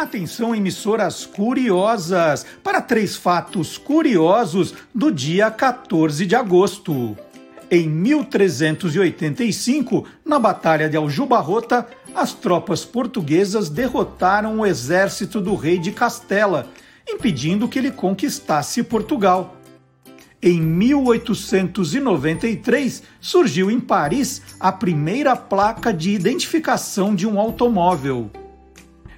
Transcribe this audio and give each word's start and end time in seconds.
Atenção, 0.00 0.54
emissoras 0.54 1.26
curiosas, 1.26 2.46
para 2.64 2.80
três 2.80 3.16
fatos 3.16 3.76
curiosos 3.76 4.72
do 4.94 5.12
dia 5.12 5.50
14 5.50 6.24
de 6.24 6.34
agosto. 6.34 7.14
Em 7.70 7.86
1385, 7.86 10.06
na 10.24 10.38
Batalha 10.38 10.88
de 10.88 10.96
Aljubarrota, 10.96 11.86
as 12.14 12.32
tropas 12.32 12.82
portuguesas 12.82 13.68
derrotaram 13.68 14.60
o 14.60 14.66
exército 14.66 15.38
do 15.38 15.54
rei 15.54 15.78
de 15.78 15.92
Castela, 15.92 16.66
impedindo 17.06 17.68
que 17.68 17.78
ele 17.78 17.90
conquistasse 17.90 18.82
Portugal. 18.82 19.54
Em 20.42 20.62
1893, 20.62 23.02
surgiu 23.20 23.70
em 23.70 23.78
Paris 23.78 24.40
a 24.58 24.72
primeira 24.72 25.36
placa 25.36 25.92
de 25.92 26.12
identificação 26.12 27.14
de 27.14 27.26
um 27.26 27.38
automóvel. 27.38 28.30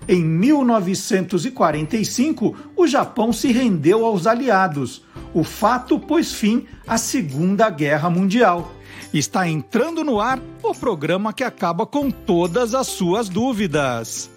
Em 0.09 0.25
1945, 0.25 2.57
o 2.77 2.89
Japão 2.89 3.33
se 3.33 3.53
rendeu 3.53 4.05
aos 4.05 4.27
aliados. 4.27 5.05
O 5.33 5.45
fato 5.45 5.97
pôs 5.99 6.33
fim 6.33 6.67
à 6.87 6.99
Segunda 6.99 7.71
Guerra 7.71 8.11
Mundial. 8.11 8.71
Está 9.15 9.49
entrando 9.49 10.03
no 10.03 10.21
ar 10.21 10.41
o 10.63 10.75
programa 10.75 11.33
que 11.33 11.45
acaba 11.45 11.87
com 11.87 12.11
todas 12.11 12.75
as 12.75 12.89
suas 12.89 13.29
dúvidas. 13.29 14.29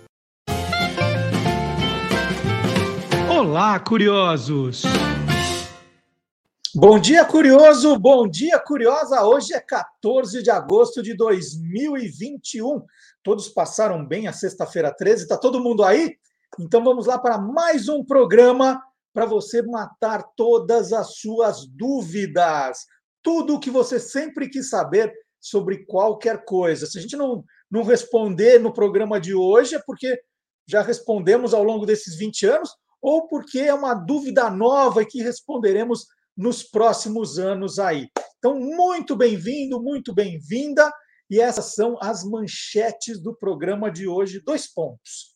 Olá, 3.28 3.80
curiosos! 3.80 4.84
Bom 6.74 7.00
dia, 7.00 7.26
curioso! 7.26 7.98
Bom 7.98 8.28
dia, 8.28 8.60
curiosa! 8.60 9.24
Hoje 9.24 9.54
é 9.54 9.62
14 9.62 10.44
de 10.44 10.52
agosto 10.52 11.02
de 11.02 11.16
2021. 11.16 12.84
Todos 13.26 13.50
passaram 13.50 14.06
bem 14.06 14.28
a 14.28 14.34
sexta-feira 14.34 14.94
13? 14.96 15.24
Está 15.24 15.36
todo 15.36 15.60
mundo 15.60 15.84
aí? 15.84 16.16
Então 16.60 16.84
vamos 16.84 17.08
lá 17.08 17.18
para 17.18 17.40
mais 17.40 17.90
um 17.90 18.06
programa 18.06 18.80
para 19.12 19.26
você 19.26 19.64
matar 19.64 20.22
todas 20.38 20.94
as 20.94 21.16
suas 21.16 21.66
dúvidas. 21.66 22.86
Tudo 23.24 23.56
o 23.56 23.60
que 23.60 23.72
você 23.72 24.00
sempre 24.00 24.48
quis 24.48 24.70
saber 24.70 25.12
sobre 25.42 25.88
qualquer 25.88 26.46
coisa. 26.46 26.86
Se 26.86 27.00
a 27.00 27.02
gente 27.02 27.18
não, 27.18 27.44
não 27.70 27.82
responder 27.82 28.60
no 28.60 28.72
programa 28.72 29.20
de 29.20 29.34
hoje, 29.34 29.74
é 29.74 29.82
porque 29.84 30.22
já 30.68 30.84
respondemos 30.84 31.52
ao 31.52 31.64
longo 31.64 31.84
desses 31.84 32.16
20 32.16 32.46
anos, 32.46 32.70
ou 33.02 33.28
porque 33.28 33.58
é 33.58 33.74
uma 33.74 33.96
dúvida 33.96 34.52
nova 34.52 35.02
e 35.02 35.08
que 35.08 35.24
responderemos 35.24 36.06
nos 36.38 36.62
próximos 36.62 37.40
anos 37.40 37.80
aí. 37.80 38.08
Então, 38.38 38.60
muito 38.60 39.16
bem-vindo, 39.16 39.82
muito 39.82 40.14
bem-vinda. 40.14 40.94
E 41.30 41.40
essas 41.40 41.74
são 41.74 41.98
as 42.02 42.24
manchetes 42.24 43.20
do 43.20 43.36
programa 43.36 43.92
de 43.92 44.08
hoje. 44.08 44.42
Dois 44.44 44.72
pontos. 44.72 45.36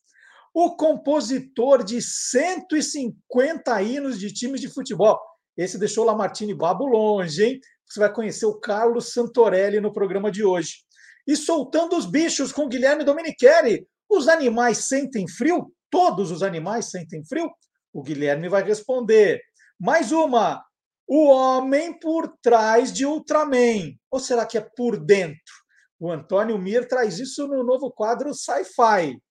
O 0.54 0.76
compositor 0.76 1.84
de 1.84 2.02
150 2.02 3.82
hinos 3.82 4.20
de 4.20 4.32
times 4.32 4.62
de 4.62 4.70
futebol. 4.70 5.20
Esse 5.58 5.78
deixou 5.78 6.06
Lamartine 6.06 6.54
Babo 6.54 6.86
longe, 6.86 7.44
hein? 7.44 7.60
Você 7.88 8.00
vai 8.00 8.14
conhecer 8.14 8.46
o 8.46 8.60
Carlos 8.60 9.14
Santorelli 9.14 9.80
no 9.80 9.92
programa 9.92 10.32
de 10.32 10.44
hoje. 10.44 10.84
E 11.28 11.36
soltando 11.36 11.98
os 11.98 12.06
bichos 12.06 12.52
com 12.52 12.68
Guilherme 12.70 13.04
Domenichelli. 13.04 13.88
Os 14.10 14.28
animais 14.28 14.88
sentem 14.88 15.28
frio? 15.28 15.72
Todos 15.90 16.32
os 16.32 16.44
animais 16.44 16.90
sentem 16.90 17.24
frio? 17.26 17.50
O 17.92 18.02
Guilherme 18.04 18.48
vai 18.48 18.64
responder. 18.64 19.42
Mais 19.80 20.12
uma. 20.12 20.64
O 21.08 21.28
homem 21.28 21.98
por 22.00 22.32
trás 22.42 22.94
de 22.94 23.06
Ultraman. 23.06 23.94
Ou 24.12 24.20
será 24.20 24.46
que 24.46 24.58
é 24.58 24.62
por 24.62 25.04
dentro? 25.04 25.59
O 26.00 26.12
Antônio 26.12 26.58
Mir 26.58 26.88
traz 26.88 27.20
isso 27.20 27.46
no 27.48 27.64
novo 27.64 27.92
quadro 27.92 28.34
Sci-Fi. 28.34 29.22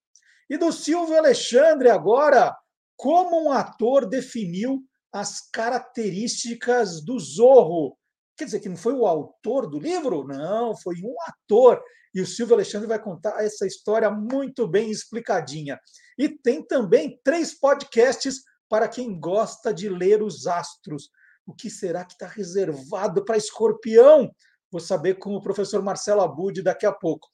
E 0.51 0.59
do 0.59 0.71
Silvio 0.71 1.17
Alexandre, 1.17 1.89
agora, 1.89 2.55
como 2.97 3.45
um 3.45 3.53
ator 3.53 4.07
definiu 4.07 4.83
as 5.13 5.41
características 5.51 7.03
do 7.03 7.19
Zorro. 7.19 7.97
Quer 8.37 8.45
dizer 8.45 8.61
que 8.61 8.69
não 8.69 8.77
foi 8.77 8.93
o 8.93 9.07
autor 9.07 9.69
do 9.69 9.79
livro? 9.79 10.27
Não, 10.27 10.77
foi 10.77 10.97
um 10.97 11.15
ator. 11.27 11.83
E 12.15 12.21
o 12.21 12.27
Silvio 12.27 12.55
Alexandre 12.55 12.87
vai 12.87 13.03
contar 13.03 13.43
essa 13.43 13.67
história 13.67 14.11
muito 14.11 14.67
bem 14.67 14.91
explicadinha. 14.91 15.79
E 16.19 16.29
tem 16.29 16.63
também 16.63 17.19
três 17.25 17.59
podcasts 17.59 18.43
para 18.69 18.89
quem 18.89 19.19
gosta 19.19 19.73
de 19.73 19.89
ler 19.89 20.23
os 20.23 20.47
astros. 20.47 21.09
O 21.47 21.55
que 21.55 21.71
será 21.71 22.05
que 22.05 22.13
está 22.13 22.27
reservado 22.27 23.25
para 23.25 23.37
escorpião? 23.37 24.31
Vou 24.71 24.81
saber 24.81 25.15
com 25.15 25.35
o 25.35 25.43
professor 25.43 25.83
Marcelo 25.83 26.21
Abud 26.21 26.63
daqui 26.63 26.85
a 26.85 26.93
pouco. 26.93 27.29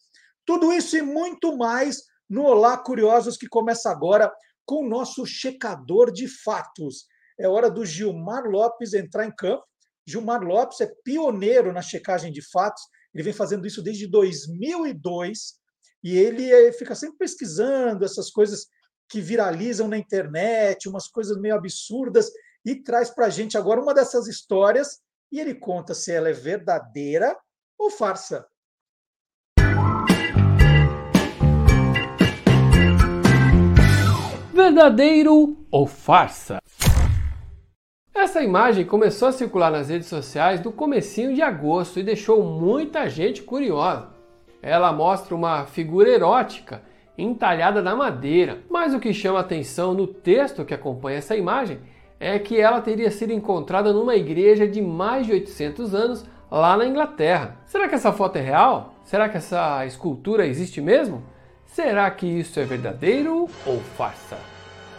Tudo 0.45 0.73
isso 0.73 0.97
e 0.97 1.03
muito 1.03 1.57
mais 1.57 2.03
no 2.29 2.45
Olá 2.45 2.77
Curiosos, 2.77 3.37
que 3.37 3.49
começa 3.49 3.91
agora 3.91 4.33
com 4.65 4.85
o 4.85 4.89
nosso 4.89 5.27
checador 5.27 6.13
de 6.13 6.29
fatos. 6.29 7.07
É 7.39 7.49
hora 7.49 7.71
do 7.71 7.85
Gilmar 7.85 8.45
Lopes 8.45 8.95
entrar 8.95 9.27
em 9.27 9.35
campo. 9.35 9.65
Gilmar 10.07 10.43
Lopes 10.43 10.81
é 10.81 10.93
pioneiro 11.03 11.73
na 11.73 11.83
checagem 11.83 12.31
de 12.31 12.43
fatos. 12.51 12.83
Ele 13.13 13.25
vem 13.25 13.33
fazendo 13.33 13.67
isso 13.67 13.83
desde 13.83 14.07
2002 14.07 15.55
e 16.03 16.17
ele 16.17 16.53
eh, 16.53 16.73
fica 16.73 16.95
sempre 16.95 17.17
pesquisando 17.19 18.05
essas 18.05 18.31
coisas 18.31 18.67
que 19.09 19.21
viralizam 19.21 19.89
na 19.89 19.97
internet, 19.97 20.89
umas 20.89 21.09
coisas 21.09 21.37
meio 21.39 21.55
absurdas, 21.55 22.31
e 22.65 22.77
traz 22.77 23.11
para 23.11 23.27
a 23.27 23.31
gente 23.31 23.57
agora 23.57 23.81
uma 23.81 23.95
dessas 23.95 24.27
histórias 24.27 25.01
e 25.35 25.41
ele 25.41 25.53
conta 25.53 25.95
se 25.95 26.13
ela 26.13 26.29
é 26.29 26.33
verdadeira 26.33 27.37
ou 27.77 27.91
farsa. 27.91 28.47
Verdadeiro 34.53 35.67
ou 35.73 35.89
farsa? 35.89 36.59
Essa 38.15 38.45
imagem 38.45 38.87
começou 38.87 39.27
a 39.27 39.33
circular 39.33 39.73
nas 39.73 39.89
redes 39.89 40.07
sociais 40.07 40.63
no 40.63 40.71
comecinho 40.71 41.35
de 41.35 41.43
agosto 41.43 41.99
e 41.99 42.05
deixou 42.05 42.45
muita 42.45 43.09
gente 43.09 43.43
curiosa. 43.43 44.15
Ela 44.63 44.93
mostra 44.93 45.35
uma 45.35 45.67
figura 45.67 46.11
erótica 46.11 46.81
entalhada 47.19 47.83
na 47.83 47.97
madeira, 47.97 48.63
mas 48.71 48.95
o 48.95 49.01
que 49.01 49.13
chama 49.13 49.41
atenção 49.41 49.95
no 49.95 50.07
texto 50.07 50.65
que 50.65 50.75
acompanha 50.75 51.19
essa 51.19 51.35
imagem 51.35 51.81
é 52.19 52.39
que 52.39 52.61
ela 52.61 52.81
teria 52.81 53.11
sido 53.11 53.33
encontrada 53.33 53.93
numa 53.93 54.17
igreja 54.17 54.67
de 54.67 54.81
mais 54.81 55.27
de 55.27 55.33
800 55.33 55.95
anos 55.95 56.25
lá 56.51 56.77
na 56.77 56.87
Inglaterra. 56.87 57.57
Será 57.67 57.89
que 57.89 57.95
essa 57.95 58.13
foto 58.13 58.37
é 58.37 58.41
real? 58.41 58.95
Será 59.05 59.29
que 59.29 59.37
essa 59.37 59.85
escultura 59.85 60.47
existe 60.47 60.81
mesmo? 60.81 61.23
Será 61.67 62.11
que 62.11 62.27
isso 62.27 62.61
é 62.61 62.65
verdadeiro 62.65 63.49
ou 63.67 63.81
farsa? 63.97 64.39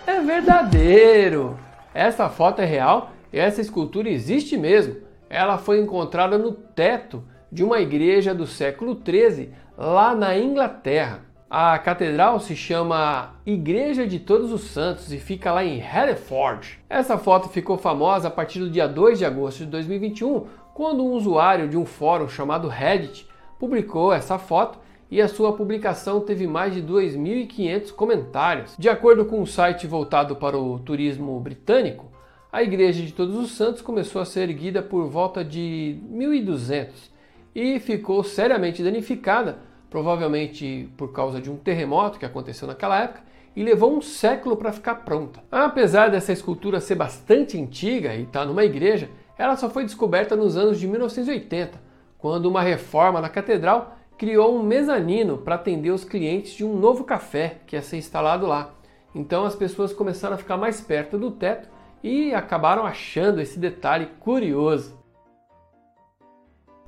É 0.05 0.19
verdadeiro! 0.19 1.57
Essa 1.93 2.29
foto 2.29 2.61
é 2.61 2.65
real 2.65 3.11
e 3.31 3.39
essa 3.39 3.61
escultura 3.61 4.09
existe 4.09 4.57
mesmo. 4.57 4.97
Ela 5.29 5.57
foi 5.57 5.79
encontrada 5.79 6.37
no 6.37 6.51
teto 6.51 7.23
de 7.51 7.63
uma 7.63 7.79
igreja 7.79 8.35
do 8.35 8.45
século 8.45 8.95
13 8.95 9.51
lá 9.77 10.13
na 10.13 10.37
Inglaterra. 10.37 11.21
A 11.49 11.77
catedral 11.77 12.39
se 12.39 12.55
chama 12.55 13.35
Igreja 13.45 14.07
de 14.07 14.19
Todos 14.19 14.51
os 14.51 14.61
Santos 14.61 15.13
e 15.13 15.19
fica 15.19 15.51
lá 15.51 15.63
em 15.63 15.77
Hereford. 15.77 16.79
Essa 16.89 17.19
foto 17.19 17.49
ficou 17.49 17.77
famosa 17.77 18.29
a 18.29 18.31
partir 18.31 18.57
do 18.57 18.69
dia 18.69 18.87
2 18.87 19.19
de 19.19 19.25
agosto 19.25 19.59
de 19.59 19.67
2021, 19.67 20.47
quando 20.73 21.05
um 21.05 21.11
usuário 21.11 21.69
de 21.69 21.77
um 21.77 21.85
fórum 21.85 22.27
chamado 22.27 22.67
Reddit 22.67 23.27
publicou 23.59 24.11
essa 24.11 24.39
foto 24.39 24.79
e 25.09 25.21
a 25.21 25.27
sua 25.27 25.53
publicação 25.53 26.19
teve 26.19 26.47
mais 26.47 26.73
de 26.73 26.81
2.500 26.81 27.91
comentários. 27.91 28.75
De 28.77 28.89
acordo 28.89 29.23
com 29.25 29.39
um 29.39 29.45
site 29.45 29.85
voltado 29.85 30.35
para 30.35 30.57
o 30.57 30.79
turismo 30.79 31.39
britânico, 31.39 32.11
a 32.51 32.63
Igreja 32.63 33.03
de 33.03 33.13
Todos 33.13 33.37
os 33.37 33.51
Santos 33.51 33.83
começou 33.83 34.19
a 34.19 34.25
ser 34.25 34.49
erguida 34.49 34.81
por 34.81 35.07
volta 35.07 35.45
de 35.45 35.99
1200 36.09 37.11
e 37.53 37.79
ficou 37.79 38.23
seriamente 38.23 38.81
danificada 38.81 39.59
provavelmente 39.89 40.89
por 40.97 41.11
causa 41.11 41.41
de 41.41 41.49
um 41.49 41.57
terremoto 41.57 42.19
que 42.19 42.25
aconteceu 42.25 42.67
naquela 42.67 43.01
época, 43.01 43.21
e 43.55 43.63
levou 43.63 43.95
um 43.95 44.01
século 44.01 44.57
para 44.57 44.73
ficar 44.73 44.95
pronta. 44.95 45.41
Apesar 45.51 46.09
dessa 46.09 46.33
escultura 46.33 46.81
ser 46.81 46.95
bastante 46.95 47.57
antiga 47.57 48.13
e 48.13 48.23
estar 48.23 48.41
tá 48.41 48.45
numa 48.45 48.65
igreja, 48.65 49.09
ela 49.37 49.55
só 49.55 49.69
foi 49.69 49.85
descoberta 49.85 50.35
nos 50.35 50.57
anos 50.57 50.79
de 50.79 50.87
1980, 50.87 51.79
quando 52.17 52.47
uma 52.47 52.61
reforma 52.61 53.21
na 53.21 53.29
catedral 53.29 53.97
criou 54.17 54.57
um 54.57 54.63
mezanino 54.63 55.37
para 55.37 55.55
atender 55.55 55.91
os 55.91 56.03
clientes 56.03 56.53
de 56.53 56.63
um 56.63 56.77
novo 56.77 57.03
café 57.03 57.57
que 57.65 57.75
ia 57.75 57.81
ser 57.81 57.97
instalado 57.97 58.45
lá. 58.45 58.73
Então 59.13 59.45
as 59.45 59.55
pessoas 59.55 59.93
começaram 59.93 60.35
a 60.35 60.37
ficar 60.37 60.57
mais 60.57 60.81
perto 60.81 61.17
do 61.17 61.31
teto 61.31 61.69
e 62.03 62.33
acabaram 62.33 62.85
achando 62.85 63.41
esse 63.41 63.57
detalhe 63.57 64.07
curioso. 64.19 64.97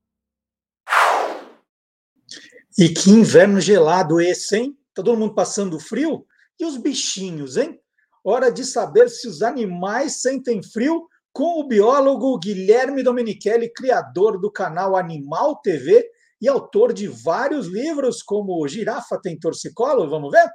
E 2.77 2.89
que 2.89 3.09
inverno 3.09 3.61
gelado 3.61 4.19
esse, 4.19 4.57
hein? 4.57 4.77
Tá 4.93 5.01
todo 5.01 5.17
mundo 5.17 5.33
passando 5.33 5.79
frio? 5.79 6.25
E 6.59 6.65
os 6.65 6.77
bichinhos, 6.77 7.55
hein? 7.55 7.79
Hora 8.23 8.51
de 8.51 8.65
saber 8.65 9.09
se 9.09 9.27
os 9.27 9.41
animais 9.41 10.21
sentem 10.21 10.61
frio 10.61 11.07
com 11.31 11.59
o 11.59 11.67
biólogo 11.67 12.37
Guilherme 12.39 13.03
Domenichelli, 13.03 13.71
criador 13.71 14.39
do 14.39 14.51
canal 14.51 14.95
Animal 14.95 15.61
TV 15.61 16.03
e 16.41 16.47
autor 16.47 16.91
de 16.91 17.07
vários 17.07 17.67
livros, 17.67 18.23
como 18.23 18.67
Girafa 18.67 19.19
tem 19.21 19.37
torcicolo. 19.37 20.09
Vamos 20.09 20.31
ver? 20.31 20.49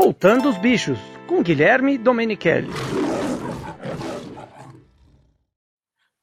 Soltando 0.00 0.48
os 0.48 0.56
bichos, 0.56 0.96
com 1.26 1.42
Guilherme 1.42 1.98
Domenichelli. 1.98 2.68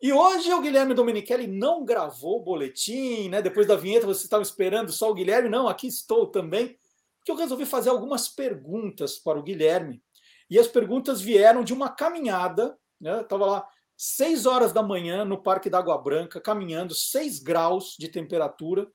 E 0.02 0.14
hoje 0.14 0.54
o 0.54 0.62
Guilherme 0.62 0.94
Domenichelli 0.94 1.46
não 1.46 1.84
gravou 1.84 2.40
o 2.40 2.44
boletim, 2.44 3.28
né? 3.28 3.42
Depois 3.42 3.68
da 3.68 3.76
vinheta 3.76 4.08
você 4.08 4.24
estava 4.24 4.42
esperando 4.42 4.94
só 4.94 5.12
o 5.12 5.14
Guilherme. 5.14 5.50
Não, 5.50 5.68
aqui 5.68 5.88
estou 5.88 6.28
também, 6.28 6.78
porque 7.18 7.30
eu 7.30 7.36
resolvi 7.36 7.66
fazer 7.66 7.90
algumas 7.90 8.30
perguntas 8.30 9.20
para 9.20 9.38
o 9.38 9.44
Guilherme. 9.44 10.02
E 10.50 10.58
as 10.58 10.70
perguntas 10.70 11.20
vieram 11.20 11.62
de 11.62 11.74
uma 11.74 11.90
caminhada, 11.90 12.78
né? 13.00 13.20
Estava 13.20 13.46
lá 13.46 13.68
seis 13.98 14.46
horas 14.46 14.72
da 14.72 14.82
manhã 14.82 15.26
no 15.26 15.44
Parque 15.44 15.70
da 15.70 15.80
Água 15.80 15.98
Branca, 15.98 16.40
caminhando, 16.40 16.96
6 16.96 17.40
graus 17.40 17.98
de 18.00 18.08
temperatura. 18.08 18.88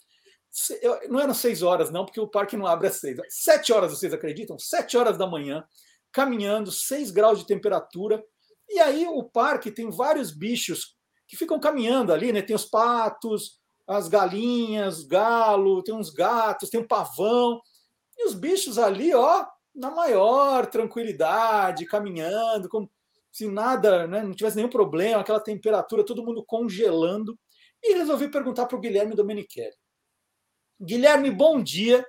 Não 1.08 1.20
eram 1.20 1.34
seis 1.34 1.62
horas, 1.62 1.90
não, 1.90 2.04
porque 2.04 2.20
o 2.20 2.28
parque 2.28 2.56
não 2.56 2.66
abre 2.66 2.88
às 2.88 2.96
seis. 2.96 3.16
Sete 3.28 3.72
horas, 3.72 3.92
vocês 3.92 4.12
acreditam? 4.12 4.58
Sete 4.58 4.96
horas 4.96 5.16
da 5.16 5.26
manhã, 5.26 5.64
caminhando, 6.12 6.72
6 6.72 7.10
graus 7.10 7.38
de 7.38 7.46
temperatura. 7.46 8.22
E 8.68 8.78
aí 8.78 9.06
o 9.06 9.22
parque 9.24 9.70
tem 9.70 9.90
vários 9.90 10.30
bichos 10.30 10.96
que 11.26 11.36
ficam 11.36 11.60
caminhando 11.60 12.12
ali, 12.12 12.32
né? 12.32 12.42
Tem 12.42 12.56
os 12.56 12.64
patos, 12.64 13.60
as 13.86 14.08
galinhas, 14.08 15.04
galo, 15.04 15.82
tem 15.82 15.94
uns 15.94 16.10
gatos, 16.10 16.70
tem 16.70 16.80
um 16.80 16.86
pavão. 16.86 17.60
E 18.18 18.26
os 18.26 18.34
bichos 18.34 18.78
ali, 18.78 19.14
ó, 19.14 19.46
na 19.74 19.90
maior 19.90 20.66
tranquilidade, 20.66 21.86
caminhando, 21.86 22.68
como 22.68 22.90
se 23.32 23.48
nada, 23.48 24.06
né, 24.06 24.22
não 24.22 24.32
tivesse 24.32 24.56
nenhum 24.56 24.68
problema, 24.68 25.20
aquela 25.20 25.40
temperatura, 25.40 26.04
todo 26.04 26.24
mundo 26.24 26.44
congelando. 26.44 27.38
E 27.82 27.94
resolvi 27.94 28.28
perguntar 28.28 28.66
para 28.66 28.76
o 28.76 28.80
Guilherme 28.80 29.14
Domenichelli. 29.14 29.74
Guilherme, 30.82 31.30
bom 31.30 31.62
dia. 31.62 32.06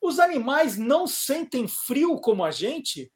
Os 0.00 0.18
animais 0.18 0.78
não 0.78 1.06
sentem 1.06 1.68
frio 1.68 2.18
como 2.18 2.42
a 2.42 2.50
gente? 2.50 3.12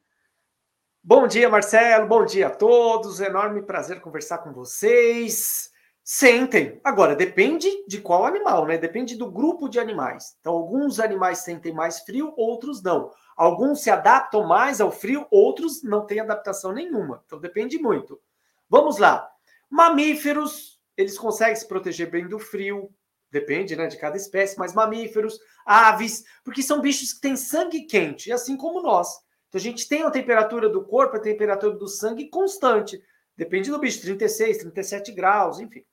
Bom 1.03 1.27
dia, 1.27 1.49
Marcelo. 1.49 2.07
Bom 2.07 2.27
dia 2.27 2.49
a 2.49 2.51
todos. 2.51 3.19
Enorme 3.19 3.63
prazer 3.63 4.03
conversar 4.03 4.39
com 4.39 4.53
vocês. 4.53 5.71
Sentem. 6.05 6.79
Agora, 6.85 7.17
depende 7.17 7.71
de 7.87 8.03
qual 8.03 8.27
animal, 8.27 8.67
né? 8.67 8.77
Depende 8.77 9.17
do 9.17 9.31
grupo 9.31 9.67
de 9.67 9.81
animais. 9.81 10.37
Então, 10.41 10.53
alguns 10.53 11.01
animais 11.01 11.39
sentem 11.39 11.73
mais 11.73 12.01
frio, 12.01 12.35
outros 12.37 12.83
não. 12.83 13.11
Alguns 13.35 13.83
se 13.83 13.91
adaptam 13.91 14.47
mais 14.47 14.79
ao 14.79 14.91
frio, 14.91 15.27
outros 15.31 15.83
não 15.83 16.05
têm 16.05 16.21
adaptação 16.21 16.71
nenhuma. 16.71 17.23
Então, 17.25 17.41
depende 17.41 17.79
muito. 17.79 18.21
Vamos 18.69 18.99
lá. 18.99 19.27
Mamíferos, 19.71 20.79
eles 20.99 21.19
conseguem 21.19 21.57
se 21.57 21.67
proteger 21.67 22.11
bem 22.11 22.29
do 22.29 22.39
frio. 22.39 22.91
Depende, 23.31 23.77
né, 23.77 23.87
de 23.87 23.99
cada 23.99 24.17
espécie, 24.17 24.59
mas 24.59 24.75
mamíferos, 24.75 25.39
aves, 25.67 26.25
porque 26.43 26.63
são 26.63 26.81
bichos 26.81 27.13
que 27.13 27.21
têm 27.21 27.37
sangue 27.37 27.83
quente, 27.83 28.33
assim 28.33 28.57
como 28.57 28.81
nós. 28.81 29.09
Então 29.49 29.59
a 29.59 29.63
gente 29.63 29.89
tem 29.89 30.03
a 30.03 30.11
temperatura 30.11 30.69
do 30.69 30.85
corpo, 30.85 31.17
a 31.17 31.21
temperatura 31.21 31.77
do 31.77 31.89
sangue 31.89 32.29
constante. 32.29 33.03
Depende 33.37 33.71
do 33.71 33.79
bicho, 33.79 34.01
36, 34.01 34.59
37 34.59 35.13
graus, 35.13 35.61
enfim. 35.61 35.85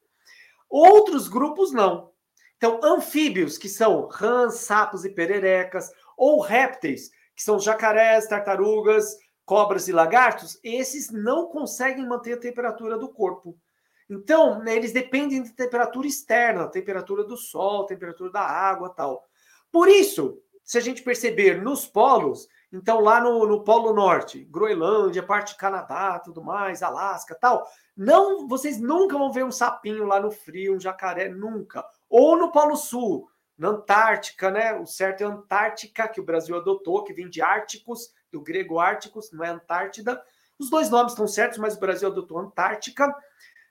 Outros 0.69 1.27
grupos 1.27 1.71
não. 1.71 2.11
Então, 2.57 2.79
anfíbios, 2.83 3.57
que 3.57 3.69
são 3.69 4.07
rãs, 4.07 4.55
sapos 4.55 5.05
e 5.05 5.09
pererecas, 5.09 5.91
ou 6.17 6.39
répteis, 6.39 7.11
que 7.35 7.43
são 7.43 7.59
jacarés, 7.59 8.27
tartarugas, 8.27 9.17
cobras 9.45 9.87
e 9.87 9.91
lagartos, 9.91 10.57
esses 10.63 11.11
não 11.11 11.47
conseguem 11.47 12.07
manter 12.07 12.33
a 12.33 12.39
temperatura 12.39 12.97
do 12.97 13.09
corpo. 13.09 13.57
Então, 14.10 14.60
né, 14.60 14.75
eles 14.75 14.94
dependem 14.94 15.42
de 15.42 15.52
temperatura 15.54 16.07
externa, 16.07 16.68
temperatura 16.68 17.24
do 17.24 17.36
sol, 17.36 17.86
temperatura 17.86 18.31
da 18.31 18.42
água 18.42 18.90
tal. 18.90 19.25
Por 19.72 19.88
isso, 19.88 20.40
se 20.63 20.78
a 20.78 20.81
gente 20.81 21.04
perceber 21.04 21.62
nos 21.62 21.88
polos, 21.88 22.48
então, 22.72 23.00
lá 23.00 23.22
no, 23.22 23.46
no 23.48 23.63
Polo 23.63 23.94
Norte, 23.94 24.44
Groenlândia, 24.46 25.24
parte 25.24 25.54
de 25.54 25.57
Canadá, 25.57 26.19
tudo 26.19 26.44
mais, 26.44 26.84
Alasca, 26.84 27.34
tal, 27.34 27.66
não, 27.96 28.48
vocês 28.48 28.80
nunca 28.80 29.18
vão 29.18 29.31
ver 29.31 29.46
um 29.46 29.52
sapinho 29.52 30.06
lá 30.06 30.19
no 30.19 30.30
frio, 30.30 30.75
um 30.75 30.80
jacaré, 30.80 31.30
nunca. 31.30 31.86
Ou 32.10 32.38
no 32.38 32.52
Polo 32.52 32.75
Sul, 32.75 33.30
na 33.57 33.69
Antártica, 33.69 34.52
né? 34.52 34.74
O 34.74 34.86
certo 34.86 35.22
é 35.22 35.25
Antártica, 35.25 36.07
que 36.07 36.19
o 36.19 36.25
Brasil 36.25 36.57
adotou, 36.57 37.04
que 37.04 37.13
vem 37.13 37.30
de 37.30 37.42
Árticos, 37.42 38.13
do 38.31 38.42
grego 38.42 38.80
Árticos, 38.80 39.31
não 39.31 39.44
é 39.44 39.50
Antártida. 39.50 40.22
Os 40.60 40.69
dois 40.69 40.90
nomes 40.90 41.13
estão 41.13 41.28
certos, 41.28 41.57
mas 41.57 41.75
o 41.75 41.80
Brasil 41.80 42.10
adotou 42.10 42.40
Antártica. 42.40 43.13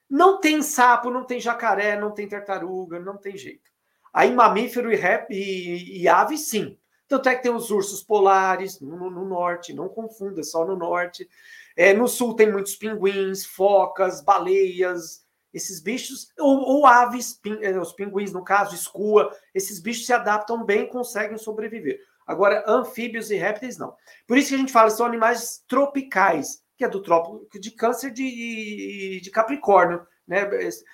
Não 0.09 0.41
tem 0.41 0.63
sapo, 0.63 1.11
não 1.11 1.25
tem 1.25 1.41
jacaré, 1.41 1.99
não 1.99 2.11
tem 2.11 2.29
tartaruga, 2.29 3.01
não 3.01 3.17
tem 3.17 3.37
jeito. 3.37 3.71
Aí 4.13 4.33
mamífero 4.33 4.93
e, 4.93 4.97
rap, 4.97 5.31
e, 5.31 6.03
e 6.03 6.09
ave, 6.09 6.39
sim. 6.39 6.79
Tanto 7.09 7.29
é 7.29 7.35
que 7.35 7.43
tem 7.43 7.53
os 7.53 7.71
ursos 7.71 8.03
polares 8.03 8.81
no, 8.81 9.11
no 9.11 9.25
norte, 9.25 9.75
não 9.75 9.89
confunda, 9.89 10.43
só 10.43 10.65
no 10.65 10.77
norte. 10.77 11.29
É, 11.77 11.93
no 11.93 12.09
sul 12.09 12.35
tem 12.35 12.51
muitos 12.51 12.77
pinguins, 12.77 13.45
focas, 13.45 14.23
baleias, 14.23 15.25
esses 15.53 15.81
bichos, 15.81 16.29
ou, 16.39 16.59
ou 16.59 16.87
aves, 16.87 17.41
é, 17.61 17.79
os 17.79 17.93
pinguins, 17.93 18.33
no 18.33 18.43
caso, 18.43 18.75
escua, 18.75 19.31
esses 19.55 19.79
bichos 19.79 20.07
se 20.07 20.13
adaptam 20.13 20.65
bem 20.65 20.89
conseguem 20.89 21.39
sobreviver. 21.39 22.01
Agora, 22.27 22.65
anfíbios 22.67 23.31
e 23.31 23.37
répteis, 23.37 23.79
não. 23.79 23.95
Por 24.27 24.39
isso 24.39 24.49
que 24.49 24.55
a 24.55 24.59
gente 24.59 24.73
fala, 24.73 24.91
são 24.91 25.07
animais 25.07 25.63
tropicais, 25.69 26.64
que 26.77 26.85
é 26.85 26.89
do 26.89 27.03
trópico 27.03 27.59
de 27.59 27.71
câncer 27.71 28.11
de, 28.11 29.21
de 29.23 29.31
Capricórnio. 29.31 30.07
Né? 30.27 30.49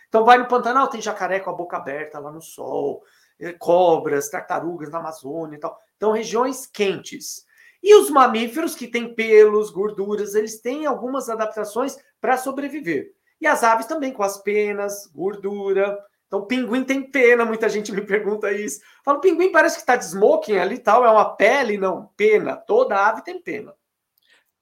Então, 0.08 0.24
vai 0.24 0.38
no 0.38 0.48
Pantanal, 0.48 0.88
tem 0.88 1.00
jacaré 1.00 1.40
com 1.40 1.50
a 1.50 1.54
boca 1.54 1.76
aberta 1.76 2.18
lá 2.18 2.30
no 2.30 2.42
sol, 2.42 3.02
é, 3.38 3.52
cobras, 3.52 4.28
tartarugas 4.28 4.90
na 4.90 4.98
Amazônia 4.98 5.56
e 5.56 5.60
tal. 5.60 5.78
Então, 5.96 6.12
regiões 6.12 6.66
quentes. 6.66 7.44
E 7.82 7.94
os 7.94 8.10
mamíferos 8.10 8.74
que 8.74 8.86
têm 8.86 9.14
pelos, 9.14 9.70
gorduras, 9.70 10.34
eles 10.34 10.60
têm 10.60 10.84
algumas 10.84 11.30
adaptações 11.30 11.96
para 12.20 12.36
sobreviver. 12.36 13.12
E 13.40 13.46
as 13.46 13.62
aves 13.62 13.86
também, 13.86 14.12
com 14.12 14.22
as 14.22 14.36
penas, 14.42 15.06
gordura. 15.06 15.98
Então, 16.26 16.44
pinguim 16.46 16.84
tem 16.84 17.02
pena, 17.10 17.44
muita 17.44 17.68
gente 17.68 17.90
me 17.90 18.02
pergunta 18.02 18.52
isso. 18.52 18.80
Falo, 19.02 19.20
pinguim 19.20 19.50
parece 19.50 19.76
que 19.76 19.82
está 19.82 19.96
de 19.96 20.04
smoking 20.04 20.58
ali 20.58 20.78
tal, 20.78 21.04
é 21.04 21.10
uma 21.10 21.34
pele, 21.36 21.78
não, 21.78 22.10
pena. 22.16 22.54
Toda 22.54 23.08
ave 23.08 23.24
tem 23.24 23.40
pena. 23.40 23.74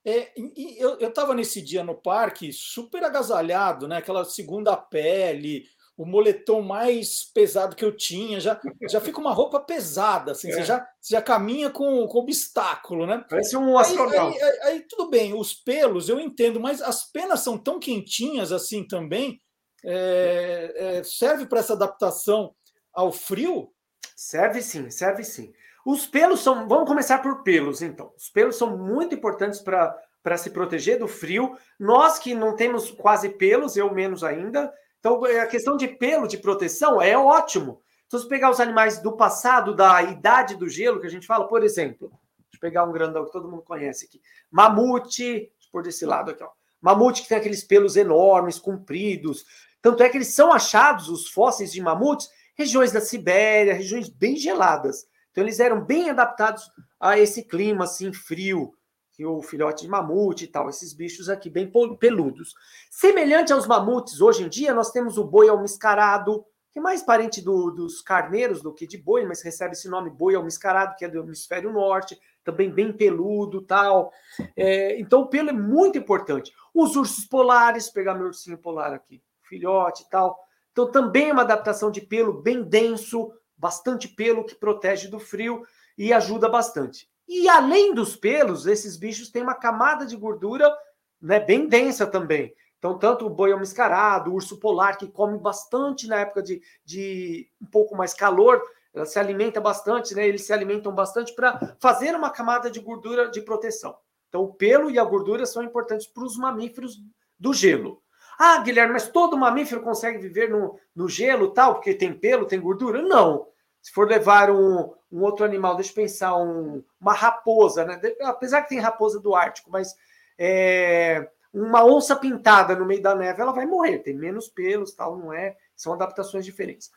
É, 0.05 0.31
eu 0.77 1.09
estava 1.09 1.35
nesse 1.35 1.61
dia 1.61 1.83
no 1.83 1.93
parque, 1.93 2.53
super 2.53 3.03
agasalhado, 3.03 3.87
né? 3.87 3.97
Aquela 3.97 4.23
segunda 4.23 4.75
pele, 4.77 5.65
o 5.99 6.05
moletom 6.05 6.61
mais 6.61 7.29
pesado 7.33 7.75
que 7.75 7.83
eu 7.83 7.93
tinha, 7.93 8.39
já, 8.39 8.57
já 8.89 9.01
fica 9.01 9.19
uma 9.19 9.33
roupa 9.33 9.59
pesada, 9.59 10.31
assim, 10.31 10.49
é. 10.49 10.53
você, 10.53 10.63
já, 10.63 10.87
você 11.01 11.13
já 11.13 11.21
caminha 11.21 11.69
com, 11.69 12.07
com 12.07 12.19
obstáculo, 12.19 13.05
né? 13.05 13.25
Parece 13.29 13.57
um 13.57 13.77
astronauta. 13.77 14.37
Aí, 14.37 14.41
aí, 14.41 14.59
aí, 14.61 14.85
tudo 14.87 15.09
bem, 15.09 15.33
os 15.33 15.53
pelos 15.53 16.07
eu 16.07 16.17
entendo, 16.17 16.57
mas 16.57 16.81
as 16.81 17.11
penas 17.11 17.41
são 17.41 17.57
tão 17.57 17.81
quentinhas 17.81 18.53
assim 18.53 18.87
também, 18.87 19.41
é, 19.83 20.73
é, 20.75 21.03
serve 21.03 21.45
para 21.45 21.59
essa 21.59 21.73
adaptação 21.73 22.55
ao 22.93 23.11
frio? 23.11 23.73
Serve 24.15 24.61
sim, 24.61 24.89
serve 24.89 25.25
sim. 25.25 25.51
Os 25.89 26.05
pelos 26.05 26.41
são. 26.41 26.67
Vamos 26.67 26.87
começar 26.87 27.17
por 27.17 27.41
pelos, 27.41 27.81
então. 27.81 28.13
Os 28.15 28.29
pelos 28.29 28.55
são 28.55 28.77
muito 28.77 29.15
importantes 29.15 29.59
para 29.59 30.37
se 30.37 30.51
proteger 30.51 30.99
do 30.99 31.07
frio. 31.07 31.57
Nós 31.79 32.19
que 32.19 32.35
não 32.35 32.55
temos 32.55 32.91
quase 32.91 33.29
pelos, 33.29 33.75
eu 33.75 33.91
menos 33.91 34.23
ainda, 34.23 34.71
então, 34.99 35.23
a 35.23 35.47
questão 35.47 35.75
de 35.75 35.87
pelo, 35.87 36.27
de 36.27 36.37
proteção, 36.37 37.01
é 37.01 37.17
ótimo. 37.17 37.81
Então, 38.05 38.19
se 38.19 38.27
pegar 38.27 38.51
os 38.51 38.59
animais 38.59 39.01
do 39.01 39.17
passado, 39.17 39.73
da 39.73 40.03
idade 40.03 40.55
do 40.55 40.69
gelo, 40.69 41.01
que 41.01 41.07
a 41.07 41.09
gente 41.09 41.25
fala, 41.25 41.47
por 41.47 41.63
exemplo, 41.63 42.09
deixa 42.37 42.57
eu 42.57 42.59
pegar 42.59 42.83
um 42.83 42.91
grandão 42.91 43.25
que 43.25 43.31
todo 43.31 43.49
mundo 43.49 43.63
conhece 43.63 44.05
aqui. 44.05 44.21
Mamute, 44.51 45.51
por 45.71 45.81
desse 45.81 46.05
lado 46.05 46.29
aqui, 46.29 46.43
ó. 46.43 46.49
Mamute 46.79 47.23
que 47.23 47.29
tem 47.29 47.37
aqueles 47.39 47.63
pelos 47.63 47.95
enormes, 47.95 48.59
compridos. 48.59 49.43
Tanto 49.81 50.03
é 50.03 50.09
que 50.09 50.17
eles 50.17 50.35
são 50.35 50.53
achados, 50.53 51.09
os 51.09 51.29
fósseis 51.29 51.71
de 51.71 51.81
mamutes, 51.81 52.29
regiões 52.55 52.91
da 52.91 53.01
Sibéria, 53.01 53.73
regiões 53.73 54.07
bem 54.07 54.35
geladas. 54.35 55.09
Então, 55.39 55.47
eles 55.47 55.61
eram 55.61 55.79
bem 55.79 56.09
adaptados 56.09 56.69
a 56.99 57.17
esse 57.17 57.43
clima 57.43 57.85
assim 57.85 58.11
frio, 58.11 58.73
que 59.13 59.25
o 59.25 59.41
filhote 59.41 59.83
de 59.83 59.89
mamute 59.89 60.43
e 60.43 60.47
tal, 60.47 60.69
esses 60.69 60.93
bichos 60.93 61.29
aqui 61.29 61.49
bem 61.49 61.71
peludos. 61.97 62.53
Semelhante 62.91 63.53
aos 63.53 63.65
mamutes, 63.65 64.19
hoje 64.19 64.43
em 64.43 64.49
dia 64.49 64.73
nós 64.73 64.91
temos 64.91 65.17
o 65.17 65.23
boi 65.23 65.47
almiscarado, 65.47 66.43
que 66.73 66.79
é 66.79 66.81
mais 66.81 67.01
parente 67.01 67.41
do, 67.41 67.71
dos 67.71 68.01
carneiros 68.01 68.61
do 68.61 68.73
que 68.73 68.85
de 68.85 68.97
boi, 68.97 69.23
mas 69.25 69.41
recebe 69.41 69.71
esse 69.71 69.87
nome 69.87 70.09
boi 70.09 70.35
almiscarado, 70.35 70.95
que 70.97 71.05
é 71.05 71.07
do 71.07 71.19
hemisfério 71.19 71.71
norte, 71.71 72.19
também 72.43 72.69
bem 72.69 72.91
peludo 72.91 73.61
tal. 73.61 74.11
É, 74.57 74.99
então 74.99 75.21
o 75.21 75.27
pelo 75.27 75.51
é 75.51 75.53
muito 75.53 75.97
importante. 75.97 76.51
Os 76.73 76.97
ursos 76.97 77.23
polares, 77.25 77.89
pegar 77.89 78.13
meu 78.13 78.27
ursinho 78.27 78.57
polar 78.57 78.91
aqui, 78.91 79.23
filhote 79.43 80.03
e 80.03 80.09
tal. 80.09 80.37
Então 80.73 80.91
também 80.91 81.29
é 81.29 81.33
uma 81.33 81.43
adaptação 81.43 81.89
de 81.89 82.01
pelo 82.01 82.41
bem 82.41 82.61
denso, 82.61 83.31
bastante 83.59 84.07
pelo 84.07 84.45
que 84.45 84.55
protege 84.55 85.09
do 85.09 85.19
frio 85.19 85.63
e 85.97 86.13
ajuda 86.13 86.47
bastante. 86.47 87.09
E 87.27 87.47
além 87.47 87.93
dos 87.93 88.15
pelos, 88.15 88.65
esses 88.65 88.97
bichos 88.97 89.29
têm 89.29 89.43
uma 89.43 89.53
camada 89.53 90.05
de 90.05 90.15
gordura 90.15 90.73
né, 91.21 91.39
bem 91.39 91.67
densa 91.67 92.07
também. 92.07 92.55
Então, 92.79 92.97
tanto 92.97 93.25
o 93.25 93.29
boi 93.29 93.53
mascarado, 93.53 94.31
o 94.31 94.33
urso 94.33 94.57
polar, 94.57 94.97
que 94.97 95.05
come 95.05 95.37
bastante 95.37 96.07
na 96.07 96.21
época 96.21 96.41
de, 96.41 96.61
de 96.85 97.51
um 97.61 97.65
pouco 97.65 97.95
mais 97.95 98.13
calor, 98.13 98.63
ela 98.93 99.05
se 99.05 99.19
alimenta 99.19 99.59
bastante, 99.59 100.15
né? 100.15 100.25
Eles 100.25 100.43
se 100.43 100.53
alimentam 100.53 100.95
bastante 100.95 101.35
para 101.35 101.75
fazer 101.79 102.15
uma 102.15 102.29
camada 102.29 102.71
de 102.71 102.79
gordura 102.79 103.29
de 103.29 103.41
proteção. 103.41 103.95
Então, 104.29 104.43
o 104.43 104.53
pelo 104.53 104.89
e 104.89 104.97
a 104.97 105.03
gordura 105.03 105.45
são 105.45 105.61
importantes 105.61 106.07
para 106.07 106.23
os 106.23 106.37
mamíferos 106.37 106.97
do 107.37 107.53
gelo. 107.53 108.01
Ah, 108.41 108.59
Guilherme, 108.59 108.93
mas 108.93 109.09
todo 109.09 109.37
mamífero 109.37 109.81
consegue 109.81 110.17
viver 110.17 110.49
no, 110.49 110.79
no 110.95 111.09
gelo 111.09 111.51
tal, 111.51 111.75
porque 111.75 111.93
tem 111.93 112.13
pelo, 112.17 112.45
tem 112.45 112.61
gordura? 112.61 113.01
Não. 113.01 113.45
Se 113.81 113.91
for 113.91 114.07
levar 114.07 114.49
um, 114.49 114.93
um 115.11 115.21
outro 115.23 115.43
animal, 115.43 115.75
deixa 115.75 115.91
eu 115.91 115.95
pensar, 115.95 116.37
um, 116.37 116.81
uma 117.01 117.11
raposa, 117.13 117.83
né? 117.83 117.99
Apesar 118.21 118.61
que 118.61 118.69
tem 118.69 118.79
raposa 118.79 119.19
do 119.19 119.35
Ártico, 119.35 119.69
mas 119.69 119.93
é, 120.37 121.29
uma 121.53 121.83
onça 121.83 122.15
pintada 122.15 122.75
no 122.77 122.85
meio 122.85 123.01
da 123.01 123.13
neve, 123.13 123.41
ela 123.41 123.51
vai 123.51 123.65
morrer, 123.65 123.99
tem 123.99 124.15
menos 124.15 124.47
pelos, 124.47 124.93
tal, 124.93 125.17
não 125.17 125.33
é? 125.33 125.57
São 125.75 125.91
adaptações 125.91 126.45
diferentes. 126.45 126.89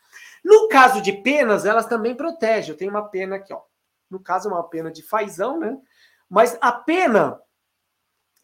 No 0.45 0.69
caso 0.69 1.03
de 1.03 1.13
penas, 1.13 1.65
elas 1.67 1.87
também 1.87 2.15
protegem. 2.15 2.71
Eu 2.71 2.77
tenho 2.77 2.91
uma 2.93 3.09
pena 3.09 3.37
aqui, 3.37 3.53
ó. 3.53 3.61
No 4.09 4.21
caso, 4.21 4.49
é 4.49 4.53
uma 4.53 4.69
pena 4.69 4.93
de 4.93 5.03
fazão, 5.03 5.59
né? 5.59 5.77
Mas 6.29 6.57
a 6.61 6.71
pena, 6.71 7.41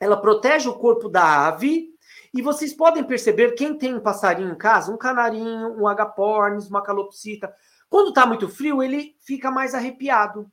ela 0.01 0.21
protege 0.21 0.69
o 0.69 0.79
corpo 0.79 1.09
da 1.09 1.47
ave. 1.47 1.95
E 2.35 2.43
vocês 2.43 2.73
podem 2.73 3.05
perceber, 3.05 3.53
quem 3.53 3.77
tem 3.77 3.95
um 3.95 4.01
passarinho 4.01 4.53
em 4.53 4.59
casa, 4.59 4.93
um 4.93 4.97
canarinho, 4.97 5.81
um 5.81 5.87
agapornis, 5.87 6.69
uma 6.69 6.83
calopsita, 6.83 7.55
quando 7.89 8.11
está 8.11 8.27
muito 8.27 8.49
frio, 8.49 8.83
ele 8.83 9.17
fica 9.21 9.51
mais 9.51 9.75
arrepiado. 9.75 10.51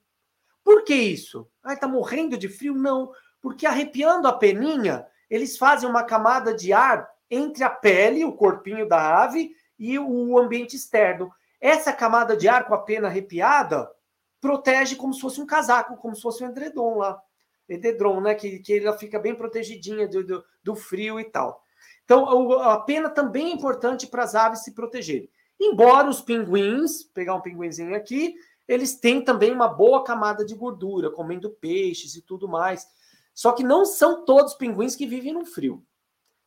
Por 0.64 0.84
que 0.84 0.96
isso? 0.96 1.48
Ah, 1.64 1.74
está 1.74 1.88
morrendo 1.88 2.38
de 2.38 2.48
frio? 2.48 2.74
Não, 2.74 3.12
porque 3.42 3.66
arrepiando 3.66 4.28
a 4.28 4.34
peninha, 4.34 5.06
eles 5.30 5.58
fazem 5.58 5.88
uma 5.88 6.04
camada 6.04 6.54
de 6.54 6.72
ar 6.72 7.08
entre 7.30 7.64
a 7.64 7.70
pele, 7.70 8.24
o 8.24 8.34
corpinho 8.34 8.88
da 8.88 9.22
ave, 9.24 9.52
e 9.78 10.00
o 10.00 10.38
ambiente 10.40 10.76
externo. 10.76 11.32
Essa 11.60 11.92
camada 11.92 12.38
de 12.38 12.48
ar 12.48 12.66
com 12.66 12.74
a 12.74 12.82
pena 12.82 13.08
arrepiada 13.08 13.92
protege 14.40 14.96
como 14.96 15.14
se 15.14 15.22
fosse 15.22 15.42
um 15.42 15.46
casaco, 15.46 15.98
como 15.98 16.16
se 16.16 16.22
fosse 16.22 16.44
um 16.44 16.48
edredom 16.48 16.98
lá. 16.98 17.22
Edredom, 17.68 18.22
né? 18.22 18.36
Que, 18.36 18.60
que 18.60 18.80
ela 18.80 18.98
fica 18.98 19.20
bem 19.20 19.36
protegidinha 19.36 20.08
do, 20.08 20.24
do, 20.24 20.46
do 20.64 20.76
frio 20.76 21.20
e 21.20 21.26
tal. 21.26 21.64
Então, 22.06 22.52
a 22.62 22.80
pena 22.80 23.10
também 23.10 23.48
é 23.48 23.54
importante 23.54 24.08
para 24.08 24.24
as 24.24 24.36
aves 24.36 24.64
se 24.64 24.74
protegerem. 24.74 25.30
Embora 25.60 26.10
os 26.10 26.22
pinguins, 26.22 27.04
pegar 27.04 27.36
um 27.36 27.42
pinguinzinho 27.42 27.96
aqui, 27.96 28.36
eles 28.68 28.96
têm 28.96 29.24
também 29.24 29.52
uma 29.52 29.68
boa 29.68 30.04
camada 30.04 30.46
de 30.46 30.56
gordura, 30.56 31.12
comendo 31.12 31.50
peixes 31.50 32.16
e 32.16 32.22
tudo 32.22 32.48
mais. 32.48 32.88
Só 33.34 33.52
que 33.52 33.64
não 33.64 33.86
são 33.86 34.24
todos 34.24 34.54
pinguins 34.54 34.96
que 34.96 35.06
vivem 35.06 35.34
no 35.34 35.46
frio. 35.46 35.84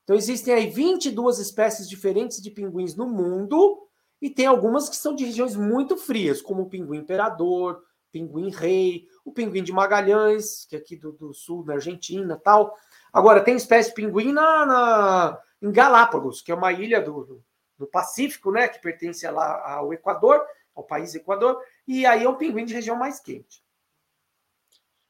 Então 0.04 0.16
existem 0.16 0.54
aí 0.54 0.70
22 0.70 1.38
espécies 1.38 1.88
diferentes 1.88 2.40
de 2.40 2.50
pinguins 2.50 2.96
no 2.96 3.06
mundo 3.06 3.78
e 4.22 4.30
tem 4.30 4.46
algumas 4.46 4.88
que 4.88 4.96
são 4.96 5.14
de 5.14 5.24
regiões 5.24 5.54
muito 5.54 5.96
frias, 5.96 6.40
como 6.40 6.62
o 6.62 6.68
pinguim 6.68 6.98
imperador, 6.98 7.82
pinguim 8.10 8.50
rei, 8.50 9.06
o 9.24 9.32
pinguim 9.32 9.62
de 9.62 9.70
Magalhães, 9.70 10.64
que 10.64 10.74
é 10.74 10.78
aqui 10.78 10.96
do, 10.96 11.12
do 11.12 11.34
sul 11.34 11.62
da 11.62 11.74
Argentina, 11.74 12.40
tal. 12.42 12.74
Agora 13.12 13.44
tem 13.44 13.54
espécie 13.54 13.90
de 13.90 13.94
pinguim 13.94 14.32
na, 14.32 14.66
na, 14.66 15.38
em 15.60 15.72
Galápagos, 15.72 16.40
que 16.40 16.52
é 16.52 16.54
uma 16.54 16.72
ilha 16.72 17.00
do, 17.00 17.42
do 17.76 17.86
Pacífico, 17.86 18.50
né, 18.50 18.68
que 18.68 18.80
pertence 18.80 19.28
lá 19.28 19.74
ao 19.74 19.92
Equador, 19.92 20.44
ao 20.74 20.84
país 20.84 21.14
Equador, 21.14 21.60
e 21.86 22.06
aí 22.06 22.24
é 22.24 22.28
um 22.28 22.36
pinguim 22.36 22.64
de 22.64 22.74
região 22.74 22.96
mais 22.96 23.20
quente. 23.20 23.62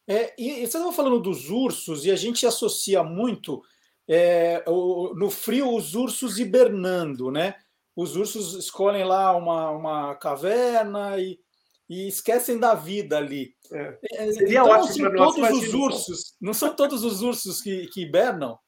É, 0.06 0.34
e, 0.38 0.48
e 0.48 0.60
você 0.60 0.78
estava 0.78 0.92
falando 0.92 1.20
dos 1.20 1.50
ursos, 1.50 2.06
e 2.06 2.10
a 2.10 2.16
gente 2.16 2.46
associa 2.46 3.02
muito 3.02 3.62
é, 4.08 4.64
o, 4.66 5.12
no 5.14 5.30
frio 5.30 5.74
os 5.74 5.94
ursos 5.94 6.38
hibernando, 6.38 7.30
né? 7.30 7.54
Os 7.94 8.16
ursos 8.16 8.54
escolhem 8.54 9.04
lá 9.04 9.36
uma, 9.36 9.70
uma 9.70 10.14
caverna 10.14 11.18
e, 11.18 11.38
e 11.88 12.08
esquecem 12.08 12.58
da 12.58 12.74
vida 12.74 13.18
ali. 13.18 13.54
É. 13.70 13.98
é 14.12 14.26
então, 14.30 14.66
não 14.66 14.86
são 14.86 15.14
todos 15.14 15.50
os 15.50 15.74
ursos, 15.74 16.36
não 16.40 16.54
são 16.54 16.74
todos 16.74 17.04
os 17.04 17.20
ursos 17.20 17.60
que, 17.60 17.86
que 17.88 18.02
hibernam? 18.02 18.58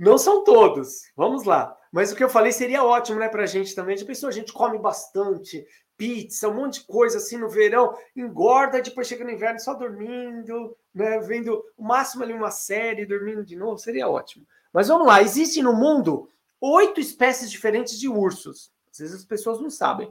Não 0.00 0.16
são 0.16 0.42
todos. 0.42 1.02
Vamos 1.14 1.44
lá. 1.44 1.76
Mas 1.92 2.10
o 2.10 2.16
que 2.16 2.24
eu 2.24 2.30
falei 2.30 2.52
seria 2.52 2.82
ótimo, 2.82 3.18
né, 3.18 3.28
pra 3.28 3.44
gente 3.44 3.74
também. 3.74 3.98
Já 3.98 4.06
pensou, 4.06 4.30
a 4.30 4.32
gente 4.32 4.50
come 4.50 4.78
bastante 4.78 5.66
pizza, 5.94 6.48
um 6.48 6.54
monte 6.54 6.80
de 6.80 6.86
coisa 6.86 7.18
assim 7.18 7.36
no 7.36 7.50
verão, 7.50 7.94
engorda, 8.16 8.80
depois 8.80 9.06
chega 9.06 9.22
no 9.22 9.30
inverno 9.30 9.60
só 9.60 9.74
dormindo, 9.74 10.74
né, 10.94 11.18
vendo 11.18 11.62
o 11.76 11.84
máximo 11.84 12.22
ali 12.22 12.32
uma 12.32 12.50
série, 12.50 13.04
dormindo 13.04 13.44
de 13.44 13.54
novo, 13.54 13.76
seria 13.76 14.08
ótimo. 14.08 14.46
Mas 14.72 14.88
vamos 14.88 15.06
lá, 15.06 15.20
existem 15.20 15.62
no 15.62 15.74
mundo 15.74 16.26
oito 16.58 16.98
espécies 16.98 17.50
diferentes 17.50 17.98
de 18.00 18.08
ursos. 18.08 18.72
Às 18.90 18.98
vezes 19.00 19.16
as 19.16 19.24
pessoas 19.26 19.60
não 19.60 19.68
sabem. 19.68 20.10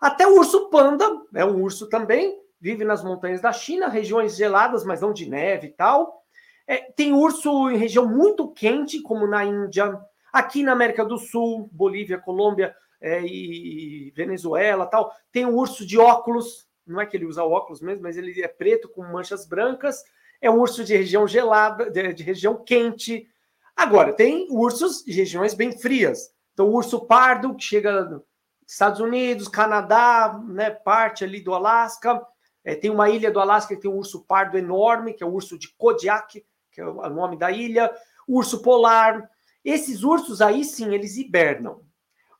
Até 0.00 0.24
o 0.24 0.38
urso 0.38 0.70
panda, 0.70 1.04
é 1.34 1.44
um 1.44 1.60
urso 1.60 1.88
também, 1.88 2.40
vive 2.60 2.84
nas 2.84 3.02
montanhas 3.02 3.40
da 3.40 3.52
China, 3.52 3.88
regiões 3.88 4.36
geladas, 4.36 4.84
mas 4.84 5.00
não 5.00 5.12
de 5.12 5.28
neve 5.28 5.66
e 5.66 5.72
tal. 5.72 6.23
É, 6.66 6.76
tem 6.92 7.12
urso 7.12 7.70
em 7.70 7.76
região 7.76 8.06
muito 8.06 8.50
quente, 8.52 9.00
como 9.02 9.26
na 9.26 9.44
Índia, 9.44 10.00
Aqui 10.34 10.64
na 10.64 10.72
América 10.72 11.04
do 11.04 11.16
Sul, 11.16 11.70
Bolívia, 11.70 12.18
Colômbia 12.18 12.74
é, 13.00 13.22
e 13.22 14.12
Venezuela, 14.16 14.84
tal, 14.84 15.14
tem 15.30 15.46
um 15.46 15.54
urso 15.54 15.86
de 15.86 15.96
óculos. 15.96 16.66
Não 16.84 17.00
é 17.00 17.06
que 17.06 17.16
ele 17.16 17.24
usa 17.24 17.44
óculos 17.44 17.80
mesmo, 17.80 18.02
mas 18.02 18.16
ele 18.16 18.42
é 18.42 18.48
preto 18.48 18.88
com 18.88 19.04
manchas 19.04 19.46
brancas. 19.46 20.02
É 20.40 20.50
um 20.50 20.58
urso 20.58 20.82
de 20.82 20.96
região 20.96 21.28
gelada, 21.28 21.88
de, 21.88 22.12
de 22.12 22.24
região 22.24 22.64
quente. 22.64 23.28
Agora, 23.76 24.12
tem 24.12 24.48
ursos 24.50 25.04
de 25.04 25.12
regiões 25.12 25.54
bem 25.54 25.70
frias. 25.78 26.34
Então, 26.52 26.66
o 26.66 26.74
urso 26.74 27.06
pardo, 27.06 27.54
que 27.54 27.62
chega 27.62 28.02
dos 28.02 28.22
Estados 28.66 28.98
Unidos, 28.98 29.46
Canadá, 29.46 30.42
né, 30.48 30.70
parte 30.70 31.22
ali 31.22 31.40
do 31.40 31.54
Alasca. 31.54 32.20
É, 32.64 32.74
tem 32.74 32.90
uma 32.90 33.08
ilha 33.08 33.30
do 33.30 33.38
Alasca 33.38 33.76
que 33.76 33.82
tem 33.82 33.90
um 33.90 33.98
urso 33.98 34.24
pardo 34.24 34.58
enorme, 34.58 35.14
que 35.14 35.22
é 35.22 35.26
o 35.26 35.32
urso 35.32 35.56
de 35.56 35.72
Kodiak, 35.76 36.44
que 36.74 36.80
é 36.80 36.86
o 36.86 37.08
nome 37.08 37.38
da 37.38 37.50
ilha. 37.50 37.90
Urso 38.26 38.60
polar, 38.60 39.30
esses 39.64 40.02
ursos 40.02 40.42
aí 40.42 40.64
sim, 40.64 40.92
eles 40.92 41.16
hibernam. 41.16 41.82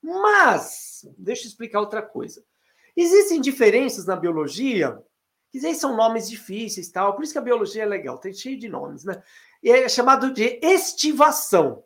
Mas, 0.02 1.08
deixa 1.16 1.44
eu 1.44 1.48
explicar 1.48 1.80
outra 1.80 2.02
coisa. 2.02 2.44
Existem 2.96 3.40
diferenças 3.40 4.06
na 4.06 4.16
biologia, 4.16 4.98
que 5.50 5.64
aí 5.64 5.74
são 5.74 5.96
nomes 5.96 6.28
difíceis 6.28 6.90
tal, 6.90 7.14
por 7.14 7.22
isso 7.22 7.32
que 7.32 7.38
a 7.38 7.42
biologia 7.42 7.84
é 7.84 7.86
legal, 7.86 8.18
tem 8.18 8.32
cheio 8.32 8.58
de 8.58 8.68
nomes, 8.68 9.04
né? 9.04 9.22
É 9.64 9.88
chamado 9.88 10.32
de 10.32 10.58
estivação. 10.62 11.84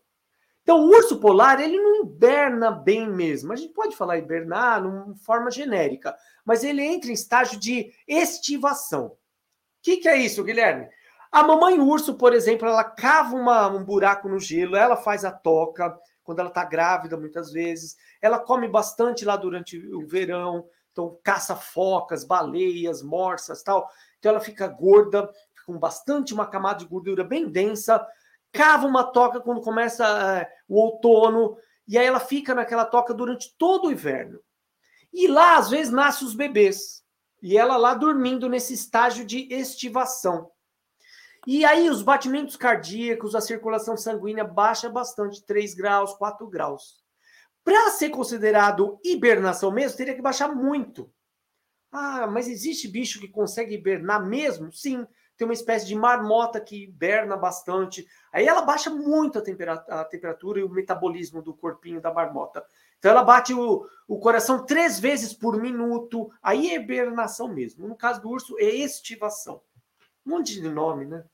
Então, 0.62 0.80
o 0.80 0.88
urso 0.88 1.18
polar, 1.20 1.60
ele 1.60 1.80
não 1.80 2.02
hiberna 2.02 2.70
bem 2.70 3.08
mesmo. 3.08 3.52
A 3.52 3.56
gente 3.56 3.72
pode 3.72 3.96
falar 3.96 4.18
hibernar 4.18 4.82
numa 4.82 5.14
forma 5.16 5.50
genérica, 5.50 6.14
mas 6.44 6.62
ele 6.62 6.82
entra 6.82 7.10
em 7.10 7.14
estágio 7.14 7.58
de 7.58 7.90
estivação. 8.06 9.06
O 9.06 9.18
que, 9.80 9.98
que 9.98 10.08
é 10.08 10.16
isso, 10.16 10.44
Guilherme? 10.44 10.88
A 11.30 11.42
mamãe 11.42 11.78
urso, 11.78 12.14
por 12.14 12.32
exemplo, 12.32 12.66
ela 12.66 12.84
cava 12.84 13.36
uma, 13.36 13.68
um 13.68 13.84
buraco 13.84 14.28
no 14.28 14.38
gelo, 14.38 14.76
ela 14.76 14.96
faz 14.96 15.24
a 15.24 15.30
toca 15.30 15.98
quando 16.22 16.40
ela 16.40 16.48
está 16.48 16.64
grávida, 16.64 17.16
muitas 17.16 17.52
vezes. 17.52 17.96
Ela 18.20 18.38
come 18.38 18.68
bastante 18.68 19.24
lá 19.24 19.36
durante 19.36 19.78
o 19.94 20.06
verão, 20.06 20.66
então 20.92 21.18
caça 21.22 21.54
focas, 21.54 22.24
baleias, 22.24 23.02
morsas, 23.02 23.62
tal. 23.62 23.88
Então 24.18 24.30
ela 24.30 24.40
fica 24.40 24.66
gorda, 24.66 25.30
com 25.66 25.78
bastante 25.78 26.32
uma 26.32 26.46
camada 26.46 26.80
de 26.80 26.86
gordura 26.86 27.22
bem 27.22 27.48
densa, 27.48 28.06
cava 28.50 28.86
uma 28.86 29.04
toca 29.04 29.40
quando 29.40 29.60
começa 29.60 30.04
é, 30.06 30.50
o 30.66 30.80
outono, 30.80 31.56
e 31.86 31.96
aí 31.98 32.06
ela 32.06 32.20
fica 32.20 32.54
naquela 32.54 32.84
toca 32.84 33.12
durante 33.12 33.54
todo 33.56 33.88
o 33.88 33.92
inverno. 33.92 34.40
E 35.12 35.26
lá, 35.26 35.56
às 35.56 35.70
vezes, 35.70 35.92
nascem 35.92 36.26
os 36.26 36.34
bebês. 36.34 37.02
E 37.42 37.56
ela 37.56 37.76
lá 37.76 37.94
dormindo 37.94 38.48
nesse 38.48 38.74
estágio 38.74 39.24
de 39.24 39.52
estivação. 39.52 40.50
E 41.46 41.64
aí 41.64 41.88
os 41.88 42.02
batimentos 42.02 42.56
cardíacos, 42.56 43.34
a 43.34 43.40
circulação 43.40 43.96
sanguínea 43.96 44.44
baixa 44.44 44.88
bastante, 44.88 45.44
3 45.44 45.74
graus, 45.74 46.12
4 46.14 46.46
graus. 46.46 47.02
Para 47.64 47.90
ser 47.90 48.10
considerado 48.10 48.98
hibernação 49.04 49.70
mesmo, 49.70 49.96
teria 49.96 50.14
que 50.14 50.22
baixar 50.22 50.48
muito. 50.48 51.10
Ah, 51.90 52.26
mas 52.26 52.48
existe 52.48 52.88
bicho 52.88 53.20
que 53.20 53.28
consegue 53.28 53.74
hibernar 53.74 54.24
mesmo? 54.26 54.72
Sim, 54.72 55.06
tem 55.36 55.46
uma 55.46 55.54
espécie 55.54 55.86
de 55.86 55.94
marmota 55.94 56.60
que 56.60 56.84
hiberna 56.84 57.36
bastante. 57.36 58.06
Aí 58.32 58.46
ela 58.46 58.62
baixa 58.62 58.90
muito 58.90 59.38
a 59.38 59.42
temperatura, 59.42 60.00
a 60.00 60.04
temperatura 60.04 60.60
e 60.60 60.64
o 60.64 60.68
metabolismo 60.68 61.40
do 61.40 61.54
corpinho 61.54 62.00
da 62.00 62.12
marmota. 62.12 62.64
Então 62.98 63.12
ela 63.12 63.22
bate 63.22 63.54
o, 63.54 63.86
o 64.06 64.18
coração 64.18 64.66
três 64.66 64.98
vezes 64.98 65.32
por 65.32 65.56
minuto. 65.60 66.30
Aí 66.42 66.70
é 66.70 66.74
hibernação 66.74 67.48
mesmo. 67.48 67.86
No 67.86 67.96
caso 67.96 68.20
do 68.20 68.28
urso, 68.28 68.58
é 68.58 68.64
estivação. 68.64 69.62
Um 70.28 70.32
monte 70.32 70.60
de 70.60 70.68
nome, 70.68 71.06
né? 71.06 71.24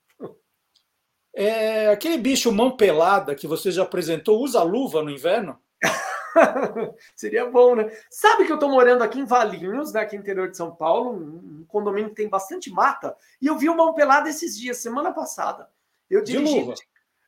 É, 1.34 1.88
aquele 1.88 2.16
bicho 2.16 2.52
mão 2.52 2.76
pelada 2.76 3.34
que 3.34 3.44
você 3.44 3.72
já 3.72 3.82
apresentou, 3.82 4.40
usa 4.40 4.62
luva 4.62 5.02
no 5.02 5.10
inverno? 5.10 5.58
Seria 7.16 7.44
bom, 7.50 7.74
né? 7.74 7.90
Sabe 8.08 8.46
que 8.46 8.52
eu 8.52 8.58
tô 8.58 8.68
morando 8.68 9.02
aqui 9.02 9.18
em 9.18 9.24
Valinhos, 9.24 9.92
né, 9.92 10.00
aqui 10.00 10.14
no 10.14 10.22
interior 10.22 10.48
de 10.48 10.56
São 10.56 10.72
Paulo, 10.72 11.10
um 11.10 11.64
condomínio 11.66 12.10
que 12.10 12.14
tem 12.14 12.28
bastante 12.28 12.70
mata, 12.70 13.16
e 13.42 13.48
eu 13.48 13.58
vi 13.58 13.68
uma 13.68 13.84
mão 13.84 13.94
pelada 13.94 14.30
esses 14.30 14.56
dias, 14.56 14.76
semana 14.76 15.12
passada. 15.12 15.68
Eu 16.08 16.22
dirigi. 16.22 16.54
De 16.54 16.60
luva. 16.60 16.74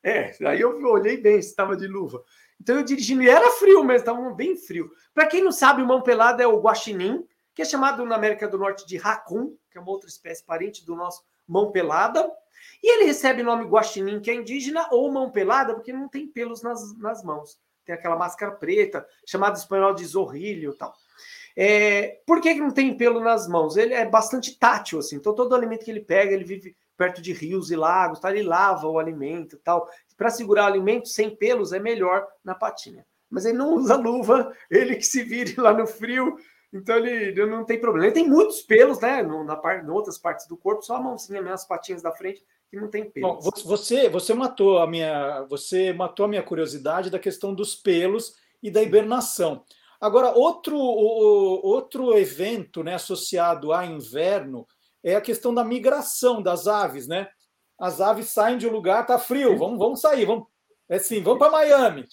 É, 0.05 0.37
aí 0.47 0.61
eu 0.61 0.81
olhei 0.85 1.17
bem 1.17 1.43
se 1.43 1.49
estava 1.49 1.77
de 1.77 1.89
luva. 1.89 2.23
Então 2.61 2.77
eu 2.77 2.85
dirigindo, 2.85 3.25
e 3.25 3.29
era 3.29 3.51
frio 3.51 3.83
mesmo, 3.83 3.99
estava 3.99 4.31
bem 4.31 4.57
frio. 4.57 4.89
Para 5.13 5.27
quem 5.27 5.43
não 5.43 5.51
sabe, 5.51 5.83
o 5.83 5.87
mão 5.87 6.01
pelada 6.01 6.45
é 6.45 6.47
o 6.47 6.61
guaxinim, 6.61 7.27
que 7.53 7.63
é 7.63 7.65
chamado 7.65 8.05
na 8.05 8.15
América 8.15 8.47
do 8.47 8.57
Norte 8.57 8.87
de 8.87 8.97
racun, 8.97 9.57
que 9.69 9.79
é 9.79 9.81
uma 9.81 9.91
outra 9.91 10.09
espécie 10.09 10.45
parente 10.45 10.87
do 10.87 10.95
nosso 10.95 11.25
mão 11.47 11.71
pelada. 11.71 12.31
E 12.83 12.95
ele 12.95 13.05
recebe 13.05 13.43
o 13.43 13.45
nome 13.45 13.65
guaxinim, 13.65 14.21
que 14.21 14.31
é 14.31 14.35
indígena, 14.35 14.89
ou 14.91 15.11
mão 15.11 15.31
pelada, 15.31 15.75
porque 15.75 15.93
não 15.93 16.09
tem 16.09 16.27
pelos 16.27 16.63
nas, 16.63 16.97
nas 16.99 17.23
mãos. 17.23 17.59
Tem 17.85 17.95
aquela 17.95 18.17
máscara 18.17 18.53
preta, 18.53 19.07
chamada 19.25 19.57
espanhol 19.57 19.95
de 19.95 20.05
zorrilho 20.05 20.73
e 20.73 20.77
tal. 20.77 20.95
É, 21.57 22.21
por 22.27 22.41
que, 22.41 22.53
que 22.53 22.61
não 22.61 22.71
tem 22.71 22.95
pelo 22.97 23.21
nas 23.21 23.49
mãos? 23.49 23.77
Ele 23.77 23.95
é 23.95 24.05
bastante 24.05 24.59
tátil, 24.59 24.99
assim. 24.99 25.17
Então, 25.17 25.35
todo 25.35 25.55
alimento 25.55 25.85
que 25.85 25.91
ele 25.91 26.01
pega, 26.01 26.33
ele 26.33 26.45
vive 26.45 26.77
perto 26.97 27.23
de 27.23 27.33
rios 27.33 27.71
e 27.71 27.77
lagos, 27.77 28.21
tá? 28.21 28.31
ele 28.31 28.43
lava 28.43 28.89
o 28.89 28.99
alimento 28.99 29.59
tal. 29.59 29.89
Para 30.17 30.31
segurar 30.31 30.65
o 30.65 30.67
alimento 30.67 31.09
sem 31.09 31.35
pelos 31.35 31.73
é 31.73 31.79
melhor 31.79 32.27
na 32.45 32.55
patinha. 32.55 33.07
Mas 33.31 33.45
ele 33.45 33.59
não 33.59 33.75
usa 33.75 33.97
luva, 33.97 34.53
ele 34.71 34.97
que 34.97 35.07
se 35.07 35.23
vire 35.23 35.55
lá 35.59 35.73
no 35.73 35.87
frio, 35.87 36.37
então 36.73 36.97
ele, 36.97 37.11
ele 37.11 37.47
não 37.47 37.65
tem 37.65 37.81
problema. 37.81 38.07
Ele 38.07 38.15
tem 38.15 38.29
muitos 38.29 38.63
pelos, 38.63 39.01
né? 39.01 39.23
No, 39.23 39.45
na 39.45 39.57
parte, 39.57 39.85
em 39.85 39.91
outras 39.91 40.19
partes 40.19 40.47
do 40.47 40.57
corpo, 40.57 40.83
só 40.83 40.97
a 40.97 41.01
mãozinha, 41.01 41.43
as 41.53 41.67
patinhas 41.67 42.03
da 42.03 42.13
frente 42.13 42.45
que 42.69 42.77
não 42.77 42.89
tem 42.89 43.09
pelos. 43.11 43.45
Bom, 43.45 43.51
você, 43.65 44.09
você 44.09 44.35
matou 44.35 44.79
a 44.79 44.87
minha, 44.87 45.43
você 45.49 45.93
matou 45.93 46.27
a 46.27 46.29
minha 46.29 46.43
curiosidade 46.43 47.11
da 47.11 47.19
questão 47.19 47.55
dos 47.55 47.75
pelos 47.75 48.35
e 48.63 48.71
da 48.71 48.83
hibernação. 48.83 49.65
Agora, 50.01 50.33
outro, 50.33 50.77
outro 50.77 52.17
evento 52.19 52.83
né, 52.83 52.95
associado 52.95 53.73
a 53.73 53.87
inverno 53.87 54.67
é 55.03 55.15
a 55.15 55.21
questão 55.21 55.55
da 55.55 55.65
migração 55.65 56.43
das 56.43 56.67
aves, 56.67 57.07
né? 57.07 57.29
As 57.79 58.01
aves 58.01 58.29
saem 58.29 58.59
de 58.59 58.67
um 58.67 58.73
lugar, 58.73 59.07
tá 59.07 59.19
frio, 59.19 59.57
vamos, 59.57 59.79
vamos 59.79 60.01
sair, 60.01 60.25
vamos. 60.25 60.47
É 60.89 60.97
assim, 60.97 61.23
vamos 61.23 61.39
para 61.39 61.51
Miami. 61.51 62.07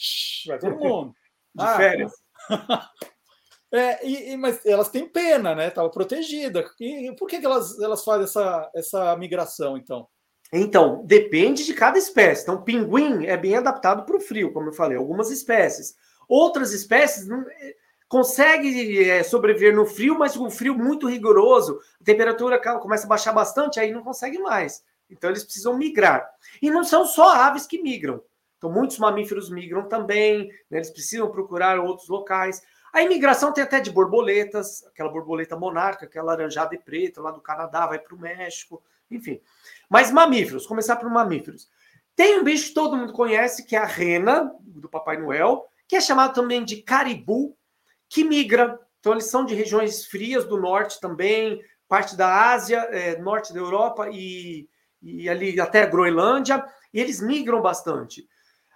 Vai 0.47 0.59
todo 0.59 0.75
mundo. 0.79 1.13
De 1.53 1.63
ah, 1.63 1.77
férias. 1.77 2.13
É, 3.73 4.05
e, 4.05 4.33
e, 4.33 4.37
mas 4.37 4.63
elas 4.63 4.89
têm 4.89 5.09
pena, 5.09 5.55
né? 5.55 5.69
Estava 5.69 5.89
protegida. 5.89 6.63
E, 6.79 7.11
por 7.17 7.27
que, 7.27 7.39
que 7.39 7.45
elas, 7.45 7.79
elas 7.79 8.03
fazem 8.03 8.25
essa, 8.25 8.71
essa 8.75 9.17
migração, 9.17 9.75
então? 9.75 10.07
Então, 10.51 11.03
depende 11.03 11.65
de 11.65 11.73
cada 11.73 11.97
espécie. 11.97 12.43
Então, 12.43 12.61
pinguim 12.61 13.25
é 13.25 13.35
bem 13.35 13.55
adaptado 13.55 14.05
para 14.05 14.15
o 14.15 14.21
frio, 14.21 14.53
como 14.53 14.69
eu 14.69 14.73
falei, 14.73 14.95
algumas 14.95 15.31
espécies. 15.31 15.95
Outras 16.29 16.71
espécies 16.71 17.27
não, 17.27 17.41
é, 17.41 17.73
conseguem 18.07 19.09
é, 19.09 19.23
sobreviver 19.23 19.75
no 19.75 19.87
frio, 19.87 20.19
mas 20.19 20.37
com 20.37 20.43
um 20.43 20.51
frio 20.51 20.77
muito 20.77 21.09
rigoroso, 21.09 21.79
a 21.99 22.03
temperatura 22.03 22.59
começa 22.79 23.07
a 23.07 23.09
baixar 23.09 23.33
bastante, 23.33 23.79
aí 23.79 23.91
não 23.91 24.03
consegue 24.03 24.37
mais. 24.37 24.83
Então, 25.09 25.31
eles 25.31 25.43
precisam 25.43 25.75
migrar. 25.75 26.29
E 26.61 26.69
não 26.69 26.83
são 26.83 27.07
só 27.07 27.33
aves 27.33 27.65
que 27.65 27.81
migram. 27.81 28.21
Então, 28.63 28.71
muitos 28.71 28.99
mamíferos 28.99 29.49
migram 29.49 29.89
também, 29.89 30.47
né? 30.69 30.77
eles 30.77 30.91
precisam 30.91 31.31
procurar 31.31 31.79
outros 31.79 32.07
locais. 32.07 32.61
A 32.93 33.01
imigração 33.01 33.51
tem 33.51 33.63
até 33.63 33.79
de 33.79 33.89
borboletas, 33.89 34.85
aquela 34.85 35.09
borboleta 35.09 35.57
monarca, 35.57 36.05
aquela 36.05 36.27
laranjada 36.27 36.75
e 36.75 36.77
preta 36.77 37.19
lá 37.19 37.31
do 37.31 37.41
Canadá, 37.41 37.87
vai 37.87 37.97
para 37.97 38.13
o 38.13 38.19
México, 38.19 38.83
enfim. 39.09 39.41
Mas 39.89 40.11
mamíferos, 40.11 40.67
começar 40.67 40.97
por 40.97 41.09
mamíferos. 41.09 41.67
Tem 42.15 42.39
um 42.39 42.43
bicho 42.43 42.67
que 42.67 42.75
todo 42.75 42.95
mundo 42.95 43.11
conhece, 43.11 43.65
que 43.65 43.75
é 43.75 43.79
a 43.79 43.85
rena, 43.85 44.53
do 44.61 44.87
Papai 44.87 45.17
Noel, 45.17 45.65
que 45.87 45.95
é 45.95 46.01
chamado 46.01 46.35
também 46.35 46.63
de 46.63 46.83
caribu, 46.83 47.57
que 48.07 48.23
migra. 48.23 48.79
Então, 48.99 49.13
eles 49.13 49.25
são 49.25 49.43
de 49.43 49.55
regiões 49.55 50.05
frias 50.05 50.45
do 50.45 50.57
norte 50.57 50.99
também, 50.99 51.63
parte 51.87 52.15
da 52.15 52.51
Ásia, 52.51 52.77
é, 52.91 53.17
norte 53.17 53.51
da 53.51 53.59
Europa 53.59 54.07
e, 54.11 54.69
e 55.01 55.27
ali 55.27 55.59
até 55.59 55.81
a 55.81 55.87
Groenlândia, 55.87 56.63
e 56.93 56.99
eles 56.99 57.19
migram 57.19 57.59
bastante. 57.59 58.27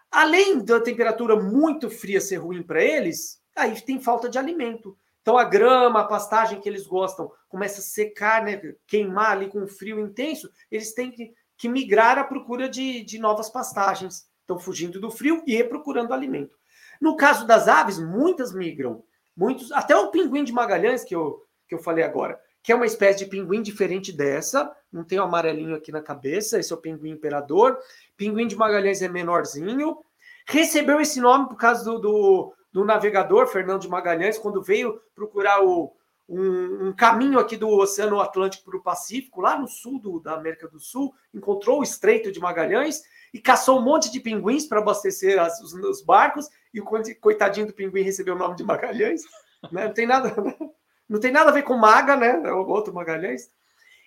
Além 0.09 0.63
da 0.63 0.79
temperatura 0.79 1.35
muito 1.35 1.87
fria 1.87 2.19
ser 2.19 2.37
ruim 2.37 2.63
para 2.63 2.83
eles, 2.83 3.39
aí 3.57 3.79
tem 3.81 3.99
falta 3.99 4.29
de 4.29 4.37
alimento. 4.37 4.97
Então 5.21 5.37
a 5.37 5.43
grama, 5.43 6.01
a 6.01 6.05
pastagem 6.05 6.61
que 6.61 6.69
eles 6.69 6.87
gostam 6.87 7.29
começa 7.49 7.81
a 7.81 7.83
secar, 7.83 8.43
né, 8.43 8.61
queimar 8.85 9.31
ali 9.31 9.49
com 9.49 9.67
frio 9.67 9.99
intenso, 9.99 10.49
eles 10.71 10.93
têm 10.93 11.11
que, 11.11 11.33
que 11.57 11.67
migrar 11.67 12.17
à 12.17 12.23
procura 12.23 12.69
de, 12.69 13.03
de 13.03 13.19
novas 13.19 13.49
pastagens. 13.49 14.29
Estão 14.39 14.57
fugindo 14.57 15.01
do 15.01 15.11
frio 15.11 15.43
e 15.45 15.61
procurando 15.65 16.13
alimento. 16.13 16.55
No 17.01 17.17
caso 17.17 17.45
das 17.45 17.67
aves, 17.67 17.99
muitas 17.99 18.53
migram. 18.53 19.03
Muitos, 19.35 19.71
até 19.71 19.95
o 19.95 20.09
pinguim 20.09 20.43
de 20.43 20.53
Magalhães, 20.53 21.03
que 21.03 21.15
eu, 21.15 21.45
que 21.67 21.75
eu 21.75 21.79
falei 21.79 22.03
agora, 22.03 22.39
que 22.63 22.71
é 22.71 22.75
uma 22.75 22.85
espécie 22.85 23.19
de 23.19 23.25
pinguim 23.25 23.61
diferente 23.61 24.11
dessa, 24.11 24.73
não 24.91 25.03
tem 25.03 25.19
o 25.19 25.21
um 25.21 25.25
amarelinho 25.25 25.75
aqui 25.75 25.91
na 25.91 26.01
cabeça, 26.01 26.57
esse 26.59 26.71
é 26.71 26.75
o 26.75 26.79
pinguim 26.79 27.11
imperador. 27.11 27.77
Pinguim 28.15 28.47
de 28.47 28.55
Magalhães 28.55 29.01
é 29.01 29.07
menorzinho. 29.07 29.97
Recebeu 30.47 30.99
esse 31.01 31.19
nome 31.19 31.49
por 31.49 31.57
causa 31.57 31.83
do, 31.83 31.99
do 31.99 32.53
do 32.71 32.85
navegador 32.85 33.47
Fernando 33.47 33.81
de 33.81 33.89
Magalhães, 33.89 34.37
quando 34.37 34.61
veio 34.61 35.01
procurar 35.15 35.63
o, 35.63 35.95
um, 36.27 36.87
um, 36.87 36.93
caminho 36.93 37.39
aqui 37.39 37.55
do 37.55 37.69
Oceano 37.69 38.19
Atlântico 38.19 38.65
para 38.65 38.77
o 38.77 38.83
Pacífico, 38.83 39.41
lá 39.41 39.57
no 39.57 39.67
sul 39.67 39.99
do, 39.99 40.19
da 40.19 40.33
América 40.33 40.67
do 40.67 40.79
Sul, 40.79 41.13
encontrou 41.33 41.79
o 41.79 41.83
Estreito 41.83 42.31
de 42.31 42.39
Magalhães 42.39 43.01
e 43.33 43.39
caçou 43.39 43.79
um 43.79 43.83
monte 43.83 44.11
de 44.11 44.19
pinguins 44.19 44.65
para 44.65 44.79
abastecer 44.79 45.39
as, 45.39 45.59
os, 45.61 45.73
os, 45.73 46.01
barcos, 46.01 46.49
e 46.73 46.81
o 46.81 46.85
coitadinho 47.19 47.67
do 47.67 47.73
pinguim 47.73 48.01
recebeu 48.01 48.35
o 48.35 48.37
nome 48.37 48.55
de 48.55 48.63
Magalhães. 48.63 49.21
Né? 49.71 49.87
Não, 49.87 49.93
tem 49.93 50.05
nada, 50.05 50.35
não 51.09 51.19
tem 51.19 51.31
nada 51.31 51.49
a 51.49 51.53
ver 51.53 51.63
com 51.63 51.75
Maga, 51.75 52.15
né? 52.15 52.43
É 52.45 52.53
o 52.53 52.67
outro 52.67 52.93
Magalhães. 52.93 53.49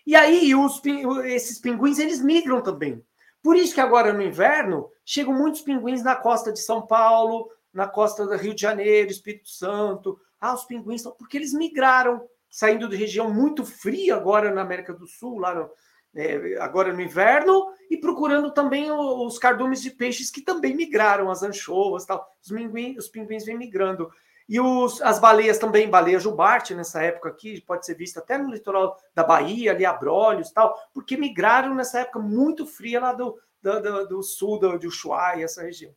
E 0.06 0.14
aí, 0.14 0.54
os, 0.54 0.80
esses 1.24 1.58
pinguins, 1.58 1.98
eles 1.98 2.22
migram 2.22 2.62
também. 2.62 3.04
Por 3.42 3.56
isso 3.56 3.74
que 3.74 3.80
agora 3.80 4.12
no 4.12 4.22
inverno 4.22 4.88
chegam 5.04 5.34
muitos 5.34 5.60
pinguins 5.60 6.04
na 6.04 6.14
costa 6.14 6.52
de 6.52 6.60
São 6.60 6.86
Paulo, 6.86 7.50
na 7.72 7.86
costa 7.86 8.26
do 8.26 8.36
Rio 8.36 8.54
de 8.54 8.62
Janeiro, 8.62 9.10
Espírito 9.10 9.48
Santo. 9.48 10.18
Ah, 10.40 10.54
os 10.54 10.64
pinguins, 10.64 11.02
porque 11.18 11.36
eles 11.36 11.52
migraram, 11.52 12.22
saindo 12.48 12.88
de 12.88 12.96
região 12.96 13.32
muito 13.32 13.64
fria 13.64 14.16
agora 14.16 14.52
na 14.52 14.62
América 14.62 14.92
do 14.92 15.06
Sul, 15.06 15.38
lá 15.38 15.54
no, 15.54 15.70
é, 16.14 16.56
agora 16.58 16.92
no 16.92 17.00
inverno, 17.00 17.66
e 17.90 17.96
procurando 17.96 18.50
também 18.52 18.90
os 18.90 19.38
cardumes 19.38 19.80
de 19.80 19.90
peixes 19.90 20.30
que 20.30 20.40
também 20.40 20.74
migraram, 20.74 21.30
as 21.30 21.42
anchovas 21.42 22.04
tal. 22.04 22.26
Os, 22.42 22.50
pinguins, 22.50 22.98
os 22.98 23.08
pinguins 23.08 23.44
vêm 23.44 23.56
migrando. 23.56 24.10
E 24.48 24.58
os, 24.60 25.00
as 25.02 25.20
baleias 25.20 25.58
também, 25.58 25.88
baleia 25.88 26.18
jubarte, 26.18 26.74
nessa 26.74 27.00
época 27.02 27.28
aqui, 27.28 27.60
pode 27.60 27.86
ser 27.86 27.94
vista 27.94 28.18
até 28.18 28.36
no 28.36 28.50
litoral 28.50 28.96
da 29.14 29.22
Bahia, 29.22 29.70
ali, 29.70 29.86
Abrolhos 29.86 30.50
tal, 30.50 30.76
porque 30.92 31.16
migraram 31.16 31.72
nessa 31.72 32.00
época 32.00 32.18
muito 32.18 32.66
fria 32.66 32.98
lá 32.98 33.12
do, 33.12 33.38
do, 33.62 33.80
do, 33.80 34.08
do 34.08 34.22
sul 34.24 34.58
do, 34.58 34.76
de 34.76 34.88
Ushuaia, 34.88 35.44
essa 35.44 35.62
região. 35.62 35.94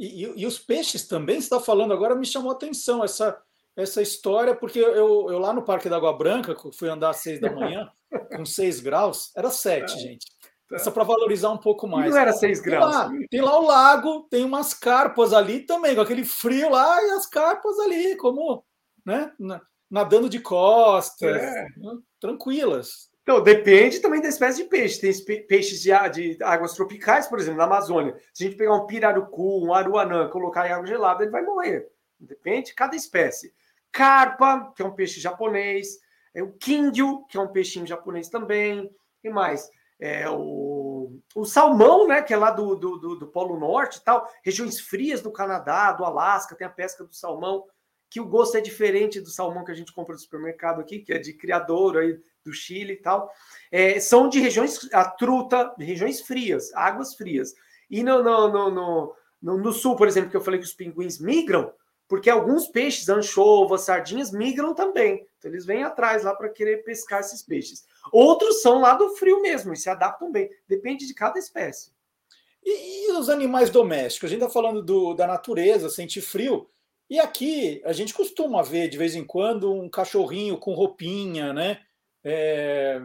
E, 0.00 0.24
e, 0.24 0.32
e, 0.40 0.46
os 0.46 0.58
peixes 0.58 1.06
também, 1.06 1.36
você 1.36 1.42
está 1.42 1.60
falando 1.60 1.92
agora, 1.92 2.14
me 2.14 2.24
chamou 2.24 2.50
a 2.50 2.54
atenção 2.54 3.04
essa, 3.04 3.38
essa 3.76 4.00
história, 4.00 4.56
porque 4.56 4.78
eu, 4.78 5.30
eu 5.30 5.38
lá 5.38 5.52
no 5.52 5.62
Parque 5.62 5.90
da 5.90 5.96
Água 5.96 6.16
Branca, 6.16 6.56
fui 6.72 6.88
andar 6.88 7.10
às 7.10 7.18
seis 7.18 7.38
da 7.38 7.52
manhã, 7.52 7.86
com 8.34 8.46
seis 8.46 8.80
graus, 8.80 9.30
era 9.36 9.50
sete, 9.50 9.92
é. 9.92 9.98
gente. 9.98 10.26
Tá. 10.70 10.78
Só 10.78 10.90
para 10.90 11.04
valorizar 11.04 11.50
um 11.50 11.58
pouco 11.58 11.86
mais. 11.86 12.10
Não 12.10 12.18
era 12.18 12.32
seis 12.32 12.60
graus. 12.60 12.90
Tem 12.90 12.94
lá, 12.94 13.26
tem 13.30 13.40
lá, 13.42 13.58
o 13.60 13.66
lago, 13.66 14.26
tem 14.30 14.42
umas 14.42 14.72
carpas 14.72 15.34
ali 15.34 15.66
também, 15.66 15.94
com 15.94 16.00
aquele 16.00 16.24
frio 16.24 16.70
lá 16.70 17.02
e 17.04 17.10
as 17.10 17.26
carpas 17.26 17.78
ali, 17.80 18.16
como 18.16 18.64
né, 19.04 19.30
nadando 19.90 20.30
de 20.30 20.40
costas, 20.40 21.36
é. 21.36 21.66
né, 21.76 21.98
tranquilas. 22.18 23.09
Então, 23.22 23.42
depende 23.42 24.00
também 24.00 24.20
da 24.20 24.28
espécie 24.28 24.62
de 24.62 24.68
peixe. 24.68 25.00
Tem 25.00 25.46
peixes 25.46 25.80
de, 25.82 25.90
de, 26.10 26.42
águas 26.42 26.74
tropicais, 26.74 27.26
por 27.26 27.38
exemplo, 27.38 27.58
na 27.58 27.64
Amazônia. 27.64 28.16
Se 28.32 28.44
a 28.44 28.46
gente 28.46 28.56
pegar 28.56 28.74
um 28.74 28.86
pirarucu, 28.86 29.64
um 29.64 29.74
aruanã, 29.74 30.28
colocar 30.28 30.66
em 30.66 30.72
água 30.72 30.86
gelada, 30.86 31.22
ele 31.22 31.30
vai 31.30 31.42
morrer. 31.42 31.88
Depende 32.18 32.68
de 32.68 32.74
cada 32.74 32.96
espécie. 32.96 33.52
Carpa, 33.92 34.72
que 34.74 34.82
é 34.82 34.84
um 34.84 34.94
peixe 34.94 35.20
japonês. 35.20 35.98
É 36.34 36.42
o 36.42 36.52
quíndio, 36.52 37.24
que 37.26 37.36
é 37.36 37.40
um 37.40 37.48
peixinho 37.48 37.86
japonês 37.86 38.28
também. 38.28 38.90
E 39.22 39.28
mais? 39.28 39.70
É 39.98 40.28
o, 40.30 41.20
o 41.34 41.44
salmão, 41.44 42.08
né? 42.08 42.22
Que 42.22 42.32
é 42.32 42.36
lá 42.36 42.50
do, 42.50 42.74
do, 42.74 42.98
do, 42.98 43.16
do 43.16 43.26
Polo 43.26 43.58
Norte 43.58 43.98
e 43.98 44.04
tal. 44.04 44.26
Regiões 44.42 44.80
frias 44.80 45.20
do 45.20 45.30
Canadá, 45.30 45.92
do 45.92 46.04
Alasca, 46.04 46.56
tem 46.56 46.66
a 46.66 46.70
pesca 46.70 47.04
do 47.04 47.14
salmão. 47.14 47.64
Que 48.10 48.20
o 48.20 48.26
gosto 48.26 48.56
é 48.56 48.60
diferente 48.60 49.20
do 49.20 49.30
salmão 49.30 49.64
que 49.64 49.70
a 49.70 49.74
gente 49.74 49.94
compra 49.94 50.14
no 50.14 50.20
supermercado 50.20 50.80
aqui, 50.80 50.98
que 50.98 51.12
é 51.12 51.18
de 51.18 51.32
criador 51.32 51.96
aí 51.96 52.18
do 52.44 52.52
Chile 52.52 52.94
e 52.94 52.96
tal. 52.96 53.32
É, 53.70 54.00
são 54.00 54.28
de 54.28 54.40
regiões, 54.40 54.92
a 54.92 55.04
truta, 55.04 55.72
regiões 55.78 56.20
frias, 56.20 56.74
águas 56.74 57.14
frias. 57.14 57.54
E 57.88 58.02
no, 58.02 58.22
no, 58.22 58.48
no, 58.48 59.16
no, 59.40 59.58
no 59.58 59.72
sul, 59.72 59.94
por 59.94 60.08
exemplo, 60.08 60.28
que 60.28 60.36
eu 60.36 60.40
falei 60.40 60.58
que 60.58 60.66
os 60.66 60.74
pinguins 60.74 61.20
migram, 61.20 61.72
porque 62.08 62.28
alguns 62.28 62.66
peixes, 62.66 63.08
anchovas, 63.08 63.82
sardinhas, 63.82 64.32
migram 64.32 64.74
também. 64.74 65.24
Então 65.38 65.48
eles 65.48 65.64
vêm 65.64 65.84
atrás 65.84 66.24
lá 66.24 66.34
para 66.34 66.48
querer 66.48 66.82
pescar 66.82 67.20
esses 67.20 67.44
peixes. 67.44 67.84
Outros 68.10 68.60
são 68.60 68.80
lá 68.80 68.94
do 68.94 69.10
frio 69.10 69.40
mesmo 69.40 69.72
e 69.72 69.76
se 69.76 69.88
adaptam 69.88 70.32
bem. 70.32 70.50
Depende 70.66 71.06
de 71.06 71.14
cada 71.14 71.38
espécie. 71.38 71.92
E, 72.64 73.06
e 73.06 73.12
os 73.12 73.28
animais 73.28 73.70
domésticos? 73.70 74.26
A 74.26 74.30
gente 74.30 74.42
está 74.42 74.52
falando 74.52 74.82
do, 74.82 75.14
da 75.14 75.28
natureza, 75.28 75.88
sente 75.88 76.20
frio. 76.20 76.68
E 77.10 77.18
aqui 77.18 77.82
a 77.84 77.92
gente 77.92 78.14
costuma 78.14 78.62
ver 78.62 78.88
de 78.88 78.96
vez 78.96 79.16
em 79.16 79.24
quando 79.24 79.74
um 79.74 79.90
cachorrinho 79.90 80.56
com 80.56 80.72
roupinha, 80.74 81.52
né? 81.52 81.80
É, 82.24 83.02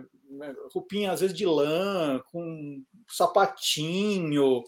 roupinha 0.72 1.12
às 1.12 1.22
vezes 1.22 1.36
de 1.36 1.46
lã, 1.46 2.22
com 2.32 2.84
sapatinho. 3.10 4.62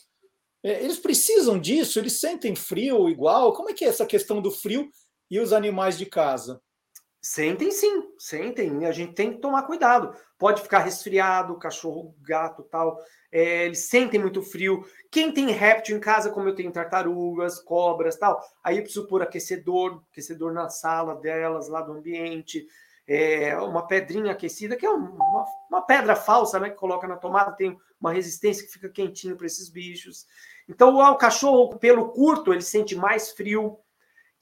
É, 0.64 0.84
eles 0.84 0.98
precisam 0.98 1.60
disso? 1.60 2.00
Eles 2.00 2.20
sentem 2.20 2.56
frio 2.56 3.08
igual? 3.08 3.54
Como 3.54 3.70
é 3.70 3.74
que 3.74 3.86
é 3.86 3.90
essa 3.90 4.08
questão 4.08 4.42
do 4.42 4.50
frio 4.50 4.90
e 5.30 5.40
os 5.40 5.54
animais 5.54 6.00
de 6.00 6.08
casa? 6.08 6.60
Sentem 7.30 7.72
sim, 7.72 8.04
sentem. 8.18 8.86
A 8.86 8.92
gente 8.94 9.12
tem 9.12 9.34
que 9.34 9.40
tomar 9.40 9.64
cuidado. 9.64 10.16
Pode 10.40 10.62
ficar 10.62 10.80
resfriado, 10.80 11.60
cachorro, 11.60 12.16
gato 12.22 12.64
tal. 12.64 12.98
É, 13.30 13.66
eles 13.66 13.90
sentem 13.90 14.18
muito 14.18 14.42
frio. 14.42 14.86
Quem 15.12 15.30
tem 15.34 15.52
réptil 15.52 15.98
em 15.98 16.00
casa, 16.00 16.30
como 16.30 16.48
eu 16.48 16.56
tenho 16.56 16.72
tartarugas, 16.72 17.60
cobras 17.60 18.16
tal, 18.16 18.42
aí 18.64 18.78
eu 18.78 18.84
preciso 18.84 19.08
pôr 19.08 19.22
aquecedor, 19.22 20.02
aquecedor 20.10 20.54
na 20.54 20.70
sala 20.70 21.16
delas, 21.16 21.68
lá 21.68 21.82
do 21.82 21.92
ambiente. 21.92 22.66
É, 23.06 23.58
uma 23.58 23.86
pedrinha 23.86 24.32
aquecida, 24.32 24.78
que 24.78 24.86
é 24.86 24.90
uma, 24.90 25.46
uma 25.70 25.82
pedra 25.82 26.16
falsa, 26.16 26.58
né? 26.62 26.70
Que 26.70 26.78
coloca 26.78 27.10
na 27.10 27.18
tomada, 27.18 27.52
tem 27.52 27.78
uma 28.00 28.14
resistência 28.14 28.66
que 28.66 28.72
fica 28.72 28.88
quentinho 28.88 29.36
para 29.36 29.48
esses 29.48 29.70
bichos. 29.70 30.26
Então, 30.70 30.96
o 30.96 31.16
cachorro, 31.18 31.78
pelo 31.78 32.08
curto, 32.14 32.54
ele 32.54 32.62
sente 32.62 32.96
mais 32.96 33.32
frio. 33.32 33.78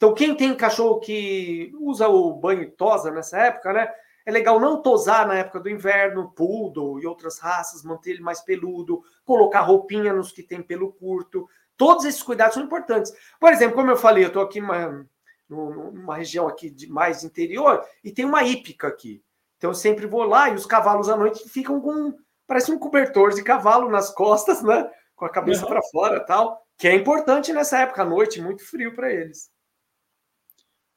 Então, 0.06 0.13
quem 0.13 0.36
tem 0.36 0.56
cachorro 0.56 1.00
que 1.00 1.74
usa 1.80 2.08
o 2.08 2.32
banho 2.32 2.70
tosa 2.70 3.10
nessa 3.10 3.39
época, 3.39 3.74
né? 3.74 3.91
É 4.24 4.32
legal 4.32 4.60
não 4.60 4.80
tosar 4.80 5.28
na 5.28 5.36
época 5.36 5.60
do 5.60 5.68
inverno, 5.68 6.32
poodle 6.32 7.00
e 7.00 7.08
outras 7.08 7.39
raças, 7.39 7.82
manter 7.82 8.12
ele 8.12 8.22
mais 8.22 8.39
peludo, 8.39 9.02
colocar 9.24 9.62
roupinha 9.62 10.13
nos 10.13 10.32
que 10.32 10.44
tem 10.44 10.62
pelo 10.62 10.94
curto. 10.94 11.50
Todos 11.76 12.06
esses 12.06 12.22
cuidados 12.22 12.54
são 12.54 12.63
importantes. 12.63 13.12
Por 13.39 13.52
exemplo, 13.52 13.78
como 13.78 13.89
eu 13.89 13.98
falei, 13.98 14.24
eu 14.24 14.28
estou 14.28 14.44
aqui 14.44 14.62
numa, 14.62 15.08
numa 15.50 16.18
região 16.18 16.48
aqui 16.48 16.70
de 16.70 16.86
mais 16.88 17.24
interior 17.24 17.84
e 18.04 18.12
tem 18.12 18.26
uma 18.26 18.44
hípica 18.44 18.88
aqui. 18.88 19.24
Então 19.58 19.72
eu 19.72 19.76
sempre 19.76 20.06
vou 20.06 20.22
lá 20.22 20.50
e 20.50 20.54
os 20.54 20.68
cavalos 20.68 21.10
à 21.10 21.18
noite 21.18 21.50
ficam 21.50 21.82
com 21.82 22.13
parece 22.46 22.72
um 22.72 22.78
cobertor 22.78 23.34
de 23.34 23.41
cavalo 23.41 23.89
nas 23.89 24.12
costas, 24.12 24.62
né? 24.62 24.88
com 25.15 25.26
a 25.26 25.30
cabeça 25.30 25.63
uhum. 25.63 25.70
para 25.70 25.82
fora 25.82 26.20
tal, 26.20 26.62
que 26.78 26.88
é 26.88 26.94
importante 26.94 27.52
nessa 27.52 27.80
época 27.80 28.04
à 28.04 28.06
noite, 28.06 28.39
muito 28.39 28.63
frio 28.63 28.94
para 28.94 29.12
eles. 29.12 29.50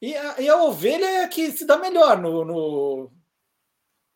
E 0.01 0.17
a, 0.17 0.41
e 0.41 0.49
a, 0.49 0.57
ovelha 0.63 1.23
é 1.23 1.29
que 1.29 1.51
se 1.51 1.67
dá 1.67 1.77
melhor 1.77 2.19
no, 2.19 2.45
no... 2.45 3.11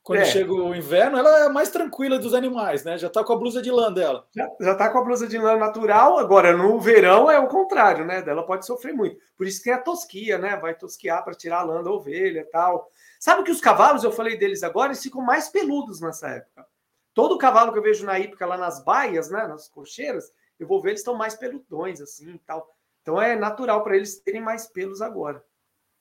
quando 0.03 0.21
é. 0.21 0.25
chega 0.25 0.53
o 0.53 0.75
inverno, 0.75 1.19
ela 1.19 1.47
é 1.47 1.49
mais 1.49 1.71
tranquila 1.71 2.21
dos 2.21 2.35
animais, 2.35 2.85
né? 2.85 2.97
Já 2.97 3.09
está 3.09 3.25
com 3.25 3.33
a 3.33 3.37
blusa 3.37 3.61
de 3.61 3.71
lã 3.71 3.93
dela. 3.93 4.25
Já, 4.35 4.49
já 4.61 4.75
tá 4.77 4.91
com 4.91 4.99
a 4.99 5.05
blusa 5.05 5.27
de 5.27 5.37
lã 5.39 5.57
natural, 5.57 6.19
agora 6.19 6.57
no 6.57 6.79
verão 6.79 7.29
é 7.29 7.39
o 7.39 7.49
contrário, 7.49 8.05
né? 8.05 8.23
Ela 8.25 8.47
pode 8.47 8.65
sofrer 8.65 8.95
muito. 8.95 9.19
Por 9.37 9.47
isso 9.47 9.59
que 9.59 9.65
tem 9.65 9.73
a 9.73 9.83
tosquia, 9.83 10.39
né? 10.39 10.57
Vai 10.57 10.75
tosquiar 10.75 11.25
para 11.25 11.35
tirar 11.35 11.61
a 11.61 11.65
lã 11.65 11.83
da 11.83 11.91
ovelha 11.91 12.41
e 12.41 12.45
tal. 12.45 12.89
Sabe 13.19 13.43
que 13.43 13.51
os 13.51 13.61
cavalos, 13.61 14.05
eu 14.05 14.13
falei 14.13 14.39
deles 14.39 14.63
agora, 14.63 14.89
eles 14.89 15.03
ficam 15.03 15.21
mais 15.21 15.49
peludos 15.49 16.01
nessa 16.01 16.29
época. 16.29 16.65
Todo 17.13 17.39
cavalo 17.39 17.73
que 17.73 17.79
eu 17.79 17.83
vejo 17.83 18.07
na 18.07 18.19
hípica 18.19 18.47
lá 18.47 18.57
nas 18.57 18.83
baias, 18.85 19.31
né, 19.31 19.47
nas 19.47 19.69
cocheiras, 19.69 20.33
eu 20.59 20.67
vou 20.67 20.81
ver 20.81 20.91
eles 20.91 21.01
estão 21.01 21.15
mais 21.15 21.35
peludões 21.35 22.01
assim 22.01 22.35
e 22.35 22.39
tal. 22.39 22.73
Então 23.03 23.21
é 23.21 23.35
natural 23.37 23.83
para 23.83 23.97
eles 23.97 24.21
terem 24.21 24.41
mais 24.41 24.67
pelos 24.67 25.03
agora. 25.03 25.45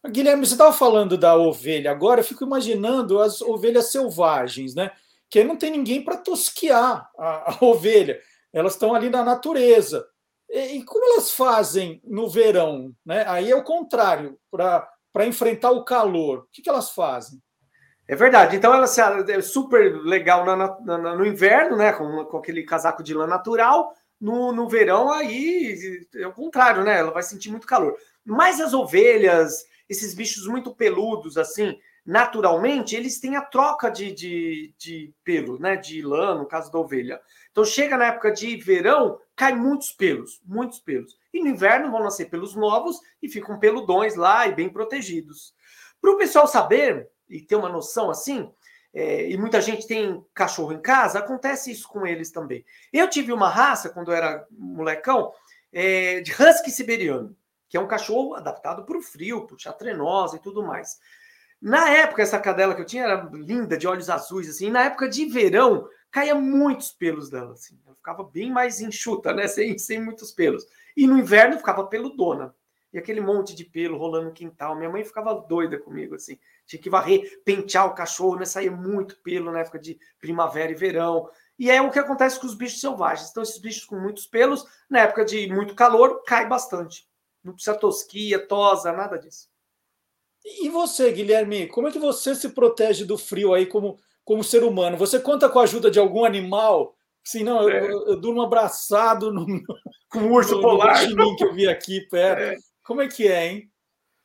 Guilherme, 0.09 0.45
você 0.45 0.53
estava 0.53 0.73
falando 0.73 1.17
da 1.17 1.35
ovelha 1.35 1.91
agora, 1.91 2.21
eu 2.21 2.25
fico 2.25 2.43
imaginando 2.43 3.19
as 3.19 3.41
ovelhas 3.41 3.91
selvagens, 3.91 4.73
né? 4.73 4.91
Que 5.29 5.43
não 5.43 5.55
tem 5.55 5.71
ninguém 5.71 6.03
para 6.03 6.17
tosquear 6.17 7.07
a, 7.17 7.51
a, 7.51 7.57
ovelha. 7.63 8.19
Elas 8.51 8.73
estão 8.73 8.95
ali 8.95 9.09
na 9.09 9.23
natureza. 9.23 10.05
E, 10.49 10.77
e, 10.77 10.83
como 10.83 11.05
elas 11.05 11.31
fazem 11.31 12.01
no 12.03 12.27
verão? 12.27 12.93
Né? 13.05 13.23
Aí 13.27 13.51
é 13.51 13.55
o 13.55 13.63
contrário, 13.63 14.37
para 14.49 15.25
enfrentar 15.25 15.71
o 15.71 15.85
calor. 15.85 16.39
O 16.39 16.47
que, 16.51 16.61
que 16.61 16.69
elas 16.69 16.89
fazem? 16.89 17.39
É 18.07 18.15
verdade. 18.15 18.57
Então 18.57 18.73
ela 18.73 18.85
é 18.85 19.41
super 19.41 19.95
legal 20.01 20.45
na, 20.45 20.57
na, 20.81 21.15
no 21.15 21.25
inverno, 21.25 21.77
né? 21.77 21.93
Com, 21.93 22.25
com, 22.25 22.37
aquele 22.37 22.63
casaco 22.63 23.03
de 23.03 23.13
lã 23.13 23.27
natural. 23.27 23.93
No, 24.19 24.51
no 24.51 24.67
verão, 24.67 25.11
aí 25.11 26.05
é 26.15 26.27
o 26.27 26.33
contrário, 26.33 26.83
né? 26.83 26.99
Ela 26.99 27.11
vai 27.11 27.23
sentir 27.23 27.49
muito 27.49 27.65
calor. 27.65 27.95
Mas 28.23 28.59
as 28.61 28.73
ovelhas, 28.73 29.65
esses 29.91 30.13
bichos 30.13 30.47
muito 30.47 30.73
peludos, 30.73 31.37
assim, 31.37 31.77
naturalmente, 32.05 32.95
eles 32.95 33.19
têm 33.19 33.35
a 33.35 33.41
troca 33.41 33.91
de, 33.91 34.13
de, 34.13 34.73
de 34.77 35.13
pelo, 35.21 35.59
né? 35.59 35.75
De 35.75 36.01
lã, 36.01 36.33
no 36.33 36.45
caso 36.45 36.71
da 36.71 36.79
ovelha. 36.79 37.19
Então 37.51 37.65
chega 37.65 37.97
na 37.97 38.05
época 38.05 38.31
de 38.31 38.55
verão, 38.55 39.19
cai 39.35 39.53
muitos 39.53 39.91
pelos, 39.91 40.39
muitos 40.45 40.79
pelos. 40.79 41.19
E 41.33 41.41
no 41.41 41.49
inverno 41.49 41.91
vão 41.91 42.01
nascer 42.01 42.29
pelos 42.29 42.55
novos 42.55 43.01
e 43.21 43.27
ficam 43.27 43.59
peludões 43.59 44.15
lá 44.15 44.47
e 44.47 44.55
bem 44.55 44.69
protegidos. 44.69 45.53
Para 45.99 46.11
o 46.11 46.17
pessoal 46.17 46.47
saber, 46.47 47.09
e 47.29 47.41
ter 47.41 47.57
uma 47.57 47.67
noção 47.67 48.09
assim, 48.09 48.49
é, 48.93 49.29
e 49.29 49.37
muita 49.37 49.59
gente 49.59 49.85
tem 49.85 50.25
cachorro 50.33 50.71
em 50.71 50.81
casa, 50.81 51.19
acontece 51.19 51.69
isso 51.69 51.87
com 51.89 52.07
eles 52.07 52.31
também. 52.31 52.63
Eu 52.93 53.09
tive 53.09 53.33
uma 53.33 53.49
raça, 53.49 53.89
quando 53.89 54.11
eu 54.11 54.15
era 54.15 54.47
molecão, 54.51 55.33
é, 55.73 56.21
de 56.21 56.31
husky 56.31 56.71
siberiano, 56.71 57.35
que 57.71 57.77
é 57.77 57.79
um 57.79 57.87
cachorro 57.87 58.35
adaptado 58.35 58.83
para 58.83 58.97
o 58.97 59.01
frio, 59.01 59.47
para 59.47 59.55
o 59.55 59.73
trenosa 59.77 60.35
e 60.35 60.39
tudo 60.39 60.61
mais. 60.61 60.99
Na 61.61 61.89
época, 61.89 62.21
essa 62.21 62.37
cadela 62.37 62.75
que 62.75 62.81
eu 62.81 62.85
tinha 62.85 63.03
era 63.03 63.29
linda, 63.31 63.77
de 63.77 63.87
olhos 63.87 64.09
azuis, 64.09 64.49
assim, 64.49 64.69
na 64.69 64.83
época 64.83 65.07
de 65.07 65.23
verão, 65.23 65.87
caía 66.11 66.35
muitos 66.35 66.91
pelos 66.91 67.29
dela, 67.29 67.53
assim, 67.53 67.79
ela 67.85 67.95
ficava 67.95 68.25
bem 68.25 68.51
mais 68.51 68.81
enxuta, 68.81 69.33
né, 69.33 69.47
sem, 69.47 69.77
sem 69.77 70.03
muitos 70.03 70.33
pelos. 70.33 70.65
E 70.97 71.07
no 71.07 71.17
inverno 71.17 71.57
ficava 71.57 71.87
peludona 71.87 72.53
e 72.91 72.97
aquele 72.97 73.21
monte 73.21 73.55
de 73.55 73.63
pelo 73.63 73.97
rolando 73.97 74.25
no 74.25 74.33
quintal. 74.33 74.75
Minha 74.75 74.89
mãe 74.89 75.05
ficava 75.05 75.33
doida 75.33 75.79
comigo, 75.79 76.15
assim. 76.15 76.37
Tinha 76.65 76.81
que 76.81 76.89
varrer, 76.89 77.41
pentear 77.45 77.87
o 77.87 77.95
cachorro, 77.95 78.35
né? 78.35 78.43
Saía 78.43 78.69
muito 78.69 79.17
pelo 79.21 79.49
na 79.49 79.59
época 79.59 79.79
de 79.79 79.97
primavera 80.19 80.73
e 80.73 80.75
verão. 80.75 81.29
E 81.57 81.71
é 81.71 81.81
o 81.81 81.89
que 81.89 81.99
acontece 81.99 82.37
com 82.37 82.47
os 82.47 82.53
bichos 82.53 82.81
selvagens. 82.81 83.29
Então, 83.29 83.43
esses 83.43 83.59
bichos 83.59 83.85
com 83.85 83.97
muitos 83.97 84.25
pelos, 84.25 84.65
na 84.89 84.99
época 84.99 85.23
de 85.23 85.47
muito 85.47 85.73
calor, 85.73 86.21
cai 86.25 86.49
bastante. 86.49 87.09
Não 87.43 87.53
precisa 87.53 87.77
tosquia, 87.77 88.45
tosa, 88.45 88.91
nada 88.91 89.17
disso. 89.17 89.49
E 90.43 90.69
você, 90.69 91.11
Guilherme, 91.11 91.67
como 91.67 91.87
é 91.87 91.91
que 91.91 91.99
você 91.99 92.33
se 92.33 92.49
protege 92.49 93.05
do 93.05 93.17
frio 93.17 93.53
aí 93.53 93.65
como, 93.65 93.97
como 94.23 94.43
ser 94.43 94.63
humano? 94.63 94.97
Você 94.97 95.19
conta 95.19 95.49
com 95.49 95.59
a 95.59 95.63
ajuda 95.63 95.91
de 95.91 95.99
algum 95.99 96.25
animal? 96.25 96.95
Sim, 97.23 97.43
não, 97.43 97.69
é. 97.69 97.79
eu, 97.79 98.07
eu, 98.07 98.19
durmo 98.19 98.41
abraçado 98.41 99.31
no, 99.31 99.45
com 100.09 100.19
o 100.19 100.31
urso 100.31 100.55
no, 100.55 100.61
polar 100.61 101.07
no 101.09 101.35
que 101.35 101.43
eu 101.43 101.53
vi 101.53 101.67
aqui 101.67 102.01
perto. 102.09 102.41
É. 102.41 102.57
Como 102.83 103.01
é 103.01 103.07
que 103.07 103.27
é, 103.27 103.47
hein? 103.47 103.71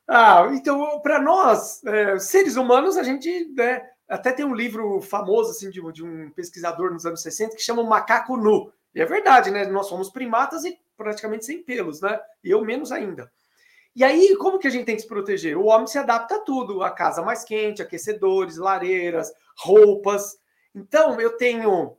Ah, 0.08 0.48
então, 0.52 1.00
para 1.00 1.20
nós, 1.20 1.84
é, 1.84 2.18
seres 2.18 2.56
humanos, 2.56 2.96
a 2.96 3.02
gente 3.02 3.52
né, 3.54 3.82
até 4.08 4.32
tem 4.32 4.44
um 4.44 4.54
livro 4.54 5.00
famoso 5.00 5.50
assim, 5.50 5.68
de, 5.68 5.80
de, 5.92 6.04
um 6.04 6.30
pesquisador 6.30 6.92
nos 6.92 7.04
anos 7.04 7.20
60 7.22 7.56
que 7.56 7.62
chama 7.62 7.82
o 7.82 7.88
Macaco 7.88 8.36
Nu. 8.36 8.72
E 8.94 9.00
é 9.00 9.04
verdade, 9.04 9.50
né? 9.50 9.66
Nós 9.66 9.88
somos 9.88 10.08
primatas 10.08 10.64
e 10.64 10.78
praticamente 10.96 11.44
sem 11.44 11.62
pelos, 11.62 12.00
né? 12.00 12.18
Eu 12.42 12.64
menos 12.64 12.90
ainda. 12.90 13.30
E 13.94 14.04
aí, 14.04 14.36
como 14.36 14.58
que 14.58 14.66
a 14.66 14.70
gente 14.70 14.84
tem 14.84 14.96
que 14.96 15.02
se 15.02 15.08
proteger? 15.08 15.56
O 15.56 15.66
homem 15.66 15.86
se 15.86 15.98
adapta 15.98 16.36
a 16.36 16.40
tudo: 16.40 16.82
a 16.82 16.90
casa 16.90 17.22
mais 17.22 17.44
quente, 17.44 17.82
aquecedores, 17.82 18.56
lareiras, 18.56 19.32
roupas. 19.58 20.36
Então, 20.74 21.20
eu 21.20 21.36
tenho 21.36 21.96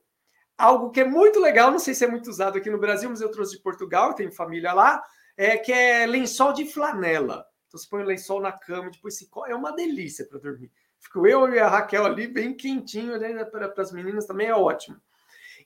algo 0.57 0.89
que 0.89 1.01
é 1.01 1.05
muito 1.05 1.39
legal, 1.39 1.71
não 1.71 1.79
sei 1.79 1.93
se 1.93 2.03
é 2.03 2.07
muito 2.07 2.29
usado 2.29 2.57
aqui 2.57 2.69
no 2.69 2.79
Brasil, 2.79 3.09
mas 3.09 3.21
eu 3.21 3.31
trouxe 3.31 3.55
de 3.55 3.61
Portugal, 3.61 4.13
tenho 4.13 4.31
família 4.31 4.73
lá, 4.73 5.01
é, 5.35 5.57
que 5.57 5.71
é 5.71 6.05
lençol 6.05 6.51
de 6.53 6.65
flanela. 6.65 7.45
Então 7.67 7.79
você 7.79 7.87
põe 7.87 8.01
o 8.01 8.05
lençol 8.05 8.41
na 8.41 8.51
cama, 8.51 8.89
depois 8.89 9.17
se 9.17 9.29
é 9.47 9.55
uma 9.55 9.71
delícia 9.71 10.25
para 10.25 10.39
dormir. 10.39 10.71
Fico 10.99 11.27
eu 11.27 11.53
e 11.53 11.59
a 11.59 11.67
Raquel 11.67 12.05
ali 12.05 12.27
bem 12.27 12.55
quentinho, 12.55 13.19
né? 13.19 13.43
Para 13.45 13.71
as 13.77 13.91
meninas 13.91 14.25
também 14.25 14.47
é 14.47 14.55
ótimo. 14.55 14.99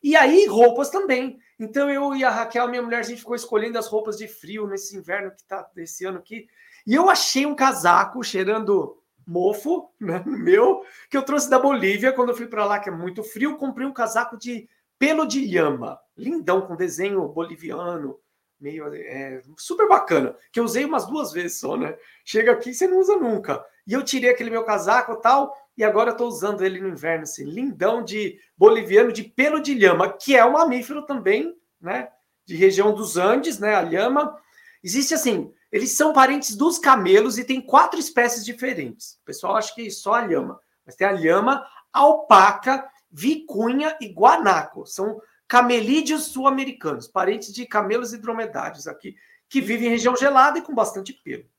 E 0.04 0.16
aí, 0.16 0.46
roupas 0.46 0.90
também. 0.90 1.40
Então 1.60 1.90
eu 1.90 2.16
e 2.16 2.24
a 2.24 2.30
Raquel, 2.30 2.68
minha 2.68 2.82
mulher, 2.82 3.00
a 3.00 3.04
gente 3.04 3.20
ficou 3.20 3.36
escolhendo 3.36 3.78
as 3.78 3.88
roupas 3.88 4.18
de 4.18 4.28
frio 4.28 4.68
nesse 4.68 4.98
inverno 4.98 5.32
que 5.32 5.44
tá 5.44 5.70
desse 5.76 6.06
ano 6.06 6.18
aqui. 6.18 6.48
E 6.86 6.96
eu 6.96 7.10
achei 7.10 7.46
um 7.46 7.56
casaco 7.56 8.24
cheirando 8.24 8.98
mofo, 9.28 9.90
né, 10.00 10.24
meu, 10.26 10.84
que 11.10 11.16
eu 11.16 11.22
trouxe 11.22 11.50
da 11.50 11.60
Bolívia 11.60 12.12
quando 12.12 12.30
eu 12.30 12.36
fui 12.36 12.48
para 12.48 12.66
lá, 12.66 12.80
que 12.80 12.90
é 12.90 12.92
muito 12.92 13.24
frio. 13.24 13.58
Comprei 13.58 13.86
um 13.86 13.94
casaco 13.94 14.38
de 14.38 14.68
pelo 14.98 15.26
de 15.26 15.40
lhama, 15.40 16.00
lindão, 16.16 16.62
com 16.62 16.76
desenho 16.76 17.28
boliviano, 17.28 18.20
meio 18.60 18.94
é, 18.94 19.42
super 19.58 19.88
bacana, 19.88 20.36
que 20.52 20.60
eu 20.60 20.64
usei 20.64 20.86
umas 20.86 21.08
duas 21.08 21.32
vezes 21.32 21.60
só, 21.60 21.76
né? 21.76 21.98
Chega 22.24 22.52
aqui 22.52 22.72
você 22.74 22.88
não 22.88 23.00
usa 23.00 23.18
nunca. 23.18 23.66
E 23.88 23.94
eu 23.94 24.04
tirei 24.04 24.30
aquele 24.30 24.52
meu 24.52 24.64
casaco 24.64 25.16
tal, 25.16 25.56
e 25.82 25.84
agora 25.84 26.12
eu 26.12 26.15
tô 26.15 26.28
usando 26.28 26.63
ele 26.63 26.80
no 26.80 26.89
inverno, 26.89 27.24
assim, 27.24 27.44
lindão 27.44 28.04
de 28.04 28.39
boliviano 28.56 29.12
de 29.12 29.24
pelo 29.24 29.60
de 29.60 29.74
lhama, 29.74 30.13
que 30.13 30.38
é 30.38 30.46
um 30.46 30.52
mamífero 30.52 31.08
também, 31.08 31.56
né? 31.82 32.08
De 32.46 32.56
região 32.56 32.94
dos 32.94 33.17
Andes, 33.17 33.58
né? 33.58 33.74
A 33.74 33.82
lhama. 33.82 34.39
Existe 34.84 35.15
assim, 35.15 35.52
eles 35.72 35.89
são 35.94 36.13
parentes 36.13 36.56
dos 36.56 36.78
camelos 36.78 37.39
e 37.39 37.44
tem 37.44 37.60
quatro 37.60 38.00
espécies 38.00 38.46
diferentes. 38.46 39.13
O 39.24 39.26
pessoal 39.26 39.56
acha 39.56 39.74
que 39.74 39.89
só 39.89 40.13
a 40.13 40.22
lhama, 40.22 40.60
mas 40.86 40.96
tem 40.96 41.08
a 41.08 41.13
lhama, 41.13 41.65
alpaca, 41.91 42.88
vicunha 43.10 43.98
e 44.00 44.06
guanaco. 44.13 44.86
São 44.86 45.20
camelídeos 45.48 46.26
sul-americanos, 46.26 47.08
parentes 47.08 47.52
de 47.52 47.65
camelos 47.65 48.13
e 48.13 48.20
dromedários 48.20 48.86
aqui, 48.86 49.15
que 49.50 49.60
vivem 49.60 49.88
em 49.88 49.91
região 49.91 50.15
gelada 50.15 50.60
e 50.60 50.62
com 50.62 50.76
bastante 50.76 51.12
pelo. 51.12 51.50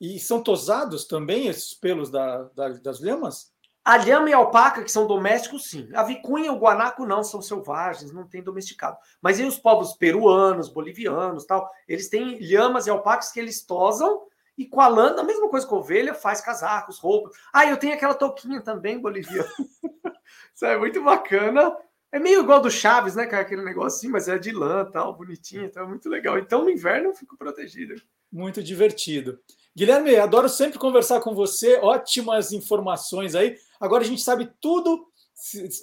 E 0.00 0.20
são 0.20 0.40
tosados 0.40 1.06
também 1.06 1.48
esses 1.48 1.74
pelos 1.74 2.08
da, 2.08 2.44
da, 2.54 2.68
das 2.68 3.00
lhamas? 3.00 3.52
A 3.84 3.98
lhama 3.98 4.30
e 4.30 4.32
a 4.32 4.38
alpaca, 4.38 4.82
que 4.82 4.90
são 4.90 5.06
domésticos, 5.06 5.68
sim. 5.68 5.90
A 5.92 6.02
vicunha 6.02 6.46
e 6.46 6.50
o 6.50 6.58
guanaco 6.58 7.04
não, 7.04 7.22
são 7.22 7.42
selvagens, 7.42 8.12
não 8.12 8.26
tem 8.26 8.42
domesticado. 8.42 8.96
Mas 9.20 9.38
e 9.38 9.44
os 9.44 9.58
povos 9.58 9.92
peruanos, 9.92 10.70
bolivianos, 10.70 11.44
tal, 11.44 11.70
eles 11.86 12.08
têm 12.08 12.38
lhamas 12.38 12.86
e 12.86 12.90
alpacas 12.90 13.30
que 13.30 13.38
eles 13.38 13.62
tosam 13.62 14.22
e 14.56 14.64
com 14.66 14.80
a 14.80 14.88
lã, 14.88 15.16
a 15.18 15.24
mesma 15.24 15.48
coisa 15.48 15.66
com 15.66 15.76
a 15.76 15.78
ovelha, 15.80 16.14
faz 16.14 16.40
casacos, 16.40 16.98
roupas. 16.98 17.36
Ah, 17.52 17.66
eu 17.66 17.76
tenho 17.76 17.92
aquela 17.92 18.14
touquinha 18.14 18.60
também 18.60 18.98
boliviana. 18.98 19.48
Isso 20.54 20.64
é 20.64 20.78
muito 20.78 21.02
bacana. 21.02 21.76
É 22.12 22.18
meio 22.20 22.42
igual 22.42 22.60
do 22.60 22.70
Chaves, 22.70 23.16
né, 23.16 23.26
cara? 23.26 23.42
Aquele 23.42 23.64
negócio 23.64 23.98
assim, 23.98 24.08
mas 24.08 24.28
é 24.28 24.38
de 24.38 24.52
lã, 24.52 24.84
tal, 24.84 25.16
bonitinho, 25.16 25.64
então 25.64 25.82
é 25.82 25.86
muito 25.86 26.08
legal. 26.08 26.38
Então 26.38 26.62
no 26.62 26.70
inverno 26.70 27.08
eu 27.08 27.14
fico 27.14 27.36
protegido. 27.36 28.00
Muito 28.32 28.62
divertido. 28.62 29.40
Guilherme, 29.76 30.14
adoro 30.14 30.48
sempre 30.48 30.78
conversar 30.78 31.20
com 31.20 31.34
você, 31.34 31.78
ótimas 31.78 32.52
informações 32.52 33.34
aí. 33.34 33.56
Agora 33.80 34.02
a 34.02 34.06
gente 34.06 34.22
sabe 34.22 34.50
tudo 34.60 35.06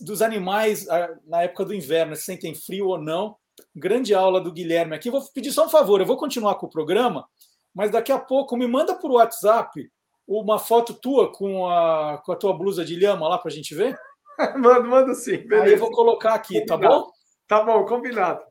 dos 0.02 0.22
animais 0.22 0.88
ah, 0.90 1.10
na 1.26 1.44
época 1.44 1.66
do 1.66 1.74
inverno, 1.74 2.16
se 2.16 2.24
sentem 2.24 2.56
frio 2.56 2.88
ou 2.88 2.98
não. 2.98 3.36
Grande 3.76 4.14
aula 4.14 4.42
do 4.42 4.52
Guilherme 4.52 4.96
aqui. 4.96 5.10
Vou 5.10 5.22
pedir 5.34 5.52
só 5.52 5.66
um 5.66 5.70
favor, 5.70 6.00
eu 6.00 6.06
vou 6.06 6.18
continuar 6.18 6.56
com 6.56 6.66
o 6.66 6.70
programa, 6.70 7.28
mas 7.74 7.92
daqui 7.92 8.12
a 8.12 8.20
pouco 8.20 8.58
me 8.58 8.68
manda 8.68 8.96
por 8.96 9.12
WhatsApp 9.12 9.90
uma 10.28 10.58
foto 10.58 10.94
tua 10.94 11.32
com 11.32 11.70
a, 11.70 12.22
com 12.26 12.32
a 12.32 12.36
tua 12.36 12.58
blusa 12.58 12.86
de 12.86 12.96
lhama 12.96 13.28
lá 13.28 13.38
para 13.38 13.52
a 13.52 13.54
gente 13.54 13.76
ver. 13.76 13.98
mando, 14.58 14.88
mando 14.88 15.14
sim. 15.14 15.38
Beleza. 15.38 15.64
Aí 15.64 15.72
eu 15.74 15.80
vou 15.80 15.92
colocar 15.92 16.34
aqui, 16.34 16.62
tá 16.62 16.76
combinado. 16.76 16.96
tá 16.96 17.06
bom? 17.06 17.12
Tá 17.48 17.64
bom, 17.64 17.86
combinado. 17.86 18.42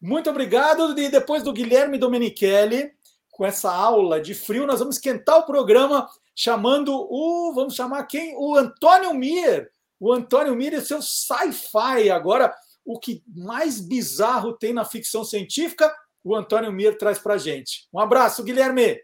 Muito 0.00 0.30
obrigado. 0.30 0.98
E 0.98 1.10
depois 1.10 1.42
do 1.42 1.52
Guilherme 1.52 1.98
Domenichelli, 1.98 2.92
com 3.30 3.44
essa 3.44 3.70
aula 3.70 4.20
de 4.20 4.34
frio, 4.34 4.66
nós 4.66 4.80
vamos 4.80 4.96
esquentar 4.96 5.38
o 5.38 5.46
programa 5.46 6.08
chamando 6.38 6.94
o. 6.94 7.52
Vamos 7.52 7.74
chamar 7.74 8.04
quem? 8.04 8.36
O 8.36 8.54
Antônio 8.54 9.12
Mir. 9.12 9.68
O 9.98 10.12
Antônio 10.12 10.54
Mir 10.54 10.72
e 10.72 10.80
seu 10.80 11.02
sci-fi. 11.02 12.08
Agora, 12.10 12.54
o 12.84 12.96
que 12.96 13.24
mais 13.26 13.80
bizarro 13.80 14.52
tem 14.52 14.72
na 14.72 14.84
ficção 14.84 15.24
científica, 15.24 15.92
o 16.22 16.36
Antônio 16.36 16.72
Mir 16.72 16.96
traz 16.96 17.18
para 17.18 17.36
gente. 17.36 17.88
Um 17.92 17.98
abraço, 17.98 18.44
Guilherme. 18.44 19.00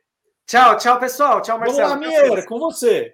Tchau, 0.47 0.77
tchau, 0.77 1.01
pessoal. 1.01 1.43
Tchau, 1.43 1.59
Marcelo. 1.59 1.89
Vamos 1.89 2.07
lá, 2.07 2.35
Mir, 2.37 2.47
com 2.47 2.61
você. 2.61 3.13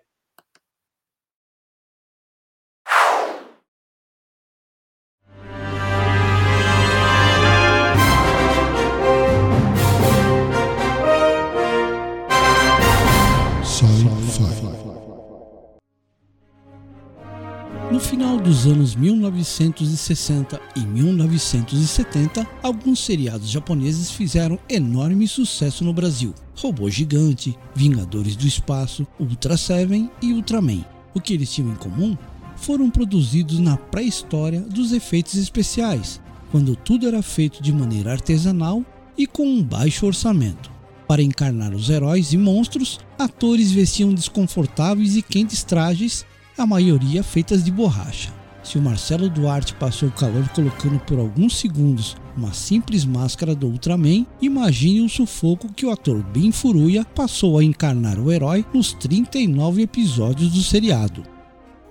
No 18.01 18.07
final 18.07 18.39
dos 18.39 18.67
anos 18.67 18.97
1960 18.97 20.59
e 20.75 20.81
1970, 20.81 22.49
alguns 22.63 23.05
seriados 23.05 23.51
japoneses 23.51 24.11
fizeram 24.11 24.59
enorme 24.71 25.29
sucesso 25.29 25.85
no 25.85 25.93
Brasil. 25.93 26.35
Robô 26.57 26.89
Gigante, 26.89 27.55
Vingadores 27.75 28.37
do 28.37 28.47
Espaço, 28.47 29.07
Ultra 29.21 29.55
Seven 29.59 30.11
e 30.23 30.33
Ultraman. 30.33 30.83
O 31.13 31.21
que 31.21 31.35
eles 31.35 31.53
tinham 31.53 31.73
em 31.73 31.77
comum? 31.77 32.17
Foram 32.57 32.89
produzidos 32.89 33.59
na 33.59 33.77
pré-história 33.77 34.63
dos 34.63 34.93
efeitos 34.93 35.35
especiais, 35.35 36.23
quando 36.51 36.75
tudo 36.75 37.07
era 37.07 37.21
feito 37.21 37.63
de 37.63 37.71
maneira 37.71 38.13
artesanal 38.13 38.83
e 39.17 39.27
com 39.27 39.47
um 39.47 39.63
baixo 39.63 40.07
orçamento. 40.07 40.73
Para 41.07 41.23
encarnar 41.23 41.75
os 41.75 41.91
heróis 41.91 42.33
e 42.33 42.39
monstros, 42.39 42.99
atores 43.19 43.71
vestiam 43.71 44.15
desconfortáveis 44.15 45.17
e 45.17 45.23
quentes 45.23 45.63
trajes 45.63 46.25
a 46.63 46.67
maioria 46.67 47.23
feitas 47.23 47.65
de 47.65 47.71
borracha. 47.71 48.33
Se 48.63 48.77
o 48.77 48.83
Marcelo 48.83 49.31
Duarte 49.31 49.75
passou 49.75 50.11
o 50.11 50.13
calor 50.13 50.47
colocando 50.51 50.99
por 51.01 51.19
alguns 51.19 51.57
segundos 51.57 52.17
uma 52.37 52.53
simples 52.53 53.05
máscara 53.05 53.55
do 53.55 53.67
Ultraman, 53.67 54.27
imagine 54.41 55.01
o 55.01 55.09
sufoco 55.09 55.73
que 55.73 55.87
o 55.87 55.91
ator 55.91 56.23
Ben 56.23 56.53
Furuya 56.53 57.05
passou 57.05 57.59
a 57.59 57.65
encarnar 57.65 58.19
o 58.19 58.31
herói 58.31 58.65
nos 58.73 58.93
39 58.93 59.83
episódios 59.83 60.53
do 60.53 60.63
seriado. 60.63 61.23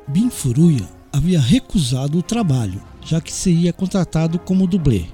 Ben 0.08 0.30
Furuya 0.30 0.88
havia 1.12 1.40
recusado 1.40 2.20
o 2.20 2.24
trabalho, 2.24 2.82
já 3.04 3.20
que 3.20 3.34
seria 3.34 3.74
contratado 3.74 4.38
como 4.38 4.68
dublê. 4.68 5.06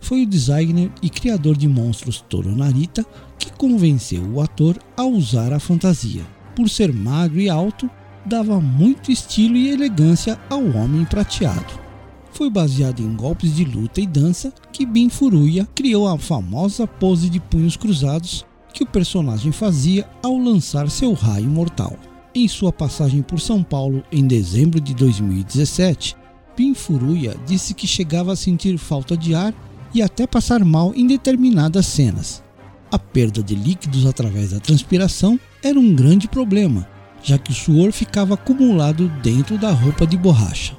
Foi 0.00 0.22
o 0.22 0.26
designer 0.26 0.90
e 1.02 1.10
criador 1.10 1.56
de 1.56 1.68
monstros 1.68 2.24
Toro 2.26 2.54
Narita 2.54 3.04
que 3.38 3.52
convenceu 3.52 4.22
o 4.22 4.40
ator 4.40 4.78
a 4.96 5.04
usar 5.04 5.52
a 5.52 5.60
fantasia. 5.60 6.24
Por 6.54 6.70
ser 6.70 6.92
magro 6.92 7.40
e 7.40 7.50
alto, 7.50 7.90
dava 8.26 8.60
muito 8.60 9.12
estilo 9.12 9.56
e 9.56 9.70
elegância 9.70 10.38
ao 10.50 10.64
homem 10.76 11.04
prateado. 11.04 11.86
Foi 12.32 12.50
baseado 12.50 13.00
em 13.00 13.14
golpes 13.14 13.54
de 13.54 13.64
luta 13.64 14.00
e 14.00 14.06
dança 14.06 14.52
que 14.72 14.84
Bin 14.84 15.08
Furuya 15.08 15.66
criou 15.74 16.08
a 16.08 16.18
famosa 16.18 16.86
pose 16.86 17.30
de 17.30 17.40
punhos 17.40 17.76
cruzados 17.76 18.44
que 18.74 18.82
o 18.82 18.86
personagem 18.86 19.52
fazia 19.52 20.06
ao 20.22 20.36
lançar 20.36 20.90
seu 20.90 21.14
raio 21.14 21.48
mortal. 21.48 21.96
Em 22.34 22.46
sua 22.46 22.70
passagem 22.70 23.22
por 23.22 23.40
São 23.40 23.62
Paulo 23.62 24.02
em 24.12 24.26
dezembro 24.26 24.80
de 24.80 24.92
2017, 24.92 26.14
Bin 26.54 26.74
Furuya 26.74 27.36
disse 27.46 27.72
que 27.72 27.86
chegava 27.86 28.32
a 28.32 28.36
sentir 28.36 28.76
falta 28.76 29.16
de 29.16 29.34
ar 29.34 29.54
e 29.94 30.02
até 30.02 30.26
passar 30.26 30.62
mal 30.62 30.92
em 30.94 31.06
determinadas 31.06 31.86
cenas. 31.86 32.42
A 32.90 32.98
perda 32.98 33.42
de 33.42 33.54
líquidos 33.54 34.04
através 34.04 34.50
da 34.50 34.60
transpiração 34.60 35.40
era 35.62 35.80
um 35.80 35.94
grande 35.94 36.28
problema 36.28 36.86
já 37.22 37.38
que 37.38 37.50
o 37.50 37.54
suor 37.54 37.92
ficava 37.92 38.34
acumulado 38.34 39.08
dentro 39.22 39.58
da 39.58 39.70
roupa 39.70 40.06
de 40.06 40.16
borracha. 40.16 40.76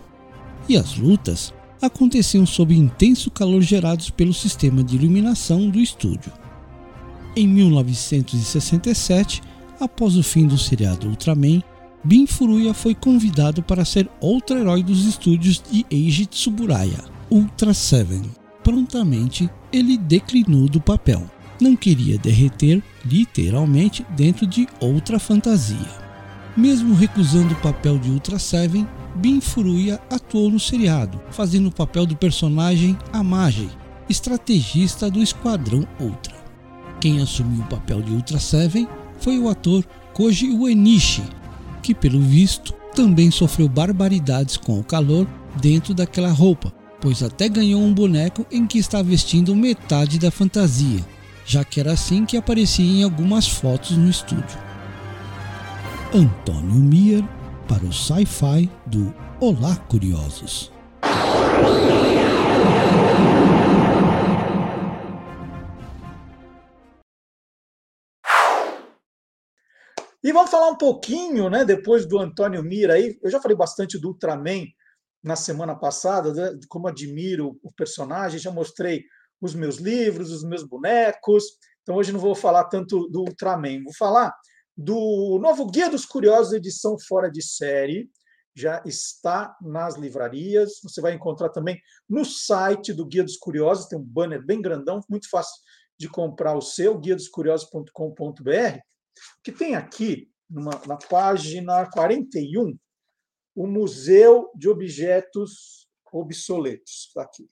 E 0.67 0.77
as 0.77 0.97
lutas 0.97 1.53
aconteciam 1.81 2.45
sob 2.45 2.75
intenso 2.75 3.29
calor 3.31 3.61
gerados 3.61 4.09
pelo 4.09 4.33
sistema 4.33 4.83
de 4.83 4.95
iluminação 4.95 5.69
do 5.69 5.79
estúdio. 5.79 6.31
Em 7.35 7.47
1967, 7.47 9.41
após 9.79 10.17
o 10.17 10.23
fim 10.23 10.47
do 10.47 10.57
seriado 10.57 11.07
Ultraman, 11.07 11.61
Bin 12.03 12.25
Furuya 12.25 12.73
foi 12.73 12.95
convidado 12.95 13.61
para 13.61 13.85
ser 13.85 14.09
outro 14.19 14.57
herói 14.57 14.81
dos 14.81 15.05
estúdios 15.05 15.61
de 15.69 15.85
Eiji 15.91 16.25
Tsuburaya, 16.25 17.03
Ultra 17.29 17.73
Seven. 17.73 18.21
Prontamente, 18.63 19.49
ele 19.71 19.97
declinou 19.97 20.67
do 20.67 20.81
papel. 20.81 21.29
Não 21.59 21.75
queria 21.75 22.17
derreter, 22.17 22.83
literalmente, 23.05 24.05
dentro 24.15 24.45
de 24.45 24.67
outra 24.79 25.19
fantasia. 25.19 26.06
Mesmo 26.57 26.95
recusando 26.95 27.53
o 27.53 27.57
papel 27.57 27.99
de 27.99 28.09
Ultra 28.09 28.39
Seven, 28.39 28.87
Bin 29.13 29.39
Furuya 29.39 30.01
atuou 30.09 30.49
no 30.49 30.59
seriado, 30.59 31.21
fazendo 31.29 31.67
o 31.67 31.71
papel 31.71 32.03
do 32.07 32.15
personagem 32.15 32.97
Amage, 33.13 33.69
estrategista 34.09 35.07
do 35.07 35.21
Esquadrão 35.21 35.87
Ultra. 35.99 36.35
Quem 36.99 37.21
assumiu 37.21 37.61
o 37.61 37.67
papel 37.67 38.01
de 38.01 38.11
Ultra 38.11 38.39
Seven 38.39 38.87
foi 39.19 39.37
o 39.37 39.47
ator 39.47 39.85
Koji 40.15 40.49
Uenishi, 40.49 41.21
que 41.83 41.93
pelo 41.93 42.19
visto 42.19 42.73
também 42.95 43.29
sofreu 43.29 43.69
barbaridades 43.69 44.57
com 44.57 44.79
o 44.79 44.83
calor 44.83 45.27
dentro 45.61 45.93
daquela 45.93 46.31
roupa, 46.31 46.73
pois 46.99 47.21
até 47.21 47.47
ganhou 47.47 47.83
um 47.83 47.93
boneco 47.93 48.43
em 48.51 48.65
que 48.65 48.79
está 48.79 49.03
vestindo 49.03 49.55
metade 49.55 50.17
da 50.17 50.31
fantasia, 50.31 51.05
já 51.45 51.63
que 51.63 51.79
era 51.79 51.93
assim 51.93 52.25
que 52.25 52.35
aparecia 52.35 52.83
em 52.83 53.03
algumas 53.03 53.47
fotos 53.47 53.95
no 53.95 54.09
estúdio. 54.09 54.66
Antônio 56.13 56.75
Mier 56.75 57.21
para 57.67 57.83
o 57.83 57.91
Sci-Fi 57.91 58.71
do 58.85 59.13
Olá 59.41 59.75
Curiosos. 59.89 60.71
E 70.23 70.31
vamos 70.31 70.49
falar 70.49 70.69
um 70.69 70.77
pouquinho, 70.77 71.49
né, 71.49 71.65
depois 71.65 72.05
do 72.05 72.17
Antônio 72.17 72.63
Mira 72.63 72.93
aí. 72.93 73.19
Eu 73.21 73.29
já 73.29 73.41
falei 73.41 73.57
bastante 73.57 73.99
do 73.99 74.07
Ultraman 74.07 74.63
na 75.21 75.35
semana 75.35 75.75
passada, 75.75 76.33
né, 76.33 76.57
como 76.69 76.87
admiro 76.87 77.59
o 77.61 77.73
personagem, 77.73 78.39
já 78.39 78.49
mostrei 78.49 79.03
os 79.41 79.53
meus 79.53 79.75
livros, 79.75 80.31
os 80.31 80.45
meus 80.45 80.63
bonecos. 80.63 81.43
Então 81.81 81.95
hoje 81.95 82.13
não 82.13 82.19
vou 82.19 82.33
falar 82.33 82.63
tanto 82.63 83.09
do 83.09 83.23
Ultraman, 83.23 83.83
vou 83.83 83.93
falar 83.93 84.33
do 84.77 85.39
novo 85.41 85.65
Guia 85.65 85.89
dos 85.89 86.05
Curiosos, 86.05 86.53
edição 86.53 86.99
fora 86.99 87.31
de 87.31 87.41
série. 87.41 88.11
Já 88.53 88.81
está 88.85 89.57
nas 89.61 89.95
livrarias. 89.95 90.79
Você 90.83 91.01
vai 91.01 91.13
encontrar 91.13 91.49
também 91.49 91.81
no 92.07 92.23
site 92.23 92.93
do 92.93 93.05
Guia 93.05 93.23
dos 93.23 93.37
Curiosos. 93.37 93.87
Tem 93.87 93.97
um 93.97 94.03
banner 94.03 94.45
bem 94.45 94.61
grandão, 94.61 95.01
muito 95.09 95.29
fácil 95.29 95.61
de 95.97 96.07
comprar 96.07 96.55
o 96.55 96.61
seu, 96.61 96.97
guiadoscuriosos.com.br. 96.97 98.79
Que 99.43 99.51
tem 99.51 99.75
aqui, 99.75 100.29
numa, 100.47 100.79
na 100.85 100.97
página 100.97 101.89
41, 101.89 102.77
o 103.55 103.65
Museu 103.65 104.51
de 104.55 104.69
Objetos 104.69 105.87
Obsoletos. 106.11 107.07
Está 107.07 107.23
aqui. 107.23 107.49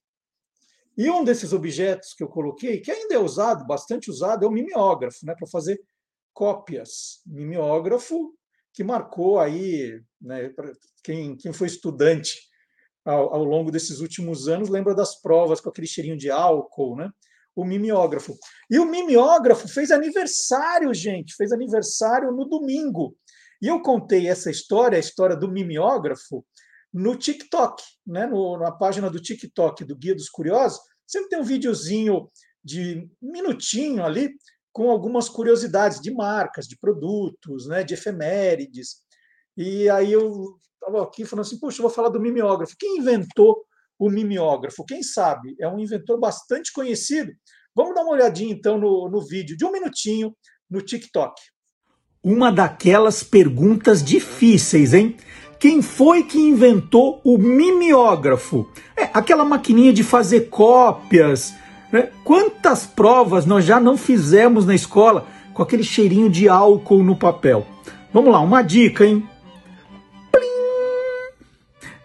E 0.96 1.10
um 1.10 1.24
desses 1.24 1.54
objetos 1.54 2.14
que 2.14 2.24
eu 2.24 2.28
coloquei, 2.28 2.80
que 2.80 2.92
ainda 2.92 3.16
é 3.16 3.20
usado, 3.20 3.66
bastante 3.66 4.10
usado, 4.10 4.46
é 4.46 4.48
o 4.48 4.52
mimeógrafo, 4.52 5.26
né, 5.26 5.36
para 5.36 5.48
fazer 5.48 5.82
cópias. 6.36 7.22
Mimeógrafo 7.26 8.36
que 8.76 8.84
marcou 8.84 9.40
aí, 9.40 10.02
né, 10.22 10.54
quem, 11.02 11.38
quem 11.38 11.54
foi 11.54 11.68
estudante 11.68 12.42
ao, 13.06 13.34
ao, 13.34 13.44
longo 13.44 13.72
desses 13.72 14.02
últimos 14.02 14.50
anos 14.50 14.68
lembra 14.68 14.94
das 14.94 15.22
provas 15.22 15.62
com 15.62 15.70
aquele 15.70 15.88
cheirinho 15.88 16.18
de 16.18 16.30
álcool, 16.30 16.98
né? 16.98 17.10
O 17.56 17.64
mimeógrafo. 17.64 18.38
E 18.70 18.78
o 18.78 18.86
mimeógrafo 18.86 19.70
fez 19.70 19.92
aniversário, 19.92 20.94
gente, 20.94 21.36
fez 21.36 21.54
aniversário 21.54 22.34
no 22.34 22.44
domingo. 22.44 23.16
E 23.62 23.68
eu 23.68 23.82
contei 23.82 24.28
essa 24.28 24.52
história, 24.52 24.98
a 24.98 25.00
história 25.00 25.38
do 25.38 25.50
mimeógrafo, 25.50 26.46
no 26.92 27.16
TikTok, 27.16 27.82
né? 28.06 28.28
No, 28.28 28.58
na 28.58 28.74
página 28.74 29.10
do 29.10 29.22
TikTok 29.22 29.86
do 29.86 29.96
Guia 29.96 30.16
dos 30.16 30.30
Curiosos. 30.30 30.82
Sempre 31.08 31.30
tem 31.30 31.40
um 31.40 31.44
videozinho 31.44 32.30
de 32.62 33.08
minutinho 33.22 34.04
ali 34.04 34.36
com 34.76 34.92
algumas 34.92 35.30
curiosidades 35.30 36.02
de 36.02 36.12
marcas, 36.12 36.68
de 36.68 36.78
produtos, 36.78 37.66
né, 37.66 37.82
de 37.82 37.94
efemérides. 37.94 38.98
E 39.56 39.90
aí 39.90 40.12
eu 40.12 40.58
estava 40.74 41.02
aqui 41.02 41.24
falando 41.24 41.46
assim, 41.46 41.58
puxa, 41.58 41.78
eu 41.78 41.84
vou 41.84 41.90
falar 41.90 42.10
do 42.10 42.20
mimeógrafo. 42.20 42.76
Quem 42.78 42.98
inventou 42.98 43.64
o 43.98 44.10
mimeógrafo? 44.10 44.84
Quem 44.84 45.02
sabe? 45.02 45.56
É 45.62 45.68
um 45.70 45.80
inventor 45.80 46.20
bastante 46.20 46.74
conhecido. 46.74 47.32
Vamos 47.74 47.96
dar 47.96 48.02
uma 48.02 48.12
olhadinha 48.12 48.54
então 48.54 48.78
no, 48.78 49.10
no 49.10 49.26
vídeo 49.26 49.56
de 49.56 49.64
um 49.64 49.72
minutinho 49.72 50.36
no 50.70 50.82
TikTok. 50.82 51.42
Uma 52.22 52.52
daquelas 52.52 53.24
perguntas 53.24 54.04
difíceis, 54.04 54.94
hein? 54.94 55.16
Quem 55.58 55.82
foi 55.82 56.24
que 56.24 56.38
inventou 56.38 57.22
o 57.24 57.38
mimeógrafo? 57.38 58.70
É 58.98 59.04
aquela 59.14 59.46
maquininha 59.46 59.94
de 59.94 60.04
fazer 60.04 60.50
cópias, 60.50 61.54
né? 61.96 62.10
Quantas 62.26 62.86
provas 62.86 63.46
nós 63.46 63.64
já 63.64 63.80
não 63.80 63.96
fizemos 63.96 64.66
na 64.66 64.76
escola 64.76 65.26
com 65.54 65.64
aquele 65.64 65.84
cheirinho 65.84 66.30
de 66.30 66.50
álcool 66.50 67.02
no 67.02 67.16
papel? 67.16 67.66
Vamos 68.14 68.34
lá, 68.34 68.42
uma 68.42 68.62
dica, 68.62 69.06
hein? 69.06 69.26
Plim! 70.30 70.46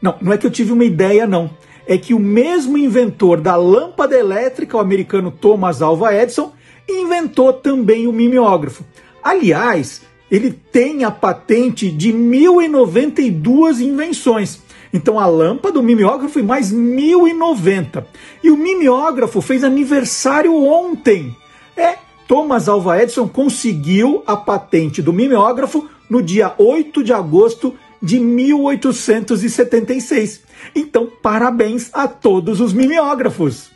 Não, 0.00 0.14
não 0.20 0.32
é 0.32 0.38
que 0.38 0.46
eu 0.46 0.50
tive 0.50 0.72
uma 0.72 0.84
ideia, 0.84 1.26
não. 1.26 1.50
É 1.88 1.98
que 1.98 2.14
o 2.14 2.20
mesmo 2.20 2.78
inventor 2.78 3.40
da 3.40 3.56
lâmpada 3.56 4.16
elétrica, 4.16 4.76
o 4.76 4.80
americano 4.80 5.32
Thomas 5.32 5.82
Alva 5.82 6.14
Edison, 6.14 6.52
inventou 6.88 7.52
também 7.52 8.06
o 8.06 8.12
mimeógrafo. 8.12 8.84
Aliás, 9.20 10.02
ele 10.30 10.52
tem 10.52 11.02
a 11.02 11.10
patente 11.10 11.90
de 11.90 12.12
1092 12.12 13.80
invenções. 13.80 14.60
Então 14.92 15.18
a 15.18 15.26
lâmpada, 15.26 15.78
o 15.78 15.82
mimeógrafo 15.82 16.38
e 16.38 16.42
mais 16.42 16.70
1090. 16.72 18.06
E 18.42 18.50
o 18.50 18.56
mimeógrafo 18.56 19.40
fez 19.40 19.62
aniversário 19.62 20.52
ontem. 20.54 21.36
É, 21.76 21.96
Thomas 22.26 22.68
Alva 22.68 23.00
Edison 23.02 23.28
conseguiu 23.28 24.22
a 24.26 24.36
patente 24.36 25.00
do 25.00 25.12
mimeógrafo 25.12 25.88
no 26.08 26.22
dia 26.22 26.54
8 26.58 27.04
de 27.04 27.12
agosto 27.12 27.76
de 28.02 28.18
1876. 28.18 30.42
Então, 30.74 31.06
parabéns 31.22 31.90
a 31.92 32.08
todos 32.08 32.60
os 32.60 32.72
mimeógrafos. 32.72 33.70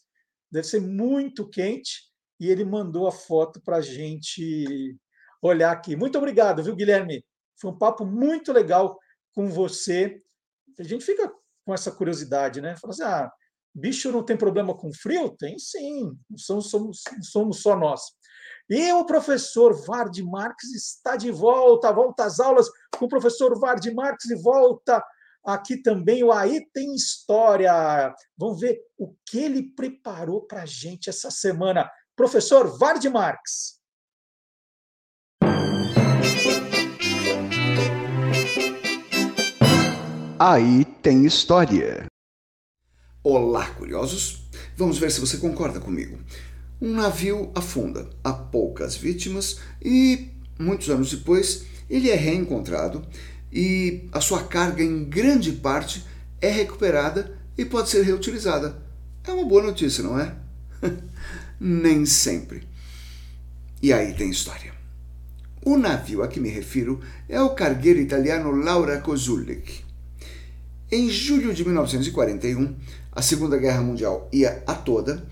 Deve 0.50 0.66
ser 0.66 0.80
muito 0.80 1.48
quente. 1.48 2.10
E 2.40 2.50
ele 2.50 2.64
mandou 2.64 3.06
a 3.06 3.12
foto 3.12 3.60
para 3.62 3.76
a 3.76 3.80
gente 3.80 4.96
olhar 5.42 5.72
aqui. 5.72 5.96
Muito 5.96 6.16
obrigado, 6.16 6.62
viu, 6.62 6.76
Guilherme? 6.76 7.24
Foi 7.60 7.70
um 7.70 7.76
papo 7.78 8.04
muito 8.04 8.52
legal 8.52 8.98
com 9.34 9.48
você. 9.48 10.22
A 10.78 10.82
gente 10.82 11.04
fica 11.04 11.30
com 11.64 11.74
essa 11.74 11.90
curiosidade, 11.90 12.60
né? 12.60 12.76
Fala 12.76 12.92
assim, 12.92 13.02
ah, 13.02 13.30
bicho 13.74 14.10
não 14.12 14.22
tem 14.22 14.36
problema 14.36 14.74
com 14.74 14.92
frio? 14.92 15.36
Tem 15.36 15.58
sim, 15.58 16.16
não 16.30 16.38
somos, 16.38 16.70
somos, 16.70 17.02
somos 17.22 17.60
só 17.60 17.76
nós. 17.76 18.00
E 18.70 18.92
o 18.92 19.04
professor 19.04 19.74
Vard 19.86 20.16
Marques 20.22 20.72
está 20.74 21.16
de 21.16 21.30
volta, 21.30 21.92
volta 21.92 22.24
às 22.24 22.40
aulas 22.40 22.68
com 22.96 23.06
o 23.06 23.08
professor 23.08 23.58
Vard 23.58 23.84
Marques 23.92 24.30
e 24.30 24.36
volta 24.36 25.04
aqui 25.44 25.76
também 25.82 26.22
o 26.22 26.32
Aí 26.32 26.66
Tem 26.72 26.94
História. 26.94 28.14
Vamos 28.36 28.60
ver 28.60 28.80
o 28.96 29.14
que 29.26 29.38
ele 29.38 29.74
preparou 29.74 30.46
para 30.46 30.62
a 30.62 30.66
gente 30.66 31.10
essa 31.10 31.30
semana. 31.30 31.90
Professor 32.16 32.78
Vard 32.78 33.04
Marques. 33.06 33.81
Aí 40.44 40.84
tem 41.00 41.24
história. 41.24 42.06
Olá, 43.22 43.64
curiosos! 43.66 44.42
Vamos 44.76 44.98
ver 44.98 45.12
se 45.12 45.20
você 45.20 45.36
concorda 45.36 45.78
comigo. 45.78 46.18
Um 46.80 46.94
navio 46.94 47.52
afunda, 47.54 48.10
há 48.24 48.32
poucas 48.32 48.96
vítimas 48.96 49.60
e, 49.80 50.32
muitos 50.58 50.90
anos 50.90 51.12
depois, 51.12 51.64
ele 51.88 52.10
é 52.10 52.16
reencontrado 52.16 53.06
e 53.52 54.08
a 54.10 54.20
sua 54.20 54.42
carga, 54.42 54.82
em 54.82 55.04
grande 55.04 55.52
parte, 55.52 56.04
é 56.40 56.50
recuperada 56.50 57.38
e 57.56 57.64
pode 57.64 57.88
ser 57.88 58.02
reutilizada. 58.02 58.82
É 59.22 59.30
uma 59.30 59.46
boa 59.46 59.62
notícia, 59.62 60.02
não 60.02 60.18
é? 60.18 60.34
Nem 61.60 62.04
sempre. 62.04 62.66
E 63.80 63.92
aí 63.92 64.12
tem 64.12 64.28
história. 64.28 64.74
O 65.64 65.78
navio 65.78 66.20
a 66.20 66.26
que 66.26 66.40
me 66.40 66.48
refiro 66.48 66.98
é 67.28 67.40
o 67.40 67.50
cargueiro 67.50 68.00
italiano 68.00 68.50
Laura 68.50 69.00
Kozulik. 69.00 69.91
Em 70.94 71.08
julho 71.08 71.54
de 71.54 71.64
1941, 71.64 72.76
a 73.10 73.22
Segunda 73.22 73.56
Guerra 73.56 73.80
Mundial 73.80 74.28
ia 74.30 74.62
a 74.66 74.74
toda 74.74 75.26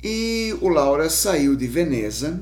e 0.00 0.56
o 0.60 0.68
Laura 0.68 1.10
saiu 1.10 1.56
de 1.56 1.66
Veneza 1.66 2.40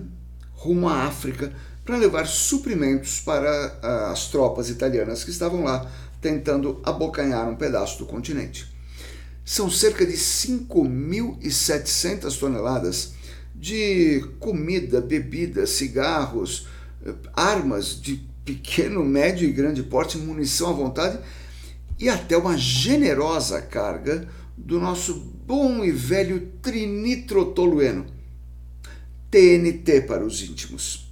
rumo 0.53 0.87
à 0.87 1.05
África 1.05 1.51
para 1.83 1.97
levar 1.97 2.27
suprimentos 2.27 3.21
para 3.21 3.79
ah, 3.83 4.11
as 4.13 4.29
tropas 4.29 4.69
italianas 4.69 5.25
que 5.25 5.31
estavam 5.31 5.65
lá 5.65 5.91
tentando 6.21 6.79
abocanhar 6.85 7.49
um 7.49 7.57
pedaço 7.57 8.01
do 8.01 8.05
continente. 8.05 8.71
São 9.43 9.71
cerca 9.71 10.05
de 10.05 10.13
5.700 10.13 12.39
toneladas 12.39 13.15
de 13.55 14.29
comida, 14.39 15.01
bebida, 15.01 15.67
cigarros, 15.67 16.69
armas 17.33 17.99
de 17.99 18.31
pequeno, 18.45 19.03
médio 19.03 19.49
e 19.49 19.53
grande 19.53 19.83
porte, 19.83 20.19
munição 20.19 20.69
à 20.69 20.73
vontade 20.73 21.19
e 22.03 22.09
até 22.09 22.37
uma 22.37 22.59
generosa 22.59 23.63
carga 23.63 24.27
do 24.57 24.81
nosso 24.81 25.15
bom 25.15 25.85
e 25.85 25.93
velho 25.93 26.49
trinitrotolueno, 26.61 28.07
TNT 29.31 30.01
para 30.01 30.25
os 30.25 30.43
íntimos. 30.43 31.09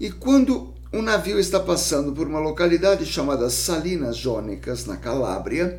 E 0.00 0.10
quando 0.10 0.74
um 0.92 1.00
navio 1.00 1.38
está 1.38 1.60
passando 1.60 2.12
por 2.12 2.26
uma 2.26 2.40
localidade 2.40 3.06
chamada 3.06 3.48
Salinas 3.48 4.16
Jônicas, 4.16 4.84
na 4.84 4.96
Calábria, 4.96 5.78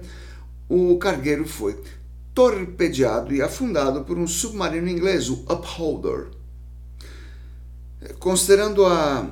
o 0.69 0.97
cargueiro 0.97 1.45
foi 1.45 1.77
torpedeado 2.33 3.35
e 3.35 3.41
afundado 3.41 4.05
por 4.05 4.17
um 4.17 4.25
submarino 4.25 4.87
inglês, 4.87 5.29
o 5.29 5.43
Upholder. 5.51 6.29
Considerando 8.17 8.85
a, 8.85 9.29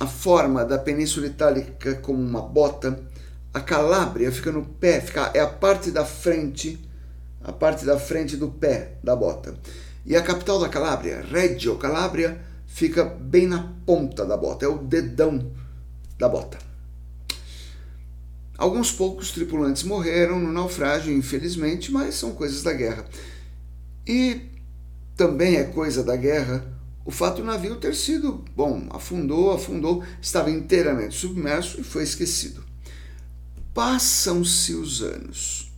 a 0.00 0.06
forma 0.08 0.64
da 0.64 0.78
Península 0.78 1.28
Itálica 1.28 1.94
como 1.94 2.20
uma 2.20 2.42
bota, 2.42 3.08
a 3.52 3.60
Calábria 3.60 4.30
fica 4.30 4.52
no 4.52 4.64
pé, 4.64 5.00
fica, 5.00 5.30
é 5.34 5.40
a 5.40 5.46
parte 5.46 5.90
da 5.90 6.04
frente, 6.04 6.78
a 7.42 7.52
parte 7.52 7.84
da 7.84 7.98
frente 7.98 8.36
do 8.36 8.48
pé 8.48 8.98
da 9.02 9.16
bota. 9.16 9.54
E 10.06 10.16
a 10.16 10.22
capital 10.22 10.60
da 10.60 10.68
Calábria, 10.68 11.22
Reggio 11.22 11.76
Calabria, 11.76 12.40
fica 12.66 13.04
bem 13.04 13.46
na 13.46 13.74
ponta 13.84 14.24
da 14.24 14.36
bota, 14.36 14.64
é 14.64 14.68
o 14.68 14.78
dedão 14.78 15.52
da 16.18 16.28
bota. 16.28 16.58
Alguns 18.56 18.92
poucos 18.92 19.32
tripulantes 19.32 19.82
morreram 19.82 20.38
no 20.38 20.52
naufrágio, 20.52 21.16
infelizmente, 21.16 21.90
mas 21.90 22.14
são 22.14 22.32
coisas 22.32 22.62
da 22.62 22.72
guerra. 22.72 23.06
E 24.06 24.42
também 25.16 25.56
é 25.56 25.64
coisa 25.64 26.04
da 26.04 26.14
guerra 26.14 26.64
o 27.04 27.10
fato 27.10 27.38
do 27.38 27.44
navio 27.44 27.76
ter 27.76 27.94
sido, 27.94 28.44
bom, 28.54 28.86
afundou, 28.90 29.52
afundou, 29.52 30.04
estava 30.20 30.50
inteiramente 30.50 31.16
submerso 31.16 31.80
e 31.80 31.84
foi 31.84 32.04
esquecido. 32.04 32.69
Passam-se 33.74 34.74
os 34.74 35.02
anos. 35.02 35.72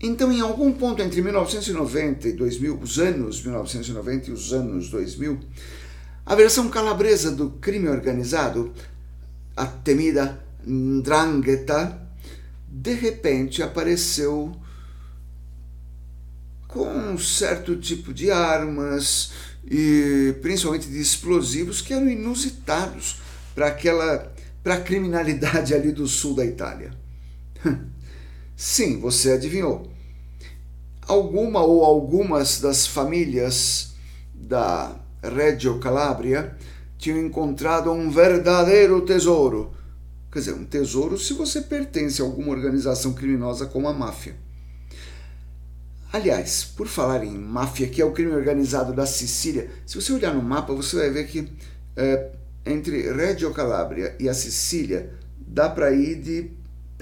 Então, 0.00 0.32
em 0.32 0.40
algum 0.40 0.72
ponto 0.72 1.00
entre 1.00 1.22
1990 1.22 2.28
e 2.28 2.32
2000, 2.32 2.78
os 2.80 2.98
anos 2.98 3.42
1990 3.42 4.30
e 4.30 4.32
os 4.32 4.52
anos 4.52 4.88
2000, 4.88 5.38
a 6.26 6.34
versão 6.34 6.68
calabresa 6.68 7.30
do 7.30 7.50
crime 7.50 7.88
organizado, 7.88 8.72
a 9.56 9.64
temida 9.66 10.42
Ndrangheta, 10.66 12.00
de 12.68 12.94
repente 12.94 13.62
apareceu 13.62 14.56
com 16.66 16.88
um 16.88 17.18
certo 17.18 17.76
tipo 17.76 18.14
de 18.14 18.30
armas 18.30 19.32
e 19.64 20.34
principalmente 20.40 20.88
de 20.88 21.00
explosivos 21.00 21.80
que 21.80 21.92
eram 21.92 22.08
inusitados 22.08 23.20
para 23.54 23.68
aquela 23.68 24.32
para 24.62 24.74
a 24.74 24.80
criminalidade 24.80 25.74
ali 25.74 25.90
do 25.90 26.06
sul 26.06 26.34
da 26.34 26.44
Itália. 26.44 27.01
Sim, 28.56 29.00
você 29.00 29.32
adivinhou. 29.32 29.90
Alguma 31.06 31.60
ou 31.62 31.84
algumas 31.84 32.60
das 32.60 32.86
famílias 32.86 33.94
da 34.34 34.96
Reggio 35.22 35.78
Calabria 35.78 36.56
tinham 36.98 37.18
encontrado 37.18 37.90
um 37.90 38.10
verdadeiro 38.10 39.00
tesouro 39.02 39.74
Quer 40.32 40.38
dizer, 40.38 40.54
um 40.54 40.64
tesouro 40.64 41.18
se 41.18 41.34
você 41.34 41.60
pertence 41.60 42.22
a 42.22 42.24
alguma 42.24 42.52
organização 42.52 43.12
criminosa 43.12 43.66
como 43.66 43.86
a 43.86 43.92
máfia. 43.92 44.34
Aliás, 46.10 46.64
por 46.64 46.88
falar 46.88 47.22
em 47.22 47.36
máfia, 47.36 47.86
que 47.86 48.00
é 48.00 48.04
o 48.04 48.12
crime 48.12 48.32
organizado 48.32 48.94
da 48.94 49.04
Sicília, 49.04 49.70
se 49.86 49.94
você 49.94 50.10
olhar 50.10 50.34
no 50.34 50.42
mapa, 50.42 50.72
você 50.72 50.96
vai 50.96 51.10
ver 51.10 51.26
que 51.26 51.52
é, 51.94 52.30
entre 52.64 53.12
Reggio 53.12 53.52
Calabria 53.52 54.16
e 54.18 54.26
a 54.26 54.32
Sicília 54.32 55.12
dá 55.38 55.68
para 55.68 55.92
ir 55.92 56.16
de 56.16 56.50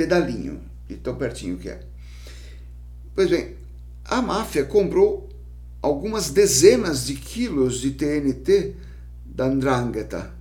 pedalinho, 0.00 0.62
de 0.88 0.96
tão 0.96 1.14
pertinho 1.14 1.58
que 1.58 1.68
é. 1.68 1.78
Pois 3.14 3.28
bem, 3.28 3.54
a 4.02 4.22
máfia 4.22 4.64
comprou 4.64 5.28
algumas 5.82 6.30
dezenas 6.30 7.04
de 7.04 7.16
quilos 7.16 7.80
de 7.80 7.90
TNT 7.90 8.76
da 9.26 9.46
Ndrangheta, 9.46 10.32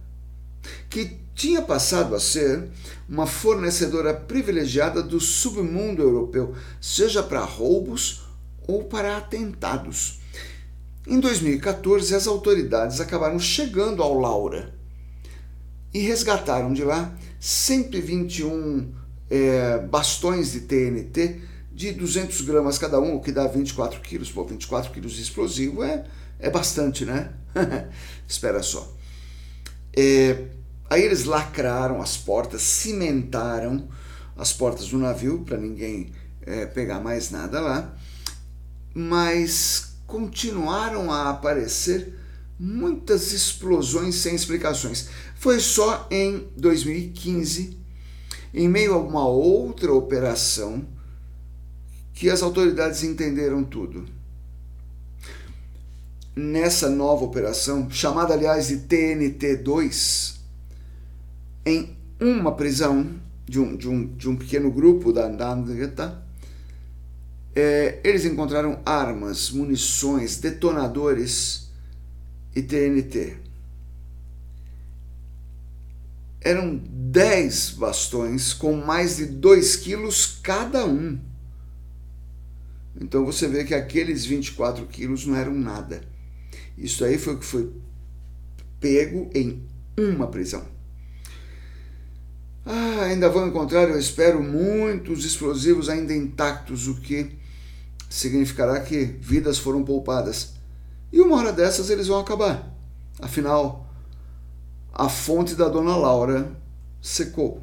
que 0.90 1.18
tinha 1.36 1.62
passado 1.62 2.16
a 2.16 2.22
ser 2.22 2.70
uma 3.08 3.28
fornecedora 3.28 4.14
privilegiada 4.14 5.04
do 5.04 5.20
submundo 5.20 6.02
europeu, 6.02 6.56
seja 6.80 7.22
para 7.22 7.44
roubos 7.44 8.22
ou 8.66 8.86
para 8.86 9.18
atentados. 9.18 10.22
Em 11.06 11.20
2014, 11.20 12.16
as 12.16 12.28
autoridades 12.28 13.02
acabaram 13.02 13.40
chegando 13.40 14.02
ao 14.02 14.18
Laura 14.18 14.74
e 15.94 16.00
resgataram 16.00 16.72
de 16.72 16.86
lá 16.86 17.14
121 17.42 18.99
é, 19.30 19.78
bastões 19.80 20.52
de 20.52 20.62
TNT 20.62 21.42
de 21.72 21.92
200 21.94 22.42
gramas 22.42 22.78
cada 22.78 23.00
um, 23.00 23.16
o 23.16 23.22
que 23.22 23.32
dá 23.32 23.48
24 23.48 24.02
quilos. 24.02 24.32
Pô, 24.32 24.44
24 24.46 24.92
quilos 24.92 25.14
de 25.14 25.22
explosivo 25.22 25.84
é, 25.84 26.06
é 26.40 26.50
bastante, 26.50 27.06
né? 27.06 27.32
Espera 28.28 28.62
só. 28.62 28.96
É, 29.96 30.46
Aí 30.90 31.04
eles 31.04 31.26
lacraram 31.26 32.02
as 32.02 32.18
portas, 32.18 32.64
cimentaram 32.64 33.88
as 34.36 34.52
portas 34.52 34.88
do 34.90 34.98
navio 34.98 35.44
para 35.46 35.56
ninguém 35.56 36.12
é, 36.42 36.66
pegar 36.66 37.00
mais 37.00 37.30
nada 37.30 37.62
lá, 37.62 37.96
mas 38.96 39.94
continuaram 40.08 41.12
a 41.12 41.30
aparecer 41.30 42.18
muitas 42.58 43.32
explosões 43.32 44.16
sem 44.16 44.34
explicações. 44.34 45.10
Foi 45.36 45.60
só 45.60 46.08
em 46.10 46.48
2015, 46.58 47.79
em 48.54 48.68
meio 48.68 48.94
a 48.94 48.98
uma 48.98 49.28
outra 49.28 49.94
operação, 49.94 50.86
que 52.14 52.30
as 52.30 52.42
autoridades 52.42 53.04
entenderam 53.04 53.64
tudo. 53.64 54.06
Nessa 56.36 56.90
nova 56.90 57.24
operação, 57.24 57.90
chamada 57.90 58.34
aliás 58.34 58.68
de 58.68 58.78
TNT-2, 58.78 60.36
em 61.66 61.96
uma 62.20 62.54
prisão 62.54 63.10
de 63.46 63.60
um, 63.60 63.76
de 63.76 63.88
um, 63.88 64.06
de 64.16 64.30
um 64.30 64.36
pequeno 64.36 64.72
grupo 64.72 65.12
da 65.12 65.26
Andandeta, 65.26 66.24
é, 67.56 68.00
eles 68.04 68.26
encontraram 68.26 68.80
armas, 68.86 69.50
munições, 69.50 70.38
detonadores 70.38 71.70
e 72.56 72.62
TNT. 72.62 73.49
Eram 76.42 76.78
10 76.78 77.72
bastões 77.72 78.54
com 78.54 78.74
mais 78.76 79.18
de 79.18 79.26
2 79.26 79.76
quilos 79.78 80.40
cada 80.42 80.86
um. 80.86 81.20
Então 83.00 83.26
você 83.26 83.48
vê 83.48 83.64
que 83.64 83.74
aqueles 83.74 84.26
24 84.26 84.86
quilos 84.88 85.26
não 85.26 85.36
eram 85.36 85.54
nada. 85.54 86.02
Isso 86.78 87.04
aí 87.04 87.18
foi 87.18 87.36
o 87.36 87.40
que 87.40 87.46
foi 87.46 87.72
pego 88.80 89.30
em 89.34 89.64
uma 89.98 90.28
prisão. 90.28 90.66
Ah, 92.66 93.06
ainda 93.06 93.30
vão 93.30 93.48
encontrar, 93.48 93.90
eu 93.90 93.98
espero, 93.98 94.44
muitos 94.44 95.26
explosivos 95.26 95.90
ainda 95.90 96.14
intactos, 96.14 96.88
o 96.88 96.96
que 96.96 97.38
significará 98.10 98.80
que 98.82 99.04
vidas 99.04 99.58
foram 99.58 99.84
poupadas. 99.84 100.54
E 101.12 101.20
uma 101.20 101.38
hora 101.38 101.52
dessas 101.52 101.90
eles 101.90 102.08
vão 102.08 102.20
acabar. 102.20 102.72
Afinal, 103.20 103.89
a 104.94 105.08
fonte 105.10 105.56
da 105.56 105.68
dona 105.68 105.96
Laura 105.96 106.52
secou. 107.02 107.62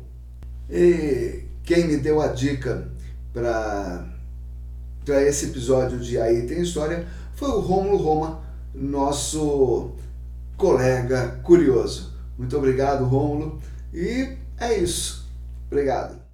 E 0.70 1.45
quem 1.62 1.87
me 1.87 1.97
deu 1.97 2.20
a 2.20 2.29
dica 2.29 2.91
para 3.33 4.07
esse 5.27 5.47
episódio 5.47 5.99
de 5.99 6.18
Aí 6.18 6.47
Tem 6.47 6.62
História 6.62 7.07
foi 7.35 7.49
o 7.51 7.61
Rômulo 7.61 7.97
Roma, 7.99 8.41
nosso 8.74 9.93
colega 10.57 11.41
curioso. 11.43 12.14
Muito 12.39 12.57
obrigado, 12.57 13.05
Rômulo. 13.05 13.61
E 13.93 14.37
é 14.59 14.79
isso. 14.79 15.27
Obrigado. 15.66 16.26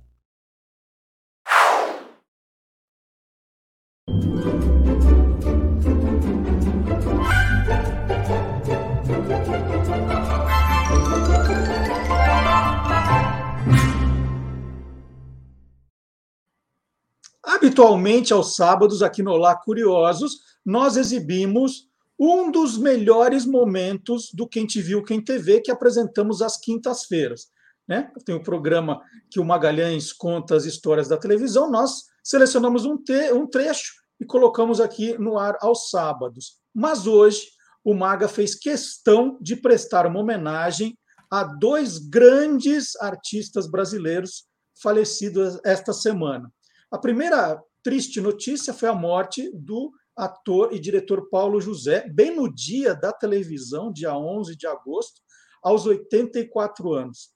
Habitualmente, 17.72 18.34
aos 18.34 18.54
sábados, 18.54 19.02
aqui 19.02 19.22
no 19.22 19.30
Olá 19.30 19.56
Curiosos, 19.56 20.40
nós 20.62 20.98
exibimos 20.98 21.88
um 22.18 22.50
dos 22.50 22.76
melhores 22.76 23.46
momentos 23.46 24.28
do 24.34 24.46
Quem 24.46 24.66
Te 24.66 24.82
Viu, 24.82 25.02
Quem 25.02 25.24
TV, 25.24 25.62
que 25.62 25.70
apresentamos 25.70 26.42
às 26.42 26.58
quintas-feiras. 26.58 27.46
Né? 27.88 28.12
Tem 28.26 28.34
o 28.34 28.40
um 28.40 28.42
programa 28.42 29.00
que 29.30 29.40
o 29.40 29.44
Magalhães 29.44 30.12
conta 30.12 30.54
as 30.54 30.66
histórias 30.66 31.08
da 31.08 31.16
televisão, 31.16 31.70
nós 31.70 32.02
selecionamos 32.22 32.84
um, 32.84 32.98
te 32.98 33.32
um 33.32 33.46
trecho 33.46 33.94
e 34.20 34.26
colocamos 34.26 34.78
aqui 34.78 35.16
no 35.16 35.38
ar 35.38 35.56
aos 35.62 35.88
sábados. 35.88 36.58
Mas 36.74 37.06
hoje 37.06 37.46
o 37.82 37.94
Maga 37.94 38.28
fez 38.28 38.54
questão 38.54 39.38
de 39.40 39.56
prestar 39.56 40.06
uma 40.06 40.20
homenagem 40.20 40.94
a 41.30 41.42
dois 41.42 41.96
grandes 41.96 42.94
artistas 42.96 43.66
brasileiros 43.66 44.44
falecidos 44.74 45.58
esta 45.64 45.94
semana. 45.94 46.52
A 46.92 46.98
primeira 46.98 47.58
triste 47.82 48.20
notícia 48.20 48.74
foi 48.74 48.90
a 48.90 48.94
morte 48.94 49.50
do 49.54 49.90
ator 50.14 50.74
e 50.74 50.78
diretor 50.78 51.26
Paulo 51.30 51.58
José, 51.58 52.06
bem 52.06 52.36
no 52.36 52.54
dia 52.54 52.94
da 52.94 53.10
televisão, 53.10 53.90
dia 53.90 54.14
11 54.14 54.54
de 54.54 54.66
agosto, 54.66 55.22
aos 55.62 55.86
84 55.86 56.92
anos. 56.92 57.30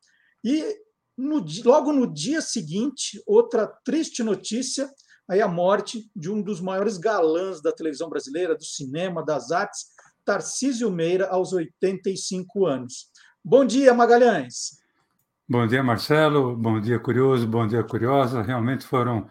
E 0.44 0.62
no, 1.16 1.42
logo 1.64 1.90
no 1.90 2.06
dia 2.12 2.42
seguinte, 2.42 3.18
outra 3.26 3.66
triste 3.82 4.22
notícia, 4.22 4.92
aí 5.26 5.40
a 5.40 5.48
morte 5.48 6.06
de 6.14 6.30
um 6.30 6.42
dos 6.42 6.60
maiores 6.60 6.98
galãs 6.98 7.62
da 7.62 7.72
televisão 7.72 8.10
brasileira, 8.10 8.54
do 8.54 8.62
cinema, 8.62 9.24
das 9.24 9.50
artes, 9.50 9.86
Tarcísio 10.22 10.90
Meira, 10.90 11.28
aos 11.28 11.54
85 11.54 12.66
anos. 12.66 13.06
Bom 13.42 13.64
dia, 13.64 13.94
Magalhães. 13.94 14.78
Bom 15.48 15.66
dia, 15.66 15.82
Marcelo. 15.82 16.54
Bom 16.54 16.78
dia, 16.78 17.00
Curioso. 17.00 17.46
Bom 17.46 17.66
dia, 17.66 17.82
Curiosa. 17.82 18.42
Realmente 18.42 18.84
foram 18.84 19.30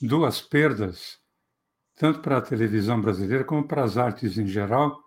duas 0.00 0.40
perdas, 0.40 1.18
tanto 1.96 2.20
para 2.20 2.38
a 2.38 2.42
televisão 2.42 3.00
brasileira 3.00 3.44
como 3.44 3.66
para 3.66 3.84
as 3.84 3.96
artes 3.96 4.38
em 4.38 4.46
geral. 4.46 4.98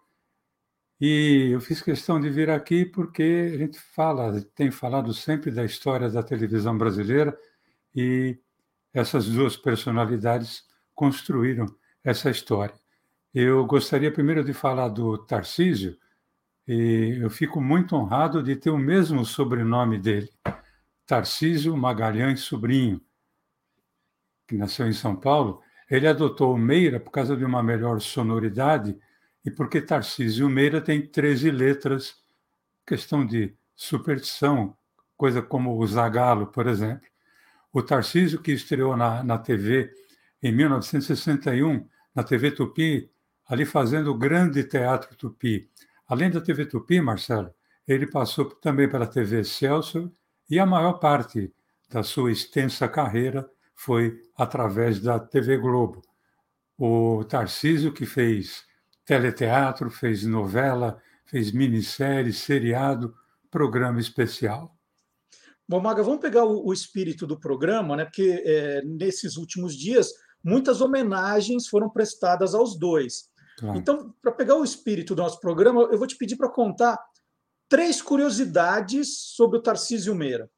E 1.02 1.50
eu 1.52 1.60
fiz 1.60 1.82
questão 1.82 2.20
de 2.20 2.30
vir 2.30 2.50
aqui 2.50 2.86
porque 2.86 3.52
a 3.54 3.58
gente 3.58 3.80
fala, 3.80 4.42
tem 4.56 4.72
falado 4.72 5.14
sempre 5.14 5.52
da 5.52 5.66
história 5.66 6.10
da 6.10 6.24
televisão 6.24 6.78
brasileira 6.78 7.38
e 7.96 8.38
essas 8.94 9.28
duas 9.28 9.58
personalidades 9.58 10.64
construíram 10.94 11.66
essa 12.04 12.30
história. 12.30 12.76
Eu 13.34 13.66
gostaria 13.66 14.12
primeiro 14.12 14.44
de 14.44 14.54
falar 14.54 14.90
do 14.90 15.18
Tarcísio, 15.18 15.98
e 16.68 17.18
eu 17.20 17.30
fico 17.30 17.60
muito 17.60 17.96
honrado 17.96 18.44
de 18.44 18.56
ter 18.56 18.70
o 18.70 18.78
mesmo 18.78 19.26
sobrenome 19.26 19.98
dele, 19.98 20.30
Tarcísio 21.06 21.76
Magalhães 21.76 22.42
Sobrinho 22.42 23.02
que 24.48 24.56
nasceu 24.56 24.88
em 24.88 24.94
São 24.94 25.16
Paulo, 25.16 25.62
ele 25.90 26.08
adotou 26.08 26.54
o 26.54 26.58
Meira 26.58 27.00
por 27.00 27.12
causa 27.12 27.36
de 27.36 27.46
uma 27.46 27.62
melhor 27.62 28.02
sonoridade 28.02 28.98
e 29.46 29.52
porque 29.52 29.82
Tarcísio 29.82 30.50
Meira 30.50 30.82
tem 30.82 31.06
13 31.06 31.52
letras, 31.52 32.16
questão 32.86 33.26
de 33.26 33.54
superstição, 33.76 34.76
coisa 35.18 35.42
como 35.42 35.78
o 35.78 35.88
Zagalo, 35.88 36.48
por 36.48 36.68
exemplo. 36.68 37.08
O 37.72 37.82
Tarcísio, 37.82 38.42
que 38.42 38.52
estreou 38.52 38.96
na, 38.96 39.24
na 39.24 39.38
TV 39.38 39.92
em 40.42 40.52
1961, 40.52 41.88
na 42.16 42.24
TV 42.24 42.52
Tupi, 42.52 43.10
ali 43.48 43.66
fazendo 43.66 44.12
o 44.12 44.18
grande 44.18 44.64
teatro 44.64 45.16
Tupi. 45.16 45.70
Além 46.08 46.30
da 46.30 46.40
TV 46.40 46.66
Tupi, 46.66 47.02
Marcelo, 47.02 47.54
ele 47.88 48.08
passou 48.08 48.46
também 48.46 48.88
pela 48.88 49.08
TV 49.08 49.44
Celso 49.44 50.12
e 50.50 50.60
a 50.60 50.66
maior 50.66 50.94
parte 50.94 51.52
da 51.90 52.04
sua 52.04 52.32
extensa 52.32 52.88
carreira 52.88 53.50
foi 53.76 54.22
através 54.38 55.00
da 55.00 55.20
TV 55.20 55.58
Globo. 55.58 56.02
O 56.78 57.24
Tarcísio, 57.26 57.94
que 57.94 58.06
fez 58.06 58.64
teleteatro, 59.06 59.90
fez 59.90 60.24
novela, 60.24 61.02
fez 61.26 61.52
minissérie, 61.52 62.34
seriado, 62.34 63.14
programa 63.50 64.00
especial. 64.00 64.76
Bom, 65.68 65.80
Maga, 65.80 66.04
vamos 66.04 66.20
pegar 66.20 66.44
o, 66.44 66.68
o 66.68 66.74
espírito 66.74 67.26
do 67.26 67.40
programa, 67.40 67.96
né? 67.96 68.06
porque 68.06 68.42
é, 68.46 68.82
nesses 68.84 69.38
últimos 69.38 69.76
dias 69.76 70.12
muitas 70.44 70.82
homenagens 70.82 71.68
foram 71.68 71.90
prestadas 71.90 72.54
aos 72.54 72.78
dois. 72.78 73.30
Claro. 73.58 73.78
Então, 73.78 74.14
para 74.22 74.32
pegar 74.32 74.56
o 74.56 74.64
espírito 74.64 75.16
do 75.16 75.22
nosso 75.22 75.40
programa, 75.40 75.84
eu 75.84 75.98
vou 75.98 76.08
te 76.08 76.18
pedir 76.18 76.36
para 76.36 76.50
contar 76.50 77.00
três 77.70 78.02
curiosidades 78.02 79.18
sobre 79.18 79.58
o 79.58 79.62
Tarcísio 79.62 80.14
Meira. 80.14 80.50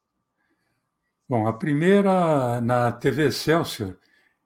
Bom, 1.28 1.48
a 1.48 1.52
primeira 1.52 2.60
na 2.60 2.92
TV 2.92 3.26
Excelsior, 3.26 3.98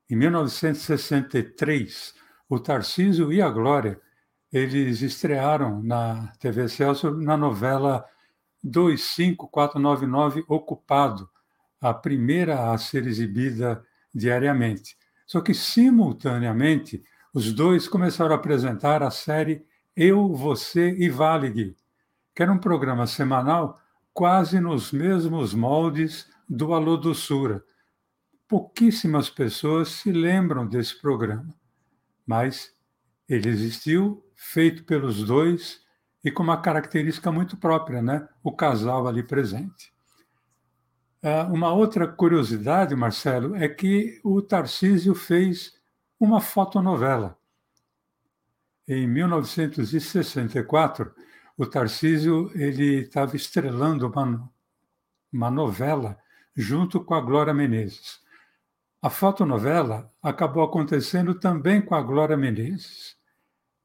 em 0.09 0.17
1963, 0.17 2.15
o 2.49 2.59
Tarcísio 2.59 3.31
e 3.31 3.43
a 3.43 3.51
Glória, 3.51 4.01
eles 4.51 5.03
estrearam 5.03 5.83
na 5.83 6.33
TV 6.41 6.65
Excelsior 6.65 7.15
na 7.21 7.37
novela 7.37 8.03
25499 8.65 10.43
Ocupado, 10.49 11.29
a 11.83 11.93
primeira 11.93 12.73
a 12.73 12.79
ser 12.79 13.07
exibida 13.07 13.85
diariamente. 14.15 14.97
Só 15.27 15.43
que, 15.43 15.53
simultaneamente, 15.53 17.05
os 17.35 17.53
dois 17.53 17.87
começaram 17.89 18.33
a 18.33 18.37
apresentar 18.37 19.03
a 19.03 19.11
série 19.11 19.67
Eu, 19.95 20.35
Você 20.35 20.93
e 20.93 21.11
Valig, 21.11 21.77
que 22.35 22.43
era 22.43 22.51
um 22.51 22.59
programa 22.59 23.07
semanal 23.07 23.79
quase 24.15 24.59
nos 24.61 24.91
mesmos 24.93 25.53
moldes 25.53 26.30
do 26.51 26.75
Alô 26.75 26.97
Doçura. 26.97 27.65
Pouquíssimas 28.49 29.31
pessoas 29.31 29.91
se 29.91 30.11
lembram 30.11 30.67
desse 30.67 31.01
programa, 31.01 31.55
mas 32.27 32.75
ele 33.29 33.49
existiu, 33.49 34.27
feito 34.35 34.83
pelos 34.83 35.23
dois 35.23 35.81
e 36.25 36.33
com 36.33 36.43
uma 36.43 36.61
característica 36.61 37.31
muito 37.31 37.57
própria, 37.57 38.03
né? 38.03 38.29
o 38.43 38.51
casal 38.51 39.07
ali 39.07 39.23
presente. 39.23 39.95
Ah, 41.23 41.49
uma 41.53 41.73
outra 41.73 42.09
curiosidade, 42.09 42.97
Marcelo, 42.97 43.55
é 43.55 43.69
que 43.69 44.21
o 44.25 44.43
Tarcísio 44.43 45.15
fez 45.15 45.79
uma 46.19 46.41
fotonovela. 46.41 47.39
Em 48.89 49.07
1964, 49.07 51.15
o 51.57 51.65
Tarcísio 51.65 52.51
ele 52.55 53.03
estava 53.03 53.37
estrelando 53.37 54.09
uma, 54.09 54.51
uma 55.33 55.51
novela 55.51 56.19
junto 56.61 57.03
com 57.03 57.15
a 57.15 57.21
Glória 57.21 57.55
Menezes. 57.55 58.21
A 59.03 59.09
fotonovela 59.09 60.13
acabou 60.23 60.63
acontecendo 60.63 61.35
também 61.35 61.81
com 61.81 61.95
a 61.95 62.03
Glória 62.03 62.37
Menezes. 62.37 63.17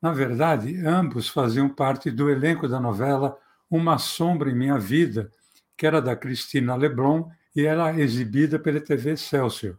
Na 0.01 0.11
verdade, 0.11 0.85
ambos 0.85 1.29
faziam 1.29 1.69
parte 1.69 2.11
do 2.11 2.29
elenco 2.29 2.67
da 2.67 2.79
novela 2.79 3.37
Uma 3.71 3.97
Sombra 3.97 4.51
em 4.51 4.55
Minha 4.55 4.77
Vida, 4.77 5.31
que 5.77 5.87
era 5.87 6.01
da 6.01 6.15
Cristina 6.15 6.75
Leblon 6.75 7.29
e 7.55 7.65
era 7.65 7.97
exibida 7.97 8.59
pela 8.59 8.81
TV 8.81 9.11
Excelsior. 9.11 9.77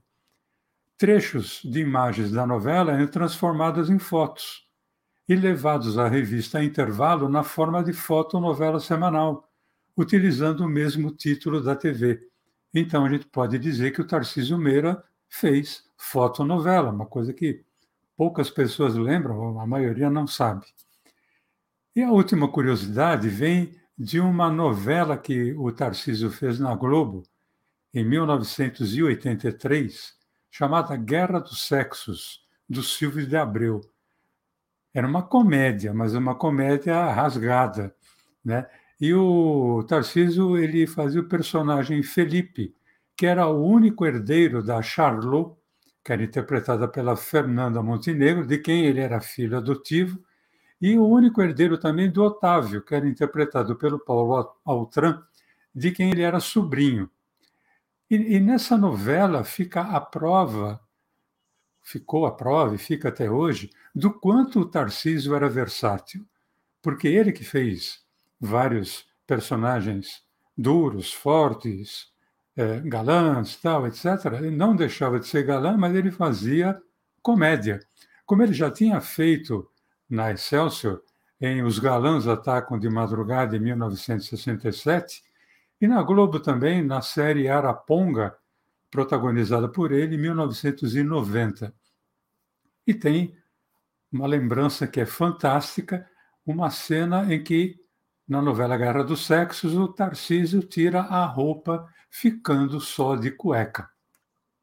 Trechos 0.96 1.60
de 1.62 1.80
imagens 1.80 2.32
da 2.32 2.46
novela 2.46 2.92
eram 2.92 3.06
transformados 3.06 3.90
em 3.90 3.98
fotos 3.98 4.66
e 5.28 5.34
levados 5.34 5.98
à 5.98 6.08
revista 6.08 6.64
Intervalo 6.64 7.28
na 7.28 7.42
forma 7.42 7.84
de 7.84 7.92
fotonovela 7.92 8.80
semanal, 8.80 9.46
utilizando 9.94 10.60
o 10.60 10.68
mesmo 10.68 11.10
título 11.10 11.62
da 11.62 11.76
TV. 11.76 12.20
Então 12.74 13.04
a 13.04 13.08
gente 13.08 13.26
pode 13.26 13.58
dizer 13.58 13.92
que 13.92 14.00
o 14.00 14.06
Tarcísio 14.06 14.58
Meira 14.58 15.02
fez 15.28 15.84
fotonovela, 15.96 16.90
uma 16.90 17.06
coisa 17.06 17.32
que 17.32 17.64
poucas 18.16 18.50
pessoas 18.50 18.94
lembram, 18.94 19.60
a 19.60 19.66
maioria 19.66 20.10
não 20.10 20.26
sabe. 20.26 20.66
E 21.94 22.02
a 22.02 22.10
última 22.10 22.50
curiosidade 22.50 23.28
vem 23.28 23.78
de 23.98 24.20
uma 24.20 24.50
novela 24.50 25.16
que 25.16 25.54
o 25.54 25.72
Tarcísio 25.72 26.30
fez 26.30 26.60
na 26.60 26.74
Globo 26.74 27.22
em 27.94 28.04
1983, 28.04 30.14
chamada 30.50 30.94
Guerra 30.96 31.40
dos 31.40 31.62
Sexos, 31.62 32.44
do 32.68 32.82
Silvio 32.82 33.26
de 33.26 33.36
Abreu. 33.36 33.80
Era 34.92 35.06
uma 35.06 35.22
comédia, 35.22 35.94
mas 35.94 36.14
uma 36.14 36.34
comédia 36.34 37.10
rasgada, 37.10 37.94
né? 38.44 38.68
E 39.00 39.12
o 39.12 39.84
Tarcísio 39.86 40.56
ele 40.56 40.86
fazia 40.86 41.20
o 41.20 41.28
personagem 41.28 42.02
Felipe, 42.02 42.74
que 43.14 43.26
era 43.26 43.46
o 43.46 43.62
único 43.62 44.06
herdeiro 44.06 44.62
da 44.62 44.80
Charlot, 44.80 45.56
que 46.02 46.12
era 46.12 46.22
interpretada 46.22 46.88
pela 46.88 47.16
Fernanda 47.16 47.82
Montenegro, 47.82 48.46
de 48.46 48.58
quem 48.58 48.86
ele 48.86 49.00
era 49.00 49.20
filho 49.20 49.56
adotivo, 49.56 50.22
e 50.80 50.96
o 50.96 51.06
único 51.06 51.42
herdeiro 51.42 51.78
também 51.78 52.10
do 52.10 52.22
Otávio, 52.22 52.82
que 52.82 52.94
era 52.94 53.08
interpretado 53.08 53.76
pelo 53.76 53.98
Paulo 53.98 54.54
Altran, 54.64 55.22
de 55.74 55.90
quem 55.90 56.10
ele 56.10 56.22
era 56.22 56.40
sobrinho. 56.40 57.10
E, 58.10 58.36
e 58.36 58.40
nessa 58.40 58.78
novela 58.78 59.44
fica 59.44 59.80
a 59.82 60.00
prova, 60.00 60.80
ficou 61.82 62.24
a 62.24 62.32
prova 62.32 62.74
e 62.74 62.78
fica 62.78 63.08
até 63.08 63.30
hoje, 63.30 63.70
do 63.94 64.12
quanto 64.12 64.60
o 64.60 64.66
Tarcísio 64.66 65.34
era 65.34 65.48
versátil, 65.48 66.26
porque 66.80 67.08
ele 67.08 67.32
que 67.32 67.44
fez 67.44 68.05
vários 68.40 69.06
personagens 69.26 70.22
duros, 70.56 71.12
fortes, 71.12 72.12
é, 72.56 72.80
galãs, 72.80 73.56
tal, 73.56 73.86
etc. 73.86 74.06
Ele 74.38 74.50
não 74.50 74.74
deixava 74.74 75.20
de 75.20 75.26
ser 75.26 75.44
galã, 75.44 75.76
mas 75.76 75.94
ele 75.94 76.10
fazia 76.10 76.80
comédia. 77.22 77.80
Como 78.24 78.42
ele 78.42 78.52
já 78.52 78.70
tinha 78.70 79.00
feito 79.00 79.68
na 80.08 80.32
Excelsior, 80.32 81.02
em 81.40 81.62
Os 81.62 81.78
Galãs 81.78 82.26
Atacam 82.26 82.78
de 82.78 82.88
Madrugada, 82.88 83.56
em 83.56 83.60
1967, 83.60 85.22
e 85.80 85.86
na 85.86 86.02
Globo 86.02 86.40
também, 86.40 86.82
na 86.82 87.02
série 87.02 87.48
Araponga, 87.48 88.36
protagonizada 88.90 89.68
por 89.68 89.92
ele, 89.92 90.16
em 90.16 90.18
1990. 90.18 91.74
E 92.86 92.94
tem 92.94 93.36
uma 94.10 94.26
lembrança 94.26 94.86
que 94.86 95.00
é 95.00 95.06
fantástica, 95.06 96.08
uma 96.46 96.70
cena 96.70 97.32
em 97.32 97.42
que, 97.42 97.78
na 98.28 98.42
novela 98.42 98.76
Guerra 98.76 99.04
dos 99.04 99.24
Sexos, 99.26 99.74
o 99.74 99.88
Tarcísio 99.88 100.62
tira 100.62 101.00
a 101.00 101.24
roupa 101.24 101.88
ficando 102.10 102.80
só 102.80 103.14
de 103.14 103.30
cueca. 103.30 103.88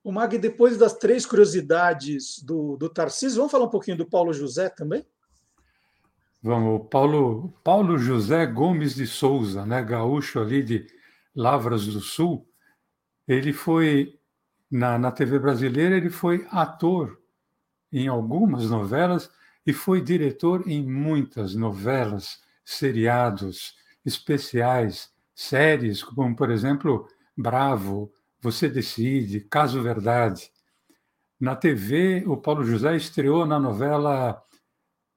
O 0.03 0.11
Mag, 0.11 0.37
depois 0.37 0.77
das 0.77 0.93
três 0.97 1.25
curiosidades 1.25 2.43
do, 2.43 2.75
do 2.75 2.89
Tarcísio, 2.89 3.37
vamos 3.37 3.51
falar 3.51 3.65
um 3.65 3.69
pouquinho 3.69 3.95
do 3.95 4.05
Paulo 4.05 4.33
José 4.33 4.69
também? 4.69 5.05
Vamos, 6.41 6.87
Paulo, 6.91 7.53
Paulo 7.63 7.97
José 7.97 8.45
Gomes 8.45 8.95
de 8.95 9.07
Souza, 9.07 9.65
né, 9.65 9.81
gaúcho 9.81 10.41
ali 10.41 10.61
de 10.61 10.85
Lavras 11.33 11.87
do 11.87 12.01
Sul, 12.01 12.45
ele 13.25 13.53
foi, 13.53 14.19
na, 14.69 14.99
na 14.99 15.09
TV 15.09 15.39
brasileira, 15.39 15.95
ele 15.95 16.09
foi 16.09 16.45
ator 16.51 17.17
em 17.91 18.09
algumas 18.09 18.69
novelas 18.69 19.31
e 19.65 19.71
foi 19.71 20.01
diretor 20.01 20.67
em 20.67 20.83
muitas 20.83 21.55
novelas, 21.55 22.42
seriados, 22.63 23.75
especiais, 24.05 25.11
séries, 25.35 26.03
como, 26.03 26.35
por 26.35 26.51
exemplo, 26.51 27.07
Bravo, 27.35 28.13
Você 28.41 28.69
Decide, 28.69 29.41
Caso 29.41 29.81
Verdade. 29.81 30.51
Na 31.39 31.55
TV, 31.55 32.23
o 32.27 32.37
Paulo 32.37 32.63
José 32.63 32.95
estreou 32.95 33.45
na 33.45 33.59
novela 33.59 34.41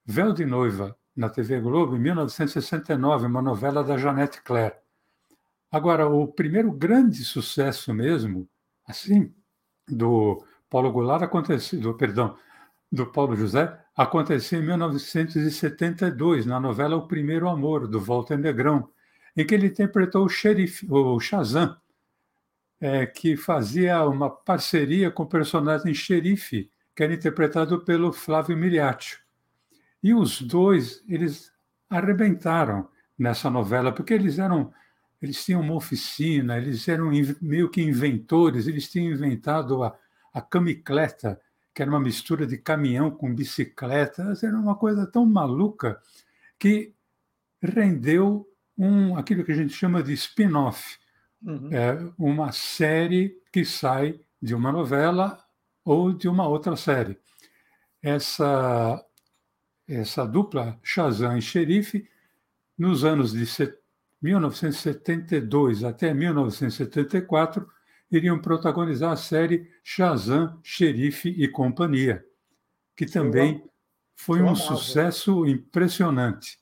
Véu 0.05 0.33
de 0.33 0.45
Noiva, 0.45 0.97
na 1.15 1.29
TV 1.29 1.61
Globo, 1.61 1.97
em 1.97 2.01
1969, 2.01 3.27
uma 3.27 3.43
novela 3.43 3.83
da 3.83 3.97
Janete 3.97 4.43
Claire. 4.43 4.77
Agora, 5.71 6.09
o 6.09 6.29
primeiro 6.29 6.73
grande 6.73 7.25
sucesso 7.25 7.93
mesmo, 7.93 8.49
assim, 8.87 9.35
do 9.89 10.45
Paulo 10.69 10.93
Goulart 10.93 11.23
aconteceu, 11.23 11.95
perdão, 11.95 12.37
do 12.91 13.07
Paulo 13.07 13.37
José, 13.37 13.79
aconteceu 13.97 14.61
em 14.61 14.67
1972, 14.67 16.45
na 16.45 16.61
novela 16.61 16.97
O 16.97 17.09
Primeiro 17.09 17.49
Amor, 17.49 17.89
do 17.89 17.99
Walter 17.99 18.37
Negrão, 18.37 18.89
em 19.37 19.47
que 19.47 19.55
ele 19.55 19.69
interpretou 19.69 20.25
o 20.25 20.29
xerife, 20.29 20.87
o 20.91 21.19
Shazam, 21.19 21.77
é, 22.81 23.07
que 23.07 23.37
fazia 23.37 24.05
uma 24.05 24.29
parceria 24.29 25.11
com 25.11 25.23
o 25.23 25.29
personagem 25.29 25.95
xerife, 25.95 26.71
que 26.95 27.03
era 27.03 27.15
interpretado 27.15 27.81
pelo 27.85 28.13
Flávio 28.13 28.57
Miliaccio. 28.57 29.19
E 30.03 30.13
os 30.15 30.43
dois, 30.43 31.03
eles 31.09 31.51
arrebentaram 31.89 32.89
nessa 33.19 33.49
novela, 33.49 33.93
porque 33.93 34.13
eles 34.13 34.39
eram 34.39 34.73
eles 35.21 35.43
tinham 35.43 35.63
uma 35.63 35.75
oficina, 35.75 36.59
eles 36.59 36.87
eram 36.89 37.11
meio 37.41 37.71
que 37.71 37.81
inventores, 37.81 38.67
eles 38.67 38.91
tinham 38.91 39.13
inventado 39.13 39.83
a, 39.83 39.97
a 40.33 40.43
camicleta, 40.43 41.41
que 41.77 41.83
era 41.83 41.91
uma 41.91 42.01
mistura 42.01 42.47
de 42.47 42.57
caminhão 42.57 43.11
com 43.11 43.35
bicicleta, 43.35 44.33
era 44.43 44.59
uma 44.59 44.75
coisa 44.75 45.07
tão 45.07 45.27
maluca 45.27 46.01
que 46.59 46.95
rendeu 47.63 48.51
um, 48.79 49.15
aquilo 49.15 49.45
que 49.45 49.53
a 49.53 49.55
gente 49.55 49.75
chama 49.75 50.03
de 50.03 50.15
spin-off, 50.15 50.97
uhum. 51.43 51.69
é, 51.71 52.13
uma 52.19 52.51
série 52.51 53.39
que 53.53 53.63
sai 53.63 54.19
de 54.41 54.55
uma 54.55 54.73
novela 54.73 55.39
ou 55.85 56.15
de 56.15 56.27
uma 56.29 56.49
outra 56.49 56.77
série. 56.77 57.19
Essa, 58.03 59.05
essa 59.87 60.25
dupla, 60.25 60.81
Shazam 60.83 61.37
e 61.37 61.43
Xerife, 61.43 62.09
nos 62.79 63.05
anos 63.05 63.33
de 63.33 63.45
1972 64.23 65.85
até 65.85 66.15
1974, 66.15 67.69
iriam 68.17 68.39
protagonizar 68.39 69.13
a 69.13 69.17
série 69.17 69.71
Shazam, 69.83 70.59
Xerife 70.63 71.29
e 71.29 71.49
Companhia, 71.49 72.25
que 72.97 73.07
também 73.07 73.63
foi 74.15 74.43
um 74.43 74.55
sucesso 74.55 75.47
impressionante. 75.47 76.59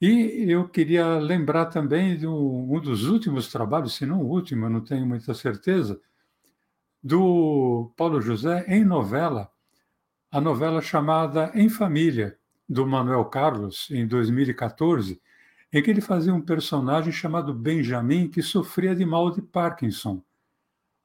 E 0.00 0.50
eu 0.50 0.68
queria 0.68 1.18
lembrar 1.18 1.66
também 1.66 2.18
de 2.18 2.26
um, 2.26 2.78
dos 2.80 3.04
últimos 3.04 3.48
trabalhos, 3.48 3.94
se 3.94 4.04
não 4.04 4.20
o 4.20 4.28
último, 4.28 4.66
eu 4.66 4.70
não 4.70 4.82
tenho 4.82 5.06
muita 5.06 5.32
certeza, 5.32 5.98
do 7.02 7.92
Paulo 7.96 8.20
José 8.20 8.64
em 8.68 8.84
novela, 8.84 9.50
a 10.30 10.40
novela 10.40 10.82
chamada 10.82 11.50
Em 11.54 11.68
Família, 11.68 12.36
do 12.68 12.86
Manuel 12.86 13.24
Carlos, 13.26 13.88
em 13.90 14.06
2014, 14.06 15.20
em 15.72 15.82
que 15.82 15.90
ele 15.90 16.00
fazia 16.00 16.34
um 16.34 16.40
personagem 16.40 17.12
chamado 17.12 17.54
Benjamin 17.54 18.28
que 18.28 18.42
sofria 18.42 18.94
de 18.94 19.06
mal 19.06 19.30
de 19.30 19.40
Parkinson, 19.40 20.22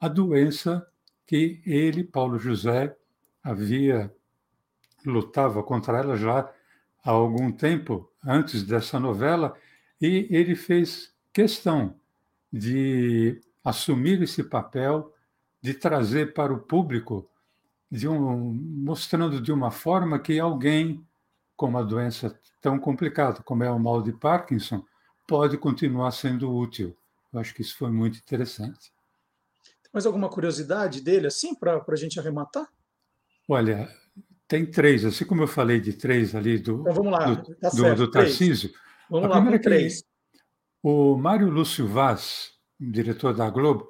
a 0.02 0.08
doença 0.08 0.86
que 1.28 1.62
ele, 1.64 2.04
Paulo 2.04 2.40
José, 2.40 2.98
havia 3.44 4.12
lutava 5.06 5.64
contra 5.64 6.00
ela 6.00 6.18
já 6.18 6.52
há 7.04 7.10
algum 7.10 7.52
tempo 7.52 8.12
antes 8.24 8.64
dessa 8.64 9.00
novela 9.00 9.56
e 10.00 10.28
ele 10.30 10.56
fez 10.56 11.14
questão 11.32 11.96
de 12.52 13.40
assumir 13.64 14.22
esse 14.22 14.44
papel, 14.44 15.14
de 15.62 15.74
trazer 15.74 16.34
para 16.34 16.52
o 16.54 16.60
público, 16.60 17.28
de 17.90 18.08
um, 18.08 18.54
mostrando 18.84 19.40
de 19.40 19.52
uma 19.52 19.72
forma 19.72 20.20
que 20.20 20.40
alguém 20.40 21.06
com 21.56 21.68
uma 21.68 21.84
doença 21.84 22.40
tão 22.60 22.80
complicada 22.80 23.42
como 23.44 23.64
é 23.64 23.72
o 23.72 23.80
mal 23.80 24.02
de 24.02 24.12
Parkinson 24.12 24.84
pode 25.28 25.58
continuar 25.58 26.12
sendo 26.12 26.54
útil. 26.54 26.96
Eu 27.32 27.40
acho 27.40 27.54
que 27.54 27.62
isso 27.62 27.78
foi 27.78 27.92
muito 27.92 28.18
interessante. 28.18 28.92
Mais 29.94 30.06
alguma 30.06 30.30
curiosidade 30.30 31.02
dele, 31.02 31.28
assim, 31.28 31.54
para 31.54 31.84
a 31.86 31.96
gente 31.96 32.20
arrematar? 32.20 32.68
Olha, 33.48 33.90
tem 34.48 34.66
três, 34.66 35.06
assim 35.06 35.26
como 35.26 35.44
eu 35.44 35.48
falei 35.48 35.80
de 35.80 35.94
três 35.94 36.36
ali 36.36 36.58
do, 36.58 36.82
então, 36.82 36.94
vamos 36.94 37.12
lá. 37.12 37.26
do, 37.26 37.56
tá 37.56 37.70
do, 37.70 37.96
do 37.96 38.12
Tarcísio. 38.12 38.72
Vamos 39.10 39.30
lá 39.30 39.42
com 39.42 39.50
é 39.50 39.60
três. 39.60 40.04
O 40.82 41.16
Mário 41.18 41.50
Lúcio 41.50 41.88
Vaz, 41.88 42.52
diretor 42.80 43.34
da 43.34 43.50
Globo, 43.50 43.90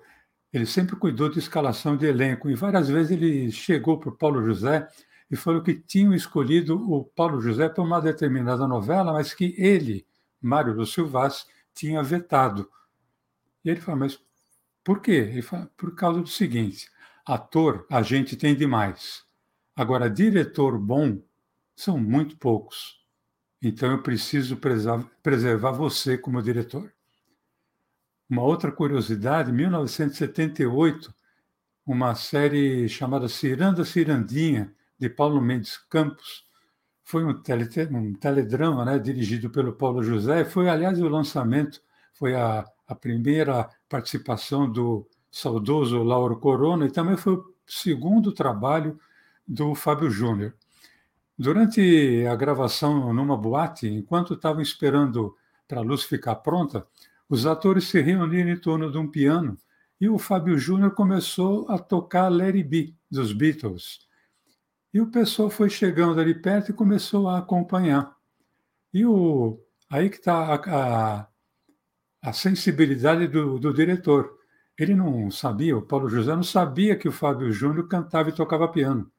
ele 0.51 0.65
sempre 0.65 0.95
cuidou 0.95 1.29
de 1.29 1.39
escalação 1.39 1.95
de 1.95 2.05
elenco 2.05 2.49
e 2.49 2.55
várias 2.55 2.89
vezes 2.89 3.11
ele 3.11 3.51
chegou 3.51 3.99
para 3.99 4.09
o 4.09 4.17
Paulo 4.17 4.43
José 4.45 4.87
e 5.29 5.35
falou 5.35 5.63
que 5.63 5.73
tinham 5.73 6.13
escolhido 6.13 6.75
o 6.91 7.05
Paulo 7.05 7.39
José 7.39 7.69
para 7.69 7.83
uma 7.83 8.01
determinada 8.01 8.67
novela, 8.67 9.13
mas 9.13 9.33
que 9.33 9.55
ele, 9.57 10.05
Mário 10.41 10.73
Lúcio 10.73 11.07
Vaz, 11.07 11.45
tinha 11.73 12.03
vetado. 12.03 12.69
E 13.63 13.69
ele 13.69 13.79
falou, 13.79 14.01
mas 14.01 14.19
por 14.83 15.01
quê? 15.01 15.41
Por 15.77 15.95
causa 15.95 16.21
do 16.21 16.27
seguinte, 16.27 16.89
ator 17.25 17.85
a 17.89 18.01
gente 18.01 18.35
tem 18.35 18.55
demais. 18.55 19.23
Agora, 19.75 20.09
diretor 20.09 20.77
bom 20.77 21.21
são 21.75 21.97
muito 21.97 22.37
poucos. 22.37 22.99
Então 23.61 23.91
eu 23.91 24.01
preciso 24.01 24.57
preservar 25.21 25.71
você 25.71 26.17
como 26.17 26.41
diretor. 26.41 26.91
Uma 28.29 28.43
outra 28.43 28.71
curiosidade, 28.71 29.51
em 29.51 29.53
1978, 29.53 31.13
uma 31.85 32.15
série 32.15 32.87
chamada 32.87 33.27
Ciranda 33.27 33.83
Cirandinha, 33.83 34.73
de 34.97 35.09
Paulo 35.09 35.41
Mendes 35.41 35.77
Campos. 35.77 36.45
Foi 37.03 37.25
um, 37.25 37.41
tele, 37.41 37.67
um 37.91 38.13
teledrama 38.13 38.85
né, 38.85 38.97
dirigido 38.97 39.49
pelo 39.49 39.73
Paulo 39.73 40.01
José. 40.01 40.45
Foi, 40.45 40.69
aliás, 40.69 40.99
o 41.01 41.09
lançamento, 41.09 41.81
foi 42.13 42.35
a, 42.35 42.65
a 42.87 42.95
primeira 42.95 43.69
participação 43.91 44.71
do 44.71 45.05
saudoso 45.29 46.01
Lauro 46.01 46.39
Corona 46.39 46.85
e 46.85 46.91
também 46.91 47.17
foi 47.17 47.33
o 47.33 47.53
segundo 47.67 48.31
trabalho 48.31 48.97
do 49.45 49.75
Fábio 49.75 50.09
Júnior. 50.09 50.55
Durante 51.37 52.25
a 52.25 52.35
gravação 52.35 53.13
numa 53.13 53.35
boate, 53.35 53.87
enquanto 53.87 54.33
estavam 54.33 54.61
esperando 54.61 55.35
para 55.67 55.81
a 55.81 55.83
luz 55.83 56.03
ficar 56.03 56.35
pronta, 56.35 56.87
os 57.27 57.45
atores 57.45 57.85
se 57.85 57.99
reuniram 58.01 58.49
em 58.49 58.57
torno 58.57 58.89
de 58.89 58.97
um 58.97 59.07
piano 59.07 59.57
e 59.99 60.07
o 60.07 60.17
Fábio 60.17 60.57
Júnior 60.57 60.91
começou 60.93 61.69
a 61.69 61.77
tocar 61.77 62.29
Larry 62.29 62.63
B, 62.63 62.95
dos 63.09 63.33
Beatles. 63.33 63.99
E 64.93 65.01
o 65.01 65.07
pessoal 65.07 65.49
foi 65.49 65.69
chegando 65.69 66.19
ali 66.19 66.33
perto 66.33 66.71
e 66.71 66.73
começou 66.73 67.27
a 67.29 67.39
acompanhar. 67.39 68.15
E 68.93 69.05
o, 69.05 69.59
aí 69.89 70.09
que 70.09 70.17
está 70.17 70.55
a, 70.55 70.55
a, 70.55 71.27
a, 72.21 72.33
sensibilidade 72.33 73.27
do, 73.27 73.59
do 73.59 73.73
diretor. 73.73 74.37
Ele 74.77 74.95
não 74.95 75.29
sabia, 75.29 75.77
o 75.77 75.81
Paulo 75.81 76.09
José 76.09 76.35
não 76.35 76.43
sabia 76.43 76.95
que 76.95 77.07
o 77.07 77.11
Fábio 77.11 77.51
Júnior 77.51 77.87
cantava 77.87 78.29
e 78.29 78.33
tocava 78.33 78.67
piano. 78.67 79.11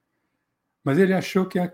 Mas 0.83 0.99
ele 0.99 1.13
achou 1.13 1.47
que 1.47 1.59
a, 1.59 1.73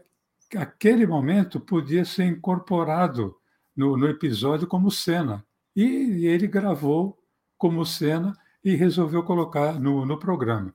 aquele 0.56 1.06
momento 1.06 1.60
podia 1.60 2.04
ser 2.04 2.24
incorporado 2.24 3.36
no, 3.76 3.96
no 3.96 4.08
episódio 4.08 4.66
como 4.66 4.90
cena. 4.90 5.44
E, 5.74 5.82
e, 5.84 6.26
ele 6.26 6.46
gravou 6.46 7.18
como 7.56 7.84
cena 7.86 8.36
e 8.64 8.74
resolveu 8.74 9.22
colocar 9.22 9.78
no, 9.78 10.04
no 10.04 10.18
programa. 10.18 10.74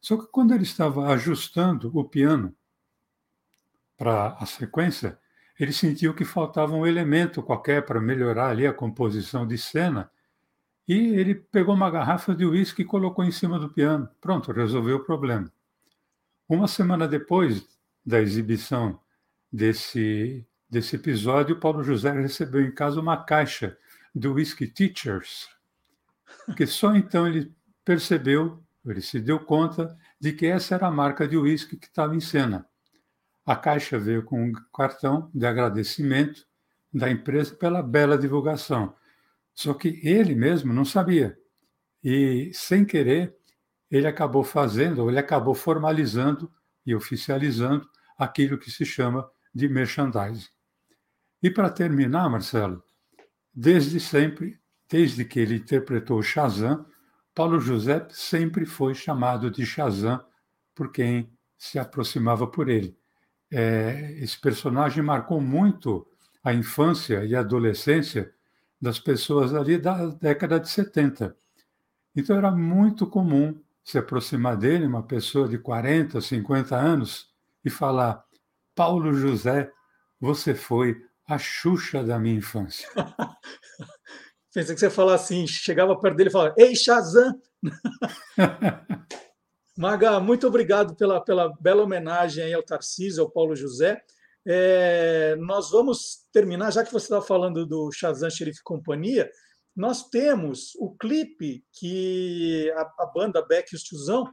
Só 0.00 0.16
que 0.16 0.26
quando 0.26 0.54
ele 0.54 0.62
estava 0.62 1.08
ajustando 1.12 1.90
o 1.94 2.04
piano, 2.04 2.54
para 3.96 4.36
a 4.38 4.46
sequência, 4.46 5.18
ele 5.58 5.72
sentiu 5.72 6.14
que 6.14 6.24
faltava 6.24 6.74
um 6.74 6.86
elemento 6.86 7.42
qualquer 7.42 7.84
para 7.84 8.00
melhorar 8.00 8.50
ali 8.50 8.66
a 8.66 8.72
composição 8.72 9.46
de 9.46 9.56
cena. 9.56 10.10
E 10.86 10.94
ele 11.14 11.34
pegou 11.34 11.74
uma 11.74 11.90
garrafa 11.90 12.34
de 12.34 12.44
uísque 12.44 12.82
e 12.82 12.84
colocou 12.84 13.24
em 13.24 13.30
cima 13.30 13.58
do 13.58 13.68
piano. 13.68 14.08
Pronto, 14.20 14.52
resolveu 14.52 14.96
o 14.96 15.04
problema. 15.04 15.50
Uma 16.48 16.68
semana 16.68 17.08
depois 17.08 17.66
da 18.04 18.20
exibição 18.20 19.00
desse, 19.50 20.46
desse 20.68 20.96
episódio, 20.96 21.58
Paulo 21.58 21.82
José 21.82 22.10
recebeu 22.10 22.60
em 22.60 22.70
casa 22.70 23.00
uma 23.00 23.16
caixa 23.24 23.78
do 24.14 24.34
Whisky 24.34 24.66
Teachers, 24.66 25.48
que 26.56 26.66
só 26.66 26.94
então 26.94 27.26
ele 27.26 27.52
percebeu, 27.84 28.62
ele 28.84 29.00
se 29.00 29.18
deu 29.18 29.40
conta 29.40 29.96
de 30.20 30.32
que 30.32 30.46
essa 30.46 30.74
era 30.74 30.86
a 30.86 30.90
marca 30.90 31.26
de 31.26 31.36
uísque 31.36 31.76
que 31.76 31.86
estava 31.86 32.14
em 32.14 32.20
cena. 32.20 32.66
A 33.46 33.54
caixa 33.54 33.98
veio 33.98 34.24
com 34.24 34.42
um 34.42 34.52
cartão 34.74 35.30
de 35.34 35.44
agradecimento 35.44 36.46
da 36.92 37.10
empresa 37.10 37.54
pela 37.54 37.82
bela 37.82 38.16
divulgação. 38.16 38.94
Só 39.52 39.74
que 39.74 40.00
ele 40.02 40.34
mesmo 40.34 40.72
não 40.72 40.84
sabia. 40.84 41.38
E, 42.02 42.50
sem 42.54 42.84
querer, 42.84 43.36
ele 43.90 44.06
acabou 44.06 44.42
fazendo, 44.44 45.02
ou 45.02 45.10
ele 45.10 45.18
acabou 45.18 45.54
formalizando 45.54 46.50
e 46.86 46.94
oficializando 46.94 47.86
aquilo 48.16 48.58
que 48.58 48.70
se 48.70 48.84
chama 48.84 49.28
de 49.54 49.68
merchandising. 49.68 50.48
E 51.42 51.50
para 51.50 51.68
terminar, 51.68 52.30
Marcelo, 52.30 52.82
desde 53.52 54.00
sempre, 54.00 54.58
desde 54.88 55.24
que 55.24 55.38
ele 55.38 55.56
interpretou 55.56 56.22
Shazam, 56.22 56.86
Paulo 57.34 57.60
José 57.60 58.06
sempre 58.10 58.64
foi 58.64 58.94
chamado 58.94 59.50
de 59.50 59.66
Shazam 59.66 60.24
por 60.74 60.90
quem 60.90 61.30
se 61.58 61.78
aproximava 61.78 62.46
por 62.46 62.68
ele 62.68 62.96
é, 63.56 64.16
esse 64.18 64.36
personagem 64.40 65.00
marcou 65.00 65.40
muito 65.40 66.04
a 66.42 66.52
infância 66.52 67.24
e 67.24 67.36
a 67.36 67.40
adolescência 67.40 68.34
das 68.80 68.98
pessoas 68.98 69.54
ali 69.54 69.78
da 69.78 70.06
década 70.06 70.58
de 70.58 70.68
70. 70.68 71.36
Então 72.16 72.36
era 72.36 72.50
muito 72.50 73.06
comum 73.06 73.56
se 73.84 73.96
aproximar 73.96 74.56
dele, 74.56 74.86
uma 74.86 75.04
pessoa 75.04 75.48
de 75.48 75.56
40, 75.56 76.20
50 76.20 76.76
anos, 76.76 77.30
e 77.64 77.70
falar: 77.70 78.24
Paulo 78.74 79.14
José, 79.14 79.70
você 80.20 80.52
foi 80.52 81.00
a 81.24 81.38
Xuxa 81.38 82.02
da 82.02 82.18
minha 82.18 82.34
infância. 82.34 82.88
Pensei 84.52 84.74
que 84.74 84.80
você 84.80 84.90
falar 84.90 85.14
assim, 85.14 85.46
chegava 85.46 85.96
perto 85.96 86.16
dele 86.16 86.28
e 86.28 86.32
falava: 86.32 86.54
Ei, 86.58 86.74
Shazam! 86.74 87.40
Maga, 89.76 90.20
muito 90.20 90.46
obrigado 90.46 90.94
pela, 90.94 91.20
pela 91.20 91.52
bela 91.60 91.82
homenagem 91.82 92.54
ao 92.54 92.62
Tarcísio, 92.62 93.24
ao 93.24 93.30
Paulo 93.30 93.56
José. 93.56 94.00
É, 94.46 95.34
nós 95.36 95.70
vamos 95.72 96.24
terminar, 96.32 96.70
já 96.70 96.84
que 96.84 96.92
você 96.92 97.06
está 97.06 97.20
falando 97.20 97.66
do 97.66 97.90
Shazam 97.90 98.30
Xerife 98.30 98.62
Companhia, 98.62 99.28
nós 99.74 100.08
temos 100.08 100.76
o 100.76 100.94
clipe 100.96 101.64
que 101.72 102.72
a, 102.76 102.82
a 103.00 103.06
banda 103.12 103.44
Beck 103.44 103.72
e 103.72 103.76
o 103.76 103.80
Tiozão 103.80 104.32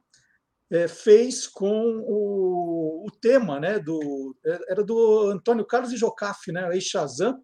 é, 0.70 0.88
fez 0.88 1.48
com 1.48 2.04
o, 2.06 3.08
o, 3.08 3.12
tema, 3.20 3.60
né, 3.60 3.80
do, 3.80 4.38
era 4.70 4.84
do 4.84 5.32
Antônio 5.32 5.66
Carlos 5.66 5.92
e 5.92 5.98
Jocafe, 5.98 6.52
né, 6.52 6.70
o 6.70 6.80
Shazam. 6.80 7.42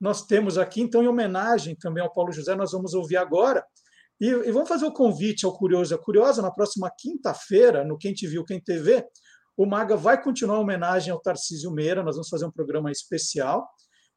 Nós 0.00 0.24
temos 0.24 0.58
aqui, 0.58 0.80
então, 0.80 1.02
em 1.02 1.08
homenagem 1.08 1.74
também 1.74 2.04
ao 2.04 2.12
Paulo 2.12 2.30
José, 2.30 2.54
nós 2.54 2.70
vamos 2.70 2.94
ouvir 2.94 3.16
agora 3.16 3.66
e, 4.22 4.28
e 4.28 4.52
vamos 4.52 4.68
fazer 4.68 4.86
o 4.86 4.92
convite 4.92 5.44
ao 5.44 5.52
Curioso 5.52 5.92
e 5.92 5.96
a 5.96 5.98
Curiosa 5.98 6.40
na 6.40 6.52
próxima 6.52 6.88
quinta-feira, 6.96 7.82
no 7.82 7.98
Quem 7.98 8.14
Te 8.14 8.28
Viu, 8.28 8.44
Quem 8.44 8.60
TV. 8.60 9.04
O 9.56 9.66
Maga 9.66 9.96
vai 9.96 10.22
continuar 10.22 10.58
a 10.58 10.60
homenagem 10.60 11.12
ao 11.12 11.20
Tarcísio 11.20 11.72
Meira, 11.72 12.04
nós 12.04 12.14
vamos 12.14 12.28
fazer 12.28 12.46
um 12.46 12.50
programa 12.52 12.88
especial. 12.92 13.68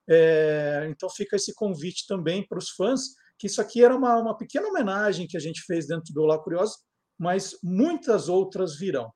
É, 0.08 0.88
então 0.92 1.10
fica 1.10 1.36
esse 1.36 1.56
convite 1.56 2.06
também 2.08 2.48
para 2.48 2.60
os 2.60 2.70
fãs, 2.70 3.16
que 3.40 3.48
isso 3.48 3.60
aqui 3.60 3.84
era 3.84 3.96
uma, 3.98 4.20
uma 4.20 4.38
pequena 4.38 4.68
homenagem 4.68 5.26
que 5.26 5.36
a 5.36 5.40
gente 5.40 5.64
fez 5.64 5.88
dentro 5.88 6.14
do 6.14 6.22
Olá 6.22 6.38
Curioso, 6.38 6.76
mas 7.18 7.58
muitas 7.64 8.30
outras 8.30 8.78
virão. 8.78 9.12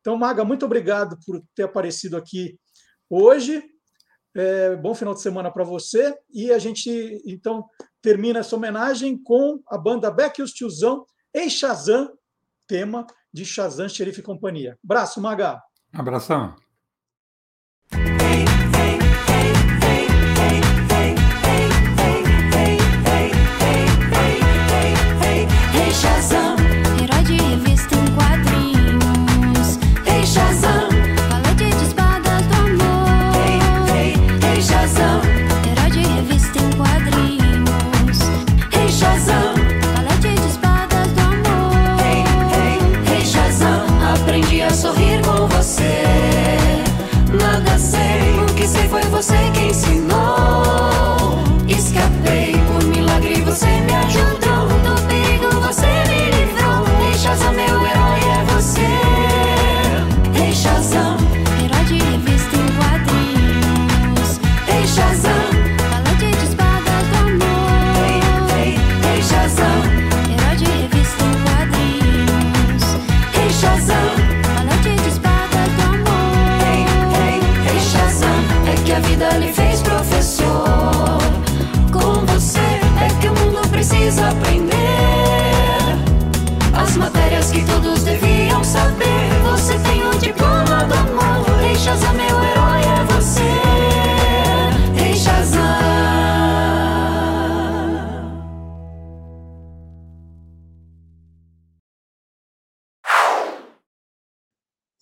Então, 0.00 0.16
Maga, 0.16 0.42
muito 0.42 0.64
obrigado 0.64 1.18
por 1.26 1.38
ter 1.54 1.64
aparecido 1.64 2.16
aqui 2.16 2.58
hoje. 3.10 3.62
É, 4.34 4.76
bom 4.76 4.94
final 4.94 5.14
de 5.14 5.20
semana 5.20 5.50
para 5.50 5.64
você. 5.64 6.14
E 6.32 6.52
a 6.52 6.58
gente, 6.58 7.22
então, 7.26 7.66
termina 8.00 8.40
essa 8.40 8.56
homenagem 8.56 9.20
com 9.22 9.60
a 9.68 9.76
banda 9.76 10.10
Beck 10.10 10.38
e 10.38 10.42
os 10.42 10.52
Tiozão 10.52 11.04
em 11.34 11.48
Shazam, 11.48 12.12
tema 12.66 13.06
de 13.32 13.44
Shazam, 13.44 13.88
Xerife 13.88 14.20
e 14.20 14.24
Companhia. 14.24 14.78
Abraço, 14.84 15.20
Maga. 15.20 15.60
Abração. 15.92 16.54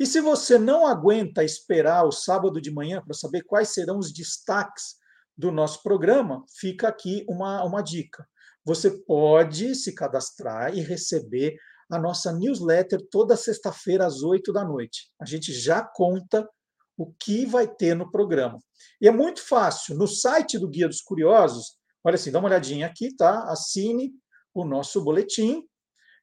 Se 0.09 0.21
você 0.21 0.59
não 0.59 0.87
aguenta 0.87 1.45
esperar 1.45 2.05
o 2.05 2.13
sábado 2.13 2.61
de 2.61 2.71
manhã 2.71 3.03
para 3.03 3.15
saber 3.15 3.43
quais 3.43 3.69
serão 3.69 3.99
os 3.99 4.13
destaques 4.13 4.97
do 5.37 5.53
nosso 5.53 5.83
programa, 5.83 6.45
fica 6.59 6.89
aqui 6.89 7.25
uma, 7.29 7.63
uma 7.65 7.83
dica. 7.83 8.27
Você 8.65 8.91
pode 9.05 9.75
se 9.75 9.95
cadastrar 9.95 10.77
e 10.77 10.81
receber 10.81 11.57
a 11.91 11.99
nossa 11.99 12.33
newsletter 12.33 13.01
toda 13.11 13.37
sexta-feira 13.37 14.05
às 14.05 14.23
oito 14.23 14.53
da 14.53 14.65
noite. 14.65 15.11
A 15.21 15.25
gente 15.25 15.53
já 15.53 15.83
conta 15.83 16.49
o 16.97 17.13
que 17.13 17.47
vai 17.47 17.69
ter 17.69 17.95
no 17.95 18.11
programa. 18.11 18.59
E 19.01 19.07
é 19.07 19.11
muito 19.11 19.41
fácil. 19.41 19.97
No 19.97 20.07
site 20.07 20.59
do 20.59 20.69
Guia 20.69 20.89
dos 20.89 21.01
Curiosos, 21.01 21.77
olha 22.05 22.17
assim, 22.17 22.33
dá 22.33 22.41
uma 22.41 22.49
olhadinha 22.49 22.87
aqui, 22.87 23.15
tá? 23.17 23.45
Assine 23.45 24.13
o 24.53 24.65
nosso 24.65 25.03
boletim 25.03 25.63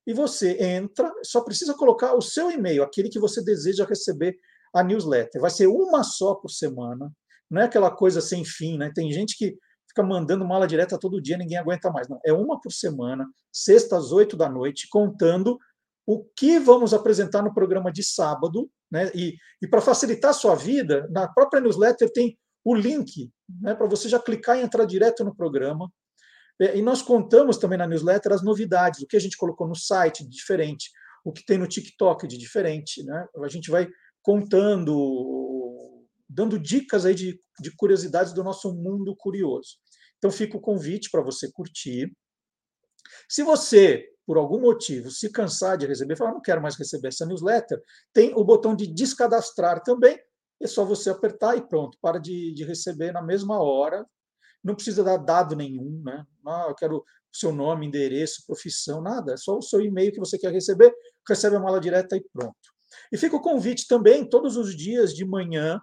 e 0.05 0.13
você 0.13 0.57
entra, 0.61 1.11
só 1.23 1.41
precisa 1.41 1.73
colocar 1.73 2.13
o 2.13 2.21
seu 2.21 2.51
e-mail, 2.51 2.83
aquele 2.83 3.09
que 3.09 3.19
você 3.19 3.43
deseja 3.43 3.85
receber 3.85 4.35
a 4.73 4.83
newsletter. 4.83 5.41
Vai 5.41 5.49
ser 5.49 5.67
uma 5.67 6.03
só 6.03 6.35
por 6.35 6.49
semana, 6.49 7.11
não 7.49 7.61
é 7.61 7.65
aquela 7.65 7.91
coisa 7.91 8.21
sem 8.21 8.43
fim, 8.43 8.77
né? 8.77 8.91
Tem 8.93 9.11
gente 9.11 9.37
que 9.37 9.57
fica 9.87 10.03
mandando 10.03 10.45
mala 10.45 10.67
direta 10.67 10.99
todo 10.99 11.21
dia, 11.21 11.37
ninguém 11.37 11.57
aguenta 11.57 11.89
mais. 11.89 12.07
Não, 12.07 12.19
é 12.25 12.33
uma 12.33 12.59
por 12.59 12.71
semana, 12.71 13.25
sexta 13.51 13.97
às 13.97 14.11
oito 14.11 14.35
da 14.35 14.49
noite, 14.49 14.87
contando 14.89 15.57
o 16.05 16.23
que 16.35 16.59
vamos 16.59 16.93
apresentar 16.93 17.41
no 17.41 17.53
programa 17.53 17.91
de 17.91 18.03
sábado, 18.03 18.69
né? 18.91 19.09
E, 19.15 19.35
e 19.61 19.67
para 19.67 19.81
facilitar 19.81 20.31
a 20.31 20.33
sua 20.33 20.55
vida, 20.55 21.07
na 21.09 21.27
própria 21.27 21.61
newsletter 21.61 22.11
tem 22.11 22.37
o 22.63 22.75
link, 22.75 23.31
né? 23.61 23.73
Para 23.73 23.87
você 23.87 24.09
já 24.09 24.19
clicar 24.19 24.57
e 24.57 24.61
entrar 24.61 24.85
direto 24.85 25.23
no 25.23 25.35
programa. 25.35 25.89
É, 26.59 26.77
e 26.77 26.81
nós 26.81 27.01
contamos 27.01 27.57
também 27.57 27.77
na 27.77 27.87
newsletter 27.87 28.31
as 28.31 28.43
novidades, 28.43 29.01
o 29.01 29.07
que 29.07 29.17
a 29.17 29.19
gente 29.19 29.37
colocou 29.37 29.67
no 29.67 29.75
site 29.75 30.23
de 30.23 30.29
diferente, 30.29 30.89
o 31.23 31.31
que 31.31 31.45
tem 31.45 31.57
no 31.57 31.67
TikTok 31.67 32.27
de 32.27 32.37
diferente. 32.37 33.03
Né? 33.03 33.27
A 33.43 33.47
gente 33.47 33.69
vai 33.69 33.87
contando 34.21 35.43
dando 36.27 36.59
dicas 36.59 37.05
aí 37.05 37.15
de, 37.15 37.39
de 37.61 37.75
curiosidades 37.75 38.33
do 38.33 38.43
nosso 38.43 38.73
mundo 38.73 39.15
curioso. 39.15 39.77
Então 40.17 40.29
fica 40.29 40.57
o 40.57 40.61
convite 40.61 41.09
para 41.09 41.21
você 41.21 41.51
curtir. 41.51 42.11
Se 43.29 43.43
você, 43.43 44.05
por 44.25 44.37
algum 44.37 44.59
motivo, 44.59 45.11
se 45.11 45.31
cansar 45.31 45.77
de 45.77 45.85
receber, 45.85 46.17
falar, 46.17 46.33
não 46.33 46.41
quero 46.41 46.61
mais 46.61 46.75
receber 46.75 47.09
essa 47.09 47.25
newsletter, 47.25 47.81
tem 48.11 48.33
o 48.35 48.43
botão 48.43 48.75
de 48.75 48.87
descadastrar 48.87 49.81
também. 49.83 50.19
É 50.61 50.67
só 50.67 50.83
você 50.83 51.09
apertar 51.09 51.57
e 51.57 51.67
pronto, 51.67 51.97
para 52.01 52.17
de, 52.17 52.53
de 52.53 52.63
receber 52.63 53.11
na 53.11 53.21
mesma 53.21 53.61
hora. 53.61 54.05
Não 54.65 54.73
precisa 54.73 55.03
dar 55.03 55.17
dado 55.17 55.55
nenhum, 55.55 56.01
né? 56.03 56.25
Ah, 56.45 56.65
eu 56.69 56.75
quero 56.75 57.05
seu 57.31 57.51
nome, 57.51 57.85
endereço, 57.85 58.43
profissão, 58.47 58.99
nada. 58.99 59.33
É 59.33 59.37
só 59.37 59.55
o 59.55 59.61
seu 59.61 59.79
e-mail 59.79 60.11
que 60.11 60.19
você 60.19 60.39
quer 60.39 60.51
receber, 60.51 60.91
recebe 61.29 61.55
a 61.55 61.59
mala 61.59 61.79
direta 61.79 62.17
e 62.17 62.25
pronto. 62.33 62.55
E 63.11 63.17
fica 63.17 63.35
o 63.35 63.41
convite 63.41 63.87
também, 63.87 64.27
todos 64.27 64.57
os 64.57 64.75
dias 64.75 65.13
de 65.13 65.23
manhã, 65.23 65.79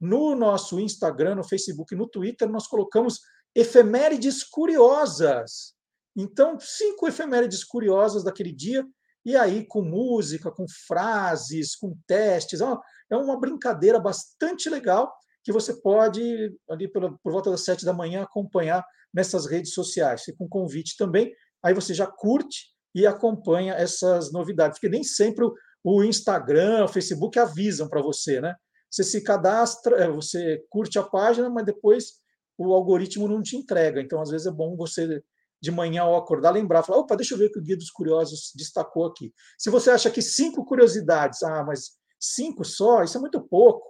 no 0.00 0.34
nosso 0.34 0.80
Instagram, 0.80 1.34
no 1.34 1.44
Facebook, 1.44 1.94
no 1.94 2.08
Twitter, 2.08 2.48
nós 2.48 2.66
colocamos 2.66 3.20
efemérides 3.54 4.42
curiosas. 4.42 5.74
Então, 6.16 6.58
cinco 6.58 7.06
efemérides 7.06 7.62
curiosas 7.62 8.24
daquele 8.24 8.52
dia, 8.52 8.86
e 9.24 9.36
aí 9.36 9.66
com 9.66 9.82
música, 9.82 10.50
com 10.50 10.66
frases, 10.86 11.76
com 11.76 11.96
testes. 12.06 12.60
É 12.60 13.16
uma 13.16 13.38
brincadeira 13.38 14.00
bastante 14.00 14.70
legal 14.70 15.12
que 15.44 15.52
você 15.52 15.74
pode, 15.80 16.54
ali 16.70 16.88
por, 16.88 17.18
volta 17.24 17.50
das 17.50 17.64
sete 17.64 17.84
da 17.84 17.92
manhã, 17.92 18.22
acompanhar 18.22 18.84
nessas 19.12 19.46
redes 19.46 19.74
sociais. 19.74 20.22
Fica 20.22 20.42
um 20.42 20.48
convite 20.48 20.96
também, 20.96 21.32
aí 21.62 21.74
você 21.74 21.92
já 21.94 22.06
curte 22.06 22.72
e 22.94 23.06
acompanha 23.06 23.74
essas 23.74 24.32
novidades, 24.32 24.78
porque 24.78 24.88
nem 24.88 25.02
sempre 25.02 25.46
o 25.82 26.04
Instagram, 26.04 26.84
o 26.84 26.88
Facebook 26.88 27.38
avisam 27.38 27.88
para 27.88 28.00
você, 28.00 28.40
né? 28.40 28.54
Você 28.90 29.02
se 29.02 29.22
cadastra, 29.22 29.96
é, 29.96 30.08
você 30.08 30.62
curte 30.68 30.98
a 30.98 31.02
página, 31.02 31.48
mas 31.48 31.64
depois 31.64 32.20
o 32.58 32.74
algoritmo 32.74 33.26
não 33.26 33.42
te 33.42 33.56
entrega. 33.56 34.00
Então, 34.00 34.20
às 34.20 34.30
vezes, 34.30 34.46
é 34.46 34.50
bom 34.50 34.76
você, 34.76 35.22
de 35.60 35.70
manhã, 35.70 36.02
ao 36.02 36.16
acordar, 36.16 36.50
lembrar, 36.50 36.82
falar, 36.82 36.98
opa, 36.98 37.16
deixa 37.16 37.34
eu 37.34 37.38
ver 37.38 37.46
o 37.46 37.52
que 37.52 37.58
o 37.58 37.62
Guia 37.62 37.76
dos 37.76 37.90
Curiosos 37.90 38.52
destacou 38.54 39.06
aqui. 39.06 39.32
Se 39.58 39.70
você 39.70 39.90
acha 39.90 40.10
que 40.10 40.20
cinco 40.20 40.64
curiosidades, 40.64 41.42
ah, 41.42 41.64
mas 41.64 41.92
cinco 42.20 42.64
só, 42.64 43.02
isso 43.02 43.16
é 43.16 43.20
muito 43.20 43.40
pouco, 43.40 43.82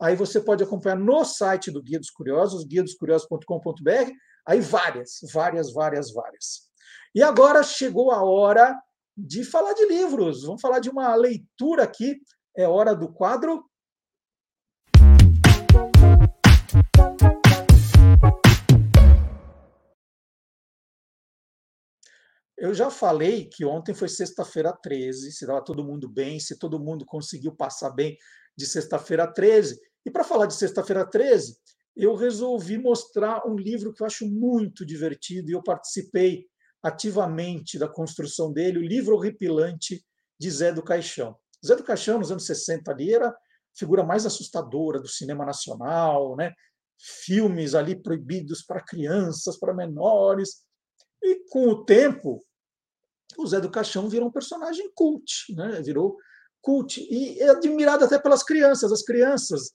aí 0.00 0.14
você 0.14 0.40
pode 0.40 0.62
acompanhar 0.62 0.96
no 0.96 1.24
site 1.24 1.70
do 1.70 1.82
Guia 1.82 1.98
dos 1.98 2.10
Curiosos, 2.10 2.64
guiadoscuriosos.com.br, 2.64 4.10
aí 4.46 4.60
várias, 4.60 5.18
várias, 5.32 5.72
várias, 5.72 6.12
várias. 6.12 6.66
E 7.14 7.22
agora 7.22 7.62
chegou 7.62 8.10
a 8.10 8.22
hora 8.22 8.78
de 9.16 9.44
falar 9.44 9.72
de 9.72 9.86
livros. 9.86 10.42
Vamos 10.42 10.60
falar 10.60 10.78
de 10.78 10.90
uma 10.90 11.14
leitura 11.14 11.84
aqui. 11.84 12.20
É 12.56 12.68
hora 12.68 12.94
do 12.94 13.12
quadro 13.12 13.64
Eu 22.58 22.72
já 22.72 22.90
falei 22.90 23.44
que 23.44 23.66
ontem 23.66 23.94
foi 23.94 24.08
sexta-feira 24.08 24.72
13, 24.72 25.30
se 25.30 25.44
estava 25.44 25.62
todo 25.62 25.84
mundo 25.84 26.08
bem, 26.08 26.40
se 26.40 26.58
todo 26.58 26.80
mundo 26.80 27.04
conseguiu 27.04 27.54
passar 27.54 27.90
bem 27.90 28.16
de 28.56 28.66
sexta-feira 28.66 29.26
13. 29.26 29.80
E 30.04 30.10
para 30.10 30.24
falar 30.24 30.46
de 30.46 30.54
sexta-feira 30.54 31.04
13, 31.04 31.56
eu 31.96 32.14
resolvi 32.14 32.78
mostrar 32.78 33.46
um 33.46 33.56
livro 33.56 33.92
que 33.92 34.02
eu 34.02 34.06
acho 34.06 34.26
muito 34.26 34.84
divertido 34.84 35.50
e 35.50 35.54
eu 35.54 35.62
participei 35.62 36.46
ativamente 36.82 37.78
da 37.78 37.88
construção 37.88 38.52
dele, 38.52 38.78
o 38.78 38.86
livro 38.86 39.16
horripilante 39.16 40.04
de 40.38 40.50
Zé 40.50 40.72
do 40.72 40.82
Caixão. 40.82 41.36
Zé 41.66 41.74
do 41.74 41.82
Caixão, 41.82 42.18
nos 42.18 42.30
anos 42.30 42.46
60 42.46 42.90
ali, 42.90 43.12
era 43.12 43.28
a 43.28 43.36
figura 43.74 44.04
mais 44.04 44.24
assustadora 44.26 45.00
do 45.00 45.08
cinema 45.08 45.44
nacional, 45.44 46.36
né? 46.36 46.52
filmes 46.98 47.74
ali 47.74 48.00
proibidos 48.00 48.62
para 48.62 48.84
crianças, 48.84 49.58
para 49.58 49.74
menores. 49.74 50.64
E 51.22 51.48
com 51.50 51.68
o 51.68 51.84
tempo, 51.84 52.44
o 53.36 53.46
Zé 53.46 53.60
do 53.60 53.70
Caixão 53.70 54.08
virou 54.08 54.28
um 54.28 54.32
personagem 54.32 54.90
cult, 54.94 55.52
né? 55.54 55.80
virou 55.82 56.16
cult. 56.66 57.00
E 57.08 57.40
admirado 57.44 58.04
até 58.04 58.18
pelas 58.18 58.42
crianças. 58.42 58.90
As 58.90 59.02
crianças 59.02 59.72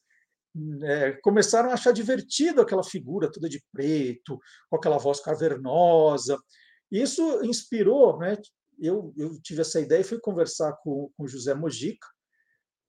é, 0.83 1.13
começaram 1.23 1.69
a 1.69 1.73
achar 1.73 1.93
divertido 1.93 2.59
aquela 2.59 2.83
figura 2.83 3.31
toda 3.31 3.47
de 3.47 3.63
preto, 3.71 4.37
com 4.69 4.75
aquela 4.75 4.97
voz 4.97 5.21
cavernosa. 5.21 6.37
Isso 6.91 7.41
inspirou, 7.45 8.19
né? 8.19 8.37
Eu, 8.77 9.13
eu 9.15 9.41
tive 9.41 9.61
essa 9.61 9.79
ideia 9.79 10.01
e 10.01 10.03
fui 10.03 10.19
conversar 10.19 10.73
com 10.83 11.09
o 11.17 11.27
José 11.27 11.53
Mojica 11.53 12.07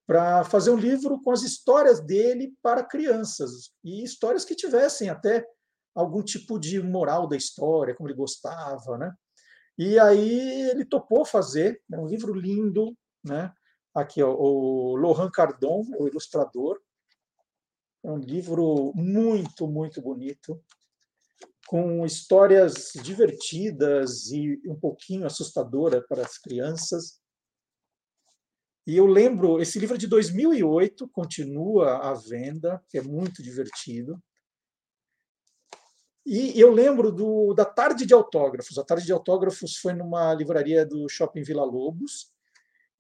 para 0.04 0.42
fazer 0.42 0.70
um 0.70 0.76
livro 0.76 1.22
com 1.22 1.30
as 1.30 1.42
histórias 1.42 2.00
dele 2.00 2.52
para 2.60 2.82
crianças 2.82 3.70
e 3.84 4.02
histórias 4.02 4.44
que 4.44 4.56
tivessem 4.56 5.08
até 5.08 5.46
algum 5.94 6.22
tipo 6.22 6.58
de 6.58 6.82
moral 6.82 7.28
da 7.28 7.36
história, 7.36 7.94
como 7.94 8.08
ele 8.08 8.16
gostava, 8.16 8.98
né? 8.98 9.12
E 9.78 9.98
aí 9.98 10.70
ele 10.70 10.84
topou 10.84 11.24
fazer, 11.24 11.80
é 11.92 11.98
um 11.98 12.06
livro 12.06 12.34
lindo, 12.34 12.96
né? 13.24 13.52
Aqui, 13.94 14.22
ó, 14.22 14.34
o 14.34 14.96
Lohan 14.96 15.30
Cardon, 15.30 15.84
o 15.98 16.08
ilustrador, 16.08 16.80
é 18.04 18.10
um 18.10 18.18
livro 18.18 18.92
muito, 18.94 19.66
muito 19.66 20.00
bonito, 20.00 20.60
com 21.68 22.04
histórias 22.04 22.92
divertidas 23.02 24.30
e 24.32 24.60
um 24.66 24.74
pouquinho 24.74 25.26
assustadora 25.26 26.02
para 26.02 26.22
as 26.22 26.36
crianças. 26.36 27.20
E 28.84 28.96
eu 28.96 29.06
lembro, 29.06 29.60
esse 29.60 29.78
livro 29.78 29.94
é 29.94 29.98
de 29.98 30.08
2008, 30.08 31.08
continua 31.08 31.98
à 31.98 32.14
venda, 32.14 32.82
que 32.88 32.98
é 32.98 33.02
muito 33.02 33.40
divertido. 33.42 34.20
E 36.26 36.58
eu 36.58 36.72
lembro 36.72 37.12
do, 37.12 37.52
da 37.54 37.64
tarde 37.64 38.04
de 38.06 38.14
autógrafos. 38.14 38.78
A 38.78 38.84
tarde 38.84 39.04
de 39.04 39.12
autógrafos 39.12 39.76
foi 39.76 39.92
numa 39.92 40.32
livraria 40.34 40.84
do 40.84 41.08
Shopping 41.08 41.42
Vila 41.42 41.64
Lobos. 41.64 42.31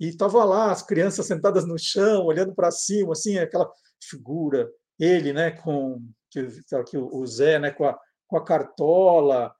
E 0.02 0.08
estava 0.08 0.42
lá 0.44 0.72
as 0.72 0.82
crianças 0.82 1.26
sentadas 1.26 1.64
no 1.64 1.78
chão, 1.78 2.24
olhando 2.24 2.52
para 2.52 2.72
cima, 2.72 3.12
assim, 3.12 3.38
aquela 3.38 3.70
figura, 4.02 4.68
ele, 4.98 5.32
né, 5.32 5.52
com 5.52 6.04
que, 6.28 6.44
que 6.88 6.98
o 6.98 7.24
Zé, 7.24 7.60
né, 7.60 7.70
com 7.70 7.84
a, 7.84 7.96
com 8.26 8.36
a 8.36 8.44
cartola, 8.44 9.54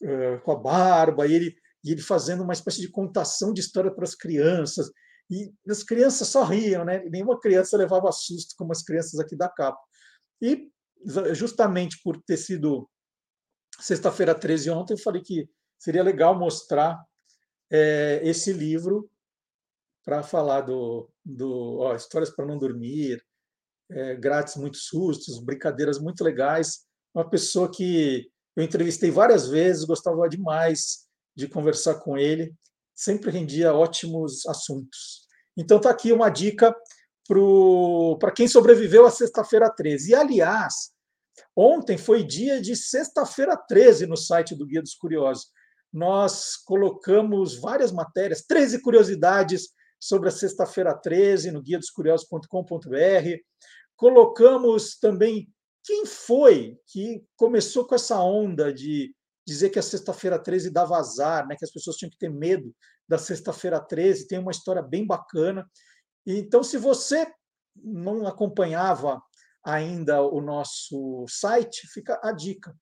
eh, 0.00 0.36
com 0.44 0.52
a 0.52 0.56
barba, 0.56 1.26
e 1.26 1.34
ele, 1.34 1.56
e 1.84 1.90
ele 1.90 2.00
fazendo 2.00 2.44
uma 2.44 2.52
espécie 2.52 2.80
de 2.80 2.92
contação 2.92 3.52
de 3.52 3.60
história 3.60 3.90
para 3.90 4.04
as 4.04 4.14
crianças. 4.14 4.88
E 5.28 5.52
as 5.68 5.82
crianças 5.82 6.28
só 6.28 6.44
riam, 6.44 6.84
né? 6.84 7.02
Nenhuma 7.10 7.40
criança 7.40 7.76
levava 7.76 8.12
susto 8.12 8.54
como 8.56 8.70
as 8.70 8.84
crianças 8.84 9.18
aqui 9.18 9.34
da 9.34 9.48
capa. 9.48 9.80
E 10.40 10.70
justamente 11.34 12.00
por 12.04 12.22
ter 12.22 12.36
sido 12.36 12.88
sexta-feira 13.80 14.32
13 14.32 14.70
ontem, 14.70 14.94
eu 14.94 14.98
falei 14.98 15.22
que 15.22 15.50
seria 15.76 16.04
legal 16.04 16.38
mostrar 16.38 17.04
é, 17.68 18.20
esse 18.22 18.52
livro 18.52 19.10
para 20.08 20.22
falar 20.22 20.62
do, 20.62 21.06
do 21.22 21.80
ó, 21.80 21.94
Histórias 21.94 22.30
para 22.30 22.46
Não 22.46 22.56
Dormir, 22.56 23.22
é, 23.90 24.16
grátis, 24.16 24.56
muitos 24.56 24.86
sustos, 24.86 25.38
brincadeiras 25.38 25.98
muito 25.98 26.24
legais. 26.24 26.86
Uma 27.14 27.28
pessoa 27.28 27.70
que 27.70 28.26
eu 28.56 28.64
entrevistei 28.64 29.10
várias 29.10 29.50
vezes, 29.50 29.84
gostava 29.84 30.26
demais 30.26 31.06
de 31.36 31.46
conversar 31.46 31.96
com 31.96 32.16
ele, 32.16 32.54
sempre 32.94 33.30
rendia 33.30 33.74
ótimos 33.74 34.46
assuntos. 34.46 35.26
Então, 35.54 35.76
está 35.76 35.90
aqui 35.90 36.10
uma 36.10 36.30
dica 36.30 36.74
para 38.18 38.32
quem 38.32 38.48
sobreviveu 38.48 39.04
à 39.04 39.10
sexta-feira 39.10 39.68
13. 39.68 40.12
E, 40.12 40.14
aliás, 40.14 40.90
Ontem 41.54 41.98
foi 41.98 42.24
dia 42.24 42.62
de 42.62 42.74
sexta-feira 42.74 43.56
13 43.56 44.06
no 44.06 44.16
site 44.16 44.54
do 44.56 44.66
Guia 44.66 44.80
dos 44.80 44.94
Curiosos. 44.94 45.48
Nós 45.92 46.56
colocamos 46.56 47.60
várias 47.60 47.92
matérias, 47.92 48.42
13 48.42 48.80
curiosidades 48.80 49.68
sobre 50.00 50.28
a 50.28 50.32
sexta-feira 50.32 50.94
13 50.94 51.50
no 51.50 51.62
guia 51.62 51.78
dos 51.78 51.90
curiosos.com.br. 51.90 53.38
Colocamos 53.96 54.98
também 54.98 55.48
quem 55.84 56.04
foi 56.06 56.78
que 56.86 57.24
começou 57.36 57.86
com 57.86 57.94
essa 57.94 58.20
onda 58.20 58.72
de 58.72 59.14
dizer 59.46 59.70
que 59.70 59.78
a 59.78 59.82
sexta-feira 59.82 60.38
13 60.38 60.70
dava 60.70 60.98
azar, 60.98 61.46
né, 61.46 61.56
que 61.56 61.64
as 61.64 61.72
pessoas 61.72 61.96
tinham 61.96 62.10
que 62.10 62.18
ter 62.18 62.30
medo 62.30 62.74
da 63.08 63.16
sexta-feira 63.16 63.80
13. 63.80 64.28
Tem 64.28 64.38
uma 64.38 64.50
história 64.50 64.82
bem 64.82 65.06
bacana. 65.06 65.66
Então, 66.26 66.62
se 66.62 66.76
você 66.76 67.26
não 67.74 68.26
acompanhava 68.26 69.22
ainda 69.64 70.22
o 70.22 70.40
nosso 70.40 71.24
site, 71.28 71.88
fica 71.92 72.20
a 72.22 72.32
dica. 72.32 72.74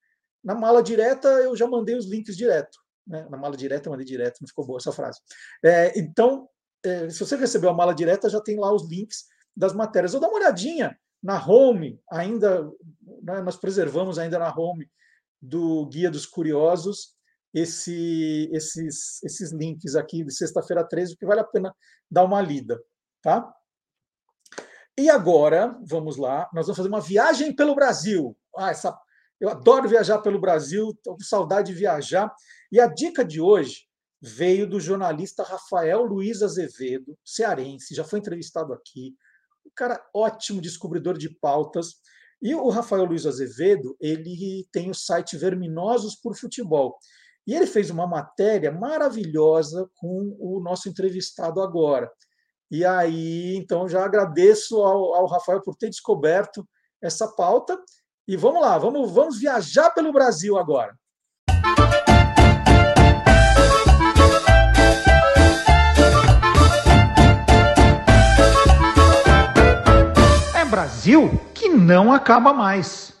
Na 0.43 0.53
mala 0.53 0.83
direta, 0.83 1.29
eu 1.29 1.55
já 1.55 1.67
mandei 1.67 1.95
os 1.95 2.05
links 2.05 2.35
direto. 2.35 2.77
Né? 3.05 3.25
Na 3.29 3.37
mala 3.37 3.55
direta, 3.55 3.87
eu 3.87 3.91
mandei 3.91 4.05
direto, 4.05 4.39
não 4.41 4.47
ficou 4.47 4.65
boa 4.65 4.77
essa 4.77 4.91
frase. 4.91 5.19
É, 5.63 5.97
então, 5.97 6.49
é, 6.83 7.09
se 7.09 7.19
você 7.19 7.35
recebeu 7.35 7.69
a 7.69 7.73
mala 7.73 7.93
direta, 7.93 8.29
já 8.29 8.41
tem 8.41 8.59
lá 8.59 8.73
os 8.73 8.89
links 8.89 9.25
das 9.55 9.73
matérias. 9.73 10.13
Ou 10.13 10.19
dá 10.19 10.27
uma 10.27 10.37
olhadinha 10.37 10.97
na 11.21 11.43
home, 11.43 11.99
ainda, 12.11 12.63
né, 13.23 13.41
nós 13.41 13.57
preservamos 13.57 14.19
ainda 14.19 14.37
na 14.37 14.53
home 14.55 14.89
do 15.41 15.85
Guia 15.87 16.09
dos 16.09 16.25
Curiosos 16.25 17.15
esse, 17.53 18.49
esses, 18.53 19.23
esses 19.23 19.51
links 19.51 19.95
aqui 19.95 20.23
de 20.23 20.33
sexta-feira 20.33 20.87
13, 20.87 21.17
que 21.17 21.25
vale 21.25 21.41
a 21.41 21.45
pena 21.45 21.75
dar 22.09 22.23
uma 22.23 22.41
lida. 22.41 22.79
Tá? 23.21 23.51
E 24.97 25.09
agora, 25.09 25.77
vamos 25.83 26.17
lá, 26.17 26.49
nós 26.53 26.65
vamos 26.65 26.77
fazer 26.77 26.89
uma 26.89 27.01
viagem 27.01 27.55
pelo 27.55 27.75
Brasil. 27.75 28.37
Ah, 28.55 28.71
essa, 28.71 28.97
eu 29.39 29.49
adoro 29.49 29.89
viajar 29.89 30.19
pelo 30.19 30.39
Brasil, 30.39 30.89
estou 30.89 31.15
com 31.15 31.23
saudade 31.23 31.71
de 31.71 31.79
viajar. 31.79 32.33
E 32.71 32.79
a 32.79 32.87
dica 32.87 33.23
de 33.23 33.41
hoje 33.41 33.86
veio 34.21 34.67
do 34.67 34.79
jornalista 34.79 35.43
Rafael 35.43 36.03
Luiz 36.03 36.41
Azevedo, 36.41 37.17
cearense, 37.23 37.93
já 37.93 38.03
foi 38.03 38.19
entrevistado 38.19 38.73
aqui. 38.73 39.15
Um 39.65 39.71
cara 39.75 40.03
ótimo 40.13 40.61
descobridor 40.61 41.17
de 41.17 41.29
pautas. 41.29 41.95
E 42.41 42.53
o 42.53 42.69
Rafael 42.69 43.05
Luiz 43.05 43.25
Azevedo, 43.25 43.95
ele 43.99 44.67
tem 44.71 44.89
o 44.89 44.95
site 44.95 45.37
Verminosos 45.37 46.15
por 46.15 46.35
Futebol. 46.35 46.97
E 47.45 47.53
ele 47.53 47.65
fez 47.65 47.89
uma 47.89 48.05
matéria 48.05 48.71
maravilhosa 48.71 49.89
com 49.95 50.35
o 50.39 50.59
nosso 50.59 50.89
entrevistado 50.89 51.61
agora. 51.61 52.11
E 52.69 52.83
aí, 52.83 53.55
então, 53.55 53.87
já 53.87 54.03
agradeço 54.03 54.81
ao, 54.81 55.15
ao 55.15 55.27
Rafael 55.27 55.61
por 55.61 55.75
ter 55.75 55.89
descoberto 55.89 56.67
essa 57.01 57.27
pauta. 57.27 57.79
E 58.27 58.35
vamos 58.35 58.61
lá, 58.61 58.77
vamos, 58.77 59.09
vamos 59.11 59.39
viajar 59.39 59.91
pelo 59.91 60.11
Brasil 60.11 60.57
agora. 60.57 60.93
Brasil 70.67 71.29
que 71.53 71.69
não 71.69 72.11
acaba 72.11 72.53
mais. 72.53 73.13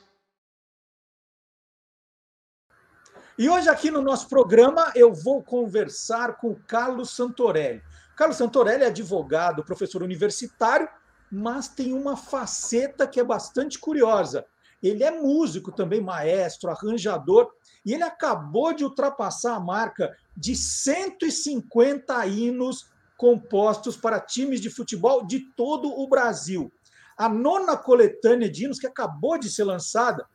E 3.39 3.49
hoje, 3.49 3.69
aqui 3.69 3.89
no 3.89 4.01
nosso 4.01 4.27
programa, 4.27 4.91
eu 4.95 5.13
vou 5.13 5.41
conversar 5.41 6.37
com 6.37 6.49
o 6.49 6.59
Carlos 6.67 7.11
Santorelli. 7.11 7.81
Carlos 8.17 8.37
Santorelli 8.37 8.83
é 8.83 8.87
advogado, 8.87 9.63
professor 9.63 10.03
universitário, 10.03 10.89
mas 11.31 11.69
tem 11.69 11.93
uma 11.93 12.17
faceta 12.17 13.07
que 13.07 13.19
é 13.19 13.23
bastante 13.23 13.79
curiosa. 13.79 14.45
Ele 14.83 15.03
é 15.03 15.11
músico 15.11 15.71
também, 15.71 16.01
maestro, 16.01 16.69
arranjador, 16.69 17.49
e 17.85 17.93
ele 17.93 18.03
acabou 18.03 18.73
de 18.73 18.83
ultrapassar 18.83 19.55
a 19.55 19.59
marca 19.59 20.13
de 20.35 20.53
150 20.53 22.25
hinos 22.25 22.89
compostos 23.15 23.95
para 23.95 24.19
times 24.19 24.59
de 24.59 24.69
futebol 24.69 25.25
de 25.25 25.39
todo 25.55 25.87
o 25.89 26.09
Brasil. 26.09 26.71
A 27.17 27.27
nona 27.27 27.75
coletânea 27.75 28.49
de 28.49 28.65
hinos, 28.65 28.79
que 28.79 28.87
acabou 28.87 29.39
de 29.39 29.49
ser 29.49 29.63
lançada, 29.63 30.25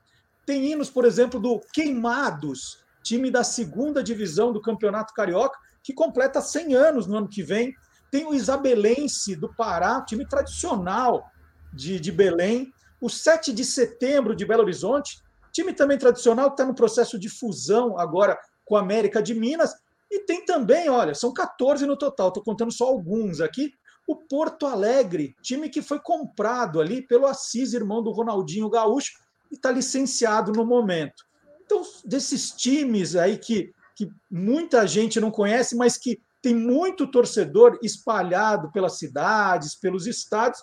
tem 0.44 0.72
hinos, 0.72 0.90
por 0.90 1.04
exemplo, 1.04 1.38
do 1.38 1.60
Queimados, 1.72 2.82
time 3.02 3.30
da 3.30 3.44
segunda 3.44 4.02
divisão 4.02 4.52
do 4.52 4.60
Campeonato 4.60 5.14
Carioca, 5.14 5.58
que 5.82 5.92
completa 5.92 6.40
100 6.40 6.74
anos 6.74 7.06
no 7.06 7.16
ano 7.16 7.28
que 7.28 7.42
vem. 7.42 7.74
Tem 8.10 8.26
o 8.26 8.34
Isabelense 8.34 9.36
do 9.36 9.52
Pará, 9.54 10.02
time 10.02 10.26
tradicional 10.26 11.24
de, 11.72 11.98
de 11.98 12.12
Belém. 12.12 12.72
O 13.00 13.08
7 13.08 13.52
de 13.52 13.64
setembro 13.64 14.34
de 14.34 14.44
Belo 14.44 14.62
Horizonte, 14.62 15.20
time 15.52 15.72
também 15.72 15.98
tradicional, 15.98 16.48
está 16.48 16.64
no 16.64 16.74
processo 16.74 17.18
de 17.18 17.28
fusão 17.28 17.98
agora 17.98 18.38
com 18.64 18.76
a 18.76 18.80
América 18.80 19.22
de 19.22 19.34
Minas. 19.34 19.74
E 20.10 20.20
tem 20.20 20.44
também, 20.44 20.88
olha, 20.88 21.14
são 21.14 21.32
14 21.32 21.86
no 21.86 21.96
total, 21.96 22.28
estou 22.28 22.42
contando 22.42 22.72
só 22.72 22.86
alguns 22.86 23.40
aqui. 23.40 23.72
O 24.06 24.16
Porto 24.16 24.66
Alegre, 24.66 25.34
time 25.42 25.68
que 25.68 25.80
foi 25.80 26.00
comprado 26.00 26.80
ali 26.80 27.02
pelo 27.02 27.26
Assis, 27.26 27.72
irmão 27.72 28.02
do 28.02 28.10
Ronaldinho 28.10 28.68
Gaúcho, 28.68 29.12
e 29.50 29.54
está 29.54 29.70
licenciado 29.70 30.52
no 30.52 30.64
momento. 30.64 31.24
Então, 31.64 31.82
desses 32.04 32.50
times 32.50 33.14
aí 33.14 33.38
que 33.38 33.72
que 33.94 34.10
muita 34.30 34.86
gente 34.86 35.20
não 35.20 35.30
conhece, 35.30 35.76
mas 35.76 35.96
que 35.96 36.20
tem 36.40 36.54
muito 36.54 37.06
torcedor 37.06 37.78
espalhado 37.82 38.70
pelas 38.72 38.98
cidades, 38.98 39.74
pelos 39.74 40.06
estados. 40.06 40.60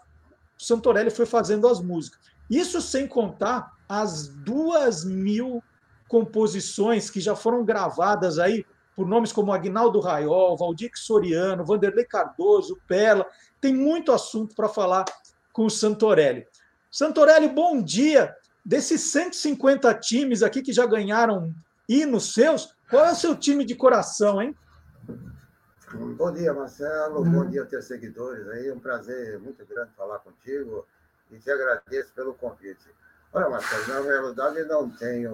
O 0.59 0.63
Santorelli 0.63 1.09
foi 1.09 1.25
fazendo 1.25 1.67
as 1.67 1.79
músicas. 1.79 2.19
Isso 2.49 2.81
sem 2.81 3.07
contar 3.07 3.71
as 3.87 4.27
duas 4.27 5.05
mil 5.05 5.63
composições 6.07 7.09
que 7.09 7.21
já 7.21 7.35
foram 7.35 7.63
gravadas 7.63 8.39
aí 8.39 8.65
por 8.99 9.07
nomes 9.07 9.31
como 9.31 9.53
Agnaldo 9.53 10.01
Raiol, 10.01 10.57
Valdir 10.57 10.91
Soriano, 10.93 11.63
Vanderlei 11.63 12.03
Cardoso, 12.03 12.77
Perla. 12.85 13.25
Tem 13.61 13.73
muito 13.73 14.11
assunto 14.11 14.53
para 14.53 14.67
falar 14.67 15.05
com 15.53 15.67
o 15.67 15.69
Santorelli. 15.69 16.45
Santorelli, 16.91 17.47
bom 17.47 17.81
dia. 17.81 18.35
Desses 18.65 19.09
150 19.13 19.93
times 19.99 20.43
aqui 20.43 20.61
que 20.61 20.73
já 20.73 20.85
ganharam 20.85 21.55
hinos 21.87 22.33
seus, 22.33 22.75
qual 22.89 23.05
é 23.05 23.13
o 23.13 23.15
seu 23.15 23.37
time 23.37 23.63
de 23.63 23.73
coração, 23.73 24.41
hein? 24.41 24.53
Bom 26.17 26.33
dia, 26.33 26.53
Marcelo. 26.53 27.23
Bom 27.23 27.49
dia 27.49 27.61
aos 27.61 27.69
teus 27.69 27.85
seguidores 27.85 28.45
aí. 28.49 28.69
Um 28.69 28.81
prazer 28.81 29.39
muito 29.39 29.65
grande 29.65 29.91
falar 29.95 30.19
contigo 30.19 30.85
e 31.31 31.37
te 31.37 31.49
agradeço 31.49 32.11
pelo 32.13 32.33
convite. 32.33 32.85
Olha, 33.31 33.47
Marcelo, 33.47 33.87
na 33.87 34.01
realidade 34.01 34.63
não 34.65 34.89
tenho 34.89 35.33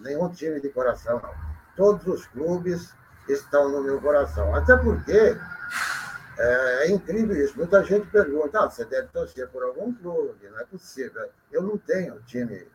nenhum 0.00 0.28
time 0.30 0.60
de 0.60 0.70
coração, 0.70 1.20
não. 1.22 1.49
Todos 1.80 2.06
os 2.06 2.26
clubes 2.26 2.92
estão 3.26 3.70
no 3.70 3.82
meu 3.82 3.98
coração. 4.02 4.54
Até 4.54 4.76
porque 4.76 5.34
é, 6.38 6.84
é 6.84 6.90
incrível 6.90 7.34
isso. 7.42 7.56
Muita 7.56 7.82
gente 7.82 8.06
pergunta: 8.08 8.60
ah, 8.60 8.68
você 8.68 8.84
deve 8.84 9.08
torcer 9.08 9.48
por 9.48 9.62
algum 9.62 9.90
clube, 9.94 10.46
não 10.50 10.60
é 10.60 10.64
possível. 10.66 11.26
Eu 11.50 11.62
não 11.62 11.78
tenho 11.78 12.20
time 12.26 12.68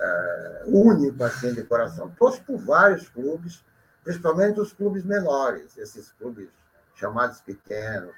é, 0.00 0.62
único 0.66 1.22
assim 1.22 1.54
de 1.54 1.62
coração. 1.62 2.12
Torço 2.18 2.42
por 2.42 2.58
vários 2.58 3.08
clubes, 3.08 3.64
principalmente 4.02 4.58
os 4.58 4.72
clubes 4.72 5.04
menores, 5.04 5.78
esses 5.78 6.10
clubes 6.10 6.48
chamados 6.96 7.40
pequenos, 7.40 8.16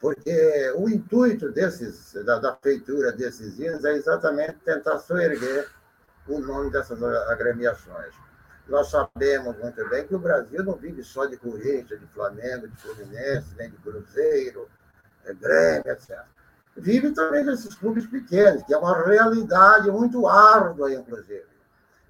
porque 0.00 0.72
o 0.76 0.88
intuito 0.88 1.52
desses, 1.52 2.14
da, 2.24 2.38
da 2.38 2.56
feitura 2.56 3.12
desses 3.12 3.58
hinos 3.58 3.84
é 3.84 3.92
exatamente 3.92 4.54
tentar 4.64 4.98
soerguer 5.00 5.68
o 6.26 6.38
nome 6.38 6.70
dessas 6.70 7.02
agremiações. 7.02 8.14
Nós 8.68 8.90
sabemos 8.90 9.56
muito 9.58 9.88
bem 9.88 10.06
que 10.06 10.14
o 10.14 10.18
Brasil 10.18 10.62
não 10.62 10.74
vive 10.74 11.02
só 11.02 11.26
de 11.26 11.36
Corinthians, 11.36 12.00
de 12.00 12.06
Flamengo, 12.08 12.68
de 12.68 12.76
Fluminense, 12.76 13.54
nem 13.56 13.70
de 13.70 13.76
Cruzeiro, 13.78 14.68
é, 15.24 15.32
Grêmio, 15.32 15.90
etc 15.90 16.18
vive 16.78 17.10
também 17.12 17.44
desses 17.44 17.74
clubes 17.74 18.06
pequenos, 18.06 18.62
que 18.62 18.72
é 18.72 18.78
uma 18.78 19.04
realidade 19.04 19.90
muito 19.90 20.26
árdua, 20.26 20.92
inclusive. 20.92 21.46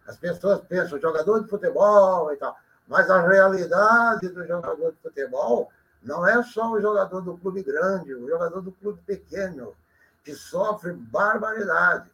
As 0.06 0.16
pessoas 0.16 0.60
pensam 0.62 1.00
jogador 1.00 1.42
de 1.42 1.48
futebol 1.48 2.32
e 2.32 2.36
tal, 2.36 2.56
mas 2.86 3.10
a 3.10 3.26
realidade 3.26 4.28
do 4.28 4.46
jogador 4.46 4.92
de 4.92 4.98
futebol 4.98 5.70
não 6.02 6.26
é 6.26 6.42
só 6.42 6.70
o 6.70 6.80
jogador 6.80 7.20
do 7.22 7.36
clube 7.36 7.62
grande, 7.62 8.14
o 8.14 8.28
jogador 8.28 8.60
do 8.60 8.72
clube 8.72 9.00
pequeno, 9.06 9.74
que 10.22 10.34
sofre 10.34 10.92
barbaridade. 10.92 12.10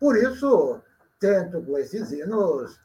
Por 0.00 0.16
isso, 0.16 0.80
tento 1.18 1.60
com 1.62 1.78
esses 1.78 2.10
hinos, 2.12 2.80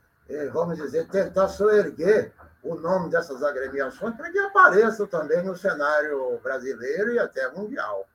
vamos 0.51 0.77
dizer, 0.77 1.07
tentar 1.09 1.47
soerguer 1.47 2.31
o 2.63 2.75
nome 2.75 3.09
dessas 3.09 3.43
agremiações 3.43 4.15
para 4.15 4.31
que 4.31 4.39
apareçam 4.39 5.05
também 5.05 5.43
no 5.43 5.55
cenário 5.55 6.39
brasileiro 6.41 7.13
e 7.13 7.19
até 7.19 7.51
mundial. 7.51 8.07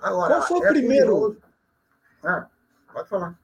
Agora, 0.00 0.34
qual 0.34 0.48
foi 0.48 0.60
o 0.60 0.64
é 0.64 0.68
primeiro? 0.68 1.36
Ah, 2.22 2.46
pode 2.92 3.08
falar. 3.08 3.38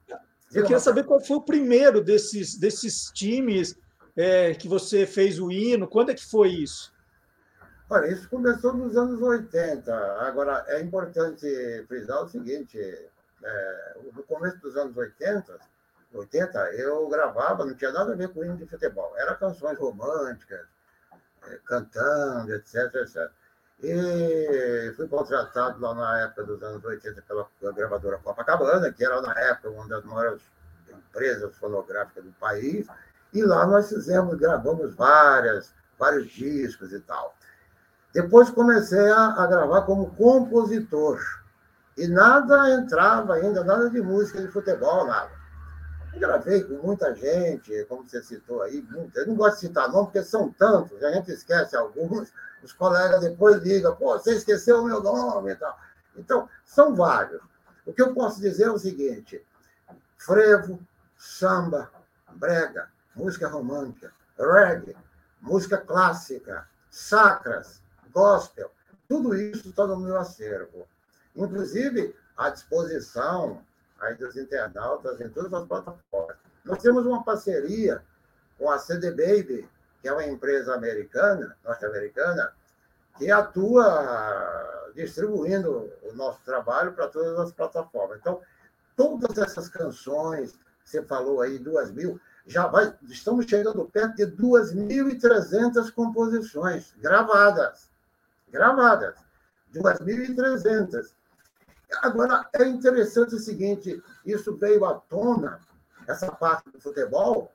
Eu 0.53 0.63
queria 0.63 0.79
saber 0.79 1.03
qual 1.03 1.19
foi 1.19 1.37
o 1.37 1.41
primeiro 1.41 2.03
desses, 2.03 2.55
desses 2.55 3.11
times 3.11 3.75
é, 4.15 4.53
que 4.53 4.67
você 4.67 5.05
fez 5.05 5.39
o 5.39 5.51
hino. 5.51 5.87
Quando 5.87 6.11
é 6.11 6.15
que 6.15 6.25
foi 6.25 6.49
isso? 6.49 6.93
Olha, 7.89 8.07
isso 8.07 8.29
começou 8.29 8.73
nos 8.73 8.95
anos 8.95 9.21
80. 9.21 9.93
Agora, 10.21 10.63
é 10.67 10.81
importante 10.81 11.47
frisar 11.87 12.23
o 12.23 12.27
seguinte: 12.27 12.77
é, 12.79 13.97
no 14.13 14.23
começo 14.23 14.59
dos 14.59 14.75
anos 14.75 14.95
80, 14.95 15.57
80, 16.13 16.59
eu 16.73 17.07
gravava, 17.07 17.65
não 17.65 17.73
tinha 17.73 17.91
nada 17.91 18.13
a 18.13 18.15
ver 18.15 18.29
com 18.29 18.43
hino 18.43 18.57
de 18.57 18.65
futebol. 18.65 19.13
Era 19.17 19.35
canções 19.35 19.77
românticas, 19.77 20.65
é, 21.47 21.59
cantando, 21.65 22.53
etc, 22.53 22.95
etc. 22.95 23.31
E 23.81 24.91
fui 24.95 25.07
contratado 25.07 25.79
lá 25.79 25.93
na 25.93 26.21
época 26.21 26.43
dos 26.43 26.61
anos 26.61 26.83
80 26.83 27.21
pela 27.21 27.47
gravadora 27.73 28.17
Copacabana, 28.17 28.91
que 28.91 29.05
era 29.05 29.21
na 29.21 29.33
época 29.39 29.69
uma 29.69 29.87
das 29.87 30.03
maiores 30.03 30.41
empresas 30.89 31.55
fonográficas 31.57 32.23
do 32.23 32.31
país. 32.33 32.87
E 33.31 33.43
lá 33.43 33.65
nós 33.65 33.87
fizemos, 33.87 34.35
gravamos 34.37 34.93
várias, 34.95 35.73
vários 35.97 36.29
discos 36.29 36.91
e 36.91 36.99
tal. 36.99 37.35
Depois 38.13 38.49
comecei 38.49 39.09
a, 39.11 39.35
a 39.35 39.47
gravar 39.47 39.83
como 39.83 40.13
compositor. 40.15 41.19
E 41.95 42.07
nada 42.07 42.71
entrava 42.71 43.35
ainda, 43.35 43.63
nada 43.63 43.89
de 43.89 44.01
música 44.01 44.41
de 44.41 44.47
futebol, 44.47 45.05
nada. 45.05 45.38
Gravei 46.19 46.63
com 46.63 46.75
muita 46.85 47.15
gente, 47.15 47.85
como 47.85 48.07
você 48.07 48.21
citou 48.21 48.61
aí, 48.61 48.81
muita. 48.81 49.21
Eu 49.21 49.27
não 49.27 49.35
gosto 49.35 49.55
de 49.55 49.67
citar 49.67 49.89
nome, 49.89 50.05
porque 50.05 50.23
são 50.23 50.51
tantos, 50.51 51.01
a 51.03 51.11
gente 51.13 51.31
esquece 51.31 51.75
alguns 51.75 52.31
os 52.63 52.73
colegas 52.73 53.21
depois 53.21 53.61
ligam, 53.63 53.95
pô, 53.95 54.17
você 54.17 54.35
esqueceu 54.35 54.81
o 54.81 54.85
meu 54.85 55.01
nome 55.01 55.51
e 55.51 55.55
tal. 55.55 55.77
Então, 56.15 56.49
são 56.65 56.95
vários. 56.95 57.41
O 57.85 57.93
que 57.93 58.01
eu 58.01 58.13
posso 58.13 58.41
dizer 58.41 58.65
é 58.65 58.71
o 58.71 58.77
seguinte: 58.77 59.43
frevo, 60.17 60.79
samba, 61.17 61.89
brega, 62.33 62.89
música 63.15 63.47
romântica, 63.47 64.11
reggae, 64.37 64.95
música 65.41 65.77
clássica, 65.77 66.67
sacras, 66.89 67.81
gospel, 68.11 68.71
tudo 69.07 69.35
isso 69.35 69.69
está 69.69 69.87
no 69.87 69.97
meu 69.97 70.17
acervo. 70.17 70.87
Inclusive, 71.35 72.15
à 72.35 72.49
disposição 72.49 73.63
aí 74.01 74.15
dos 74.15 74.35
internautas 74.35 75.19
em 75.21 75.29
todas 75.29 75.53
as 75.53 75.67
plataformas. 75.67 76.37
Nós 76.63 76.81
temos 76.81 77.05
uma 77.05 77.23
parceria 77.23 78.03
com 78.57 78.69
a 78.69 78.77
CD 78.77 79.11
Baby, 79.11 79.67
que 80.01 80.07
é 80.07 80.13
uma 80.13 80.25
empresa 80.25 80.73
americana, 80.73 81.55
norte-americana, 81.63 82.53
que 83.17 83.31
atua 83.31 84.91
distribuindo 84.95 85.91
o 86.03 86.13
nosso 86.13 86.39
trabalho 86.43 86.93
para 86.93 87.07
todas 87.07 87.37
as 87.39 87.51
plataformas. 87.51 88.19
Então, 88.19 88.41
todas 88.95 89.37
essas 89.37 89.69
canções, 89.69 90.59
você 90.83 91.01
falou 91.03 91.41
aí, 91.41 91.57
duas 91.59 91.91
mil, 91.91 92.19
já 92.45 92.67
vai, 92.67 92.93
estamos 93.07 93.45
chegando 93.45 93.85
perto 93.85 94.15
de 94.15 94.25
2.300 94.25 95.91
composições 95.91 96.93
gravadas. 96.97 97.89
Gravadas. 98.49 99.15
2.300. 99.73 101.13
Agora, 102.01 102.47
é 102.53 102.63
interessante 102.65 103.35
o 103.35 103.39
seguinte: 103.39 104.01
isso 104.25 104.55
veio 104.57 104.85
à 104.85 104.95
tona, 104.95 105.59
essa 106.07 106.31
parte 106.31 106.69
do 106.69 106.79
futebol, 106.79 107.51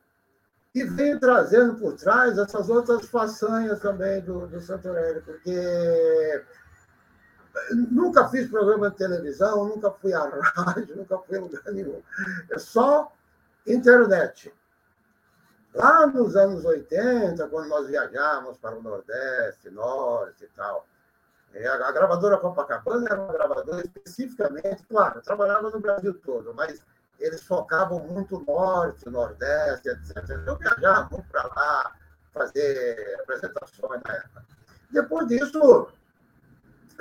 e 0.74 0.82
vem 0.84 1.18
trazendo 1.18 1.76
por 1.76 1.94
trás 1.94 2.36
essas 2.36 2.68
outras 2.68 3.06
façanhas 3.06 3.78
também 3.80 4.20
do, 4.22 4.46
do 4.48 4.60
Santorelli, 4.60 5.20
porque 5.20 6.44
nunca 7.92 8.28
fiz 8.28 8.50
programa 8.50 8.90
de 8.90 8.96
televisão, 8.96 9.68
nunca 9.68 9.90
fui 9.92 10.12
à 10.12 10.24
rádio, 10.56 10.96
nunca 10.96 11.18
fui 11.18 11.38
a 11.38 11.40
lugar 11.40 11.62
nenhum. 11.72 12.02
É 12.50 12.58
só 12.58 13.12
internet. 13.66 14.52
Lá 15.72 16.06
nos 16.06 16.36
anos 16.36 16.64
80, 16.64 17.48
quando 17.48 17.68
nós 17.68 17.86
viajávamos 17.88 18.58
para 18.58 18.76
o 18.76 18.82
Nordeste, 18.82 19.70
Norte 19.70 20.44
e 20.44 20.48
tal, 20.48 20.86
é, 21.54 21.68
a 21.68 21.92
gravadora 21.92 22.36
Copacabana 22.38 23.06
era 23.08 23.20
uma 23.20 23.32
gravadora 23.32 23.82
especificamente, 23.82 24.84
claro, 24.88 25.22
trabalhava 25.22 25.70
no 25.70 25.78
Brasil 25.78 26.12
todo, 26.14 26.52
mas 26.52 26.82
eles 27.20 27.42
focavam 27.42 28.00
muito 28.00 28.40
no 28.40 28.44
norte, 28.44 29.08
nordeste, 29.08 29.88
etc. 29.88 30.16
Eu 30.46 30.56
viajava 30.56 31.08
muito 31.10 31.28
para 31.28 31.44
lá, 31.44 31.96
fazer 32.32 33.20
apresentações 33.22 34.02
na 34.04 34.14
época. 34.14 34.44
Depois 34.90 35.28
disso, 35.28 35.88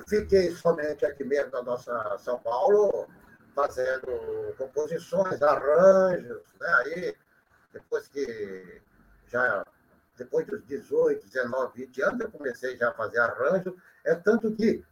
fiquei 0.08 0.52
somente 0.52 1.04
aqui 1.04 1.24
mesmo 1.24 1.52
na 1.52 1.64
nossa 1.64 2.18
São 2.20 2.38
Paulo, 2.38 3.08
fazendo 3.56 4.54
composições, 4.58 5.42
arranjos, 5.42 6.44
né? 6.60 6.68
Aí, 6.86 7.16
depois 7.74 8.08
que 8.08 8.82
já 9.28 9.63
depois 10.18 10.46
dos 10.46 10.64
18, 10.66 11.28
19, 11.28 11.86
20 11.86 12.02
anos, 12.02 12.20
eu 12.22 12.32
comecei 12.32 12.78
já 12.78 12.90
a 12.90 12.94
fazer 12.94 13.20
arranjo. 13.20 13.76
É 14.06 14.14
tanto 14.16 14.52
que 14.52 14.84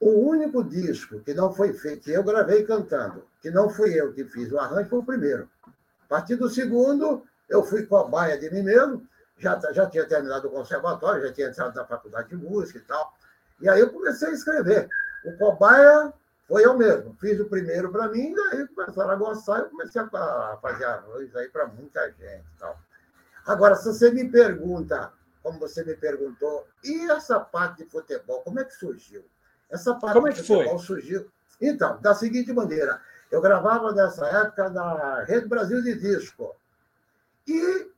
o 0.00 0.28
único 0.28 0.64
disco 0.64 1.20
que 1.20 1.32
não 1.32 1.52
foi 1.54 1.72
feito, 1.72 2.02
que 2.02 2.10
eu 2.10 2.24
gravei 2.24 2.64
cantando, 2.64 3.24
que 3.40 3.50
não 3.50 3.70
fui 3.70 3.94
eu 3.94 4.12
que 4.12 4.24
fiz 4.24 4.50
o 4.50 4.58
arranjo, 4.58 4.88
foi 4.88 4.98
o 4.98 5.04
primeiro. 5.04 5.48
A 5.66 6.08
partir 6.08 6.36
do 6.36 6.50
segundo, 6.50 7.24
eu 7.48 7.62
fui 7.62 7.86
cobaia 7.86 8.36
de 8.38 8.50
mim 8.50 8.62
mesmo, 8.62 9.06
já, 9.38 9.58
já 9.72 9.86
tinha 9.88 10.04
terminado 10.04 10.48
o 10.48 10.50
conservatório, 10.50 11.22
já 11.22 11.32
tinha 11.32 11.48
entrado 11.48 11.74
na 11.74 11.84
faculdade 11.84 12.28
de 12.28 12.36
música 12.36 12.78
e 12.78 12.82
tal. 12.82 13.14
E 13.60 13.68
aí 13.68 13.80
eu 13.80 13.90
comecei 13.90 14.28
a 14.28 14.32
escrever. 14.32 14.88
O 15.24 15.36
cobaia 15.38 16.12
foi 16.48 16.64
eu 16.66 16.76
mesmo. 16.76 17.16
Fiz 17.20 17.38
o 17.40 17.48
primeiro 17.48 17.90
para 17.90 18.08
mim, 18.08 18.34
daí 18.34 18.66
começaram 18.68 19.10
a 19.10 19.16
gostar, 19.16 19.60
eu 19.60 19.70
comecei 19.70 20.02
a 20.02 20.58
fazer 20.60 20.84
arranjos 20.84 21.34
aí 21.36 21.48
para 21.48 21.66
muita 21.66 22.06
gente 22.10 22.44
e 22.44 22.58
tal. 22.58 22.78
Agora, 23.46 23.74
se 23.76 23.86
você 23.86 24.10
me 24.10 24.28
pergunta, 24.28 25.12
como 25.42 25.58
você 25.58 25.84
me 25.84 25.94
perguntou, 25.96 26.66
e 26.84 27.10
essa 27.10 27.40
parte 27.40 27.84
de 27.84 27.90
futebol, 27.90 28.40
como 28.42 28.60
é 28.60 28.64
que 28.64 28.74
surgiu? 28.74 29.24
Essa 29.70 29.94
parte 29.94 30.14
Como 30.14 30.28
é 30.28 30.32
que 30.32 30.42
foi? 30.42 30.66
surgiu. 30.78 31.28
Então, 31.60 32.00
da 32.00 32.14
seguinte 32.14 32.52
maneira, 32.52 33.00
eu 33.30 33.40
gravava 33.40 33.92
nessa 33.92 34.26
época 34.26 34.68
na 34.70 35.24
Rede 35.24 35.48
Brasil 35.48 35.82
de 35.82 35.94
Disco. 35.94 36.54
E, 37.46 37.90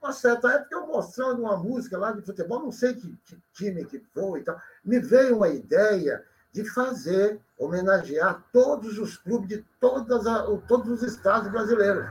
uma 0.00 0.12
certa 0.12 0.50
época, 0.52 0.74
eu 0.74 0.86
mostrando 0.86 1.42
uma 1.42 1.56
música 1.56 1.98
lá 1.98 2.12
de 2.12 2.22
futebol, 2.22 2.60
não 2.60 2.72
sei 2.72 2.94
que, 2.94 3.16
que 3.26 3.38
time 3.52 3.84
que 3.84 3.98
foi 4.14 4.40
e 4.40 4.44
tal, 4.44 4.60
me 4.84 4.98
veio 4.98 5.36
uma 5.36 5.48
ideia 5.48 6.24
de 6.52 6.64
fazer, 6.64 7.40
homenagear 7.58 8.42
todos 8.52 8.98
os 8.98 9.16
clubes 9.18 9.48
de 9.48 9.64
todas 9.78 10.26
a, 10.26 10.44
todos 10.66 10.88
os 10.90 11.02
estados 11.02 11.50
brasileiros. 11.50 12.06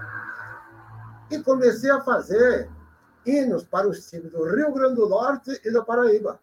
E 1.31 1.39
comecei 1.39 1.89
a 1.89 2.01
fazer 2.01 2.69
hinos 3.28 3.63
para 3.63 3.88
os 3.88 4.09
times 4.09 4.32
do 4.32 4.43
Rio 4.43 4.73
Grande 4.73 4.95
do 4.95 5.09
Norte 5.09 5.59
e 5.63 5.71
da 5.71 5.84
Paraíba 5.84 6.39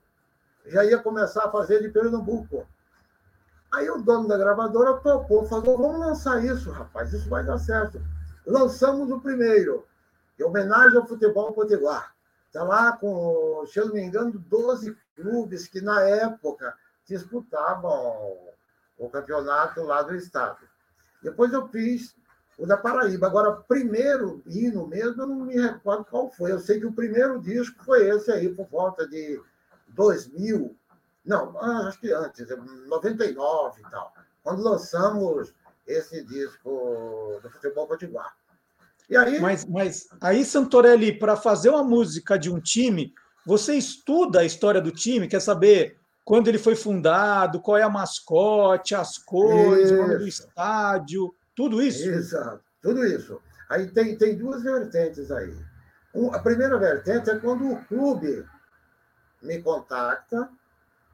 já 0.66 0.85
ia 0.85 0.99
começar 0.99 1.45
a 1.45 1.51
fazer 1.51 1.82
de 1.82 1.89
Pernambuco. 1.91 2.66
Aí 3.72 3.91
o 3.91 4.01
dono 4.01 4.28
da 4.28 4.39
gravadora 4.39 4.95
topou, 4.99 5.47
falou: 5.47 5.76
vamos 5.76 6.01
lançar 6.01 6.45
isso, 6.45 6.70
rapaz, 6.70 7.12
isso 7.12 7.28
vai 7.28 7.45
dar 7.45 7.59
certo. 7.59 8.01
Lançamos 8.47 9.11
o 9.11 9.20
primeiro, 9.20 9.87
em 10.39 10.45
homenagem 10.45 10.99
ao 10.99 11.07
futebol 11.07 11.53
potiguar. 11.53 12.14
Está 12.47 12.62
lá 12.62 12.93
com, 12.97 13.64
se 13.66 13.80
eu 13.80 13.87
não 13.87 13.95
me 13.95 14.03
engano, 14.03 14.32
12 14.32 14.97
clubes 15.16 15.66
que 15.66 15.80
na 15.80 16.03
época 16.03 16.74
disputavam 17.05 18.39
o 18.97 19.11
campeonato 19.11 19.82
lá 19.82 20.03
do 20.03 20.14
estado. 20.14 20.61
Depois 21.20 21.53
eu 21.53 21.66
fiz 21.68 22.14
o 22.59 22.66
da 22.66 22.76
Paraíba. 22.76 23.26
Agora, 23.26 23.52
primeiro 23.52 24.42
hino 24.46 24.86
mesmo, 24.86 25.22
eu 25.22 25.26
não 25.26 25.44
me 25.44 25.55
recordo 25.55 26.05
qual 26.05 26.30
foi. 26.30 26.52
Eu 26.52 26.61
sei 26.61 26.80
que 26.80 26.86
o 26.86 26.92
primeiro 26.92 27.40
disco 27.40 27.84
foi 27.84 28.09
esse 28.09 28.30
aí, 28.30 28.48
por 28.48 28.66
volta 28.66 29.07
de 29.07 29.40
2000, 29.88 30.76
não, 31.24 31.59
ah, 31.59 31.88
acho 31.88 31.98
que 32.00 32.12
antes, 32.12 32.46
99 32.86 33.80
e 33.80 33.90
tal, 33.90 34.12
quando 34.42 34.62
lançamos 34.62 35.55
esse 35.86 36.22
disco 36.24 37.40
do 37.42 37.50
Futebol 37.50 37.86
Potiguar. 37.86 38.34
E 39.09 39.16
aí... 39.16 39.40
Mas, 39.40 39.64
mas 39.64 40.09
aí, 40.20 40.44
Santorelli, 40.44 41.18
para 41.18 41.36
fazer 41.36 41.70
uma 41.70 41.82
música 41.82 42.38
de 42.38 42.50
um 42.50 42.61
time, 42.61 43.12
você 43.46 43.74
estuda 43.74 44.40
a 44.40 44.44
história 44.44 44.80
do 44.80 44.90
time, 44.90 45.28
quer 45.28 45.40
saber 45.40 45.98
quando 46.24 46.48
ele 46.48 46.59
foi 46.59 46.74
fundado, 46.74 47.61
qual 47.61 47.76
é 47.76 47.82
a 47.82 47.90
mascote, 47.90 48.94
as 48.94 49.18
cores, 49.18 49.90
o 49.90 49.96
nome 49.96 50.18
do 50.18 50.28
estádio, 50.28 51.34
tudo 51.55 51.82
isso? 51.82 52.09
Exato, 52.09 52.62
tudo 52.82 53.05
isso. 53.07 53.40
Aí 53.68 53.86
tem, 53.90 54.16
tem 54.16 54.36
duas 54.36 54.62
vertentes 54.62 55.30
aí. 55.30 55.57
Um, 56.14 56.32
a 56.32 56.38
primeira 56.38 56.78
vertente 56.78 57.30
é 57.30 57.38
quando 57.38 57.70
o 57.70 57.84
clube 57.86 58.46
me 59.42 59.62
contacta. 59.62 60.48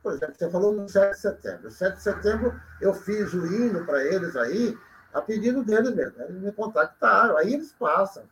Por 0.03 0.13
exemplo, 0.13 0.35
você 0.37 0.51
falou 0.51 0.73
no 0.73 0.89
7 0.89 1.11
de 1.13 1.21
setembro. 1.21 1.63
No 1.65 1.71
7 1.71 1.97
de 1.97 2.03
setembro, 2.03 2.61
eu 2.81 2.95
fiz 2.95 3.33
o 3.35 3.47
hino 3.47 3.85
para 3.85 4.03
eles 4.05 4.35
aí, 4.37 4.77
a 5.13 5.21
pedido 5.21 5.65
deles 5.65 5.95
mesmo. 5.95 6.23
Eles 6.23 6.43
me 6.43 6.53
contactaram, 6.53 7.37
aí 7.37 7.55
eles 7.55 7.73
passam 7.73 8.25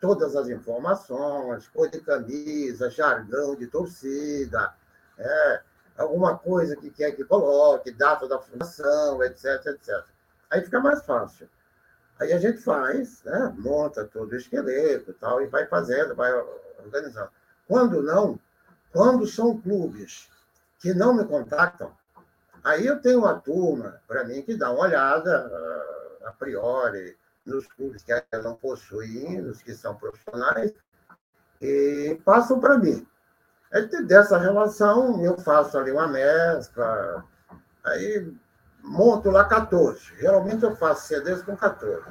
todas 0.00 0.36
as 0.36 0.48
informações, 0.48 1.68
cor 1.68 1.88
de 1.88 2.00
camisa, 2.00 2.90
jargão 2.90 3.56
de 3.56 3.66
torcida, 3.66 4.72
é, 5.18 5.60
alguma 5.96 6.38
coisa 6.38 6.76
que 6.76 6.90
quer 6.90 7.12
que 7.12 7.24
coloque, 7.24 7.90
data 7.90 8.28
da 8.28 8.38
fundação, 8.38 9.22
etc, 9.24 9.66
etc. 9.66 10.04
Aí 10.50 10.62
fica 10.62 10.80
mais 10.80 11.04
fácil. 11.04 11.48
Aí 12.20 12.32
a 12.32 12.38
gente 12.38 12.58
faz, 12.58 13.22
né, 13.24 13.54
monta 13.58 14.04
todo 14.04 14.32
o 14.32 14.36
esqueleto 14.36 15.10
e 15.10 15.14
tal, 15.14 15.40
e 15.40 15.46
vai 15.46 15.66
fazendo, 15.66 16.16
vai 16.16 16.32
organizando. 16.84 17.30
Quando 17.66 18.02
não, 18.02 18.38
quando 18.92 19.26
são 19.26 19.60
clubes 19.60 20.28
que 20.80 20.92
não 20.92 21.14
me 21.14 21.24
contactam, 21.24 21.92
aí 22.64 22.86
eu 22.86 23.00
tenho 23.00 23.20
uma 23.20 23.38
turma, 23.38 24.00
para 24.06 24.24
mim, 24.24 24.42
que 24.42 24.56
dá 24.56 24.70
uma 24.70 24.84
olhada 24.84 25.48
uh, 25.48 26.26
a 26.26 26.32
priori 26.32 27.16
nos 27.46 27.66
clubes 27.66 28.02
que 28.02 28.12
não 28.42 28.56
possuem, 28.56 29.40
nos 29.40 29.62
que 29.62 29.74
são 29.74 29.94
profissionais, 29.94 30.72
e 31.60 32.20
passam 32.24 32.58
para 32.58 32.78
mim. 32.78 33.06
É 33.70 33.82
dessa 34.02 34.38
relação, 34.38 35.22
eu 35.24 35.36
faço 35.38 35.76
ali 35.78 35.92
uma 35.92 36.08
mescla, 36.08 37.24
aí 37.84 38.34
monto 38.82 39.30
lá 39.30 39.44
14. 39.44 40.00
Geralmente 40.18 40.62
eu 40.62 40.76
faço 40.76 41.08
CDs 41.08 41.42
com 41.42 41.56
14. 41.56 42.02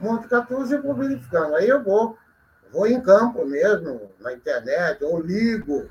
Monto 0.00 0.28
14 0.28 0.74
e 0.74 0.78
vou 0.78 0.94
verificando. 0.94 1.54
Aí 1.54 1.68
eu 1.68 1.82
vou, 1.82 2.18
vou 2.72 2.86
em 2.86 3.00
campo 3.00 3.44
mesmo, 3.44 4.12
na 4.20 4.32
internet, 4.32 5.02
ou 5.04 5.20
ligo 5.20 5.90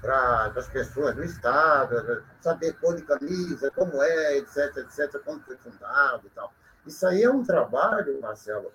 para 0.00 0.52
as 0.56 0.66
pessoas 0.66 1.14
do 1.14 1.22
Estado, 1.22 2.24
saber 2.40 2.72
cor 2.74 2.96
de 2.96 3.02
camisa, 3.02 3.70
como 3.70 4.02
é, 4.02 4.38
etc, 4.38 4.76
etc, 4.78 5.20
como 5.24 5.40
foi 5.40 5.56
fundado 5.56 6.26
e 6.26 6.30
tal. 6.30 6.52
Isso 6.84 7.06
aí 7.06 7.22
é 7.22 7.30
um 7.30 7.44
trabalho, 7.44 8.20
Marcelo, 8.20 8.72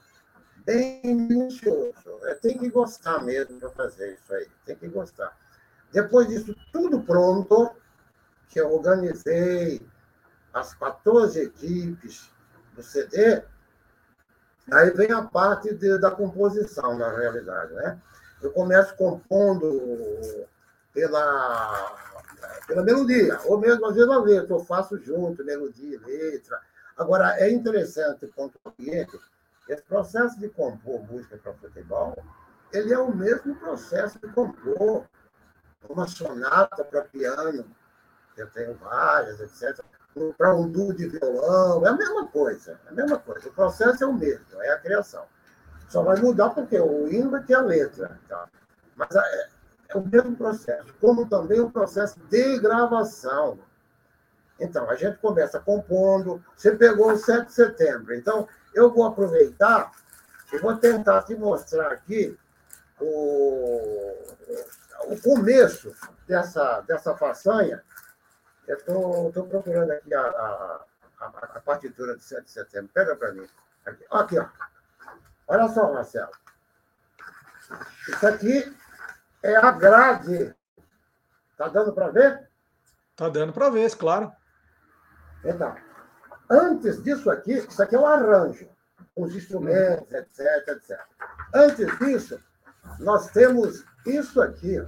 bem 0.66 1.02
minucioso. 1.04 1.94
É, 2.24 2.34
tem 2.36 2.58
que 2.58 2.70
gostar 2.70 3.22
mesmo 3.24 3.60
para 3.60 3.70
fazer 3.72 4.14
isso 4.14 4.34
aí, 4.34 4.48
tem 4.66 4.78
que 4.78 4.88
gostar. 4.88 5.38
Depois 5.92 6.30
disso 6.30 6.56
tudo 6.72 7.02
pronto, 7.02 7.72
que 8.48 8.60
eu 8.60 8.74
organizei 8.74 9.86
as 10.60 10.74
14 10.74 11.40
equipes 11.40 12.30
do 12.74 12.84
CD, 12.84 13.44
aí 14.72 14.92
vem 14.92 15.12
a 15.12 15.24
parte 15.24 15.74
de, 15.74 15.98
da 16.00 16.12
composição, 16.12 16.98
na 16.98 17.10
realidade. 17.16 17.74
Né? 17.74 18.02
Eu 18.42 18.52
começo 18.52 18.96
compondo 18.96 20.46
pela, 20.94 21.96
pela 22.68 22.84
melodia, 22.84 23.40
ou 23.46 23.60
mesmo 23.60 23.86
às 23.86 23.96
vezes 23.96 24.10
a 24.10 24.20
letra, 24.20 24.54
eu 24.54 24.60
faço 24.60 24.98
junto, 24.98 25.44
melodia 25.44 26.00
letra. 26.06 26.60
Agora, 26.98 27.40
é 27.40 27.52
interessante 27.52 28.28
pontuar 28.28 28.74
seguinte, 28.76 29.20
esse 29.70 29.84
processo 29.84 30.40
de 30.40 30.50
compor 30.50 31.02
música 31.04 31.38
para 31.38 31.54
futebol, 31.54 32.16
ele 32.72 32.94
é 32.94 32.98
o 32.98 33.14
mesmo 33.14 33.56
processo 33.56 34.20
de 34.20 34.28
compor 34.34 35.06
uma 35.90 36.08
sonata 36.08 36.84
para 36.84 37.02
piano, 37.04 37.66
eu 38.36 38.50
tenho 38.52 38.76
várias, 38.76 39.40
etc., 39.40 39.84
para 40.38 40.56
um 40.56 40.70
duo 40.70 40.94
de 40.94 41.08
violão, 41.08 41.86
é 41.86 41.90
a 41.90 41.94
mesma 41.94 42.28
coisa, 42.28 42.80
é 42.86 42.90
a 42.90 42.94
mesma 42.94 43.18
coisa. 43.18 43.50
O 43.50 43.54
processo 43.54 44.04
é 44.04 44.08
o 44.08 44.14
mesmo, 44.14 44.62
é 44.62 44.70
a 44.70 44.80
criação. 44.80 45.24
Só 45.90 46.04
vai 46.04 46.20
mudar 46.20 46.50
porque 46.50 46.80
o 46.80 47.08
hino 47.08 47.32
vai 47.32 47.44
ter 47.44 47.56
a 47.56 47.62
letra. 47.62 48.20
Tá? 48.28 48.48
Mas 48.96 49.16
é, 49.16 49.48
é 49.90 49.98
o 49.98 50.06
mesmo 50.06 50.36
processo, 50.36 50.94
como 51.00 51.28
também 51.28 51.60
o 51.60 51.72
processo 51.72 52.20
de 52.30 52.60
gravação. 52.60 53.60
Então, 54.60 54.90
a 54.90 54.96
gente 54.96 55.18
começa 55.20 55.60
compondo. 55.60 56.44
Você 56.56 56.72
pegou 56.76 57.12
o 57.12 57.18
7 57.18 57.46
de 57.46 57.54
setembro. 57.54 58.16
Então, 58.16 58.48
eu 58.74 58.92
vou 58.92 59.06
aproveitar 59.06 59.92
e 60.52 60.58
vou 60.58 60.76
tentar 60.76 61.24
te 61.24 61.36
mostrar 61.36 61.92
aqui 61.92 62.38
o, 63.00 64.14
o 65.08 65.22
começo 65.22 65.94
dessa, 66.28 66.82
dessa 66.82 67.16
façanha. 67.16 67.84
Eu 68.68 68.76
estou 68.76 69.48
procurando 69.48 69.92
aqui 69.92 70.14
a, 70.14 70.22
a, 70.22 70.86
a, 71.22 71.28
a, 71.28 71.62
partitura 71.62 72.18
de 72.18 72.24
7 72.24 72.44
de 72.44 72.52
setembro. 72.52 72.92
Pega 72.94 73.16
para 73.16 73.32
mim. 73.32 73.48
Aqui, 73.86 74.06
aqui, 74.12 74.40
ó. 74.40 74.48
Olha 75.48 75.70
só, 75.70 75.94
Marcelo. 75.94 76.32
Isso 78.10 78.28
aqui 78.28 78.78
é 79.42 79.56
a 79.56 79.72
grade. 79.72 80.54
Está 81.52 81.70
dando 81.70 81.94
para 81.94 82.10
ver? 82.10 82.50
Está 83.12 83.30
dando 83.30 83.54
para 83.54 83.70
ver, 83.70 83.96
claro. 83.96 84.32
Então, 85.44 85.76
antes 86.50 87.02
disso 87.04 87.32
aqui, 87.32 87.54
isso 87.54 87.82
aqui 87.82 87.96
é 87.96 88.00
o 88.00 88.06
arranjo, 88.06 88.70
os 89.16 89.36
instrumentos, 89.36 90.12
etc, 90.12 90.68
etc. 90.68 91.00
Antes 91.54 91.98
disso, 92.00 92.40
nós 93.00 93.32
temos 93.32 93.86
isso 94.06 94.42
aqui, 94.42 94.84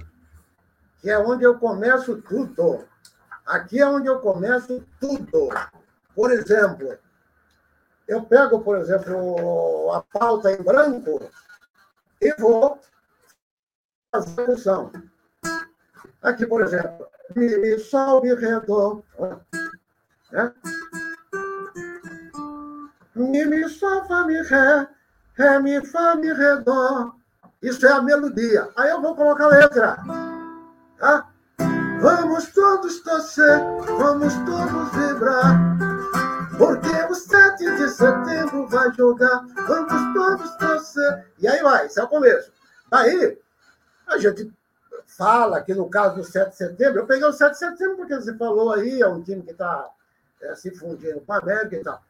que 1.00 1.10
é 1.10 1.18
onde 1.18 1.44
eu 1.44 1.58
começo 1.58 2.20
tudo. 2.22 2.86
Aqui 3.50 3.80
é 3.80 3.86
onde 3.86 4.06
eu 4.06 4.20
começo 4.20 4.80
tudo. 5.00 5.48
Por 6.14 6.30
exemplo, 6.30 6.96
eu 8.06 8.22
pego, 8.22 8.60
por 8.60 8.78
exemplo, 8.78 9.92
a 9.92 10.02
pauta 10.02 10.52
em 10.52 10.62
branco 10.62 11.20
e 12.20 12.32
vou 12.34 12.78
fazer 14.12 14.40
a 14.42 14.46
função. 14.46 14.92
Aqui, 16.22 16.46
por 16.46 16.62
exemplo, 16.62 17.08
mi, 17.34 17.56
mi, 17.56 17.76
sol, 17.80 18.22
mi, 18.22 18.32
ré, 18.34 18.60
dó. 18.60 19.02
Né? 20.30 20.54
Mi, 23.16 23.44
mi, 23.46 23.68
sol, 23.68 24.04
fá, 24.04 24.24
mi, 24.26 24.40
ré, 24.42 24.88
ré, 25.34 25.58
mi, 25.58 25.84
fá, 25.84 26.14
mi, 26.14 26.32
ré, 26.32 26.56
dó. 26.58 27.16
Isso 27.60 27.84
é 27.84 27.90
a 27.90 28.00
melodia. 28.00 28.68
Aí 28.76 28.90
eu 28.90 29.02
vou 29.02 29.16
colocar 29.16 29.46
a 29.46 29.48
letra. 29.48 29.96
Tá? 30.98 31.29
Vamos 32.00 32.48
todos 32.52 33.00
torcer, 33.00 33.60
vamos 33.98 34.32
todos 34.46 34.90
vibrar. 34.92 35.58
Porque 36.56 37.12
o 37.12 37.14
7 37.14 37.76
de 37.76 37.88
setembro 37.90 38.66
vai 38.68 38.90
jogar. 38.94 39.44
Vamos 39.66 40.14
todos 40.14 40.56
torcer. 40.56 41.26
E 41.38 41.46
aí 41.46 41.62
vai, 41.62 41.86
isso 41.86 42.00
é 42.00 42.02
o 42.02 42.08
começo. 42.08 42.50
Aí, 42.90 43.38
a 44.06 44.16
gente 44.16 44.50
fala 45.06 45.62
que 45.62 45.74
no 45.74 45.90
caso 45.90 46.16
do 46.16 46.24
7 46.24 46.50
de 46.50 46.56
setembro, 46.56 47.00
eu 47.00 47.06
peguei 47.06 47.26
o 47.26 47.32
7 47.32 47.52
de 47.52 47.58
setembro 47.58 47.96
porque 47.98 48.14
você 48.14 48.34
falou 48.36 48.72
aí, 48.72 49.02
é 49.02 49.06
um 49.06 49.22
time 49.22 49.42
que 49.42 49.50
está 49.50 49.90
é, 50.40 50.54
se 50.54 50.70
fundindo 50.70 51.20
com 51.20 51.32
a 51.34 51.38
América 51.38 51.76
e 51.76 51.82
tal. 51.82 52.02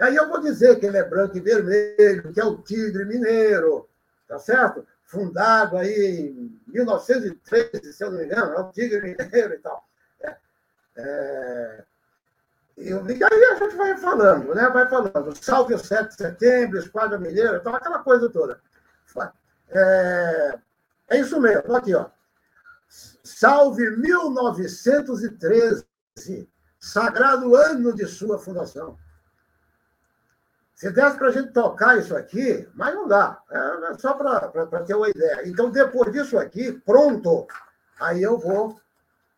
Aí 0.00 0.16
eu 0.16 0.28
vou 0.28 0.40
dizer 0.40 0.80
que 0.80 0.86
ele 0.86 0.96
é 0.96 1.04
branco 1.04 1.36
e 1.36 1.40
vermelho, 1.40 2.32
que 2.32 2.40
é 2.40 2.44
o 2.44 2.56
Tigre 2.56 3.04
Mineiro, 3.04 3.88
tá 4.26 4.38
certo? 4.38 4.86
Fundado 5.14 5.76
aí 5.76 6.26
em 6.28 6.60
1913, 6.66 7.92
se 7.92 8.02
eu 8.04 8.10
não 8.10 8.18
me 8.18 8.24
engano, 8.24 8.52
é 8.54 8.60
o 8.60 8.72
Tigre 8.72 9.00
Mineiro 9.00 9.54
e 9.54 9.58
tal. 9.58 9.88
É, 10.20 10.36
é, 10.96 11.84
e 12.76 12.92
aí 12.92 13.44
a 13.44 13.54
gente 13.54 13.76
vai 13.76 13.96
falando, 13.96 14.52
né? 14.52 14.68
Vai 14.70 14.88
falando. 14.88 15.32
Salve 15.40 15.74
o 15.74 15.78
7 15.78 16.08
de 16.08 16.16
setembro, 16.16 16.80
Esquadra 16.80 17.16
Mineira, 17.16 17.60
tal, 17.60 17.76
aquela 17.76 18.00
coisa 18.00 18.28
toda. 18.28 18.60
É, 19.68 20.58
é 21.10 21.20
isso 21.20 21.40
mesmo, 21.40 21.74
aqui, 21.76 21.94
ó. 21.94 22.06
Salve 22.88 23.88
1913, 23.96 25.86
sagrado 26.80 27.54
ano 27.54 27.94
de 27.94 28.06
sua 28.06 28.36
fundação. 28.38 28.98
Se 30.74 30.90
desse 30.90 31.16
para 31.16 31.28
a 31.28 31.32
gente 31.32 31.52
tocar 31.52 31.98
isso 31.98 32.16
aqui, 32.16 32.68
mas 32.74 32.94
não 32.94 33.06
dá, 33.06 33.40
é 33.50 33.94
só 33.98 34.14
para 34.14 34.84
ter 34.84 34.94
uma 34.94 35.08
ideia. 35.08 35.48
Então, 35.48 35.70
depois 35.70 36.12
disso 36.12 36.36
aqui, 36.36 36.72
pronto, 36.72 37.46
aí 38.00 38.22
eu 38.22 38.38
vou 38.38 38.80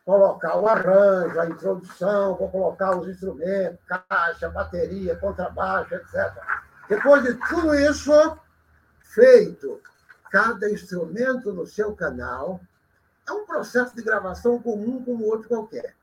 colocar 0.05 0.57
o 0.59 0.67
arranjo, 0.67 1.39
a 1.39 1.47
introdução, 1.47 2.37
vou 2.37 2.49
colocar 2.51 2.97
os 2.97 3.09
instrumentos, 3.09 3.79
caixa, 3.87 4.49
bateria, 4.49 5.17
contrabaixo, 5.17 5.95
etc. 5.95 6.33
Depois 6.89 7.23
de 7.23 7.35
tudo 7.49 7.75
isso 7.75 8.13
feito, 9.03 9.81
cada 10.31 10.71
instrumento 10.71 11.53
no 11.53 11.67
seu 11.67 11.95
canal. 11.95 12.61
É 13.29 13.33
um 13.33 13.45
processo 13.45 13.97
de 13.97 14.03
gravação 14.03 14.63
comum 14.63 15.05
como 15.05 15.25
outro 15.25 15.49
qualquer. 15.49 15.97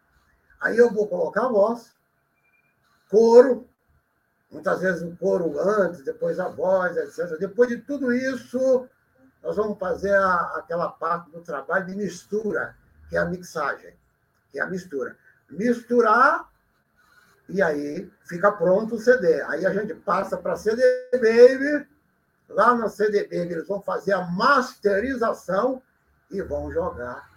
Aí 0.60 0.78
eu 0.78 0.92
vou 0.92 1.08
colocar 1.08 1.46
a 1.46 1.50
voz, 1.50 1.94
coro, 3.10 3.70
muitas 4.54 4.80
vezes 4.80 5.02
o 5.02 5.16
coro 5.18 5.60
antes, 5.60 6.04
depois 6.04 6.40
a 6.40 6.48
voz, 6.48 6.96
etc. 6.96 7.38
Depois 7.38 7.68
de 7.68 7.78
tudo 7.80 8.14
isso, 8.14 8.88
nós 9.44 9.58
vamos 9.58 9.78
fazer 9.78 10.16
a, 10.16 10.54
aquela 10.56 10.88
parte 10.88 11.30
do 11.32 11.42
trabalho 11.42 11.88
de 11.88 11.96
mistura, 11.96 12.76
que 13.10 13.18
é 13.18 13.20
a 13.20 13.26
mixagem, 13.26 13.94
que 14.52 14.60
é 14.60 14.62
a 14.62 14.68
mistura. 14.68 15.18
Misturar 15.50 16.50
e 17.50 17.62
aí 17.62 18.10
fica 18.24 18.52
pronto 18.52 18.96
o 18.96 19.00
CD. 19.00 19.42
Aí 19.42 19.66
a 19.66 19.74
gente 19.74 19.94
passa 19.94 20.38
para 20.38 20.56
CD 20.56 20.82
Baby, 21.12 21.86
Lá 22.54 22.76
na 22.76 22.88
CDB, 22.88 23.36
eles 23.36 23.68
vão 23.68 23.82
fazer 23.82 24.14
a 24.14 24.22
masterização 24.22 25.82
e 26.30 26.42
vão 26.42 26.72
jogar 26.72 27.30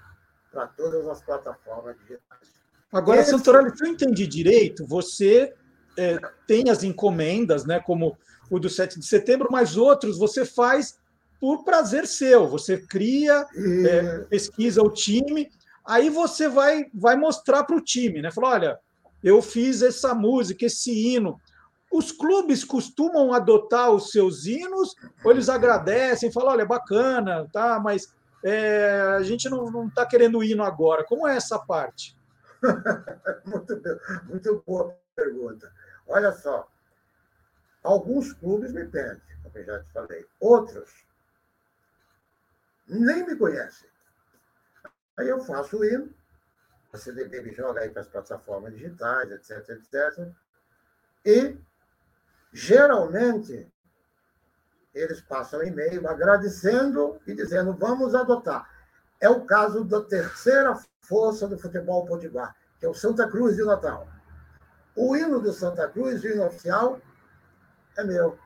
para 0.51 0.67
todas 0.67 1.07
as 1.09 1.23
plataformas 1.23 1.97
digitais. 1.99 2.49
Agora, 2.93 3.21
Esse... 3.21 3.31
Santorelli, 3.31 3.77
se 3.77 3.85
eu 3.85 3.89
entendi 3.89 4.27
direito, 4.27 4.87
você 4.87 5.55
é, 5.97 6.19
tem 6.47 6.71
as 6.71 6.83
encomendas, 6.83 7.65
né, 7.65 7.81
como 7.81 8.17
o 8.51 8.59
do 8.59 8.69
7 8.69 8.99
de 9.01 9.07
setembro, 9.07 9.49
mas 9.51 9.77
outros 9.77 10.19
você 10.19 10.45
faz 10.45 10.99
por 11.41 11.65
prazer 11.65 12.07
seu. 12.07 12.47
Você 12.49 12.79
cria, 12.79 13.47
e... 13.55 13.87
é, 13.87 14.19
pesquisa 14.31 14.83
o 14.83 14.91
time, 14.91 15.51
aí 15.85 16.09
você 16.09 16.49
vai, 16.49 16.87
vai 16.95 17.17
mostrar 17.17 17.65
para 17.65 17.77
o 17.77 17.81
time, 17.81 18.23
né? 18.23 18.31
Fala, 18.31 18.51
olha, 18.51 18.79
eu 19.23 19.43
fiz 19.43 19.83
essa 19.83 20.15
música, 20.15 20.67
esse 20.67 20.93
hino 20.93 21.41
os 21.91 22.13
clubes 22.13 22.65
costumam 22.65 23.33
adotar 23.33 23.91
os 23.91 24.11
seus 24.11 24.47
hinos 24.47 24.95
ou 25.25 25.31
eles 25.31 25.49
agradecem, 25.49 26.33
falam, 26.33 26.53
olha, 26.53 26.67
bacana, 26.67 27.49
tá, 27.53 27.81
mas 27.81 28.15
é, 28.45 29.01
a 29.17 29.23
gente 29.23 29.49
não 29.49 29.87
está 29.87 30.05
querendo 30.05 30.43
hino 30.43 30.63
agora. 30.63 31.05
Como 31.05 31.27
é 31.27 31.37
essa 31.37 31.59
parte? 31.59 32.17
muito, 33.47 33.81
muito 34.29 34.63
boa 34.67 34.95
pergunta. 35.15 35.71
Olha 36.07 36.33
só, 36.33 36.71
alguns 37.83 38.33
clubes 38.33 38.73
me 38.73 38.87
pedem, 38.87 39.23
como 39.43 39.59
eu 39.59 39.65
já 39.65 39.83
te 39.83 39.93
falei, 39.93 40.27
outros 40.41 41.07
nem 42.87 43.27
me 43.27 43.37
conhecem. 43.37 43.89
Aí 45.17 45.29
eu 45.29 45.41
faço 45.41 45.79
o 45.79 45.85
hino, 45.85 46.15
a 46.93 46.99
CDB 46.99 47.43
me 47.43 47.53
joga 47.53 47.81
aí 47.81 47.91
para 47.91 48.03
as 48.03 48.09
plataformas 48.09 48.73
digitais, 48.73 49.31
etc, 49.31 49.69
etc. 49.71 50.33
E 51.25 51.59
Geralmente, 52.57 53.71
eles 54.95 55.21
passam 55.21 55.63
e-mail 55.63 56.09
agradecendo 56.09 57.21
e 57.27 57.35
dizendo 57.35 57.75
vamos 57.75 58.15
adotar. 58.15 58.67
É 59.21 59.29
o 59.29 59.45
caso 59.45 59.85
da 59.85 60.01
terceira 60.03 60.75
força 61.03 61.47
do 61.47 61.59
futebol 61.59 62.07
potiguar, 62.07 62.57
que 62.79 62.87
é 62.87 62.89
o 62.89 62.95
Santa 62.95 63.29
Cruz 63.29 63.57
de 63.57 63.63
Natal. 63.63 64.09
O 64.97 65.15
hino 65.15 65.41
do 65.41 65.53
Santa 65.53 65.87
Cruz, 65.89 66.25
o 66.25 66.27
hino 66.27 66.47
oficial, 66.47 67.01
é 67.97 68.03
meu. 68.03 68.39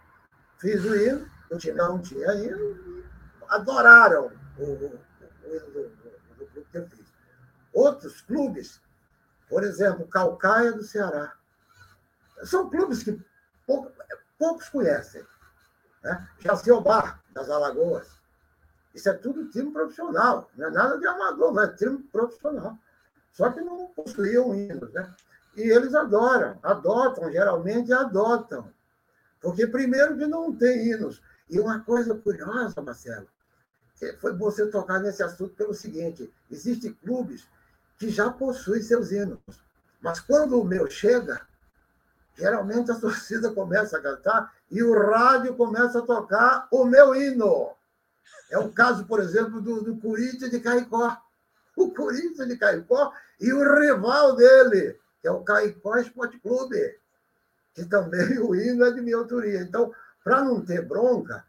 Fiz 0.59 0.85
o 0.85 0.95
hino, 0.95 1.31
o 1.51 1.57
time 1.57 1.79
não 1.79 2.03
tinha 2.03 2.35
hino, 2.35 3.05
adoraram 3.49 4.33
o, 4.59 4.65
o, 4.65 4.67
o 4.67 5.55
hino 5.55 5.67
do, 5.71 5.89
do, 5.89 6.37
do 6.39 6.47
clube 6.47 6.67
que 6.71 6.79
eu 6.79 6.89
fiz. 6.89 7.07
Outros 7.73 8.21
clubes, 8.23 8.81
por 9.49 9.63
exemplo, 9.63 10.09
Calcaia 10.09 10.73
do 10.73 10.83
Ceará, 10.83 11.37
são 12.43 12.69
clubes 12.69 13.03
que 13.03 13.21
poucos 14.39 14.69
conhecem. 14.69 15.25
Né? 16.03 16.29
Bar 16.83 17.23
das 17.33 17.49
Alagoas. 17.49 18.09
Isso 18.95 19.09
é 19.09 19.13
tudo 19.13 19.49
time 19.51 19.71
profissional, 19.71 20.51
não 20.57 20.67
é 20.67 20.71
nada 20.71 20.99
de 20.99 21.07
amador, 21.07 21.53
não 21.53 21.63
é 21.63 21.69
time 21.75 21.99
profissional. 22.11 22.77
Só 23.31 23.51
que 23.51 23.61
não 23.61 23.87
possuíam 23.89 24.53
hinos. 24.55 24.93
Né? 24.93 25.15
E 25.57 25.63
eles 25.63 25.95
adoram, 25.95 26.59
adotam, 26.63 27.31
geralmente 27.31 27.93
adotam. 27.93 28.73
Porque, 29.41 29.67
primeiro, 29.67 30.17
que 30.17 30.27
não 30.27 30.55
tem 30.55 30.91
hinos. 30.91 31.23
E 31.49 31.59
uma 31.59 31.81
coisa 31.81 32.15
curiosa, 32.15 32.81
Marcelo, 32.81 33.27
foi 34.21 34.33
você 34.35 34.67
tocar 34.67 35.01
nesse 35.01 35.23
assunto 35.23 35.55
pelo 35.55 35.75
seguinte: 35.75 36.33
existem 36.51 36.93
clubes 36.93 37.47
que 37.99 38.09
já 38.09 38.31
possuem 38.31 38.83
seus 38.83 39.11
hinos, 39.13 39.39
mas 40.01 40.21
quando 40.21 40.61
o 40.61 40.65
meu 40.65 40.89
chega, 40.89 41.41
geralmente 42.35 42.91
a 42.91 42.99
torcida 42.99 43.51
começa 43.53 43.99
a 43.99 44.01
cantar 44.01 44.55
e 44.71 44.83
o 44.83 44.97
rádio 44.99 45.55
começa 45.57 45.99
a 45.99 46.03
tocar 46.03 46.69
o 46.71 46.85
meu 46.85 47.15
hino. 47.15 47.75
É 48.51 48.59
o 48.59 48.71
caso, 48.73 49.05
por 49.05 49.21
exemplo, 49.21 49.61
do, 49.61 49.83
do 49.83 49.97
Corinthians 49.97 50.51
de 50.51 50.61
Caicó. 50.61 51.21
O 51.77 51.91
Corinthians 51.93 52.49
de 52.49 52.57
Caicó 52.57 53.13
e 53.41 53.53
o 53.53 53.81
rival 53.81 54.35
dele, 54.35 54.99
que 55.21 55.29
é 55.29 55.31
o 55.31 55.43
Caicó 55.43 55.97
Esporte 55.97 56.39
Clube, 56.39 56.99
que 57.75 57.85
também 57.85 58.39
o 58.41 58.55
hino 58.55 58.85
é 58.85 58.93
de 58.93 59.01
minha 59.01 59.17
autoria. 59.17 59.61
Então, 59.61 59.93
para 60.25 60.43
não 60.43 60.65
ter 60.65 60.83
bronca, 60.83 61.45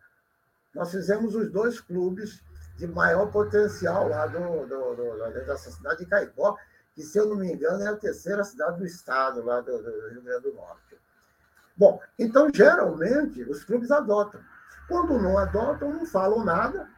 nós 0.73 0.91
fizemos 0.91 1.35
os 1.35 1.51
dois 1.51 1.79
clubes 1.79 2.41
de 2.77 2.87
maior 2.87 3.31
potencial 3.31 4.07
lá 4.07 4.25
do, 4.27 4.65
do, 4.65 4.95
do, 4.95 5.33
dessa 5.45 5.69
cidade 5.71 5.99
de 5.99 6.05
Caicó, 6.05 6.57
que, 6.93 7.03
se 7.03 7.17
eu 7.17 7.27
não 7.27 7.35
me 7.35 7.51
engano, 7.51 7.83
é 7.83 7.87
a 7.87 7.95
terceira 7.95 8.43
cidade 8.43 8.79
do 8.79 8.85
estado, 8.85 9.43
lá 9.43 9.61
do, 9.61 9.77
do 9.81 10.09
Rio 10.09 10.21
Grande 10.21 10.43
do 10.43 10.53
Norte. 10.53 10.99
Bom, 11.77 12.01
então, 12.17 12.49
geralmente, 12.53 13.43
os 13.43 13.63
clubes 13.63 13.91
adotam. 13.91 14.41
Quando 14.87 15.19
não 15.19 15.37
adotam, 15.37 15.93
não 15.93 16.05
falam 16.05 16.43
nada. 16.43 16.89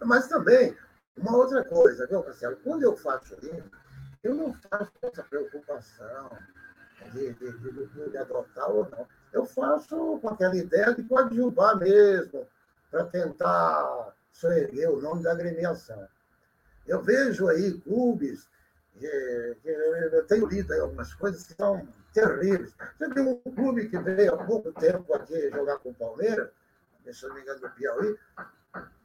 Mas 0.00 0.28
também, 0.28 0.76
uma 1.16 1.36
outra 1.36 1.64
coisa, 1.64 2.06
viu, 2.06 2.22
Marcelo? 2.22 2.56
Quando 2.56 2.82
eu 2.82 2.96
faço 2.96 3.34
isso, 3.42 3.70
eu 4.22 4.34
não 4.34 4.52
faço 4.54 4.92
essa 5.02 5.22
preocupação 5.22 6.30
de, 7.12 7.32
de, 7.34 7.52
de, 7.58 7.86
clube 7.86 8.18
adotar 8.18 8.70
ou 8.70 8.88
não. 8.90 9.06
Eu 9.32 9.44
faço 9.44 10.18
com 10.20 10.28
aquela 10.28 10.56
ideia 10.56 10.94
de 10.94 11.02
coadjuvar 11.04 11.76
mesmo, 11.78 12.46
para 12.90 13.04
tentar 13.04 14.14
soerguer 14.32 14.90
o 14.90 15.00
nome 15.00 15.22
da 15.22 15.32
agremiação. 15.32 16.08
Eu 16.86 17.02
vejo 17.02 17.48
aí 17.48 17.78
clubes, 17.80 18.48
eh, 19.00 19.56
eu 20.12 20.26
tenho 20.26 20.46
lido 20.46 20.72
algumas 20.74 21.12
coisas 21.14 21.46
que 21.46 21.54
são 21.54 21.86
terríveis. 22.14 22.74
Teve 22.98 23.20
um 23.20 23.36
clube 23.36 23.88
que 23.88 23.98
veio 23.98 24.34
há 24.34 24.44
pouco 24.44 24.72
tempo 24.72 25.14
aqui 25.14 25.50
jogar 25.50 25.78
com 25.78 25.90
o 25.90 25.94
Palmeiras, 25.94 26.50
se 27.12 27.26
não 27.26 27.34
me 27.34 27.42
engano, 27.42 27.60
do 27.60 27.70
Piauí. 27.70 28.16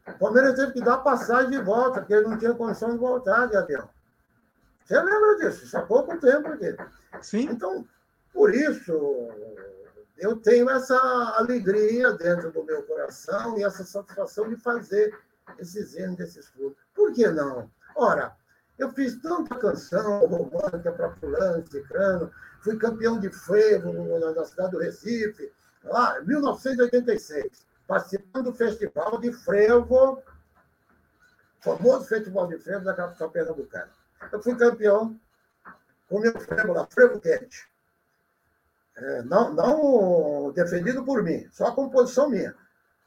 O 0.07 0.19
Palmeiras 0.19 0.55
teve 0.55 0.73
que 0.73 0.81
dar 0.81 0.97
passagem 0.97 1.51
de 1.51 1.59
volta, 1.59 1.99
porque 1.99 2.13
ele 2.13 2.27
não 2.27 2.37
tinha 2.37 2.53
condição 2.53 2.91
de 2.91 2.97
voltar 2.97 3.47
de 3.47 3.57
avião. 3.57 3.89
Você 4.85 4.99
lembra 4.99 5.37
disso? 5.37 5.63
Isso 5.63 5.77
há 5.77 5.81
pouco 5.81 6.17
tempo 6.19 6.47
aqui. 6.49 6.75
Sim. 7.21 7.49
Então, 7.51 7.87
por 8.33 8.53
isso, 8.53 9.29
eu 10.17 10.35
tenho 10.37 10.69
essa 10.69 10.97
alegria 11.37 12.11
dentro 12.13 12.51
do 12.51 12.63
meu 12.63 12.83
coração 12.83 13.57
e 13.57 13.63
essa 13.63 13.83
satisfação 13.83 14.49
de 14.49 14.55
fazer 14.57 15.17
esses 15.59 15.95
hinos 15.95 16.17
desses 16.17 16.49
clubes. 16.49 16.77
Por 16.93 17.13
que 17.13 17.27
não? 17.27 17.69
Ora, 17.95 18.35
eu 18.77 18.89
fiz 18.91 19.21
tanta 19.21 19.55
canção 19.55 20.25
romântica 20.25 20.91
para 20.91 21.11
fulano, 21.11 21.65
cicrano, 21.67 22.31
fui 22.61 22.77
campeão 22.77 23.19
de 23.19 23.29
frevo 23.29 23.93
na 24.33 24.45
cidade 24.45 24.71
do 24.71 24.79
Recife, 24.79 25.51
lá 25.83 26.19
em 26.19 26.25
1986, 26.25 27.65
participando 27.87 28.45
do 28.45 28.53
festival 28.53 29.19
de 29.19 29.31
frevo, 29.31 30.23
famoso 31.61 32.05
festival 32.05 32.47
de 32.47 32.57
frevo 32.57 32.83
da 32.83 32.93
capital 32.93 33.29
pernambucana. 33.29 33.89
Eu 34.31 34.41
fui 34.41 34.55
campeão 34.55 35.19
com 36.09 36.19
meu 36.19 36.39
frevo 36.39 36.73
lá, 36.73 36.85
frevo 36.87 37.19
quente. 37.19 37.67
É, 38.95 39.23
não, 39.23 39.53
não 39.53 40.51
defendido 40.51 41.03
por 41.03 41.23
mim, 41.23 41.47
só 41.51 41.67
a 41.67 41.71
composição 41.71 42.29
minha. 42.29 42.55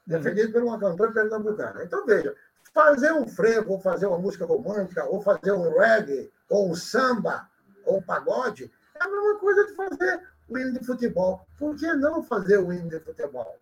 Defendido 0.07 0.53
por 0.53 0.63
uma 0.63 0.79
cantora 0.79 1.13
pernambucana. 1.13 1.83
Então, 1.85 2.05
veja, 2.05 2.35
fazer 2.75 3.13
um 3.13 3.27
frevo, 3.27 3.73
ou 3.73 3.81
fazer 3.81 4.07
uma 4.07 4.19
música 4.19 4.45
romântica, 4.45 5.05
ou 5.05 5.21
fazer 5.23 5.53
um 5.53 5.79
reggae, 5.79 6.31
ou 6.49 6.71
um 6.71 6.75
samba, 6.75 7.49
ou 7.85 7.99
um 7.99 8.03
pagode, 8.03 8.71
é 8.95 9.05
a 9.05 9.09
mesma 9.09 9.39
coisa 9.39 9.67
de 9.67 9.75
fazer 9.75 10.21
o 10.49 10.59
hino 10.59 10.73
de 10.73 10.85
futebol. 10.85 11.47
Por 11.59 11.77
que 11.77 11.93
não 11.95 12.23
fazer 12.23 12.59
o 12.59 12.73
hino 12.73 12.89
de 12.89 13.01
futebol? 13.01 13.57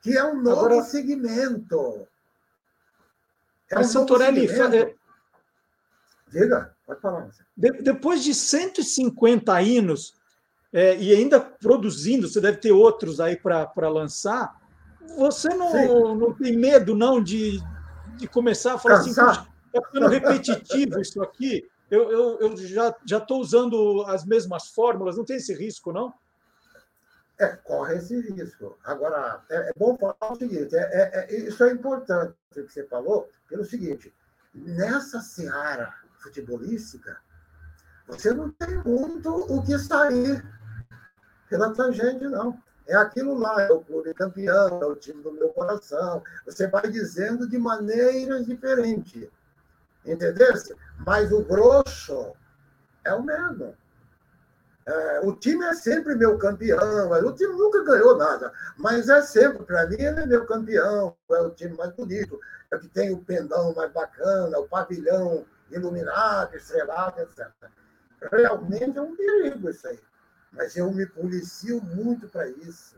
Que 0.00 0.16
é 0.16 0.24
um 0.24 0.40
novo 0.40 0.66
Agora, 0.66 0.82
segmento. 0.82 2.06
É 3.70 3.78
um 3.78 3.84
Santorelli, 3.84 4.48
segmento. 4.48 4.98
Diga, 6.32 6.74
pode 6.86 7.00
falar. 7.00 7.28
De, 7.56 7.70
depois 7.82 8.24
de 8.24 8.34
150 8.34 9.60
hinos, 9.62 10.14
é, 10.72 10.96
e 10.96 11.14
ainda 11.14 11.38
produzindo, 11.38 12.26
você 12.26 12.40
deve 12.40 12.58
ter 12.58 12.72
outros 12.72 13.20
aí 13.20 13.36
para 13.36 13.88
lançar, 13.88 14.58
você 15.16 15.50
não, 15.50 16.14
não 16.14 16.32
tem 16.32 16.56
medo, 16.56 16.94
não, 16.94 17.22
de, 17.22 17.60
de 18.16 18.26
começar 18.26 18.74
a 18.74 18.78
falar 18.78 18.96
assim, 18.96 19.10
Cansar. 19.10 19.30
assim, 19.30 19.48
está 19.66 19.86
ficando 19.86 20.08
repetitivo 20.08 21.00
isso 21.00 21.22
aqui, 21.22 21.68
eu, 21.90 22.10
eu, 22.10 22.40
eu 22.40 22.56
já 22.56 23.18
estou 23.18 23.38
usando 23.38 24.02
as 24.06 24.24
mesmas 24.24 24.68
fórmulas, 24.68 25.18
não 25.18 25.26
tem 25.26 25.36
esse 25.36 25.52
risco, 25.52 25.92
não? 25.92 26.14
É, 27.38 27.48
corre 27.48 27.96
esse 27.96 28.18
risco. 28.32 28.78
Agora, 28.82 29.42
é, 29.50 29.68
é 29.68 29.72
bom 29.76 29.96
falar 29.98 30.32
o 30.32 30.36
seguinte: 30.36 30.74
é, 30.74 30.80
é, 30.80 31.26
é 31.28 31.36
isso 31.36 31.62
é 31.64 31.72
importante 31.72 32.34
o 32.56 32.64
que 32.64 32.72
você 32.72 32.84
falou, 32.84 33.28
pelo 33.46 33.64
seguinte: 33.64 34.14
nessa 34.54 35.20
seara 35.20 35.92
futebolística, 36.22 37.18
você 38.06 38.32
não 38.32 38.50
tem 38.50 38.76
muito 38.84 39.30
o 39.30 39.62
que 39.62 39.78
sair 39.78 40.44
pela 41.48 41.72
tangente, 41.72 42.24
não. 42.24 42.58
É 42.86 42.96
aquilo 42.96 43.38
lá, 43.38 43.62
é 43.62 43.70
o 43.70 43.80
clube 43.80 44.12
campeão, 44.12 44.80
é 44.82 44.86
o 44.86 44.96
time 44.96 45.22
do 45.22 45.32
meu 45.32 45.50
coração. 45.50 46.22
Você 46.44 46.66
vai 46.66 46.90
dizendo 46.90 47.48
de 47.48 47.56
maneiras 47.56 48.44
diferentes. 48.44 49.28
Entendeu? 50.04 50.52
Mas 51.06 51.30
o 51.30 51.42
grosso 51.44 52.32
é 53.04 53.14
o 53.14 53.22
mesmo. 53.22 53.74
É, 54.84 55.20
o 55.20 55.32
time 55.32 55.64
é 55.64 55.74
sempre 55.74 56.16
meu 56.16 56.36
campeão. 56.38 57.10
O 57.10 57.32
time 57.32 57.54
nunca 57.54 57.84
ganhou 57.84 58.16
nada, 58.16 58.52
mas 58.76 59.08
é 59.08 59.22
sempre, 59.22 59.64
para 59.64 59.86
mim, 59.86 60.00
ele 60.00 60.20
é 60.20 60.26
meu 60.26 60.44
campeão. 60.44 61.16
É 61.30 61.40
o 61.40 61.50
time 61.50 61.76
mais 61.76 61.92
bonito, 61.92 62.38
é 62.72 62.78
que 62.78 62.88
tem 62.88 63.12
o 63.12 63.18
pendão 63.18 63.72
mais 63.74 63.92
bacana, 63.92 64.58
o 64.58 64.68
pavilhão 64.68 65.44
iluminado, 65.72 66.54
estrelado, 66.54 67.20
etc. 67.20 67.48
Realmente 68.30 68.98
é 68.98 69.02
um 69.02 69.16
perigo 69.16 69.70
isso 69.70 69.86
aí 69.88 69.98
mas 70.52 70.76
eu 70.76 70.92
me 70.92 71.06
policio 71.06 71.82
muito 71.82 72.28
para 72.28 72.48
isso. 72.48 72.96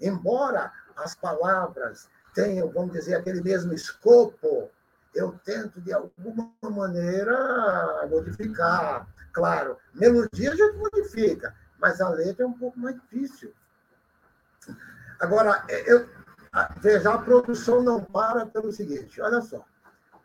Embora 0.00 0.72
as 0.96 1.14
palavras 1.14 2.08
tenham, 2.34 2.68
vamos 2.70 2.92
dizer, 2.92 3.14
aquele 3.14 3.40
mesmo 3.40 3.72
escopo, 3.72 4.70
eu 5.14 5.38
tento, 5.44 5.80
de 5.80 5.92
alguma 5.92 6.52
maneira, 6.62 8.06
modificar. 8.10 9.06
Claro, 9.32 9.78
melodia 9.94 10.52
a 10.52 10.56
gente 10.56 10.76
modifica, 10.76 11.54
mas 11.78 12.00
a 12.00 12.08
letra 12.08 12.44
é 12.44 12.46
um 12.46 12.52
pouco 12.52 12.78
mais 12.78 12.96
difícil. 12.96 13.54
Agora, 15.20 15.64
eu, 15.86 16.08
veja, 16.80 17.14
a 17.14 17.18
produção 17.18 17.82
não 17.82 18.02
para 18.02 18.44
pelo 18.46 18.72
seguinte: 18.72 19.20
olha 19.20 19.40
só, 19.40 19.64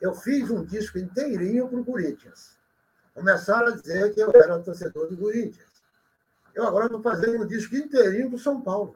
eu 0.01 0.13
fiz 0.13 0.49
um 0.49 0.63
disco 0.63 0.97
inteirinho 0.97 1.67
para 1.67 1.79
o 1.79 1.85
Corinthians. 1.85 2.57
Começaram 3.13 3.67
a 3.67 3.71
dizer 3.71 4.13
que 4.13 4.19
eu 4.19 4.31
era 4.35 4.59
torcedor 4.59 5.07
do 5.07 5.17
Corinthians. 5.17 5.67
Eu 6.53 6.67
agora 6.67 6.85
estou 6.85 7.01
fazendo 7.01 7.43
um 7.43 7.47
disco 7.47 7.75
inteirinho 7.75 8.29
do 8.29 8.37
São 8.37 8.61
Paulo. 8.61 8.95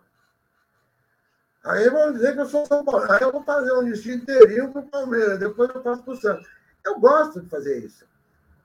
Aí 1.63 1.89
vão 1.89 2.11
dizer 2.11 2.33
que 2.33 2.41
eu 2.41 2.45
sou 2.45 2.65
São 2.65 2.83
Paulo. 2.83 3.11
Aí 3.11 3.21
eu 3.21 3.31
vou 3.31 3.43
fazer 3.43 3.71
um 3.73 3.85
disco 3.85 4.09
inteirinho 4.09 4.71
para 4.71 4.81
o 4.81 4.87
Palmeiras, 4.87 5.39
depois 5.39 5.69
eu 5.73 5.81
faço 5.81 6.03
para 6.03 6.13
o 6.13 6.17
Santos. 6.17 6.47
Eu 6.85 6.99
gosto 6.99 7.41
de 7.41 7.49
fazer 7.49 7.79
isso. 7.85 8.05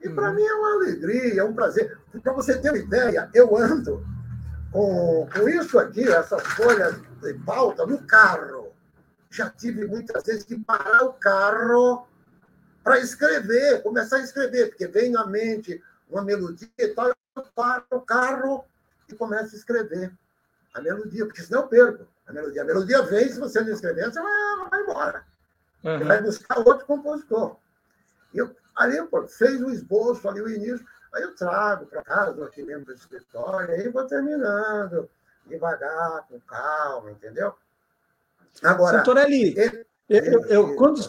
E 0.00 0.08
para 0.08 0.30
uhum. 0.30 0.34
mim 0.34 0.42
é 0.42 0.54
uma 0.54 0.74
alegria, 0.74 1.40
é 1.40 1.44
um 1.44 1.54
prazer. 1.54 1.98
Para 2.22 2.32
você 2.32 2.58
ter 2.58 2.70
uma 2.70 2.78
ideia, 2.78 3.30
eu 3.34 3.56
ando 3.56 4.04
com, 4.72 5.28
com 5.32 5.48
isso 5.48 5.78
aqui, 5.78 6.06
essas 6.06 6.42
folhas 6.48 7.00
de 7.22 7.34
pauta, 7.44 7.86
no 7.86 7.98
carro. 8.06 8.72
Já 9.30 9.50
tive 9.50 9.86
muitas 9.86 10.22
vezes 10.22 10.44
que 10.44 10.58
parar 10.58 11.04
o 11.04 11.12
carro 11.14 12.06
para 12.86 13.00
escrever, 13.00 13.82
começar 13.82 14.18
a 14.18 14.20
escrever, 14.20 14.68
porque 14.68 14.86
vem 14.86 15.10
na 15.10 15.26
mente 15.26 15.82
uma 16.08 16.22
melodia 16.22 16.68
e 16.78 16.88
tal, 16.90 17.08
eu 17.08 17.42
paro 17.52 17.84
o 17.90 18.00
carro 18.00 18.64
e 19.08 19.14
começa 19.16 19.56
a 19.56 19.58
escrever 19.58 20.12
a 20.72 20.80
melodia, 20.80 21.26
porque 21.26 21.42
senão 21.42 21.62
eu 21.62 21.66
perco 21.66 22.06
a 22.28 22.32
melodia. 22.32 22.62
A 22.62 22.64
melodia 22.64 23.02
vem, 23.02 23.28
se 23.28 23.40
você 23.40 23.60
não 23.60 23.72
escrever, 23.72 24.04
você 24.04 24.22
vai, 24.22 24.68
vai 24.70 24.82
embora. 24.82 25.24
Uhum. 25.82 25.98
Você 25.98 26.04
vai 26.04 26.22
buscar 26.22 26.58
outro 26.60 26.86
compositor. 26.86 27.56
Eu, 28.32 28.54
ali 28.76 28.96
eu 28.98 29.08
fez 29.26 29.60
o 29.60 29.70
esboço, 29.70 30.28
ali 30.28 30.40
o 30.40 30.48
início, 30.48 30.86
aí 31.12 31.24
eu 31.24 31.34
trago 31.34 31.86
para 31.86 32.04
casa, 32.04 32.44
aqui 32.44 32.62
mesmo 32.62 32.84
do 32.84 32.92
escritório, 32.92 33.74
aí 33.74 33.88
vou 33.88 34.06
terminando, 34.06 35.10
devagar, 35.44 36.24
com 36.28 36.38
calma, 36.42 37.10
entendeu? 37.10 37.52
Agora. 38.62 38.98
Santorelli, 38.98 39.58
ele, 39.58 39.86
eu, 40.08 40.22
eu, 40.22 40.46
eu, 40.46 40.76
quando, 40.76 41.00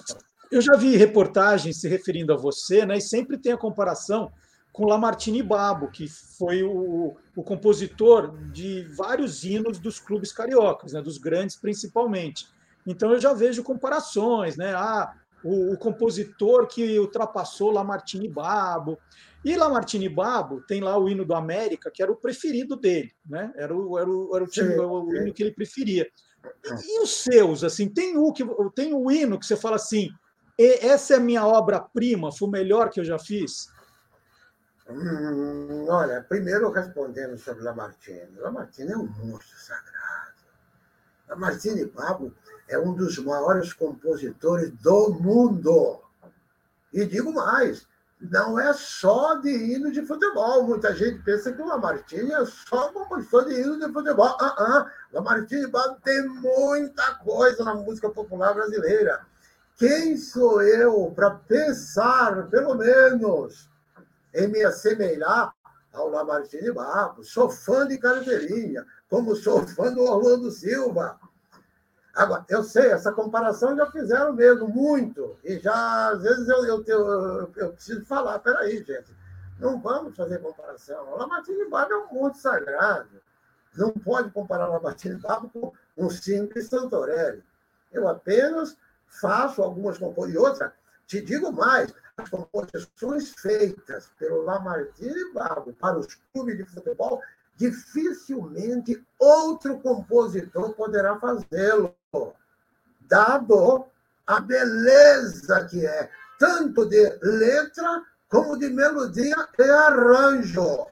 eu 0.52 0.62
já 0.62 0.76
vi 0.76 0.96
reportagens 0.96 1.80
se 1.80 1.88
referindo 1.88 2.34
a 2.34 2.38
você, 2.38 2.86
né, 2.86 2.98
e 2.98 3.02
sempre 3.02 3.38
tem 3.38 3.52
a 3.52 3.58
comparação 3.58 4.32
com 4.72 4.86
Lamartine 4.86 5.42
Babo, 5.42 5.90
que 5.90 6.08
foi 6.08 6.62
o, 6.62 7.16
o 7.36 7.44
compositor 7.44 8.38
de 8.52 8.84
vários 8.96 9.44
hinos 9.44 9.80
dos 9.80 10.00
clubes 10.00 10.32
cariocas, 10.32 10.94
né, 10.94 11.02
dos 11.02 11.18
grandes 11.18 11.56
principalmente. 11.56 12.48
Então 12.86 13.12
eu 13.12 13.20
já 13.20 13.34
vejo 13.34 13.64
comparações, 13.64 14.56
né? 14.56 14.74
Ah, 14.76 15.14
o, 15.44 15.74
o 15.74 15.78
compositor 15.78 16.68
que 16.68 16.98
ultrapassou 17.00 17.72
Lamartine 17.72 18.30
Babo. 18.30 18.98
E 19.44 19.56
Lamartine 19.56 20.10
Babo 20.10 20.62
tem 20.62 20.82
lá 20.82 20.98
o 20.98 21.10
hino 21.10 21.26
do 21.26 21.34
América, 21.34 21.92
que 21.94 22.02
era 22.02 22.12
o 22.12 22.16
preferido 22.16 22.76
dele, 22.76 23.12
né? 23.26 23.52
Era 23.56 23.76
o, 23.76 23.98
era 23.98 24.10
o, 24.10 24.36
era 24.36 24.44
o, 24.44 24.48
time, 24.48 24.76
o 24.78 25.16
hino 25.16 25.34
que 25.34 25.44
ele 25.44 25.52
preferia. 25.52 26.08
E, 26.66 26.98
e, 26.98 27.02
os 27.02 27.12
seus, 27.12 27.64
assim, 27.64 27.90
tem 27.90 28.18
o 28.18 28.32
que 28.32 28.44
tem 28.76 28.94
o 28.94 29.12
hino 29.12 29.40
que 29.40 29.46
você 29.46 29.56
fala 29.56 29.76
assim, 29.76 30.10
essa 30.58 31.14
é 31.14 31.18
a 31.18 31.20
minha 31.20 31.46
obra-prima, 31.46 32.32
foi 32.32 32.48
o 32.48 32.52
melhor 32.52 32.90
que 32.90 33.00
eu 33.00 33.06
já 33.06 33.20
fiz? 33.20 33.70
Hum, 34.90 35.86
olha, 35.90 36.22
primeiro 36.28 36.72
respondendo 36.72 37.38
sobre 37.38 37.64
Lamartine. 37.64 38.38
Lamartine 38.38 38.94
é 38.94 38.98
um 38.98 39.06
monstro 39.06 39.58
sagrado. 39.60 40.38
Lamartine 41.28 41.86
Babo 41.86 42.34
é 42.70 42.80
um 42.80 42.94
dos 42.94 43.18
maiores 43.20 43.74
compositores 43.74 44.72
do 44.82 45.14
mundo. 45.14 46.02
E 46.94 47.06
digo 47.06 47.34
mais, 47.34 47.86
não 48.20 48.58
é 48.58 48.74
só 48.74 49.36
de 49.36 49.50
hino 49.50 49.92
de 49.92 50.06
futebol. 50.06 50.64
Muita 50.64 50.96
gente 50.96 51.22
pensa 51.22 51.52
que 51.52 51.62
o 51.62 51.68
Lamartine 51.68 52.32
é 52.32 52.46
só 52.46 52.92
compositor 52.94 53.46
de 53.46 53.60
hino 53.60 53.78
de 53.78 53.92
futebol. 53.92 54.38
Ah, 54.40 54.56
ah. 54.58 54.92
Lamartine 55.12 55.70
tem 56.04 56.28
muita 56.28 57.16
coisa 57.16 57.64
na 57.66 57.76
música 57.76 58.10
popular 58.10 58.54
brasileira. 58.54 59.26
Quem 59.78 60.18
sou 60.18 60.64
eu 60.64 61.12
para 61.16 61.30
pensar, 61.30 62.48
pelo 62.50 62.74
menos, 62.74 63.70
em 64.34 64.48
me 64.48 64.64
assemelhar 64.64 65.54
ao 65.94 66.10
Lamartine 66.10 66.72
Barros? 66.72 67.30
Sou 67.32 67.48
fã 67.48 67.88
de 67.88 68.00
carteirinha, 68.00 68.84
como 69.08 69.36
sou 69.36 69.68
fã 69.68 69.94
do 69.94 70.02
Orlando 70.02 70.50
Silva. 70.50 71.20
Agora, 72.16 72.44
eu 72.50 72.64
sei, 72.64 72.88
essa 72.88 73.12
comparação 73.12 73.78
já 73.78 73.86
fizeram 73.92 74.34
mesmo, 74.34 74.68
muito. 74.68 75.38
E 75.44 75.60
já, 75.60 76.10
às 76.10 76.24
vezes, 76.24 76.50
eu, 76.50 76.66
eu, 76.66 76.84
eu, 76.88 77.52
eu 77.56 77.74
preciso 77.74 78.04
falar, 78.04 78.40
peraí, 78.40 78.84
gente, 78.84 79.16
não 79.60 79.80
vamos 79.80 80.16
fazer 80.16 80.40
comparação. 80.40 81.08
O 81.08 81.18
Lamartine 81.18 81.70
Barbo 81.70 81.94
é 81.94 81.98
um 81.98 82.14
monte 82.16 82.40
sagrado. 82.40 83.22
Não 83.76 83.92
pode 83.92 84.32
comparar 84.32 84.70
o 84.70 84.74
Lamartine 84.74 85.18
Barbo 85.18 85.50
com 85.50 85.72
um 85.96 86.10
simples 86.10 86.68
Santorelli. 86.68 87.44
Eu 87.92 88.08
apenas 88.08 88.76
faço 89.08 89.62
algumas 89.62 89.98
composições. 89.98 90.36
E 90.36 90.38
outra, 90.38 90.74
te 91.06 91.22
digo 91.22 91.52
mais, 91.52 91.94
as 92.18 92.30
composições 92.30 93.34
feitas 93.38 94.10
pelo 94.18 94.44
Lamartine 94.44 95.34
Barbo 95.34 95.74
para 95.74 95.98
os 95.98 96.18
clubes 96.34 96.58
de 96.58 96.66
futebol 96.66 97.22
dificilmente 97.58 99.04
outro 99.18 99.80
compositor 99.80 100.74
poderá 100.74 101.20
fazê-lo, 101.20 101.94
dado 103.02 103.86
a 104.26 104.40
beleza 104.40 105.66
que 105.66 105.86
é, 105.86 106.10
tanto 106.38 106.86
de 106.86 107.18
letra 107.22 108.04
como 108.30 108.58
de 108.58 108.70
melodia 108.70 109.36
e 109.58 109.64
arranjo. 109.64 110.86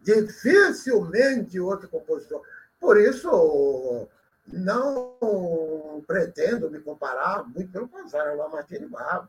Dificilmente 0.00 1.60
outro 1.60 1.88
compositor. 1.88 2.42
Por 2.80 2.98
isso, 2.98 4.08
não 4.46 6.02
pretendo 6.06 6.70
me 6.70 6.80
comparar, 6.80 7.44
muito 7.44 7.70
pelo 7.72 7.88
contrário, 7.88 8.32
ao 8.32 8.38
Lamartine 8.38 8.86
Barbo. 8.86 9.28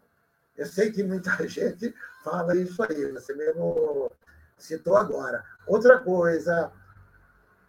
Eu 0.56 0.66
sei 0.66 0.92
que 0.92 1.04
muita 1.04 1.32
gente 1.48 1.94
fala 2.24 2.56
isso 2.56 2.82
aí, 2.84 3.12
você 3.12 3.34
mesmo 3.34 4.12
citou 4.58 4.96
agora. 4.96 5.44
Outra 5.66 6.00
coisa, 6.00 6.72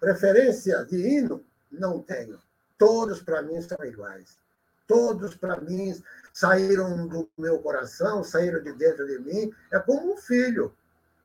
preferência 0.01 0.85
de 0.85 0.97
hino, 0.97 1.45
não 1.70 2.01
tenho. 2.01 2.39
Todos, 2.77 3.20
para 3.23 3.43
mim, 3.43 3.61
são 3.61 3.85
iguais. 3.85 4.39
Todos, 4.87 5.35
para 5.35 5.61
mim, 5.61 6.01
saíram 6.33 7.07
do 7.07 7.29
meu 7.37 7.59
coração, 7.59 8.25
saíram 8.25 8.62
de 8.62 8.73
dentro 8.73 9.07
de 9.07 9.19
mim. 9.19 9.53
É 9.70 9.79
como 9.79 10.15
um 10.15 10.16
filho, 10.16 10.75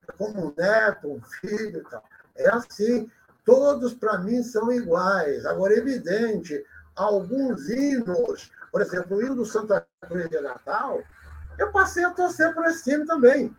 é 0.08 0.12
como 0.12 0.48
um 0.48 0.54
neto, 0.58 1.14
um 1.14 1.22
filho 1.22 1.80
e 1.80 1.90
tal. 1.90 2.04
É 2.36 2.50
assim. 2.50 3.10
Todos, 3.46 3.94
para 3.94 4.18
mim, 4.20 4.42
são 4.44 4.72
iguais. 4.72 5.46
Agora, 5.46 5.74
evidente, 5.74 6.64
alguns 6.96 7.70
hinos, 7.70 8.52
por 8.72 8.82
exemplo, 8.82 9.18
o 9.18 9.22
hino 9.22 9.36
do 9.36 9.46
Santa 9.46 9.86
Cruz 10.02 10.30
de 10.30 10.40
Natal, 10.40 11.02
eu 11.58 11.72
passei 11.72 12.04
a 12.04 12.12
torcer 12.12 12.54
por 12.54 12.66
esse 12.66 12.84
time 12.84 13.06
também. 13.06 13.56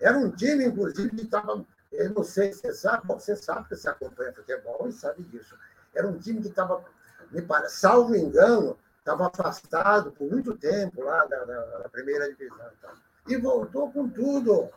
Era 0.00 0.18
um 0.18 0.30
time, 0.30 0.64
inclusive, 0.64 1.10
que 1.10 1.22
estava 1.22 1.64
eu 1.96 2.10
não 2.10 2.22
sei 2.22 2.52
se 2.52 2.60
você 2.60 2.74
sabe, 2.74 3.06
você 3.06 3.36
sabe 3.36 3.68
que 3.68 3.76
você 3.76 3.88
acompanha 3.88 4.32
futebol 4.32 4.86
e 4.88 4.92
sabe 4.92 5.22
disso. 5.24 5.56
Era 5.94 6.06
um 6.06 6.18
time 6.18 6.42
que 6.42 6.48
estava, 6.48 6.84
me 7.30 7.42
parece, 7.42 7.76
salvo 7.76 8.14
engano, 8.14 8.78
estava 8.98 9.28
afastado 9.28 10.12
por 10.12 10.30
muito 10.30 10.56
tempo 10.56 11.02
lá 11.02 11.24
da, 11.24 11.44
da, 11.44 11.78
da 11.78 11.88
primeira 11.88 12.28
divisão. 12.28 12.70
Então, 12.78 12.90
e 13.28 13.36
voltou 13.36 13.90
com 13.90 14.08
tudo. 14.08 14.70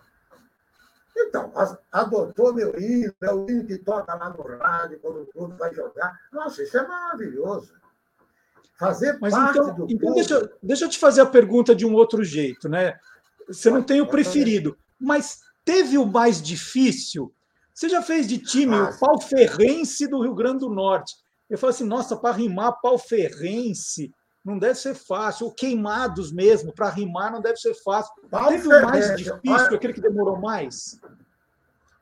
Então, 1.17 1.51
adotou 1.91 2.53
meu 2.53 2.79
hino, 2.79 3.13
é 3.21 3.33
o 3.33 3.49
hino 3.49 3.65
que 3.65 3.77
toca 3.77 4.13
lá 4.15 4.29
no 4.29 4.41
rádio 4.57 4.99
quando 4.99 5.21
o 5.21 5.25
clube 5.27 5.55
vai 5.57 5.73
jogar. 5.73 6.17
Nossa, 6.31 6.63
isso 6.63 6.77
é 6.77 6.87
maravilhoso. 6.87 7.73
Fazer 8.77 9.17
Mas 9.19 9.33
parte 9.33 9.59
então, 9.59 9.75
do 9.75 9.87
então 9.89 10.13
deixa, 10.13 10.33
eu, 10.35 10.49
deixa 10.63 10.85
eu 10.85 10.89
te 10.89 10.97
fazer 10.97 11.21
a 11.21 11.25
pergunta 11.25 11.75
de 11.75 11.85
um 11.85 11.93
outro 11.93 12.23
jeito, 12.23 12.69
né? 12.69 12.97
Você 13.47 13.69
não 13.69 13.83
tem 13.83 13.99
o 13.99 14.07
preferido, 14.07 14.77
mas 14.99 15.41
Teve 15.69 15.99
o 15.99 16.05
mais 16.05 16.41
difícil? 16.41 17.31
Você 17.71 17.87
já 17.89 18.01
fez 18.01 18.27
de 18.27 18.39
time 18.39 18.75
o 18.75 18.97
pau 18.97 19.21
ferrense 19.21 20.07
do 20.07 20.23
Rio 20.23 20.33
Grande 20.33 20.61
do 20.61 20.69
Norte. 20.71 21.15
Eu 21.47 21.59
falo 21.59 21.69
assim, 21.69 21.83
nossa, 21.83 22.17
para 22.17 22.35
rimar 22.35 22.81
pau 22.81 22.97
ferrense 22.97 24.11
não 24.43 24.57
deve 24.57 24.75
ser 24.75 24.93
fácil. 24.93 25.47
Ou 25.47 25.53
queimados 25.53 26.31
mesmo, 26.31 26.73
para 26.73 26.89
rimar 26.89 27.31
não 27.31 27.41
deve 27.41 27.57
ser 27.57 27.73
fácil. 27.75 28.13
Pau 28.29 28.49
Teve 28.49 28.67
o 28.67 28.81
mais 28.81 29.15
difícil, 29.15 29.39
olha, 29.47 29.75
aquele 29.75 29.93
que 29.93 30.01
demorou 30.01 30.37
mais? 30.37 30.99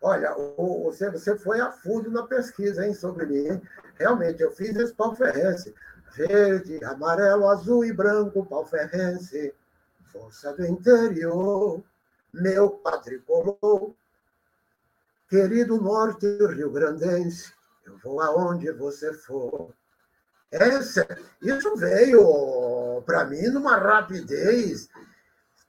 Olha, 0.02 0.34
você, 0.84 1.10
você 1.10 1.38
foi 1.38 1.60
a 1.60 1.72
fundo 1.72 2.12
na 2.12 2.24
pesquisa 2.24 2.86
hein, 2.86 2.94
sobre 2.94 3.26
mim. 3.26 3.62
Realmente, 3.96 4.42
eu 4.42 4.52
fiz 4.52 4.76
esse 4.76 4.94
pau 4.94 5.16
ferrense. 5.16 5.74
Verde, 6.16 6.84
amarelo, 6.84 7.48
azul 7.50 7.84
e 7.84 7.92
branco, 7.92 8.46
pau 8.46 8.66
ferrense. 8.66 9.54
Força 10.12 10.54
do 10.54 10.66
interior 10.66 11.84
meu 12.34 12.72
quadricolor. 12.80 13.94
Querido 15.30 15.82
norte 15.82 16.26
rio-grandense, 16.26 17.52
eu 17.86 17.98
vou 17.98 18.22
aonde 18.22 18.72
você 18.72 19.14
for. 19.14 19.74
Essa, 20.52 21.06
isso 21.42 21.76
veio 21.76 23.02
para 23.06 23.26
mim 23.26 23.48
numa 23.50 23.78
rapidez. 23.78 24.90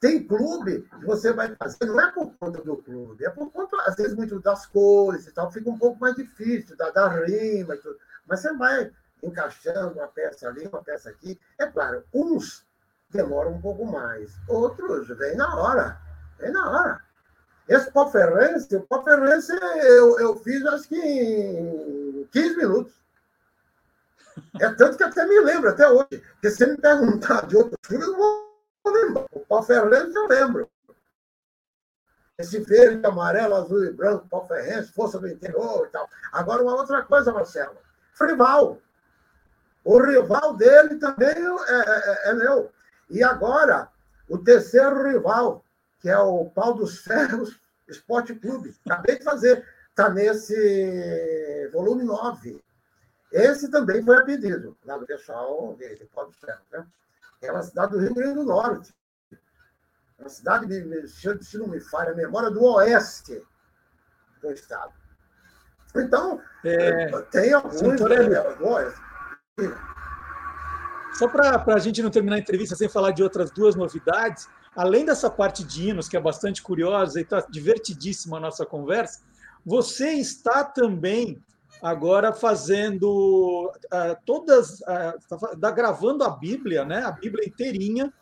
Tem 0.01 0.25
clube 0.25 0.83
que 0.83 1.05
você 1.05 1.33
vai 1.33 1.55
fazer, 1.57 1.85
não 1.85 2.01
é 2.01 2.13
por 2.13 2.33
conta 2.39 2.63
do 2.63 2.77
clube, 2.77 3.25
é 3.25 3.31
por 3.31 3.51
conta, 3.51 3.77
às 3.83 3.97
vezes, 3.97 4.15
muito 4.15 4.39
das 4.39 4.65
cores 4.67 5.27
e 5.27 5.33
tal, 5.33 5.51
fica 5.51 5.69
um 5.69 5.77
pouco 5.77 6.01
mais 6.01 6.15
difícil, 6.15 6.77
da, 6.77 6.91
da 6.91 7.09
rima 7.09 7.75
e 7.75 7.79
tudo. 7.79 7.99
Mas 8.25 8.41
você 8.41 8.53
vai 8.55 8.93
encaixando 9.21 9.95
uma 9.95 10.07
peça 10.07 10.49
ali, 10.49 10.69
uma 10.69 10.85
peça 10.85 11.11
aqui. 11.11 11.39
É 11.59 11.67
claro, 11.67 12.05
uns 12.15 12.65
demoram 13.11 13.53
um 13.53 13.61
pouco 13.61 13.85
mais, 13.85 14.33
outros 14.47 15.09
vêm 15.09 15.35
na 15.35 15.57
hora. 15.57 15.99
É 16.39 16.49
na 16.49 16.71
hora. 16.71 17.01
Esse 17.69 17.91
pó 17.91 18.09
ferrense, 18.09 18.77
o 18.77 18.83
pó 18.83 19.03
ferrense 19.03 19.53
eu, 19.53 20.19
eu 20.21 20.37
fiz 20.37 20.65
acho 20.67 20.89
que 20.89 20.97
em 20.97 22.29
15 22.33 22.57
minutos. 22.57 22.99
É 24.61 24.69
tanto 24.71 24.97
que 24.97 25.05
até 25.05 25.27
me 25.27 25.41
lembro 25.41 25.71
até 25.71 25.89
hoje. 25.89 26.23
Porque 26.33 26.51
se 26.51 26.67
me 26.67 26.77
perguntar 26.77 27.47
de 27.47 27.57
outros 27.57 27.79
filmes, 27.87 28.07
eu 28.07 28.13
não 28.13 28.19
vou 28.19 28.93
lembrar. 28.93 29.27
O 29.33 29.41
pó 29.41 29.63
ferrense 29.63 30.15
eu 30.15 30.27
lembro. 30.27 30.71
Esse 32.39 32.61
verde, 32.61 33.05
amarelo, 33.05 33.57
azul 33.57 33.85
e 33.85 33.93
branco, 33.93 34.29
pó 34.29 34.47
ferrense, 34.47 34.93
força 34.93 35.19
do 35.19 35.29
interior 35.29 35.87
e 35.87 35.91
tal. 35.91 36.09
Agora, 36.33 36.63
uma 36.63 36.75
outra 36.75 37.03
coisa, 37.03 37.33
Marcelo. 37.33 37.77
Frival. 38.13 38.79
O 39.85 39.99
rival 39.99 40.55
dele 40.57 40.97
também 40.97 41.29
é, 41.29 42.29
é, 42.29 42.31
é 42.31 42.35
meu. 42.35 42.71
E 43.11 43.23
agora, 43.23 43.89
o 44.29 44.39
terceiro 44.39 45.03
rival, 45.03 45.65
que 46.01 46.09
é 46.09 46.19
o 46.19 46.47
Pau 46.51 46.75
dos 46.75 46.99
Ferros 46.99 47.59
Esporte 47.89 48.35
Clube. 48.35 48.77
Acabei 48.87 49.19
de 49.19 49.25
fazer. 49.25 49.67
Está 49.91 50.11
nesse 50.11 51.69
volume 51.73 52.05
9. 52.05 52.63
Esse 53.31 53.71
também 53.71 54.03
foi 54.03 54.17
a 54.17 54.25
pedido, 54.25 54.77
lá 54.85 54.97
do 54.97 55.07
pessoal 55.07 55.77
de, 55.79 55.97
de 55.97 56.05
Pau 56.07 56.27
dos 56.27 56.37
Ferros. 56.37 56.65
Né? 56.73 56.87
É 57.43 57.53
uma 57.53 57.63
cidade 57.63 57.93
do 57.93 57.99
Rio 57.99 58.15
Grande 58.15 58.35
do 58.35 58.45
Norte. 58.45 58.95
É 60.19 60.23
uma 60.23 60.29
cidade, 60.29 60.67
se 61.45 61.59
não 61.59 61.69
me 61.69 61.81
falha 61.81 62.13
a 62.13 62.17
memória, 62.17 62.51
do 62.51 62.63
oeste 62.65 63.43
do 64.41 64.51
estado. 64.51 64.93
Então, 65.95 66.41
é, 66.65 67.11
tem 67.31 67.53
alguns 67.53 67.83
né. 67.83 67.99
Só 71.15 71.27
para 71.29 71.63
a 71.67 71.79
gente 71.79 72.03
não 72.03 72.11
terminar 72.11 72.37
a 72.37 72.41
entrevista 72.41 72.77
sem 72.77 72.89
falar 72.89 73.11
de 73.13 73.23
outras 73.23 73.51
duas 73.51 73.75
novidades, 73.75 74.49
além 74.77 75.05
dessa 75.05 75.31
parte 75.31 75.65
de 75.65 75.89
hinos, 75.89 76.09
que 76.09 76.17
é 76.17 76.21
bastante 76.21 76.63
curiosa 76.63 77.19
e 77.19 77.23
está 77.23 77.41
divertidíssima 77.41 78.37
a 78.37 78.41
nossa 78.41 78.65
conversa, 78.65 79.21
você 79.65 80.11
está 80.13 80.63
também 80.63 81.43
agora 81.83 82.33
fazendo 82.33 83.71
uh, 83.87 84.17
todas, 84.25 84.81
uh, 84.81 85.59
tá 85.61 85.71
gravando 85.71 86.25
a 86.25 86.31
Bíblia, 86.31 86.85
né? 86.85 87.03
A 87.05 87.13
Bíblia 87.13 87.47
inteirinha. 87.47 88.13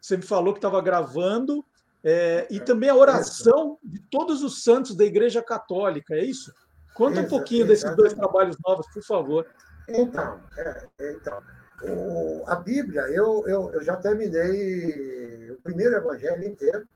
Você 0.00 0.16
me 0.16 0.22
falou 0.22 0.52
que 0.52 0.58
estava 0.58 0.80
gravando 0.80 1.64
é, 2.04 2.48
e 2.50 2.58
também 2.58 2.90
a 2.90 2.94
oração 2.94 3.78
de 3.82 4.00
todos 4.00 4.42
os 4.42 4.64
santos 4.64 4.96
da 4.96 5.04
Igreja 5.04 5.40
Católica, 5.40 6.14
é 6.14 6.24
isso? 6.24 6.52
Conta 6.94 7.20
um 7.20 7.28
pouquinho 7.28 7.66
desses 7.66 7.94
dois 7.94 8.12
trabalhos 8.12 8.56
novos, 8.66 8.86
por 8.92 9.02
favor. 9.02 9.46
Então, 9.88 10.40
é, 10.58 10.88
então 10.98 11.40
o, 11.84 12.44
a 12.46 12.56
Bíblia, 12.56 13.02
eu, 13.02 13.44
eu, 13.46 13.70
eu 13.72 13.82
já 13.82 13.96
terminei 13.96 15.50
o 15.52 15.56
primeiro 15.62 15.96
evangelho 15.96 16.44
inteiro, 16.44 16.86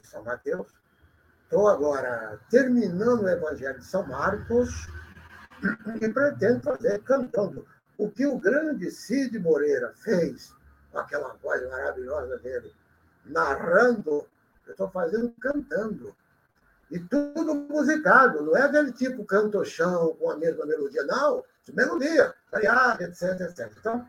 de 0.00 0.06
São 0.08 0.24
Mateus. 0.24 0.66
Estou 1.44 1.68
agora 1.68 2.38
terminando 2.50 3.22
o 3.22 3.28
evangelho 3.28 3.78
de 3.78 3.84
São 3.84 4.04
Marcos 4.06 4.88
e 6.00 6.08
pretendo 6.08 6.62
fazer 6.62 7.02
cantando. 7.02 7.66
O 7.96 8.10
que 8.10 8.26
o 8.26 8.38
grande 8.38 8.90
Cid 8.90 9.38
Moreira 9.38 9.92
fez, 9.94 10.52
com 10.90 10.98
aquela 10.98 11.34
voz 11.34 11.62
maravilhosa 11.70 12.38
dele, 12.38 12.72
narrando, 13.24 14.26
eu 14.66 14.72
estou 14.72 14.90
fazendo 14.90 15.32
cantando. 15.40 16.14
E 16.90 16.98
tudo 16.98 17.54
musicado, 17.54 18.42
não 18.42 18.56
é 18.56 18.62
aquele 18.62 18.92
tipo 18.92 19.24
canto-chão 19.24 20.14
com 20.16 20.30
a 20.30 20.36
mesma 20.36 20.66
melodia, 20.66 21.02
não, 21.04 21.44
de 21.64 21.74
melodia, 21.74 22.34
variada, 22.50 23.04
etc, 23.04 23.40
etc. 23.40 23.72
Então, 23.78 24.06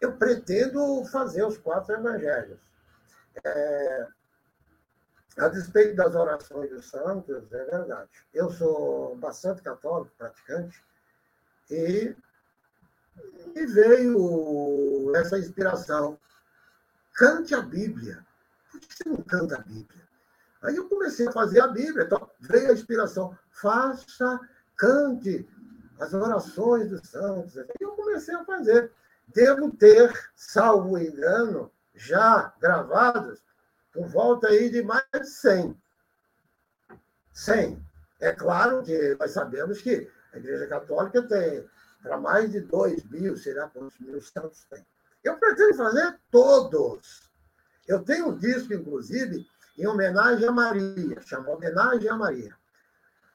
eu 0.00 0.12
pretendo 0.16 1.04
fazer 1.06 1.44
os 1.44 1.58
quatro 1.58 1.94
evangelhos. 1.94 2.58
É, 3.44 4.06
a 5.36 5.48
despeito 5.48 5.96
das 5.96 6.14
orações 6.14 6.70
dos 6.70 6.86
santos, 6.86 7.52
é 7.52 7.64
verdade. 7.64 8.10
Eu 8.34 8.50
sou 8.50 9.16
bastante 9.16 9.62
católico, 9.62 10.12
praticante, 10.18 10.82
e, 11.70 12.14
e 13.54 13.66
veio 13.66 15.12
essa 15.16 15.38
inspiração. 15.38 16.18
Cante 17.14 17.54
a 17.54 17.60
Bíblia. 17.60 18.24
Por 18.70 18.80
que 18.80 18.86
você 18.94 19.08
não 19.08 19.22
canta 19.22 19.56
a 19.56 19.60
Bíblia? 19.60 20.08
Aí 20.62 20.76
eu 20.76 20.88
comecei 20.88 21.26
a 21.28 21.32
fazer 21.32 21.60
a 21.60 21.68
Bíblia, 21.68 22.04
então 22.04 22.30
veio 22.40 22.70
a 22.70 22.74
inspiração. 22.74 23.36
Faça, 23.50 24.40
cante 24.76 25.48
as 25.98 26.12
orações 26.12 26.90
dos 26.90 27.08
santos. 27.08 27.56
Aí 27.56 27.66
eu 27.80 27.92
comecei 27.92 28.34
a 28.34 28.44
fazer. 28.44 28.92
Devo 29.28 29.70
ter, 29.70 30.12
salvo 30.34 30.98
engano, 30.98 31.70
já 31.94 32.52
gravados 32.60 33.40
por 33.92 34.06
volta 34.08 34.48
aí 34.48 34.70
de 34.70 34.82
mais 34.82 35.04
de 35.12 35.26
100. 35.26 35.76
100. 37.32 37.86
É 38.20 38.32
claro 38.32 38.82
que 38.82 39.16
nós 39.18 39.30
sabemos 39.30 39.80
que 39.80 40.10
a 40.32 40.38
Igreja 40.38 40.66
Católica 40.66 41.22
tem 41.22 41.66
para 42.02 42.18
mais 42.18 42.50
de 42.50 42.60
2 42.60 43.04
mil, 43.10 43.36
será 43.36 43.68
quantos 43.68 43.98
mil 43.98 44.20
santos 44.20 44.64
tem. 44.64 44.84
Eu 45.22 45.38
pretendo 45.38 45.74
fazer 45.74 46.18
todos. 46.30 47.30
Eu 47.86 48.02
tenho 48.02 48.28
um 48.28 48.36
disco, 48.36 48.72
inclusive, 48.72 49.46
em 49.76 49.86
homenagem 49.86 50.46
a 50.46 50.52
Maria, 50.52 51.20
chama 51.22 51.50
Homenagem 51.50 52.08
a 52.08 52.16
Maria. 52.16 52.56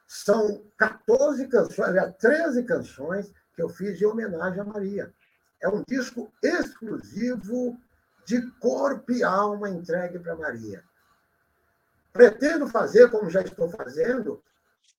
São 0.08 0.64
14 0.78 1.48
canções, 1.48 1.90
aliás, 1.90 2.16
13 2.18 2.64
canções 2.64 3.32
que 3.54 3.62
eu 3.62 3.70
fiz 3.70 3.98
de 3.98 4.06
homenagem 4.06 4.62
a 4.62 4.64
Maria. 4.64 5.14
É 5.62 5.68
um 5.68 5.84
disco 5.88 6.32
exclusivo 6.44 7.80
de 8.26 8.50
corpo 8.60 9.12
e 9.12 9.24
alma 9.24 9.70
entregue 9.70 10.20
para 10.20 10.36
Maria. 10.36 10.84
Pretendo 12.12 12.68
fazer, 12.68 13.10
como 13.12 13.30
já 13.30 13.42
estou 13.42 13.70
fazendo, 13.70 14.42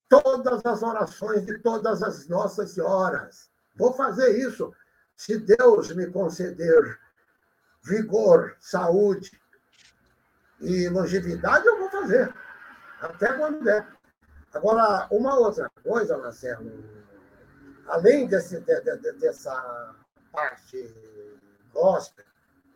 todas 0.09 0.65
as 0.65 0.83
orações 0.83 1.45
de 1.45 1.59
todas 1.59 2.03
as 2.03 2.29
Nossas 2.29 2.71
Senhoras. 2.71 3.51
Vou 3.75 3.93
fazer 3.93 4.39
isso, 4.39 4.73
se 5.17 5.39
Deus 5.39 5.95
me 5.95 6.07
conceder 6.07 6.99
vigor, 7.83 8.57
saúde 8.61 9.31
e 10.61 10.89
longevidade, 10.89 11.67
eu 11.67 11.79
vou 11.79 11.91
fazer. 11.91 12.33
Até 13.01 13.33
quando 13.33 13.63
der. 13.63 13.87
Agora, 14.53 15.07
uma 15.11 15.39
outra 15.39 15.71
coisa, 15.83 16.17
Marcelo, 16.17 16.73
além 17.89 18.27
desse, 18.27 18.61
de, 18.61 18.81
de, 18.81 19.13
dessa 19.13 19.95
parte 20.33 20.95
gospel, 21.73 22.26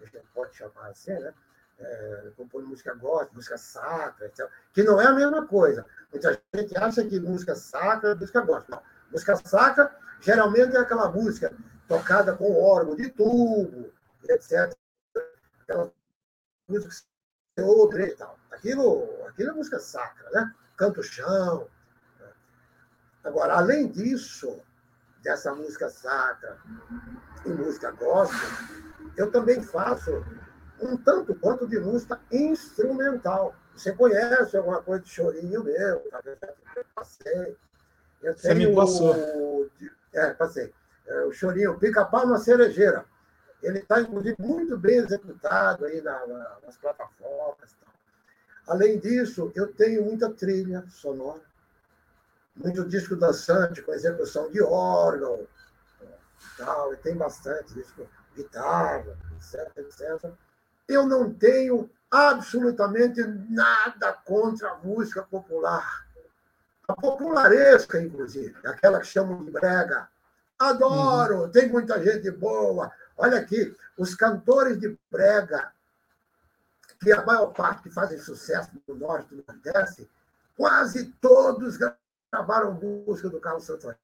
a 0.04 0.06
gente 0.06 0.26
pode 0.34 0.54
chamar 0.56 0.88
assim, 0.88 1.12
né? 1.12 1.34
É, 1.78 2.32
música 2.52 2.94
gospel, 2.94 3.34
música 3.34 3.56
sacra, 3.56 4.26
etc. 4.26 4.46
que 4.74 4.82
não 4.82 5.00
é 5.00 5.06
a 5.06 5.12
mesma 5.12 5.46
coisa. 5.46 5.86
Muita 6.12 6.38
gente 6.54 6.76
acha 6.76 7.02
que 7.04 7.18
música 7.18 7.54
sacra 7.54 8.10
é 8.10 8.14
música 8.14 8.40
gospel. 8.42 8.76
Não. 8.76 8.82
Música 9.10 9.36
sacra 9.36 9.96
geralmente 10.20 10.76
é 10.76 10.78
aquela 10.78 11.10
música 11.10 11.54
tocada 11.88 12.36
com 12.36 12.62
órgão 12.62 12.94
de 12.94 13.08
tubo, 13.10 13.90
etc. 14.28 14.76
Aquela 15.62 15.90
música 16.68 16.90
que 16.90 17.62
você 17.62 17.62
ouve 17.62 18.02
e 18.02 18.16
tal. 18.16 18.38
Aquilo, 18.50 19.26
aquilo 19.26 19.50
é 19.50 19.54
música 19.54 19.78
sacra, 19.78 20.30
né? 20.30 20.54
Canto 20.76 21.02
chão. 21.02 21.66
Agora, 23.24 23.54
além 23.54 23.88
disso, 23.88 24.60
dessa 25.22 25.54
música 25.54 25.88
sacra 25.88 26.58
e 27.44 27.48
música 27.50 27.90
gospel, 27.90 28.48
eu 29.16 29.30
também 29.30 29.62
faço 29.62 30.24
um 30.80 30.96
tanto 30.96 31.34
quanto 31.34 31.66
de 31.66 31.78
música 31.78 32.18
instrumental. 32.30 33.54
Você 33.74 33.92
conhece 33.92 34.56
alguma 34.56 34.82
coisa 34.82 35.02
de 35.04 35.10
chorinho 35.10 35.62
meu? 35.64 35.74
Eu 35.76 36.84
passei. 36.94 37.56
Eu 38.22 38.34
Você 38.34 38.54
me 38.54 38.74
passou. 38.74 39.14
O, 39.16 39.70
é, 40.12 40.30
passei. 40.34 40.72
É, 41.06 41.24
o 41.24 41.32
chorinho 41.32 41.78
Pica-Pau 41.78 42.26
na 42.26 42.38
Cerejeira. 42.38 43.04
Ele 43.62 43.80
está, 43.80 44.00
inclusive, 44.00 44.36
muito 44.38 44.76
bem 44.78 44.96
executado 44.96 45.84
aí 45.84 46.00
na, 46.00 46.26
na, 46.26 46.56
nas 46.64 46.76
plataformas. 46.78 47.76
Além 48.66 48.98
disso, 48.98 49.52
eu 49.54 49.72
tenho 49.72 50.04
muita 50.04 50.30
trilha 50.30 50.84
sonora, 50.88 51.42
muito 52.56 52.84
disco 52.88 53.16
dançante 53.16 53.82
com 53.82 53.92
execução 53.92 54.50
de 54.50 54.62
órgão, 54.62 55.46
tal, 56.56 56.92
e 56.92 56.96
tem 56.96 57.16
bastante 57.16 57.74
disco 57.74 58.08
guitarra, 58.34 59.16
etc, 59.36 59.78
etc. 59.78 60.32
Eu 60.88 61.06
não 61.06 61.32
tenho 61.32 61.90
absolutamente 62.10 63.22
nada 63.48 64.12
contra 64.12 64.70
a 64.70 64.78
música 64.78 65.22
popular. 65.22 66.06
A 66.88 66.94
popularesca, 66.94 68.02
inclusive, 68.02 68.56
aquela 68.64 68.98
que 68.98 69.06
chamam 69.06 69.44
de 69.44 69.50
brega. 69.50 70.08
Adoro, 70.58 71.42
uhum. 71.42 71.50
tem 71.50 71.68
muita 71.68 72.02
gente 72.02 72.30
boa. 72.30 72.92
Olha 73.16 73.38
aqui, 73.38 73.74
os 73.96 74.14
cantores 74.14 74.78
de 74.78 74.98
brega, 75.10 75.72
que 77.00 77.12
a 77.12 77.24
maior 77.24 77.46
parte 77.52 77.84
que 77.84 77.90
fazem 77.90 78.18
sucesso 78.18 78.70
no 78.86 78.94
norte 78.94 79.32
e 79.32 79.36
no 79.36 79.44
nordeste, 79.46 80.10
quase 80.56 81.06
todos 81.20 81.78
gravaram 82.32 82.74
música 82.74 83.28
do 83.28 83.40
Carlos 83.40 83.64
Santos. 83.64 83.94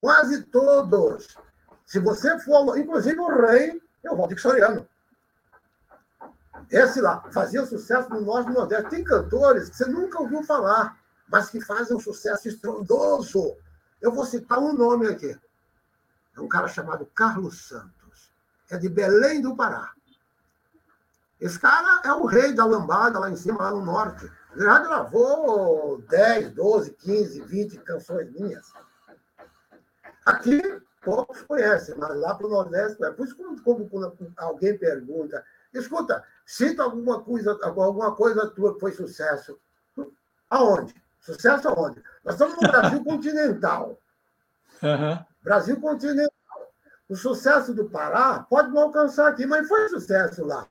Quase 0.00 0.42
todos. 0.44 1.36
Se 1.84 1.98
você 1.98 2.38
for, 2.40 2.78
inclusive 2.78 3.18
o 3.18 3.46
rei, 3.46 3.82
é 4.04 4.10
o 4.10 4.16
Valdir 4.16 4.40
Soriano. 4.40 4.88
Esse 6.70 7.00
lá 7.00 7.22
fazia 7.32 7.66
sucesso 7.66 8.08
no 8.10 8.20
Norte 8.20 8.46
e 8.46 8.52
no 8.52 8.60
Nordeste. 8.60 8.90
Tem 8.90 9.04
cantores 9.04 9.68
que 9.68 9.76
você 9.76 9.86
nunca 9.86 10.20
ouviu 10.20 10.42
falar, 10.44 10.96
mas 11.28 11.50
que 11.50 11.60
fazem 11.60 11.96
um 11.96 12.00
sucesso 12.00 12.48
estrondoso. 12.48 13.56
Eu 14.00 14.12
vou 14.12 14.24
citar 14.24 14.58
um 14.58 14.72
nome 14.72 15.08
aqui. 15.08 15.38
É 16.36 16.40
um 16.40 16.48
cara 16.48 16.68
chamado 16.68 17.04
Carlos 17.06 17.66
Santos. 17.68 18.32
É 18.70 18.78
de 18.78 18.88
Belém 18.88 19.42
do 19.42 19.56
Pará. 19.56 19.92
Esse 21.40 21.58
cara 21.58 22.02
é 22.04 22.12
o 22.12 22.24
rei 22.24 22.54
da 22.54 22.64
lambada 22.64 23.18
lá 23.18 23.30
em 23.30 23.36
cima, 23.36 23.62
lá 23.62 23.70
no 23.70 23.84
norte. 23.84 24.30
Já 24.56 24.80
gravou 24.80 26.02
10, 26.02 26.52
12, 26.52 26.92
15, 26.92 27.40
20 27.42 27.78
canções 27.78 28.30
minhas. 28.32 28.72
Aqui 30.26 30.60
poucos 31.02 31.42
conhecem, 31.42 31.94
mas 31.96 32.16
lá 32.16 32.34
para 32.34 32.46
o 32.46 32.50
Nordeste, 32.50 33.02
é 33.04 33.10
por 33.10 33.26
isso 33.26 33.36
quando 33.36 33.88
alguém 34.36 34.76
pergunta, 34.76 35.44
escuta, 35.72 36.22
cita 36.44 36.82
alguma 36.82 37.22
coisa, 37.22 37.58
alguma 37.62 38.14
coisa 38.14 38.50
tua 38.50 38.74
que 38.74 38.80
foi 38.80 38.92
sucesso. 38.92 39.58
Aonde? 40.48 40.94
Sucesso 41.20 41.68
aonde? 41.68 42.02
Nós 42.24 42.34
estamos 42.34 42.56
no 42.56 42.68
Brasil 42.68 43.02
continental. 43.04 43.98
Uhum. 44.82 45.24
Brasil 45.42 45.80
continental. 45.80 46.30
O 47.08 47.16
sucesso 47.16 47.74
do 47.74 47.88
Pará 47.88 48.46
pode 48.48 48.70
não 48.70 48.82
alcançar 48.82 49.28
aqui, 49.28 49.46
mas 49.46 49.66
foi 49.68 49.88
sucesso 49.88 50.44
lá. 50.44 50.66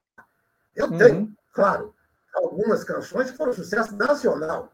Eu 0.76 0.88
uhum. 0.88 0.98
tenho, 0.98 1.38
claro, 1.54 1.94
algumas 2.40 2.84
canções 2.84 3.32
que 3.32 3.38
foram 3.38 3.54
sucesso 3.54 3.96
nacional. 3.96 4.72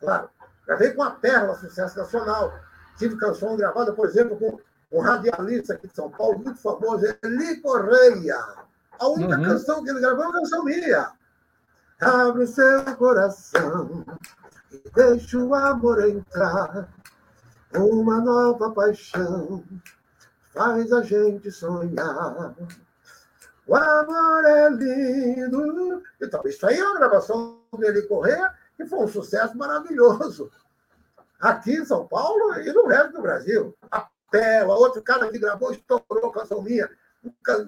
Claro. 0.00 0.28
Gravei 0.66 0.92
com 0.92 1.02
a 1.02 1.10
Perla, 1.10 1.54
sucesso 1.56 1.98
nacional. 1.98 2.52
Tive 2.98 3.16
canção 3.16 3.56
gravada, 3.56 3.92
por 3.92 4.06
exemplo, 4.06 4.36
com 4.36 4.58
um 4.92 5.00
radialista 5.00 5.74
aqui 5.74 5.88
de 5.88 5.94
São 5.94 6.10
Paulo, 6.10 6.38
muito 6.38 6.60
famoso, 6.60 7.04
Eli 7.22 7.60
Correia. 7.60 8.38
a 8.98 9.08
única 9.08 9.36
uhum. 9.38 9.44
canção 9.44 9.82
que 9.82 9.90
ele 9.90 10.00
gravou 10.00 10.24
é 10.24 10.26
uma 10.28 10.40
canção 10.40 10.64
minha. 10.64 11.12
Abre 12.00 12.44
o 12.44 12.46
seu 12.46 12.96
coração 12.96 14.04
e 14.70 14.82
deixa 14.94 15.38
o 15.38 15.54
amor 15.54 16.04
entrar. 16.04 16.88
Uma 17.74 18.20
nova 18.20 18.70
paixão 18.72 19.64
faz 20.52 20.92
a 20.92 21.02
gente 21.02 21.50
sonhar. 21.50 22.54
O 23.66 23.76
amor 23.76 24.44
é 24.44 24.68
lindo. 24.70 26.02
Então, 26.20 26.42
isso 26.46 26.66
aí 26.66 26.78
é 26.78 26.84
uma 26.84 26.98
gravação 26.98 27.60
dele 27.78 28.02
correr 28.02 28.52
que 28.76 28.86
foi 28.86 28.98
um 28.98 29.08
sucesso 29.08 29.56
maravilhoso. 29.56 30.50
Aqui 31.40 31.74
em 31.74 31.84
São 31.84 32.06
Paulo 32.06 32.54
e 32.58 32.72
no 32.72 32.86
resto 32.86 33.12
do 33.12 33.22
Brasil. 33.22 33.76
A 33.90 34.08
Pela, 34.30 34.74
outro 34.74 35.02
cara 35.02 35.30
que 35.30 35.38
gravou, 35.38 35.72
estourou 35.72 36.30
a 36.30 36.32
canção 36.32 36.62
minha. 36.62 36.88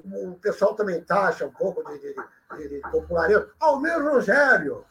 O 0.05 0.35
pessoal 0.41 0.75
também 0.75 1.05
taxa 1.05 1.47
um 1.47 1.53
pouco 1.53 1.85
de, 1.85 1.99
de, 1.99 2.15
de, 2.57 2.69
de 2.69 2.81
popularidade. 2.91 3.51
Almir 3.61 4.03
Rogério, 4.03 4.85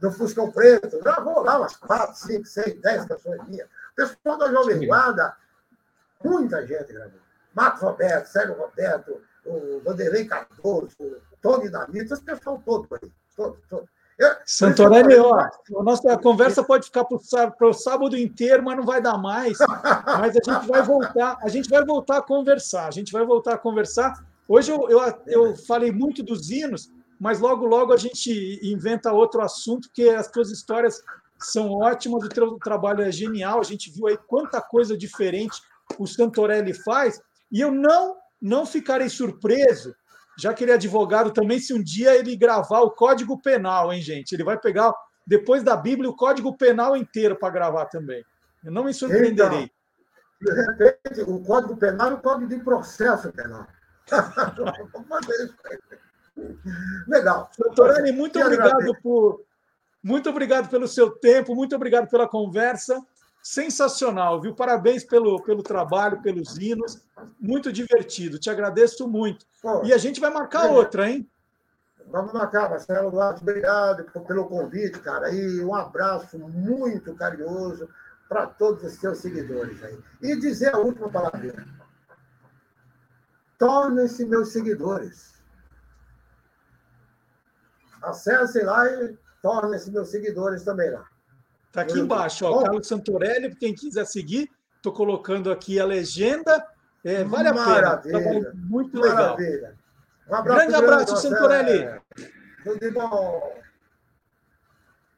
do 0.00 0.10
Fuscão 0.10 0.50
Preto, 0.50 0.98
gravou 1.00 1.44
lá 1.44 1.58
umas 1.58 1.76
quatro, 1.76 2.16
cinco, 2.16 2.46
seis, 2.46 2.80
dez 2.80 3.04
canções 3.04 3.46
minhas. 3.46 3.68
O 3.92 3.94
pessoal 3.94 4.38
da 4.38 4.50
Jovem 4.50 4.86
Guarda, 4.86 5.36
muita 6.24 6.66
gente 6.66 6.92
gravou. 6.92 7.20
Marcos 7.54 7.82
Roberto, 7.82 8.26
Sérgio 8.26 8.56
Roberto, 8.56 9.20
o 9.44 9.80
Vanderlei 9.80 10.24
Cardoso, 10.24 10.94
o 11.00 11.36
Tony 11.40 11.68
Damito, 11.68 12.14
esse 12.14 12.22
pessoal 12.22 12.62
todo 12.64 12.86
aí. 12.92 13.10
Todo, 13.36 13.58
todo. 13.68 13.88
Santorelli, 14.44 15.16
ó, 15.18 15.36
a 15.36 15.82
nossa 15.82 16.16
conversa 16.18 16.62
pode 16.62 16.86
ficar 16.86 17.04
para 17.04 17.68
o 17.68 17.72
sábado 17.72 18.16
inteiro, 18.16 18.62
mas 18.62 18.76
não 18.76 18.84
vai 18.84 19.00
dar 19.00 19.18
mais. 19.18 19.58
Mas 19.58 20.36
a 20.36 20.52
gente 20.52 20.68
vai 20.68 20.82
voltar, 20.82 21.38
a 21.40 21.48
gente 21.48 21.68
vai 21.68 21.84
voltar 21.84 22.18
a 22.18 22.22
conversar. 22.22 22.86
A 22.86 22.90
gente 22.90 23.12
vai 23.12 23.24
voltar 23.24 23.54
a 23.54 23.58
conversar. 23.58 24.24
Hoje 24.46 24.70
eu, 24.70 24.88
eu, 24.88 25.00
eu 25.26 25.56
falei 25.56 25.90
muito 25.90 26.22
dos 26.22 26.50
hinos, 26.50 26.90
mas 27.18 27.40
logo, 27.40 27.66
logo 27.66 27.92
a 27.92 27.96
gente 27.96 28.60
inventa 28.62 29.12
outro 29.12 29.40
assunto, 29.40 29.88
porque 29.88 30.08
as 30.10 30.28
tuas 30.28 30.50
histórias 30.50 31.02
são 31.38 31.72
ótimas, 31.72 32.24
o 32.24 32.28
teu 32.28 32.58
trabalho 32.58 33.02
é 33.02 33.10
genial. 33.10 33.60
A 33.60 33.64
gente 33.64 33.90
viu 33.90 34.06
aí 34.06 34.16
quanta 34.16 34.60
coisa 34.60 34.96
diferente 34.96 35.60
o 35.98 36.06
Santorelli 36.06 36.72
faz, 36.72 37.20
e 37.50 37.60
eu 37.60 37.70
não, 37.70 38.16
não 38.42 38.66
ficarei 38.66 39.08
surpreso 39.08 39.94
já 40.38 40.54
que 40.54 40.64
ele 40.64 40.70
é 40.70 40.74
advogado 40.74 41.30
também, 41.30 41.58
se 41.58 41.74
um 41.74 41.82
dia 41.82 42.14
ele 42.14 42.36
gravar 42.36 42.80
o 42.80 42.90
Código 42.90 43.40
Penal, 43.40 43.92
hein, 43.92 44.00
gente? 44.00 44.32
Ele 44.32 44.44
vai 44.44 44.58
pegar, 44.58 44.94
depois 45.26 45.62
da 45.62 45.76
Bíblia, 45.76 46.08
o 46.08 46.16
Código 46.16 46.56
Penal 46.56 46.96
inteiro 46.96 47.36
para 47.36 47.52
gravar 47.52 47.84
também. 47.86 48.24
Eu 48.64 48.72
não 48.72 48.84
me 48.84 48.94
surpreenderei. 48.94 49.70
Então, 50.40 50.54
de 50.54 50.60
repente, 50.60 51.20
o 51.22 51.40
Código 51.40 51.76
Penal 51.76 52.10
é 52.10 52.14
o 52.14 52.20
Código 52.20 52.48
de 52.48 52.58
Processo 52.60 53.30
Penal. 53.32 53.66
Legal. 57.06 57.50
Doutorane, 57.58 58.12
muito 58.12 58.40
obrigado 58.40 58.96
por 59.02 59.44
muito 60.02 60.28
obrigado 60.28 60.68
pelo 60.68 60.88
seu 60.88 61.10
tempo, 61.10 61.54
muito 61.54 61.76
obrigado 61.76 62.08
pela 62.08 62.26
conversa 62.26 63.00
sensacional, 63.42 64.40
viu? 64.40 64.54
Parabéns 64.54 65.04
pelo, 65.04 65.42
pelo 65.42 65.62
trabalho, 65.62 66.22
pelos 66.22 66.56
hinos, 66.56 67.04
muito 67.40 67.72
divertido. 67.72 68.38
Te 68.38 68.48
agradeço 68.48 69.08
muito. 69.08 69.44
Pô, 69.60 69.82
e 69.84 69.92
a 69.92 69.98
gente 69.98 70.20
vai 70.20 70.30
marcar 70.30 70.70
outra, 70.70 71.10
hein? 71.10 71.28
Vamos 72.06 72.32
marcar, 72.32 72.68
Marcelo 72.68 73.10
Duarte, 73.10 73.42
obrigado 73.42 74.04
pelo 74.26 74.46
convite, 74.46 74.98
cara. 75.00 75.30
E 75.30 75.64
um 75.64 75.74
abraço 75.74 76.38
muito 76.38 77.14
carinhoso 77.14 77.88
para 78.28 78.46
todos 78.46 78.84
os 78.84 78.94
seus 78.94 79.18
seguidores 79.18 79.82
aí. 79.82 79.98
E 80.20 80.36
dizer 80.36 80.74
a 80.74 80.78
última 80.78 81.08
palavra. 81.10 81.66
Tornem-se 83.58 84.24
meus 84.24 84.52
seguidores. 84.52 85.32
Acessem 88.02 88.64
lá 88.64 88.86
e 88.90 89.16
tornem-se 89.40 89.90
meus 89.90 90.10
seguidores 90.10 90.64
também 90.64 90.90
lá. 90.90 91.06
Está 91.72 91.80
aqui 91.80 91.98
embaixo, 91.98 92.44
ó, 92.44 92.62
Carlos 92.62 92.86
Santorelli, 92.86 93.56
quem 93.56 93.74
quiser 93.74 94.04
seguir, 94.04 94.50
estou 94.76 94.92
colocando 94.92 95.50
aqui 95.50 95.80
a 95.80 95.86
legenda. 95.86 96.62
É, 97.02 97.24
vale 97.24 97.48
a 97.48 97.54
Maravilha. 97.54 98.20
pena. 98.20 98.52
muito 98.54 99.00
Maravilha. 99.00 99.50
legal. 99.50 99.72
Um 100.28 100.34
abraço 100.34 100.58
grande 100.58 100.74
abraço, 100.74 101.16
Santorelli. 101.16 102.00
Tudo 102.62 102.92
bom. 102.92 103.62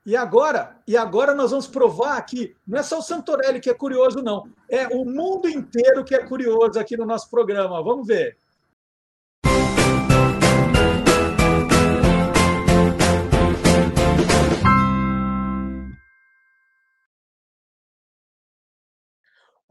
E 0.06 0.14
agora, 0.14 0.76
e 0.86 0.96
agora 0.96 1.34
nós 1.34 1.50
vamos 1.50 1.66
provar 1.66 2.22
que 2.22 2.54
não 2.64 2.78
é 2.78 2.84
só 2.84 3.00
o 3.00 3.02
Santorelli 3.02 3.58
que 3.58 3.68
é 3.68 3.74
curioso, 3.74 4.22
não. 4.22 4.48
É 4.70 4.86
o 4.86 5.04
mundo 5.04 5.48
inteiro 5.48 6.04
que 6.04 6.14
é 6.14 6.24
curioso 6.24 6.78
aqui 6.78 6.96
no 6.96 7.04
nosso 7.04 7.28
programa. 7.28 7.82
Vamos 7.82 8.06
ver. 8.06 8.38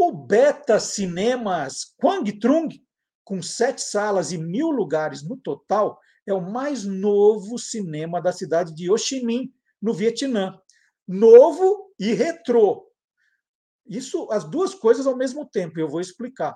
O 0.06 0.12
Beta 0.12 0.82
Cinemas 0.82 1.96
Quang 1.96 2.30
com 3.24 3.42
sete 3.42 3.82
salas 3.82 4.34
e 4.34 4.38
mil 4.38 4.70
lugares 4.70 5.24
no 5.24 5.38
total, 5.38 5.98
é 6.28 6.34
o 6.34 6.42
mais 6.42 6.84
novo 6.84 7.58
cinema 7.58 8.22
da 8.22 8.34
cidade 8.34 8.76
de 8.76 8.92
Ho 8.92 8.98
Chi 8.98 9.24
Minh, 9.24 9.50
no 9.82 9.94
Vietnã. 9.94 10.60
Novo 11.08 11.90
e 11.98 12.12
retrô. 12.12 12.86
Isso, 13.88 14.28
as 14.30 14.44
duas 14.44 14.76
coisas 14.76 15.08
ao 15.08 15.16
mesmo 15.16 15.50
tempo, 15.50 15.80
eu 15.80 15.88
vou 15.88 16.02
explicar. 16.02 16.54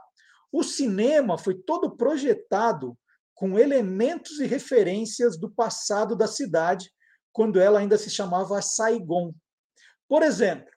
O 0.52 0.62
cinema 0.62 1.38
foi 1.38 1.56
todo 1.56 1.96
projetado 1.96 2.98
com 3.34 3.58
elementos 3.58 4.42
e 4.42 4.46
referências 4.46 5.40
do 5.40 5.50
passado 5.50 6.18
da 6.18 6.28
cidade, 6.28 6.92
quando 7.32 7.62
ela 7.62 7.80
ainda 7.80 7.98
se 7.98 8.10
chamava 8.10 8.62
Saigon. 8.62 9.34
Por 10.06 10.22
exemplo, 10.22 10.70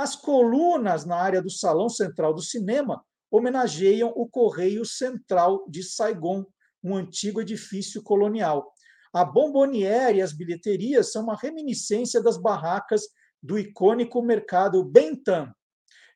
as 0.00 0.16
colunas 0.16 1.04
na 1.04 1.16
área 1.16 1.42
do 1.42 1.50
salão 1.50 1.90
central 1.90 2.32
do 2.32 2.40
cinema 2.40 3.04
homenageiam 3.30 4.10
o 4.16 4.26
Correio 4.26 4.82
Central 4.82 5.62
de 5.68 5.82
Saigon, 5.82 6.46
um 6.82 6.96
antigo 6.96 7.38
edifício 7.38 8.02
colonial. 8.02 8.72
A 9.12 9.26
bomboniere 9.26 10.16
e 10.16 10.22
as 10.22 10.32
bilheterias 10.32 11.12
são 11.12 11.24
uma 11.24 11.36
reminiscência 11.36 12.22
das 12.22 12.38
barracas 12.38 13.02
do 13.42 13.58
icônico 13.58 14.22
mercado 14.22 14.82
Bentham. 14.82 15.52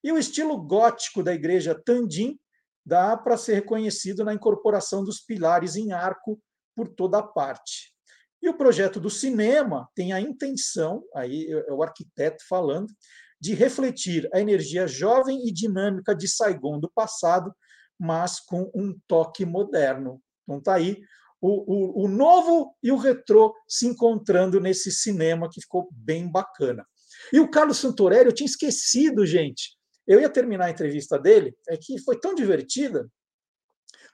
E 0.03 0.11
o 0.11 0.17
estilo 0.17 0.57
gótico 0.57 1.23
da 1.23 1.35
igreja 1.35 1.79
Tandim 1.85 2.41
dá 2.87 3.15
para 3.19 3.37
ser 3.37 3.57
reconhecido 3.57 4.25
na 4.25 4.33
incorporação 4.33 5.05
dos 5.05 5.21
pilares 5.21 5.77
em 5.77 5.93
arco 5.93 6.41
por 6.75 6.89
toda 6.89 7.19
a 7.19 7.23
parte. 7.23 7.93
E 8.41 8.49
o 8.49 8.57
projeto 8.57 8.99
do 8.99 9.11
cinema 9.11 9.87
tem 9.95 10.15
a 10.15 10.21
intenção, 10.23 11.05
aí 11.15 11.51
é 11.51 11.71
o 11.71 11.83
arquiteto 11.83 12.43
falando, 12.49 12.91
de 13.45 13.53
refletir 13.53 14.27
a 14.33 14.41
energia 14.41 14.87
jovem 14.87 15.47
e 15.47 15.53
dinâmica 15.53 16.15
de 16.15 16.27
Saigon 16.27 16.81
do 16.81 16.91
passado, 16.91 17.55
mas 18.01 18.41
com 18.41 18.73
um 18.75 18.99
toque 19.07 19.45
moderno. 19.45 20.19
Então 20.45 20.57
está 20.61 20.77
aí 20.77 21.03
o, 21.43 22.01
o, 22.01 22.05
o 22.05 22.09
novo 22.09 22.75
e 22.83 22.91
o 22.91 22.97
retrô 22.97 23.55
se 23.69 23.87
encontrando 23.87 24.59
nesse 24.59 24.91
cinema 24.91 25.51
que 25.51 25.61
ficou 25.61 25.91
bem 25.93 26.27
bacana. 26.27 26.87
E 27.31 27.39
o 27.39 27.51
Carlos 27.51 27.77
Santorelli, 27.77 28.31
eu 28.31 28.35
tinha 28.35 28.47
esquecido, 28.47 29.27
gente. 29.27 29.77
Eu 30.07 30.23
ia 30.23 30.31
terminar 30.31 30.65
a 30.65 30.71
entrevista 30.71 31.19
dele, 31.19 31.55
é 31.69 31.77
que 31.77 32.01
foi 32.01 32.19
tão 32.19 32.35
divertida, 32.35 33.07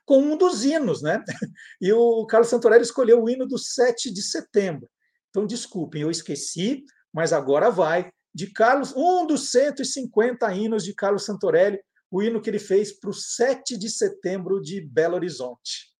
com 0.03 0.17
um 0.17 0.35
dos 0.35 0.65
hinos, 0.65 1.01
né? 1.01 1.23
E 1.79 1.93
o 1.93 2.25
Carlos 2.25 2.49
Santorelli 2.49 2.83
escolheu 2.83 3.23
o 3.23 3.29
hino 3.29 3.47
do 3.47 3.57
7 3.57 4.11
de 4.11 4.21
setembro. 4.21 4.89
Então, 5.29 5.45
desculpem, 5.45 6.01
eu 6.01 6.11
esqueci, 6.11 6.83
mas 7.13 7.31
agora 7.31 7.71
vai 7.71 8.11
de 8.33 8.51
Carlos, 8.51 8.93
um 8.95 9.27
dos 9.27 9.51
150 9.51 10.53
hinos 10.53 10.83
de 10.83 10.93
Carlos 10.93 11.25
Santorelli, 11.25 11.79
o 12.09 12.21
hino 12.21 12.41
que 12.41 12.49
ele 12.49 12.59
fez 12.59 12.91
para 12.91 13.09
o 13.09 13.13
7 13.13 13.77
de 13.77 13.89
setembro 13.89 14.61
de 14.61 14.81
Belo 14.81 15.15
Horizonte. 15.15 15.91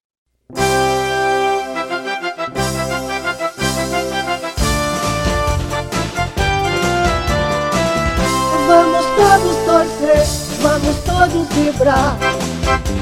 Vamos 8.68 9.06
todos 9.16 9.56
torcer, 9.66 10.26
vamos 10.62 10.98
todos 11.04 11.48
vibrar, 11.56 12.18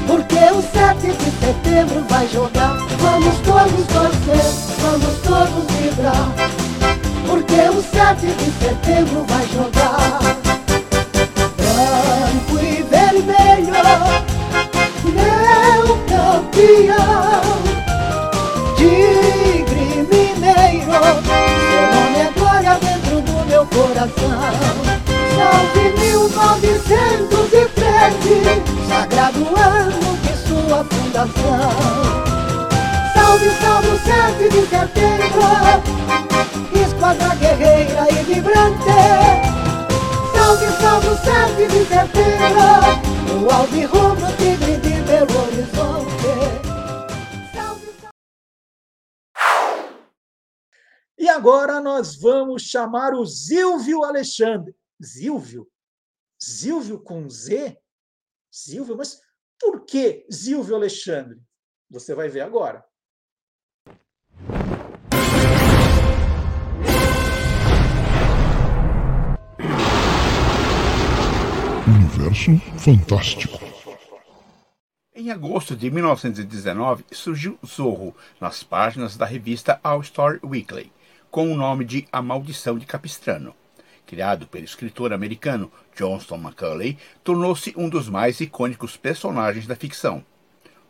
porque 0.06 0.36
o 0.52 0.62
7 0.62 1.16
de 1.16 1.30
setembro 1.38 2.04
vai 2.08 2.26
jogar. 2.28 2.76
Vamos 3.00 3.38
todos 3.40 3.86
torcer, 3.86 4.44
vamos 4.82 5.22
todos 5.22 5.64
vibrar 5.76 6.59
porque 7.30 7.68
o 7.68 7.80
7 7.80 8.26
de 8.26 8.50
setembro 8.58 9.24
vai 9.28 9.46
jogar 9.46 10.18
Branco 11.56 12.58
e 12.58 12.82
vermelho 12.82 13.72
Meu 15.04 15.96
campeão. 16.08 17.42
Tigre 18.76 20.08
mineiro 20.10 20.90
Seu 21.70 21.84
nome 21.94 22.18
é 22.18 22.20
glória 22.36 22.74
dentro 22.80 23.16
do 23.20 23.36
meu 23.46 23.64
coração. 23.66 24.50
Salve 25.36 25.84
1913 26.00 28.88
Sagrado 28.88 29.42
ano 29.56 30.18
de 30.18 30.32
sua 30.48 30.80
fundação 30.84 32.29
Salve, 33.40 33.56
salve 33.62 33.96
7 33.98 34.48
de 34.50 34.60
setembro 34.66 35.48
Esquadra 36.84 37.34
guerreira 37.36 38.06
e 38.12 38.22
vibrante 38.24 38.84
Salve, 40.34 40.66
salve 40.78 41.08
o 41.08 41.16
7 41.16 41.68
de 41.68 41.80
setembro 41.86 43.40
O 43.42 43.50
alvirrubro 43.50 44.26
tigre 44.36 44.76
de 44.76 45.00
Belo 45.04 45.38
Horizonte 45.40 46.10
E 51.16 51.26
agora 51.26 51.80
nós 51.80 52.16
vamos 52.16 52.64
chamar 52.64 53.14
o 53.14 53.24
Zilvio 53.24 54.04
Alexandre. 54.04 54.74
Zilvio? 55.02 55.66
Zilvio 56.42 57.00
com 57.00 57.28
Z? 57.30 57.78
Zilvio? 58.54 58.98
Mas 58.98 59.18
por 59.58 59.86
que 59.86 60.26
Zilvio 60.30 60.76
Alexandre? 60.76 61.40
Você 61.88 62.14
vai 62.14 62.28
ver 62.28 62.40
agora. 62.42 62.89
Universo 72.20 72.58
Fantástico. 72.76 73.58
Em 75.14 75.30
agosto 75.30 75.74
de 75.74 75.90
1919 75.90 77.04
surgiu 77.10 77.58
Zorro 77.66 78.14
nas 78.38 78.62
páginas 78.62 79.16
da 79.16 79.24
revista 79.24 79.80
All 79.82 80.02
Story 80.02 80.38
Weekly, 80.44 80.92
com 81.30 81.50
o 81.50 81.56
nome 81.56 81.84
de 81.84 82.06
A 82.12 82.20
Maldição 82.20 82.78
de 82.78 82.84
Capistrano. 82.84 83.54
Criado 84.06 84.46
pelo 84.46 84.64
escritor 84.64 85.14
americano 85.14 85.72
Johnston 85.96 86.36
McCulley, 86.36 86.98
tornou-se 87.24 87.72
um 87.74 87.88
dos 87.88 88.08
mais 88.08 88.38
icônicos 88.40 88.98
personagens 88.98 89.66
da 89.66 89.74
ficção. 89.74 90.22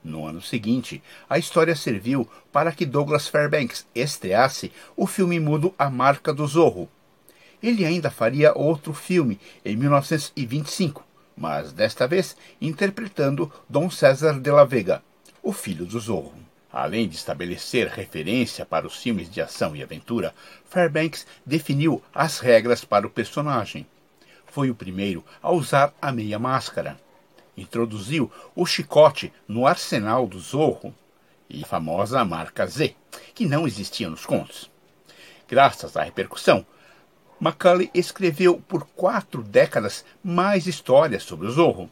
No 0.02 0.26
ano 0.26 0.42
seguinte, 0.42 1.00
a 1.28 1.38
história 1.38 1.76
serviu 1.76 2.28
para 2.50 2.72
que 2.72 2.84
Douglas 2.84 3.28
Fairbanks 3.28 3.86
estreasse 3.94 4.72
o 4.96 5.06
filme 5.06 5.38
mudo 5.38 5.72
A 5.78 5.88
Marca 5.88 6.32
do 6.34 6.44
Zorro. 6.46 6.88
Ele 7.62 7.84
ainda 7.84 8.10
faria 8.10 8.56
outro 8.56 8.92
filme 8.92 9.38
em 9.64 9.76
1925, 9.76 11.04
mas 11.40 11.72
desta 11.72 12.06
vez 12.06 12.36
interpretando 12.60 13.50
Dom 13.66 13.90
César 13.90 14.38
de 14.38 14.50
la 14.50 14.66
Vega, 14.66 15.02
o 15.42 15.54
filho 15.54 15.86
do 15.86 15.98
Zorro. 15.98 16.34
Além 16.70 17.08
de 17.08 17.16
estabelecer 17.16 17.88
referência 17.88 18.66
para 18.66 18.86
os 18.86 18.96
filmes 18.96 19.28
de 19.30 19.40
ação 19.40 19.74
e 19.74 19.82
aventura, 19.82 20.34
Fairbanks 20.66 21.26
definiu 21.44 22.02
as 22.14 22.40
regras 22.40 22.84
para 22.84 23.06
o 23.06 23.10
personagem. 23.10 23.86
Foi 24.44 24.70
o 24.70 24.74
primeiro 24.74 25.24
a 25.42 25.50
usar 25.50 25.94
a 26.00 26.12
meia 26.12 26.38
máscara. 26.38 27.00
Introduziu 27.56 28.30
o 28.54 28.66
chicote 28.66 29.32
no 29.48 29.66
arsenal 29.66 30.26
do 30.26 30.38
Zorro 30.38 30.94
e 31.48 31.64
a 31.64 31.66
famosa 31.66 32.22
marca 32.22 32.66
Z, 32.66 32.94
que 33.34 33.46
não 33.46 33.66
existia 33.66 34.10
nos 34.10 34.26
contos. 34.26 34.70
Graças 35.48 35.96
à 35.96 36.02
repercussão, 36.02 36.66
Macaulay 37.40 37.90
escreveu 37.94 38.62
por 38.68 38.86
quatro 38.94 39.42
décadas 39.42 40.04
mais 40.22 40.66
histórias 40.66 41.22
sobre 41.22 41.46
o 41.46 41.50
Zorro. 41.50 41.90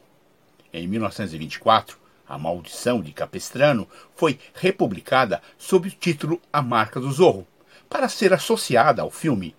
Em 0.70 0.86
1924, 0.86 1.96
a 2.28 2.36
Maldição 2.36 3.00
de 3.00 3.12
Capestrano 3.12 3.88
foi 4.14 4.38
republicada 4.52 5.40
sob 5.56 5.88
o 5.88 5.90
título 5.90 6.38
A 6.52 6.60
Marca 6.60 7.00
do 7.00 7.10
Zorro, 7.10 7.46
para 7.88 8.10
ser 8.10 8.34
associada 8.34 9.00
ao 9.00 9.10
filme. 9.10 9.56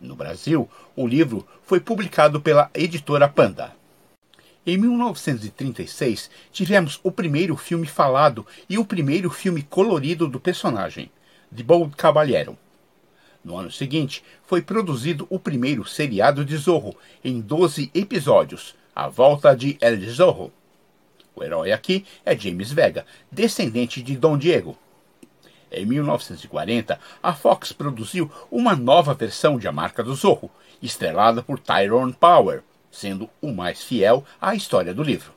No 0.00 0.14
Brasil, 0.14 0.70
o 0.94 1.04
livro 1.04 1.44
foi 1.64 1.80
publicado 1.80 2.40
pela 2.40 2.70
editora 2.72 3.28
Panda. 3.28 3.74
Em 4.64 4.78
1936, 4.78 6.30
tivemos 6.52 7.00
o 7.02 7.10
primeiro 7.10 7.56
filme 7.56 7.88
falado 7.88 8.46
e 8.68 8.78
o 8.78 8.84
primeiro 8.84 9.28
filme 9.28 9.62
colorido 9.64 10.28
do 10.28 10.38
personagem, 10.38 11.10
The 11.52 11.64
Bold 11.64 11.96
Caballero. 11.96 12.56
No 13.46 13.56
ano 13.56 13.70
seguinte, 13.70 14.24
foi 14.44 14.60
produzido 14.60 15.24
o 15.30 15.38
primeiro 15.38 15.86
seriado 15.86 16.44
de 16.44 16.56
Zorro, 16.56 16.96
em 17.22 17.40
12 17.40 17.92
episódios, 17.94 18.74
A 18.92 19.06
Volta 19.06 19.54
de 19.54 19.78
El 19.80 20.00
Zorro. 20.10 20.52
O 21.32 21.44
herói 21.44 21.70
aqui 21.70 22.04
é 22.24 22.36
James 22.36 22.72
Vega, 22.72 23.06
descendente 23.30 24.02
de 24.02 24.16
Dom 24.16 24.36
Diego. 24.36 24.76
Em 25.70 25.86
1940, 25.86 26.98
a 27.22 27.34
Fox 27.34 27.70
produziu 27.70 28.28
uma 28.50 28.74
nova 28.74 29.14
versão 29.14 29.60
de 29.60 29.68
A 29.68 29.72
Marca 29.72 30.02
do 30.02 30.16
Zorro, 30.16 30.50
estrelada 30.82 31.40
por 31.40 31.60
Tyrone 31.60 32.14
Power, 32.14 32.64
sendo 32.90 33.30
o 33.40 33.52
mais 33.52 33.80
fiel 33.80 34.24
à 34.40 34.56
história 34.56 34.92
do 34.92 35.04
livro. 35.04 35.30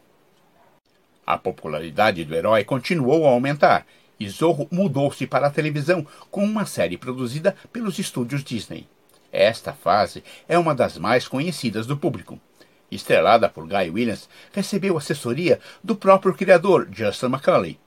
A 1.27 1.37
popularidade 1.37 2.25
do 2.25 2.33
herói 2.33 2.63
continuou 2.63 3.27
a 3.27 3.29
aumentar 3.29 3.85
e 4.19 4.27
Zorro 4.29 4.67
mudou-se 4.71 5.25
para 5.25 5.47
a 5.47 5.51
televisão 5.51 6.05
com 6.29 6.43
uma 6.43 6.65
série 6.65 6.97
produzida 6.97 7.55
pelos 7.71 7.97
estúdios 7.99 8.43
Disney. 8.43 8.87
Esta 9.31 9.73
fase 9.73 10.23
é 10.47 10.57
uma 10.57 10.75
das 10.75 10.97
mais 10.97 11.27
conhecidas 11.27 11.85
do 11.85 11.95
público 11.95 12.39
estrelada 12.91 13.49
por 13.49 13.67
Guy 13.67 13.89
Williams, 13.89 14.29
recebeu 14.51 14.97
assessoria 14.97 15.59
do 15.83 15.95
próprio 15.95 16.33
criador, 16.33 16.87
Justin 16.91 17.27
Macaulay. 17.27 17.77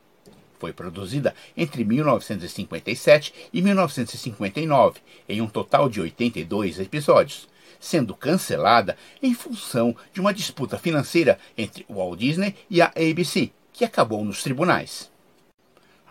Foi 0.59 0.73
produzida 0.73 1.35
entre 1.57 1.85
1957 1.85 3.35
e 3.53 3.61
1959, 3.61 5.01
em 5.29 5.41
um 5.41 5.49
total 5.49 5.89
de 5.89 6.01
82 6.01 6.79
episódios, 6.79 7.49
sendo 7.81 8.15
cancelada 8.15 8.97
em 9.21 9.35
função 9.35 9.97
de 10.13 10.21
uma 10.21 10.33
disputa 10.33 10.79
financeira 10.79 11.39
entre 11.59 11.85
Walt 11.91 12.19
Disney 12.19 12.55
e 12.71 12.81
a 12.81 12.93
ABC, 12.97 13.51
que 13.73 13.85
acabou 13.85 14.25
nos 14.25 14.43
tribunais. 14.43 15.12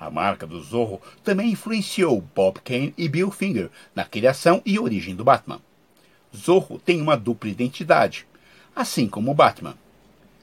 A 0.02 0.10
marca 0.10 0.48
do 0.48 0.60
Zorro 0.60 1.00
também 1.24 1.52
influenciou 1.52 2.20
Bob 2.34 2.60
Kane 2.62 2.92
e 2.98 3.08
Bill 3.08 3.30
Finger 3.30 3.70
na 3.94 4.04
criação 4.04 4.60
e 4.66 4.80
origem 4.80 5.16
do 5.16 5.24
Batman. 5.24 5.62
Zorro 6.36 6.80
tem 6.80 7.00
uma 7.00 7.16
dupla 7.16 7.52
identidade, 7.52 8.26
assim 8.76 9.08
como 9.08 9.32
Batman. 9.36 9.76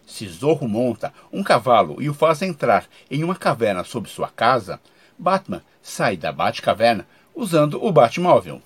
Se 0.06 0.28
Zorro 0.28 0.68
monta 0.68 1.12
um 1.32 1.42
cavalo 1.42 2.00
e 2.00 2.08
o 2.08 2.14
faz 2.14 2.40
entrar 2.40 2.86
em 3.10 3.24
uma 3.24 3.34
caverna 3.34 3.82
sob 3.82 4.08
sua 4.08 4.28
casa, 4.28 4.80
Batman 5.18 5.60
sai 5.82 6.16
da 6.16 6.30
Batcaverna 6.30 7.04
usando 7.34 7.84
o 7.84 7.90
Batmóvel. 7.90 8.62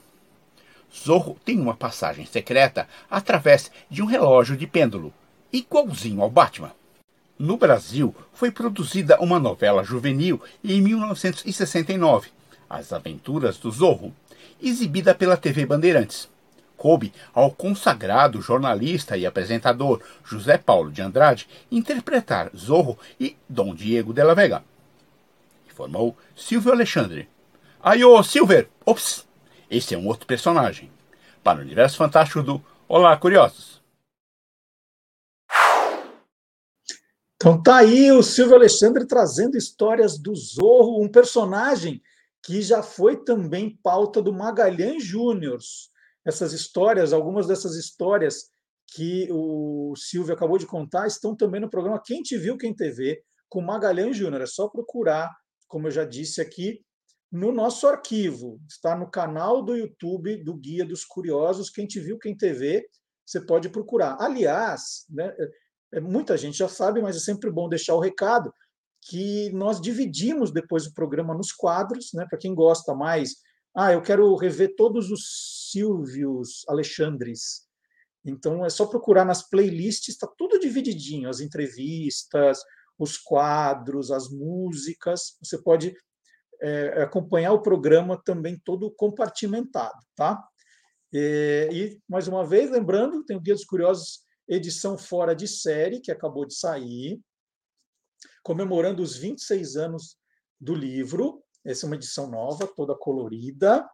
Zorro 0.95 1.39
tem 1.43 1.59
uma 1.59 1.75
passagem 1.75 2.27
secreta 2.27 2.87
através 3.11 3.71
de 3.89 4.03
um 4.03 4.07
relógio 4.07 4.59
de 4.59 4.67
pêndulo, 4.67 5.11
igualzinho 5.51 6.21
ao 6.21 6.29
Batman. 6.29 6.75
No 7.39 7.57
Brasil, 7.57 8.15
foi 8.33 8.51
produzida 8.51 9.21
uma 9.21 9.39
novela 9.39 9.83
juvenil 9.83 10.41
em 10.63 10.81
1969, 10.81 12.31
As 12.69 12.93
Aventuras 12.93 13.59
do 13.59 13.71
Zorro, 13.71 14.15
exibida 14.61 15.15
pela 15.15 15.37
TV 15.37 15.67
Bandeirantes 15.67 16.29
coube 16.83 17.13
ao 17.33 17.53
consagrado 17.53 18.43
jornalista 18.43 19.17
e 19.17 19.25
apresentador 19.25 20.03
José 20.25 20.59
Paulo 20.59 20.91
de 20.91 21.01
Andrade 21.01 21.49
interpretar 21.71 22.51
Zorro 22.57 22.99
e 23.21 23.37
Dom 23.49 23.73
Diego 23.73 24.13
de 24.13 24.25
la 24.25 24.35
Vega. 24.35 24.65
Informou 25.71 26.19
Silvio 26.35 26.73
Alexandre. 26.73 27.29
Aí, 27.81 28.05
ô 28.05 28.21
Silver! 28.25 28.69
Ops! 28.85 29.25
Esse 29.71 29.95
é 29.95 29.99
um 29.99 30.09
outro 30.09 30.27
personagem. 30.27 30.91
Para 31.45 31.61
o 31.61 31.63
universo 31.63 31.97
fantástico 31.97 32.43
do 32.43 32.61
Olá, 32.89 33.17
Curiosos! 33.17 33.72
Então 37.43 37.61
tá 37.61 37.79
aí 37.79 38.13
o 38.13 38.23
Silvio 38.23 38.55
Alexandre 38.55 39.05
trazendo 39.05 39.57
histórias 39.57 40.17
do 40.17 40.33
Zorro, 40.33 41.03
um 41.03 41.09
personagem 41.09 42.01
que 42.41 42.63
já 42.63 42.85
foi 42.85 43.17
também 43.25 43.77
pauta 43.83 44.23
do 44.23 44.33
Magalhães 44.33 45.05
Júnior 45.05 45.59
essas 46.25 46.53
histórias, 46.53 47.13
algumas 47.13 47.49
dessas 47.49 47.75
histórias 47.75 48.49
que 48.95 49.27
o 49.33 49.93
Silvio 49.97 50.35
acabou 50.35 50.57
de 50.57 50.67
contar, 50.67 51.09
estão 51.09 51.35
também 51.35 51.61
no 51.61 51.69
programa 51.69 52.01
Quem 52.01 52.23
Te 52.23 52.39
Viu, 52.39 52.57
Quem 52.57 52.73
TV, 52.73 53.21
com 53.49 53.61
Magalhães 53.61 54.17
Júnior. 54.17 54.43
É 54.43 54.47
só 54.47 54.69
procurar, 54.69 55.29
como 55.67 55.89
eu 55.89 55.91
já 55.91 56.05
disse 56.05 56.41
aqui, 56.41 56.81
no 57.29 57.51
nosso 57.51 57.89
arquivo. 57.89 58.61
Está 58.69 58.95
no 58.95 59.11
canal 59.11 59.65
do 59.65 59.77
YouTube 59.77 60.45
do 60.45 60.55
Guia 60.55 60.85
dos 60.87 61.05
Curiosos, 61.05 61.71
Quem 61.71 61.89
Te 61.89 61.99
Viu, 61.99 62.21
Quem 62.21 62.37
TV. 62.37 62.89
Você 63.27 63.41
pode 63.41 63.69
procurar. 63.69 64.17
Aliás, 64.21 65.07
né, 65.11 65.35
muita 66.01 66.37
gente 66.37 66.57
já 66.57 66.69
sabe, 66.69 67.01
mas 67.01 67.17
é 67.17 67.21
sempre 67.21 67.51
bom 67.51 67.69
deixar 67.69 67.95
o 67.95 68.01
recado 68.01 68.53
que 69.03 69.51
nós 69.53 69.81
dividimos 69.81 70.53
depois 70.53 70.87
o 70.87 70.95
programa 70.95 71.35
nos 71.35 71.53
quadros, 71.53 72.13
né, 72.15 72.25
para 72.29 72.39
quem 72.39 72.55
gosta 72.55 72.95
mais 72.95 73.35
ah, 73.75 73.93
eu 73.93 74.03
quero 74.03 74.35
rever 74.37 74.75
todos 74.77 75.11
os 75.11 75.71
Silvios 75.71 76.63
Alexandres. 76.69 77.67
Então 78.25 78.65
é 78.65 78.71
só 78.71 78.87
procurar 78.87 79.25
nas 79.25 79.49
playlists, 79.49 80.11
está 80.11 80.27
tudo 80.27 80.59
divididinho, 80.59 81.29
as 81.29 81.41
entrevistas, 81.41 82.61
os 82.99 83.17
quadros, 83.17 84.11
as 84.11 84.29
músicas. 84.29 85.37
Você 85.43 85.61
pode 85.61 85.97
é, 86.61 87.03
acompanhar 87.03 87.53
o 87.53 87.63
programa 87.63 88.21
também 88.23 88.61
todo 88.63 88.93
compartimentado, 88.95 89.99
tá? 90.15 90.43
E, 91.11 91.69
e, 91.73 92.01
mais 92.09 92.29
uma 92.29 92.45
vez, 92.45 92.71
lembrando, 92.71 93.25
tem 93.25 93.37
o 93.37 93.41
Guia 93.41 93.55
dos 93.55 93.65
Curiosos, 93.65 94.21
edição 94.49 94.99
fora 94.99 95.35
de 95.35 95.47
série, 95.47 96.01
que 96.01 96.11
acabou 96.11 96.47
de 96.47 96.55
sair, 96.55 97.21
comemorando 98.43 99.03
os 99.03 99.17
26 99.17 99.77
anos 99.77 100.17
do 100.61 100.75
livro. 100.75 101.43
Essa 101.65 101.87
é 101.87 101.89
uma 101.89 101.97
edição 101.97 102.29
nova, 102.29 102.67
toda 102.67 102.95
colorida, 102.95 103.89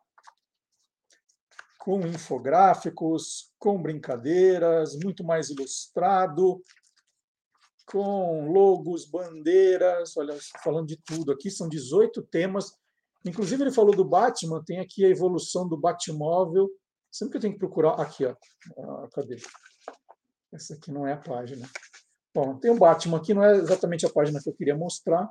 com 1.79 2.01
infográficos, 2.07 3.53
com 3.59 3.81
brincadeiras, 3.81 4.97
muito 4.97 5.23
mais 5.25 5.51
ilustrado, 5.51 6.63
com 7.87 8.51
logos, 8.51 9.07
bandeiras, 9.07 10.17
olha, 10.17 10.37
falando 10.63 10.89
de 10.89 10.97
tudo 10.99 11.33
aqui, 11.33 11.51
são 11.51 11.69
18 11.69 12.23
temas. 12.25 12.73
Inclusive, 13.25 13.63
ele 13.63 13.73
falou 13.73 13.95
do 13.95 14.05
Batman, 14.05 14.63
tem 14.65 14.81
aqui 14.81 15.05
a 15.05 15.09
evolução 15.09 15.67
do 15.69 15.77
Batmóvel. 15.77 16.69
Sempre 17.11 17.33
que 17.33 17.37
eu 17.39 17.41
tenho 17.41 17.53
que 17.55 17.59
procurar. 17.59 17.95
Aqui, 18.01 18.27
ó. 18.27 18.35
Ah, 18.79 19.09
cadê? 19.13 19.37
Essa 20.53 20.75
aqui 20.75 20.91
não 20.91 21.07
é 21.07 21.13
a 21.13 21.19
página. 21.19 21.69
Bom, 22.35 22.59
tem 22.59 22.71
o 22.71 22.79
Batman 22.79 23.19
aqui, 23.19 23.35
não 23.35 23.45
é 23.45 23.57
exatamente 23.57 24.07
a 24.07 24.11
página 24.11 24.41
que 24.41 24.49
eu 24.49 24.55
queria 24.55 24.77
mostrar, 24.77 25.29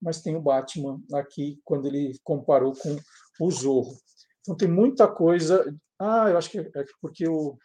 mas 0.00 0.20
tem 0.20 0.36
o 0.36 0.40
Batman 0.40 1.00
aqui, 1.14 1.60
quando 1.64 1.86
ele 1.86 2.18
comparou 2.22 2.72
com 2.72 2.96
o 3.40 3.50
Zorro. 3.50 3.98
Então, 4.40 4.56
tem 4.56 4.68
muita 4.68 5.08
coisa. 5.08 5.64
Ah, 5.98 6.28
eu 6.30 6.38
acho 6.38 6.50
que 6.50 6.58
é 6.58 6.84
porque 7.00 7.28
o. 7.28 7.58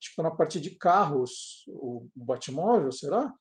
Está 0.00 0.22
na 0.22 0.30
parte 0.30 0.58
de 0.58 0.70
carros, 0.70 1.64
o 1.68 2.08
Batmóvel, 2.14 2.90
será? 2.90 3.34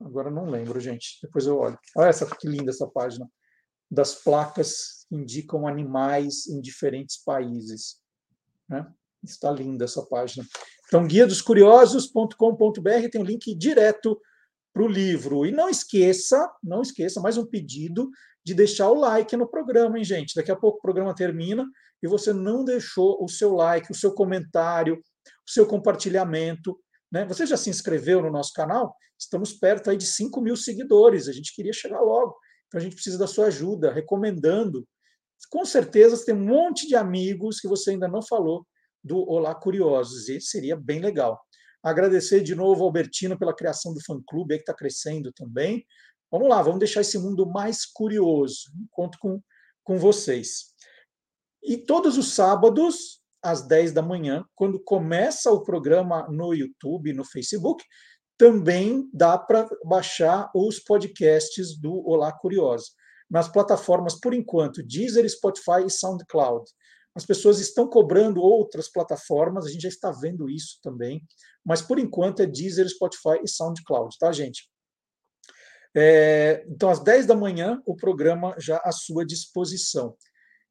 Agora 0.00 0.30
não 0.30 0.48
lembro, 0.48 0.80
gente. 0.80 1.18
Depois 1.22 1.46
eu 1.46 1.58
olho. 1.58 1.78
Olha 1.94 2.08
essa 2.08 2.24
que 2.24 2.48
linda 2.48 2.70
essa 2.70 2.86
página 2.86 3.30
das 3.90 4.14
placas 4.14 5.04
que 5.08 5.16
indicam 5.16 5.66
animais 5.66 6.46
em 6.46 6.60
diferentes 6.60 7.22
países. 7.22 8.00
Né? 8.68 8.90
Está 9.22 9.50
linda 9.50 9.84
essa 9.84 10.02
página. 10.06 10.46
Então, 10.90 11.06
guia 11.06 11.24
dos 11.24 11.40
curiosos.com.br 11.40 13.08
tem 13.12 13.20
um 13.20 13.24
link 13.24 13.54
direto 13.54 14.20
para 14.74 14.82
o 14.82 14.88
livro. 14.88 15.46
E 15.46 15.52
não 15.52 15.68
esqueça, 15.68 16.52
não 16.60 16.82
esqueça, 16.82 17.20
mais 17.20 17.38
um 17.38 17.46
pedido 17.46 18.10
de 18.44 18.54
deixar 18.54 18.90
o 18.90 18.98
like 18.98 19.36
no 19.36 19.48
programa, 19.48 19.98
hein, 19.98 20.02
gente? 20.02 20.34
Daqui 20.34 20.50
a 20.50 20.56
pouco 20.56 20.78
o 20.78 20.80
programa 20.80 21.14
termina 21.14 21.64
e 22.02 22.08
você 22.08 22.32
não 22.32 22.64
deixou 22.64 23.22
o 23.22 23.28
seu 23.28 23.54
like, 23.54 23.92
o 23.92 23.94
seu 23.94 24.12
comentário, 24.12 24.96
o 24.96 25.50
seu 25.52 25.64
compartilhamento. 25.64 26.76
Né? 27.12 27.24
Você 27.26 27.46
já 27.46 27.56
se 27.56 27.70
inscreveu 27.70 28.20
no 28.20 28.32
nosso 28.32 28.52
canal? 28.52 28.92
Estamos 29.16 29.52
perto 29.52 29.90
aí 29.90 29.96
de 29.96 30.06
5 30.06 30.40
mil 30.40 30.56
seguidores. 30.56 31.28
A 31.28 31.32
gente 31.32 31.54
queria 31.54 31.72
chegar 31.72 32.00
logo. 32.00 32.36
Então 32.66 32.80
a 32.80 32.82
gente 32.82 32.94
precisa 32.94 33.16
da 33.16 33.28
sua 33.28 33.46
ajuda, 33.46 33.92
recomendando. 33.92 34.84
Com 35.50 35.64
certeza 35.64 36.16
você 36.16 36.24
tem 36.24 36.34
um 36.34 36.44
monte 36.44 36.88
de 36.88 36.96
amigos 36.96 37.60
que 37.60 37.68
você 37.68 37.92
ainda 37.92 38.08
não 38.08 38.22
falou 38.22 38.66
do 39.02 39.18
Olá 39.28 39.54
Curiosos. 39.54 40.28
E 40.28 40.40
seria 40.40 40.76
bem 40.76 41.00
legal. 41.00 41.40
Agradecer 41.82 42.42
de 42.42 42.54
novo 42.54 42.82
ao 42.82 42.88
Albertino 42.88 43.38
pela 43.38 43.54
criação 43.54 43.94
do 43.94 44.04
fã-clube, 44.04 44.56
que 44.56 44.62
está 44.62 44.74
crescendo 44.74 45.32
também. 45.32 45.84
Vamos 46.30 46.48
lá, 46.48 46.62
vamos 46.62 46.78
deixar 46.78 47.00
esse 47.00 47.18
mundo 47.18 47.46
mais 47.46 47.84
curioso. 47.86 48.70
Conto 48.90 49.18
com, 49.18 49.40
com 49.82 49.98
vocês. 49.98 50.66
E 51.62 51.76
todos 51.76 52.16
os 52.16 52.34
sábados, 52.34 53.20
às 53.42 53.66
10 53.66 53.92
da 53.92 54.02
manhã, 54.02 54.44
quando 54.54 54.82
começa 54.82 55.50
o 55.50 55.62
programa 55.62 56.26
no 56.28 56.54
YouTube, 56.54 57.12
no 57.12 57.24
Facebook, 57.24 57.82
também 58.38 59.08
dá 59.12 59.36
para 59.36 59.68
baixar 59.84 60.50
os 60.54 60.78
podcasts 60.78 61.78
do 61.78 62.06
Olá 62.06 62.32
Curioso. 62.32 62.86
Nas 63.30 63.48
plataformas, 63.48 64.18
por 64.18 64.32
enquanto, 64.32 64.82
Deezer, 64.82 65.28
Spotify 65.28 65.84
e 65.86 65.90
SoundCloud. 65.90 66.64
As 67.14 67.26
pessoas 67.26 67.58
estão 67.58 67.88
cobrando 67.88 68.40
outras 68.40 68.88
plataformas, 68.88 69.66
a 69.66 69.70
gente 69.70 69.82
já 69.82 69.88
está 69.88 70.10
vendo 70.12 70.48
isso 70.48 70.78
também, 70.82 71.22
mas 71.64 71.82
por 71.82 71.98
enquanto 71.98 72.40
é 72.40 72.46
Deezer, 72.46 72.88
Spotify 72.88 73.40
e 73.42 73.48
SoundCloud, 73.48 74.16
tá, 74.18 74.30
gente? 74.30 74.70
É, 75.94 76.64
então, 76.68 76.88
às 76.88 77.00
10 77.00 77.26
da 77.26 77.34
manhã, 77.34 77.82
o 77.84 77.96
programa 77.96 78.54
já 78.58 78.80
à 78.84 78.92
sua 78.92 79.26
disposição. 79.26 80.16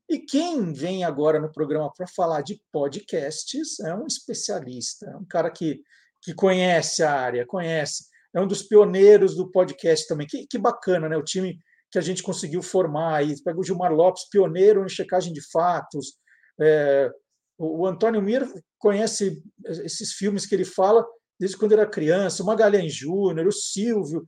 E 0.10 0.18
quem 0.18 0.74
vem 0.74 1.04
agora 1.04 1.40
no 1.40 1.52
programa 1.52 1.92
para 1.96 2.08
falar 2.08 2.42
de 2.42 2.60
podcasts 2.72 3.80
é 3.82 3.94
um 3.94 4.08
especialista, 4.08 5.06
é 5.06 5.18
um 5.18 5.26
cara 5.26 5.52
que, 5.52 5.84
que 6.22 6.34
conhece 6.34 7.04
a 7.04 7.12
área, 7.12 7.46
conhece, 7.46 8.06
é 8.34 8.40
um 8.40 8.48
dos 8.48 8.64
pioneiros 8.64 9.36
do 9.36 9.52
podcast 9.52 10.08
também. 10.08 10.26
Que, 10.26 10.48
que 10.48 10.58
bacana, 10.58 11.10
né? 11.10 11.18
O 11.18 11.24
time 11.24 11.60
que 11.92 11.98
a 11.98 12.02
gente 12.02 12.24
conseguiu 12.24 12.62
formar 12.62 13.18
aí. 13.18 13.36
Pega 13.44 13.60
o 13.60 13.64
Gilmar 13.64 13.92
Lopes, 13.92 14.30
pioneiro 14.30 14.84
em 14.84 14.90
checagem 14.90 15.34
de 15.34 15.42
fatos. 15.52 16.14
É, 16.60 17.12
o, 17.58 17.86
Antônio 17.86 18.22
Mir 18.22 18.48
conhece 18.78 19.42
esses 19.66 20.14
filmes 20.14 20.46
que 20.46 20.56
ele 20.56 20.66
fala 20.66 21.06
desde 21.40 21.58
quando 21.58 21.72
era 21.72 21.86
criança, 21.86 22.44
o 22.44 22.46
Magalhães 22.46 22.94
Júnior, 22.94 23.48
o 23.48 23.52
Silvio, 23.52 24.26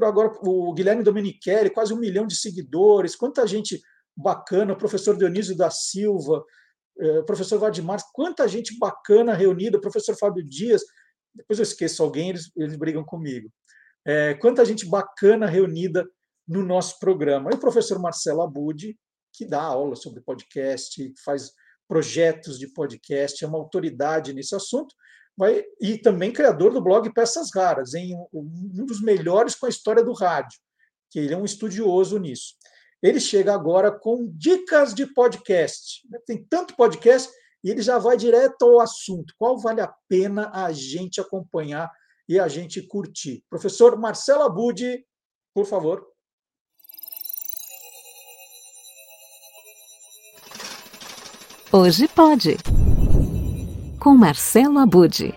agora 0.00 0.32
o 0.42 0.72
Guilherme 0.72 1.02
Domenichelli, 1.02 1.70
quase 1.70 1.92
um 1.92 1.98
milhão 1.98 2.26
de 2.26 2.36
seguidores. 2.36 3.16
Quanta 3.16 3.46
gente 3.46 3.80
bacana, 4.16 4.72
o 4.72 4.78
professor 4.78 5.16
Dionísio 5.16 5.56
da 5.56 5.70
Silva, 5.70 6.44
é, 6.98 7.18
o 7.20 7.24
professor 7.24 7.58
Valdemar, 7.58 8.00
quanta 8.12 8.46
gente 8.46 8.78
bacana 8.78 9.34
reunida, 9.34 9.78
o 9.78 9.80
professor 9.80 10.16
Fábio 10.16 10.44
Dias, 10.44 10.82
depois 11.34 11.58
eu 11.58 11.64
esqueço 11.64 12.02
alguém, 12.02 12.30
eles, 12.30 12.50
eles 12.56 12.76
brigam 12.76 13.04
comigo. 13.04 13.50
É, 14.06 14.34
quanta 14.34 14.64
gente 14.64 14.86
bacana 14.86 15.46
reunida 15.46 16.06
no 16.46 16.62
nosso 16.62 16.98
programa. 16.98 17.50
E 17.50 17.54
o 17.54 17.60
professor 17.60 17.98
Marcelo 17.98 18.42
Abud, 18.42 18.96
que 19.32 19.44
dá 19.44 19.62
aula 19.62 19.96
sobre 19.96 20.20
podcast, 20.20 21.12
faz 21.24 21.50
projetos 21.88 22.58
de 22.58 22.68
podcast, 22.68 23.44
é 23.44 23.48
uma 23.48 23.58
autoridade 23.58 24.32
nesse 24.32 24.54
assunto, 24.54 24.94
vai, 25.36 25.64
e 25.80 25.98
também 25.98 26.32
criador 26.32 26.72
do 26.72 26.82
blog 26.82 27.12
Peças 27.12 27.50
Raras, 27.54 27.94
em 27.94 28.14
um 28.32 28.86
dos 28.86 29.00
melhores 29.02 29.54
com 29.54 29.66
a 29.66 29.68
história 29.68 30.02
do 30.02 30.12
rádio, 30.12 30.58
que 31.10 31.18
ele 31.18 31.34
é 31.34 31.36
um 31.36 31.44
estudioso 31.44 32.18
nisso. 32.18 32.54
Ele 33.02 33.20
chega 33.20 33.52
agora 33.52 33.92
com 33.92 34.30
dicas 34.32 34.94
de 34.94 35.06
podcast. 35.06 36.00
Tem 36.26 36.42
tanto 36.42 36.74
podcast 36.74 37.30
e 37.62 37.70
ele 37.70 37.82
já 37.82 37.98
vai 37.98 38.16
direto 38.16 38.62
ao 38.62 38.80
assunto. 38.80 39.34
Qual 39.36 39.58
vale 39.58 39.82
a 39.82 39.92
pena 40.08 40.50
a 40.54 40.72
gente 40.72 41.20
acompanhar 41.20 41.90
e 42.26 42.38
a 42.38 42.48
gente 42.48 42.80
curtir? 42.80 43.44
Professor 43.50 43.98
Marcelo 43.98 44.42
Abud, 44.42 45.04
por 45.54 45.66
favor. 45.66 46.13
Hoje 51.76 52.06
pode. 52.06 52.56
Com 53.98 54.14
Marcelo 54.14 54.78
Abud. 54.78 55.34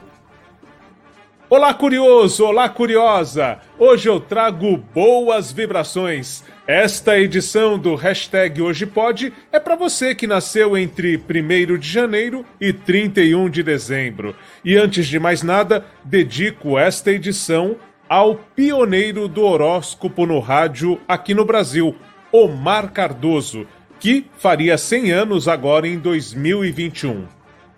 Olá, 1.49 1.73
curioso! 1.73 2.45
Olá, 2.45 2.69
curiosa! 2.69 3.57
Hoje 3.80 4.07
eu 4.07 4.19
trago 4.19 4.77
boas 4.77 5.51
vibrações 5.51 6.43
esta 6.68 7.18
edição 7.18 7.80
do 7.80 7.95
hashtag 7.95 8.61
Hoje 8.61 8.85
Pode 8.85 9.34
é 9.51 9.59
para 9.59 9.76
você 9.76 10.14
que 10.14 10.27
nasceu 10.27 10.77
entre 10.77 11.18
1 11.18 11.76
de 11.80 11.89
janeiro 11.89 12.45
e 12.61 12.72
31 12.72 13.49
de 13.49 13.64
dezembro. 13.64 14.35
E 14.64 14.77
antes 14.77 15.07
de 15.07 15.18
mais 15.18 15.41
nada, 15.41 15.88
dedico 16.03 16.77
esta 16.77 17.11
edição 17.11 17.77
ao 18.07 18.35
pioneiro 18.35 19.27
do 19.27 19.41
horóscopo 19.41 20.27
no 20.27 20.39
rádio 20.39 21.01
aqui 21.07 21.34
no 21.34 21.43
Brasil, 21.43 21.95
Omar 22.31 22.91
Cardoso, 22.91 23.65
que 23.99 24.26
faria 24.38 24.78
100 24.78 25.11
anos 25.11 25.48
agora 25.48 25.88
em 25.88 25.98
2021. 25.98 27.26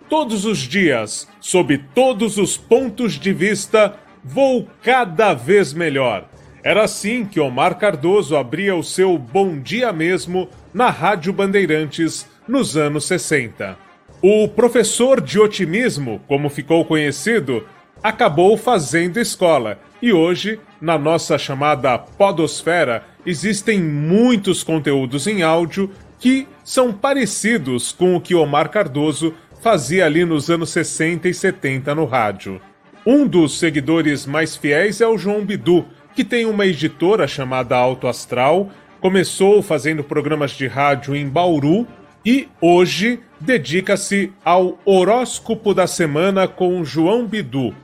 Todos 0.08 0.44
os 0.44 0.58
dias, 0.58 1.28
sob 1.40 1.78
todos 1.94 2.36
os 2.36 2.56
pontos 2.56 3.14
de 3.14 3.32
vista, 3.32 3.96
vou 4.24 4.68
cada 4.82 5.34
vez 5.34 5.72
melhor 5.72 6.28
era 6.62 6.84
assim 6.84 7.24
que 7.24 7.40
Omar 7.40 7.78
Cardoso 7.78 8.36
abria 8.36 8.76
o 8.76 8.82
seu 8.82 9.16
Bom 9.16 9.58
Dia 9.58 9.92
Mesmo 9.92 10.48
na 10.74 10.90
Rádio 10.90 11.32
Bandeirantes 11.32 12.28
nos 12.46 12.76
anos 12.76 13.06
60. 13.06 13.78
O 14.22 14.46
professor 14.46 15.22
de 15.22 15.40
otimismo, 15.40 16.20
como 16.28 16.50
ficou 16.50 16.84
conhecido, 16.84 17.66
acabou 18.02 18.58
fazendo 18.58 19.18
escola 19.18 19.78
e 20.02 20.12
hoje, 20.12 20.60
na 20.80 20.98
nossa 20.98 21.38
chamada 21.38 21.98
Podosfera, 21.98 23.04
existem 23.24 23.80
muitos 23.80 24.62
conteúdos 24.62 25.26
em 25.26 25.42
áudio 25.42 25.90
que 26.20 26.46
são 26.62 26.92
parecidos 26.92 27.90
com 27.90 28.14
o 28.14 28.20
que 28.20 28.34
Omar 28.34 28.68
Cardoso 28.68 29.34
fazia 29.60 30.06
ali 30.06 30.24
nos 30.24 30.48
anos 30.48 30.70
60 30.70 31.28
e 31.28 31.34
70 31.34 31.94
no 31.94 32.04
rádio. 32.04 32.60
Um 33.04 33.26
dos 33.26 33.58
seguidores 33.58 34.26
mais 34.26 34.54
fiéis 34.54 35.00
é 35.00 35.06
o 35.06 35.18
João 35.18 35.44
Bidu 35.44 35.84
que 36.14 36.24
tem 36.24 36.44
uma 36.44 36.66
editora 36.66 37.26
chamada 37.26 37.76
Alto 37.76 38.06
Astral, 38.06 38.68
começou 39.00 39.62
fazendo 39.62 40.04
programas 40.04 40.50
de 40.52 40.66
rádio 40.66 41.14
em 41.14 41.28
Bauru 41.28 41.86
e 42.24 42.48
hoje 42.60 43.20
dedica-se 43.40 44.32
ao 44.44 44.78
horóscopo 44.84 45.72
da 45.72 45.86
semana 45.86 46.46
com 46.46 46.84
João 46.84 47.26
Bidu. 47.26 47.74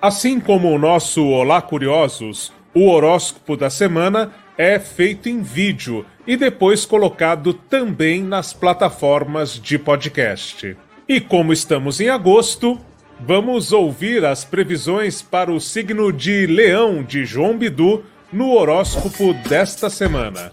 Assim 0.00 0.40
como 0.40 0.70
o 0.70 0.78
nosso 0.78 1.24
Olá 1.26 1.62
Curiosos, 1.62 2.52
o 2.74 2.88
horóscopo 2.88 3.56
da 3.56 3.70
semana 3.70 4.32
é 4.58 4.78
feito 4.78 5.28
em 5.28 5.42
vídeo 5.42 6.04
e 6.26 6.36
depois 6.36 6.84
colocado 6.84 7.52
também 7.52 8.22
nas 8.22 8.52
plataformas 8.52 9.60
de 9.60 9.78
podcast. 9.78 10.76
E 11.08 11.20
como 11.20 11.52
estamos 11.52 12.00
em 12.00 12.08
agosto, 12.08 12.80
Vamos 13.18 13.72
ouvir 13.72 14.24
as 14.24 14.44
previsões 14.44 15.22
para 15.22 15.50
o 15.50 15.58
signo 15.58 16.12
de 16.12 16.46
Leão 16.46 17.02
de 17.02 17.24
João 17.24 17.56
Bidu 17.56 18.04
no 18.30 18.52
horóscopo 18.52 19.32
desta 19.48 19.88
semana. 19.88 20.50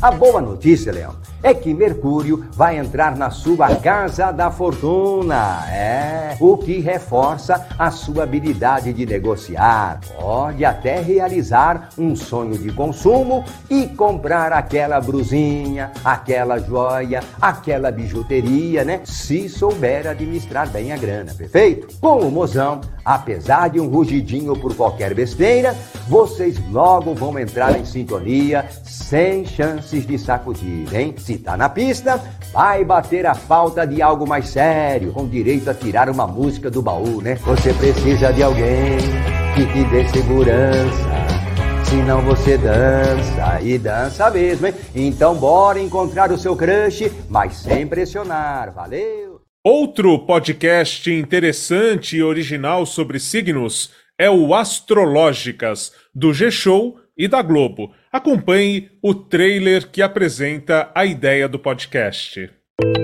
A 0.00 0.10
boa 0.10 0.40
notícia, 0.40 0.92
Leão, 0.92 1.14
é 1.42 1.54
que 1.54 1.72
Mercúrio 1.72 2.44
vai 2.54 2.76
entrar 2.76 3.16
na 3.16 3.30
sua 3.30 3.76
casa 3.76 4.32
da 4.32 4.50
fortuna. 4.50 5.64
É, 5.70 6.36
o 6.40 6.56
que 6.56 6.80
reforça 6.80 7.68
a 7.78 7.90
sua 7.90 8.24
habilidade 8.24 8.92
de 8.92 9.06
negociar. 9.06 10.00
Pode 10.20 10.64
até 10.64 11.00
realizar 11.00 11.90
um 11.96 12.16
sonho 12.16 12.58
de 12.58 12.72
consumo 12.72 13.44
e 13.70 13.86
comprar 13.86 14.52
aquela 14.52 15.00
brusinha, 15.00 15.92
aquela 16.04 16.58
joia, 16.58 17.20
aquela 17.40 17.92
bijuteria, 17.92 18.84
né? 18.84 19.02
Se 19.04 19.48
souber 19.48 20.08
administrar 20.08 20.68
bem 20.68 20.92
a 20.92 20.96
grana, 20.96 21.32
perfeito? 21.32 21.86
Com 22.00 22.18
o 22.18 22.30
mozão, 22.30 22.80
apesar 23.04 23.70
de 23.70 23.78
um 23.78 23.88
rugidinho 23.88 24.56
por 24.56 24.74
qualquer 24.74 25.14
besteira, 25.14 25.76
vocês 26.08 26.56
logo 26.70 27.14
vão 27.14 27.38
entrar 27.38 27.78
em 27.78 27.84
sintonia 27.84 28.68
sem 28.84 29.44
chances 29.54 30.06
de 30.06 30.18
sacudir, 30.18 30.94
hein? 30.94 31.14
Se 31.18 31.38
tá 31.38 31.56
na 31.56 31.68
pista, 31.68 32.20
vai 32.52 32.84
bater 32.84 33.26
a 33.26 33.34
falta 33.34 33.86
de 33.86 34.02
algo 34.02 34.26
mais 34.26 34.48
sério, 34.48 35.12
com 35.12 35.28
direito 35.28 35.68
a 35.70 35.74
tirar 35.74 36.08
uma 36.08 36.26
música 36.26 36.70
do 36.70 36.82
baú, 36.82 37.20
né? 37.20 37.36
Você 37.36 37.72
precisa 37.74 38.32
de 38.32 38.42
alguém 38.42 38.98
que 39.54 39.66
te 39.66 39.84
dê 39.84 40.08
segurança. 40.08 41.12
Senão 41.84 42.22
você 42.22 42.56
dança 42.56 43.60
e 43.60 43.78
dança 43.78 44.30
mesmo, 44.30 44.66
hein? 44.66 44.74
Então 44.94 45.34
bora 45.34 45.78
encontrar 45.78 46.32
o 46.32 46.38
seu 46.38 46.56
crush, 46.56 47.10
mas 47.28 47.56
sem 47.56 47.86
pressionar, 47.86 48.72
valeu? 48.72 49.42
Outro 49.64 50.18
podcast 50.20 51.12
interessante 51.12 52.16
e 52.16 52.22
original 52.22 52.84
sobre 52.86 53.20
signos 53.20 53.92
é 54.18 54.30
o 54.30 54.54
Astrológicas, 54.54 55.92
do 56.14 56.32
G-Show 56.32 56.98
e 57.16 57.28
da 57.28 57.42
Globo. 57.42 57.92
Acompanhe 58.12 58.90
o 59.00 59.14
trailer 59.14 59.90
que 59.90 60.02
apresenta 60.02 60.92
a 60.94 61.06
ideia 61.06 61.48
do 61.48 61.58
podcast. 61.58 62.61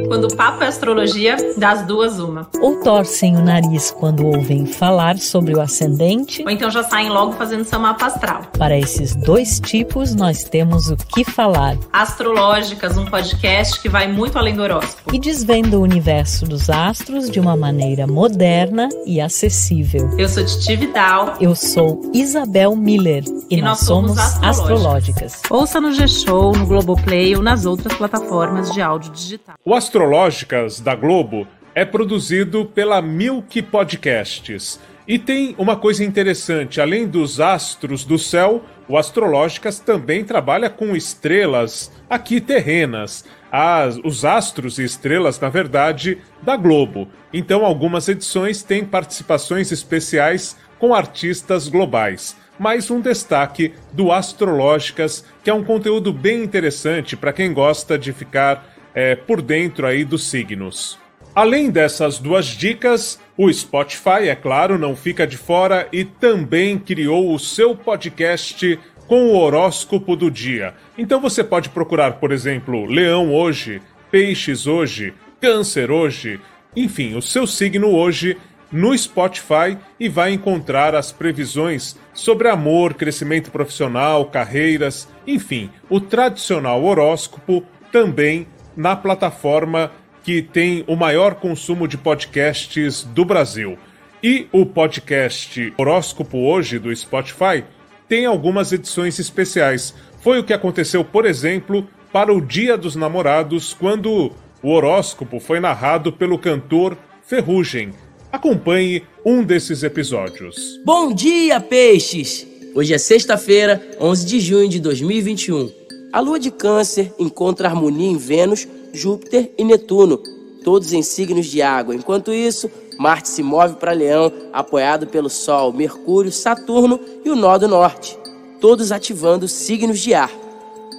Quando 0.08 0.24
o 0.24 0.34
papo 0.34 0.64
é 0.64 0.66
astrologia, 0.66 1.36
das 1.56 1.86
duas 1.86 2.18
uma. 2.18 2.48
Ou 2.62 2.80
torcem 2.80 3.36
o 3.36 3.40
nariz 3.40 3.90
quando 3.90 4.26
ouvem 4.26 4.66
falar 4.66 5.18
sobre 5.18 5.54
o 5.54 5.60
ascendente. 5.60 6.42
Ou 6.42 6.50
então 6.50 6.70
já 6.70 6.82
saem 6.82 7.10
logo 7.10 7.32
fazendo 7.32 7.64
seu 7.64 7.78
mapa 7.78 8.06
astral. 8.06 8.42
Para 8.58 8.76
esses 8.76 9.14
dois 9.14 9.60
tipos, 9.60 10.14
nós 10.14 10.44
temos 10.44 10.88
o 10.88 10.96
que 10.96 11.24
falar. 11.24 11.76
Astrológicas, 11.92 12.96
um 12.96 13.04
podcast 13.04 13.80
que 13.80 13.88
vai 13.88 14.10
muito 14.10 14.38
além 14.38 14.56
do 14.56 14.62
horóscopo. 14.62 15.14
E 15.14 15.18
desvenda 15.18 15.78
o 15.78 15.82
universo 15.82 16.46
dos 16.46 16.70
astros 16.70 17.30
de 17.30 17.38
uma 17.38 17.56
maneira 17.56 18.06
moderna 18.06 18.88
e 19.04 19.20
acessível. 19.20 20.10
Eu 20.18 20.28
sou 20.28 20.44
Titi 20.44 20.74
Vidal. 20.74 21.34
Eu 21.38 21.54
sou 21.54 22.10
Isabel 22.14 22.74
Miller. 22.74 23.24
E, 23.50 23.56
e 23.56 23.60
nós, 23.60 23.78
nós, 23.78 23.80
somos 23.80 24.18
astrológicas. 24.18 24.48
astrológicas. 24.48 25.42
Ouça 25.50 25.80
no 25.80 25.92
G-Show, 25.92 26.56
no 26.56 26.66
Globoplay 26.66 27.36
ou 27.36 27.42
nas 27.42 27.66
outras 27.66 27.94
plataformas 27.96 28.72
de 28.72 28.80
áudio 28.80 29.12
digital. 29.12 29.56
O 29.68 29.74
Astrológicas 29.74 30.80
da 30.80 30.94
Globo 30.94 31.46
é 31.74 31.84
produzido 31.84 32.64
pela 32.64 33.02
Milk 33.02 33.60
Podcasts. 33.60 34.80
E 35.06 35.18
tem 35.18 35.54
uma 35.58 35.76
coisa 35.76 36.02
interessante: 36.02 36.80
além 36.80 37.06
dos 37.06 37.38
astros 37.38 38.02
do 38.02 38.18
céu, 38.18 38.64
o 38.88 38.96
Astrológicas 38.96 39.78
também 39.78 40.24
trabalha 40.24 40.70
com 40.70 40.96
estrelas 40.96 41.92
aqui 42.08 42.40
terrenas. 42.40 43.26
As, 43.52 43.98
os 44.02 44.24
astros 44.24 44.78
e 44.78 44.84
estrelas, 44.84 45.38
na 45.38 45.50
verdade, 45.50 46.16
da 46.40 46.56
Globo. 46.56 47.06
Então, 47.30 47.62
algumas 47.62 48.08
edições 48.08 48.62
têm 48.62 48.86
participações 48.86 49.70
especiais 49.70 50.56
com 50.78 50.94
artistas 50.94 51.68
globais. 51.68 52.34
Mais 52.58 52.90
um 52.90 53.02
destaque 53.02 53.74
do 53.92 54.12
Astrológicas, 54.12 55.26
que 55.44 55.50
é 55.50 55.54
um 55.54 55.62
conteúdo 55.62 56.10
bem 56.10 56.42
interessante 56.42 57.18
para 57.18 57.34
quem 57.34 57.52
gosta 57.52 57.98
de 57.98 58.14
ficar 58.14 58.77
é, 58.98 59.14
por 59.14 59.40
dentro 59.40 59.86
aí 59.86 60.04
dos 60.04 60.28
signos. 60.28 60.98
Além 61.32 61.70
dessas 61.70 62.18
duas 62.18 62.46
dicas, 62.46 63.20
o 63.36 63.52
Spotify, 63.52 64.28
é 64.28 64.34
claro, 64.34 64.76
não 64.76 64.96
fica 64.96 65.24
de 65.24 65.36
fora 65.36 65.86
e 65.92 66.04
também 66.04 66.76
criou 66.76 67.32
o 67.32 67.38
seu 67.38 67.76
podcast 67.76 68.76
com 69.06 69.28
o 69.28 69.36
horóscopo 69.38 70.16
do 70.16 70.28
dia. 70.28 70.74
Então 70.98 71.20
você 71.20 71.44
pode 71.44 71.68
procurar, 71.68 72.14
por 72.14 72.32
exemplo, 72.32 72.86
Leão 72.86 73.32
hoje, 73.32 73.80
Peixes 74.10 74.66
hoje, 74.66 75.14
Câncer 75.40 75.92
hoje, 75.92 76.40
enfim, 76.74 77.14
o 77.14 77.22
seu 77.22 77.46
signo 77.46 77.94
hoje 77.94 78.36
no 78.72 78.98
Spotify 78.98 79.78
e 80.00 80.08
vai 80.08 80.32
encontrar 80.32 80.96
as 80.96 81.12
previsões 81.12 81.96
sobre 82.12 82.48
amor, 82.48 82.94
crescimento 82.94 83.52
profissional, 83.52 84.24
carreiras, 84.24 85.08
enfim, 85.24 85.70
o 85.88 86.00
tradicional 86.00 86.82
horóscopo 86.82 87.64
também 87.92 88.44
na 88.78 88.94
plataforma 88.94 89.90
que 90.22 90.40
tem 90.40 90.84
o 90.86 90.94
maior 90.94 91.34
consumo 91.34 91.88
de 91.88 91.98
podcasts 91.98 93.02
do 93.02 93.24
Brasil. 93.24 93.76
E 94.22 94.46
o 94.52 94.64
podcast 94.64 95.72
Horóscopo 95.76 96.38
Hoje 96.38 96.78
do 96.78 96.94
Spotify 96.94 97.64
tem 98.08 98.24
algumas 98.24 98.72
edições 98.72 99.18
especiais. 99.18 99.94
Foi 100.20 100.38
o 100.38 100.44
que 100.44 100.52
aconteceu, 100.52 101.04
por 101.04 101.26
exemplo, 101.26 101.88
para 102.12 102.32
o 102.32 102.40
Dia 102.40 102.76
dos 102.76 102.94
Namorados, 102.94 103.74
quando 103.74 104.32
o 104.62 104.70
horóscopo 104.70 105.40
foi 105.40 105.58
narrado 105.58 106.12
pelo 106.12 106.38
cantor 106.38 106.96
Ferrugem. 107.26 107.92
Acompanhe 108.30 109.02
um 109.24 109.42
desses 109.42 109.82
episódios. 109.82 110.80
Bom 110.84 111.12
dia, 111.12 111.60
peixes! 111.60 112.46
Hoje 112.74 112.94
é 112.94 112.98
sexta-feira, 112.98 113.82
11 114.00 114.26
de 114.26 114.40
junho 114.40 114.68
de 114.68 114.78
2021. 114.80 115.87
A 116.10 116.20
lua 116.20 116.38
de 116.40 116.50
Câncer 116.50 117.12
encontra 117.18 117.68
harmonia 117.68 118.08
em 118.08 118.16
Vênus, 118.16 118.66
Júpiter 118.94 119.52
e 119.58 119.64
Netuno, 119.64 120.18
todos 120.64 120.94
em 120.94 121.02
signos 121.02 121.46
de 121.46 121.60
água. 121.60 121.94
Enquanto 121.94 122.32
isso, 122.32 122.70
Marte 122.98 123.28
se 123.28 123.42
move 123.42 123.74
para 123.76 123.92
Leão, 123.92 124.32
apoiado 124.50 125.06
pelo 125.06 125.28
Sol, 125.28 125.70
Mercúrio, 125.70 126.32
Saturno 126.32 126.98
e 127.22 127.30
o 127.30 127.36
Nó 127.36 127.58
do 127.58 127.68
Norte, 127.68 128.18
todos 128.58 128.90
ativando 128.90 129.46
signos 129.46 130.00
de 130.00 130.14
ar. 130.14 130.32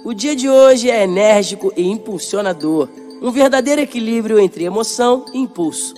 O 0.04 0.14
dia 0.14 0.36
de 0.36 0.48
hoje 0.48 0.88
é 0.88 1.02
enérgico 1.02 1.72
e 1.76 1.82
impulsionador, 1.82 2.88
um 3.20 3.32
verdadeiro 3.32 3.80
equilíbrio 3.82 4.38
entre 4.38 4.64
emoção 4.64 5.24
e 5.34 5.38
impulso. 5.38 5.92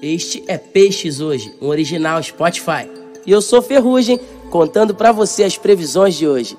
Este 0.00 0.42
é 0.46 0.56
Peixes 0.56 1.20
Hoje, 1.20 1.52
um 1.60 1.66
original 1.66 2.22
Spotify. 2.22 2.88
E 3.26 3.30
eu 3.30 3.42
sou 3.42 3.60
Ferrugem, 3.60 4.20
contando 4.50 4.94
para 4.94 5.12
você 5.12 5.42
as 5.42 5.58
previsões 5.58 6.14
de 6.14 6.26
hoje. 6.26 6.56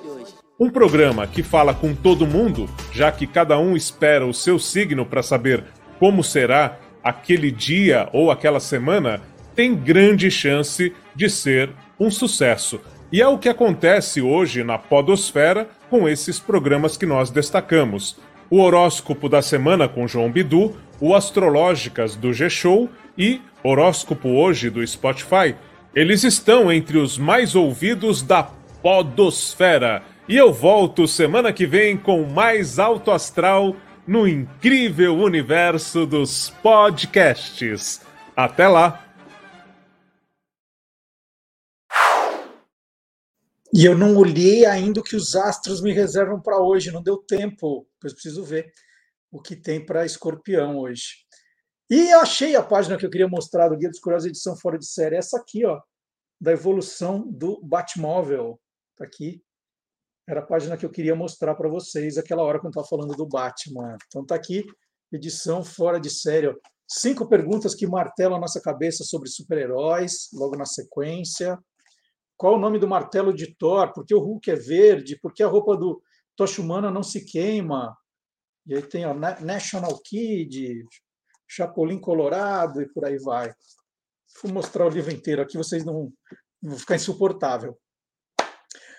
Um 0.64 0.70
programa 0.70 1.28
que 1.28 1.44
fala 1.44 1.74
com 1.74 1.94
todo 1.94 2.26
mundo, 2.26 2.70
já 2.90 3.12
que 3.12 3.28
cada 3.28 3.60
um 3.60 3.76
espera 3.76 4.26
o 4.26 4.34
seu 4.34 4.58
signo 4.58 5.06
para 5.06 5.22
saber 5.22 5.62
como 6.00 6.24
será 6.24 6.80
aquele 7.04 7.52
dia 7.52 8.08
ou 8.14 8.32
aquela 8.32 8.62
semana, 8.62 9.20
tem 9.54 9.76
grande 9.76 10.32
chance 10.32 10.96
de 11.14 11.30
ser 11.30 11.70
um 12.00 12.10
sucesso. 12.10 12.80
E 13.12 13.22
é 13.22 13.28
o 13.28 13.38
que 13.38 13.50
acontece 13.50 14.22
hoje 14.22 14.64
na 14.64 14.78
Podosfera 14.78 15.68
com 15.90 16.08
esses 16.08 16.40
programas 16.40 16.96
que 16.96 17.06
nós 17.06 17.30
destacamos. 17.30 18.18
O 18.50 18.62
horóscopo 18.62 19.28
da 19.28 19.42
semana 19.42 19.90
com 19.90 20.08
João 20.08 20.32
Bidu, 20.32 20.78
o 20.98 21.14
Astrológicas 21.14 22.16
do 22.16 22.32
G-Show 22.32 22.90
e 23.18 23.42
Horóscopo 23.62 24.30
Hoje 24.30 24.70
do 24.70 24.88
Spotify. 24.88 25.56
Eles 25.94 26.24
estão 26.24 26.72
entre 26.72 26.98
os 26.98 27.18
mais 27.18 27.54
ouvidos 27.54 28.24
da 28.24 28.44
Podosfera. 28.82 30.13
E 30.28 30.38
eu 30.38 30.54
volto 30.54 31.06
semana 31.06 31.52
que 31.52 31.68
vem 31.68 31.98
com 31.98 32.24
mais 32.24 32.80
alto 32.80 33.12
astral 33.12 33.76
no 34.08 34.26
incrível 34.26 35.18
universo 35.18 36.06
dos 36.06 36.50
podcasts. 36.50 38.00
Até 38.34 38.70
lá! 38.70 39.06
E 43.74 43.84
eu 43.84 43.98
não 43.98 44.16
olhei 44.16 44.66
ainda 44.66 45.02
o 45.02 45.04
que 45.04 45.18
os 45.18 45.36
astros 45.36 45.82
me 45.82 45.92
reservam 45.92 46.40
para 46.40 46.58
hoje, 46.58 46.90
não 46.90 47.04
deu 47.04 47.18
tempo, 47.18 47.86
pois 48.00 48.14
preciso 48.14 48.46
ver 48.46 48.72
o 49.30 49.42
que 49.42 49.58
tem 49.58 49.86
para 49.86 50.06
escorpião 50.06 50.78
hoje. 50.78 51.26
E 51.90 52.12
eu 52.12 52.22
achei 52.22 52.56
a 52.56 52.64
página 52.64 52.96
que 52.96 53.06
eu 53.06 53.10
queria 53.10 53.28
mostrar 53.28 53.68
do 53.68 53.78
Guia 53.78 53.90
dos 53.90 54.00
Curiosos, 54.00 54.30
edição 54.30 54.56
fora 54.56 54.80
de 54.80 54.86
série, 54.86 55.18
essa 55.18 55.38
aqui, 55.38 55.66
ó, 55.66 55.82
da 56.40 56.54
evolução 56.54 57.30
do 57.30 57.60
Batmóvel. 57.62 58.58
Tá 58.96 59.04
aqui, 59.04 59.43
era 60.28 60.40
a 60.40 60.46
página 60.46 60.78
que 60.78 60.86
eu 60.86 60.90
queria 60.90 61.16
mostrar 61.16 61.56
para 61.56 61.70
vocês 61.70 62.18
aquela 62.18 62.44
hora 62.44 62.60
quando 62.60 62.72
estava 62.72 62.88
falando 62.88 63.16
do 63.16 63.28
Batman. 63.28 63.98
Então 64.08 64.22
está 64.22 64.36
aqui, 64.36 64.66
edição 65.12 65.64
fora 65.64 66.00
de 66.00 66.10
série. 66.10 66.54
Cinco 66.88 67.28
perguntas 67.28 67.76
que 67.76 67.88
martelam 67.88 68.38
a 68.38 68.42
nossa 68.42 68.62
cabeça 68.62 69.04
sobre 69.04 69.30
super-heróis, 69.30 70.30
logo 70.34 70.56
na 70.56 70.66
sequência. 70.66 71.58
Qual 72.38 72.56
o 72.56 72.60
nome 72.60 72.80
do 72.80 72.88
martelo 72.88 73.34
de 73.34 73.56
Thor? 73.56 73.94
Por 73.94 74.06
que 74.06 74.16
o 74.16 74.20
Hulk 74.20 74.52
é 74.52 74.56
verde? 74.56 75.20
Por 75.20 75.34
que 75.34 75.44
a 75.44 75.48
roupa 75.48 75.76
do 75.76 76.02
Tocha 76.36 76.62
Humana 76.62 76.90
não 76.90 77.04
se 77.04 77.26
queima? 77.26 77.96
E 78.66 78.76
aí 78.76 78.82
tem 78.82 79.04
a 79.04 79.14
National 79.14 80.00
Kid, 80.04 80.86
Chapolin 81.48 82.00
Colorado 82.00 82.82
e 82.82 82.88
por 82.88 83.06
aí 83.06 83.18
vai. 83.18 83.54
Vou 84.42 84.54
mostrar 84.54 84.86
o 84.86 84.90
livro 84.90 85.12
inteiro 85.12 85.42
aqui, 85.42 85.58
vocês 85.58 85.86
não 85.86 86.12
vão 86.64 86.78
ficar 86.78 86.96
insuportável. 86.96 87.78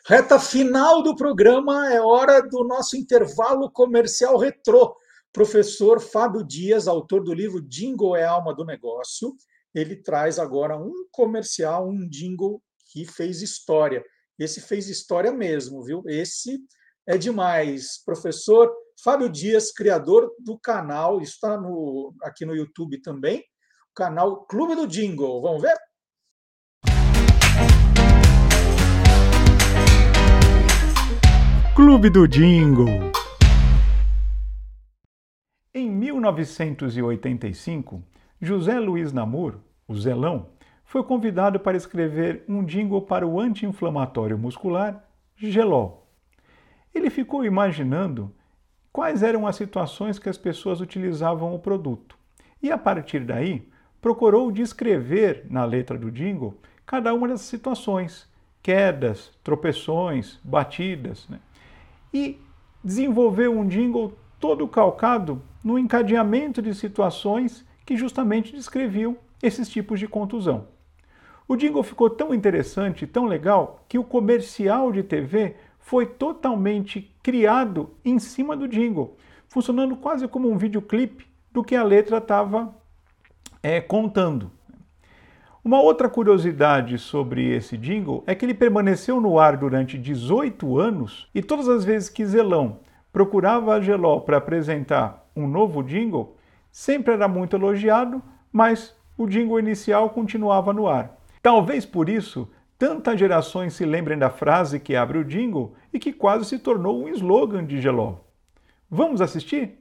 Reta 0.07 0.39
final 0.39 1.03
do 1.03 1.17
programa 1.17 1.91
é 1.91 1.99
hora 1.99 2.43
do 2.43 2.63
nosso 2.63 2.95
intervalo 2.95 3.71
comercial 3.71 4.37
retrô. 4.37 4.95
Professor 5.33 5.99
Fábio 5.99 6.45
Dias, 6.45 6.87
autor 6.87 7.25
do 7.25 7.33
livro 7.33 7.63
Jingle 7.63 8.15
é 8.15 8.23
alma 8.23 8.55
do 8.55 8.67
negócio, 8.67 9.35
ele 9.75 9.97
traz 9.97 10.39
agora 10.39 10.77
um 10.77 10.93
comercial, 11.11 11.89
um 11.89 12.07
jingle 12.07 12.63
que 12.93 13.07
fez 13.07 13.41
história. 13.41 14.05
Esse 14.39 14.61
fez 14.61 14.91
história 14.91 15.33
mesmo, 15.33 15.83
viu? 15.83 16.03
Esse 16.07 16.61
é 17.07 17.17
demais. 17.17 17.97
Professor 18.05 18.71
Fábio 19.03 19.31
Dias, 19.31 19.73
criador 19.73 20.31
do 20.39 20.59
canal, 20.59 21.23
está 21.23 21.57
no, 21.59 22.15
aqui 22.23 22.45
no 22.45 22.55
YouTube 22.55 23.01
também, 23.01 23.39
o 23.39 23.95
canal 23.95 24.45
Clube 24.45 24.75
do 24.75 24.87
Jingle. 24.87 25.41
Vamos 25.41 25.63
ver? 25.63 25.75
Clube 31.86 32.09
do 32.09 32.27
Jingle. 32.27 33.12
Em 35.74 35.90
1985, 35.90 38.02
José 38.40 38.81
Luiz 38.81 39.12
Namur, 39.12 39.56
o 39.86 39.94
Zelão, 39.94 40.48
foi 40.82 41.02
convidado 41.02 41.61
para 41.61 41.77
escrever 41.77 42.43
um 42.48 42.65
jingle 42.65 43.02
para 43.02 43.27
o 43.27 43.39
anti-inflamatório 43.39 44.39
muscular 44.39 45.05
Gelol. 45.36 46.09
Ele 46.94 47.11
ficou 47.11 47.44
imaginando 47.44 48.35
quais 48.90 49.23
eram 49.23 49.47
as 49.47 49.56
situações 49.56 50.19
que 50.19 50.31
as 50.31 50.39
pessoas 50.39 50.81
utilizavam 50.81 51.55
o 51.55 51.59
produto 51.59 52.16
e, 52.62 52.73
a 52.73 52.78
partir 52.78 53.20
daí, 53.20 53.69
procurou 54.01 54.51
descrever 54.51 55.44
na 55.51 55.66
letra 55.66 55.98
do 55.98 56.11
jingle 56.11 56.59
cada 56.86 57.12
uma 57.12 57.28
dessas 57.28 57.47
situações, 57.47 58.27
quedas, 58.62 59.31
tropeções, 59.44 60.40
batidas. 60.43 61.28
Né? 61.28 61.39
E 62.15 62.41
desenvolveu 62.82 63.59
um 63.59 63.66
jingle 63.66 64.16
todo 64.39 64.69
calcado 64.69 65.43
no 65.65 65.77
encadeamento 65.77 66.62
de 66.62 66.73
situações 66.73 67.66
que 67.85 67.97
justamente 67.97 68.55
descreviam 68.55 69.16
esses 69.43 69.69
tipos 69.69 69.99
de 69.99 70.07
contusão. 70.07 70.69
O 71.49 71.57
jingle 71.57 71.82
ficou 71.82 72.09
tão 72.09 72.32
interessante, 72.32 73.07
tão 73.07 73.27
legal, 73.27 73.85
que 73.89 73.99
o 73.99 74.05
comercial 74.05 74.93
de 74.93 75.03
TV 75.03 75.57
foi 75.81 76.07
totalmente 76.07 77.15
criado 77.23 77.91
em 78.05 78.19
cima 78.19 78.57
do 78.57 78.69
jingle, 78.69 79.16
funcionando 79.49 79.97
quase 79.97 80.27
como 80.28 80.49
um 80.49 80.57
videoclipe 80.57 81.27
do 81.53 81.62
que 81.62 81.74
a 81.74 81.82
letra 81.82 82.19
estava 82.19 82.74
é, 83.62 83.81
contando. 83.81 84.51
Uma 85.65 85.81
outra 85.81 86.11
curiosidade 86.11 86.99
sobre 86.99 87.49
esse 87.49 87.78
jingle 87.78 88.23
é 88.27 88.35
que 88.35 88.45
ele 88.45 88.53
permaneceu 88.53 89.19
no 89.19 89.39
ar 89.39 89.57
durante 89.57 89.97
18 89.97 90.78
anos 90.78 91.27
e 91.35 91.41
todas 91.41 91.70
as 91.70 91.86
vezes 91.86 92.11
que 92.11 92.27
Zelão 92.27 92.81
procurava 93.11 93.73
a 93.73 93.81
Geló 93.81 94.20
para 94.20 94.36
apresentar 94.36 95.27
um 95.35 95.49
novo 95.49 95.82
jingle, 95.82 96.36
sempre 96.70 97.15
era 97.15 97.27
muito 97.27 97.57
elogiado, 97.57 98.23
mas 98.53 98.95
o 99.16 99.27
jingle 99.27 99.59
inicial 99.59 100.11
continuava 100.11 100.70
no 100.70 100.86
ar. 100.86 101.16
Talvez 101.41 101.86
por 101.86 102.11
isso 102.11 102.47
tantas 102.78 103.19
gerações 103.19 103.73
se 103.73 103.86
lembrem 103.86 104.19
da 104.19 104.28
frase 104.28 104.78
que 104.78 104.95
abre 104.95 105.16
o 105.16 105.24
jingle 105.24 105.74
e 105.91 105.99
que 105.99 106.12
quase 106.12 106.45
se 106.45 106.59
tornou 106.59 107.05
um 107.05 107.09
slogan 107.09 107.65
de 107.65 107.81
Geló. 107.81 108.16
Vamos 108.91 109.23
assistir? 109.23 109.78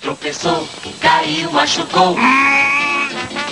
Tropeçou, 0.00 0.66
caiu, 1.02 1.52
machucou. 1.52 2.16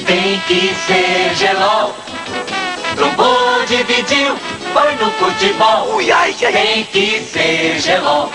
Tem 0.02 0.40
que 0.46 0.74
ser 0.86 1.34
gelol. 1.36 1.94
Trombou, 2.96 3.64
dividiu, 3.66 4.36
foi 4.72 4.94
no 4.96 5.10
futebol. 5.12 5.94
Ui, 5.94 6.10
ai, 6.10 6.34
ai. 6.42 6.52
Tem 6.52 6.84
que 6.84 7.24
ser 7.24 7.80
gelol. 7.80 8.30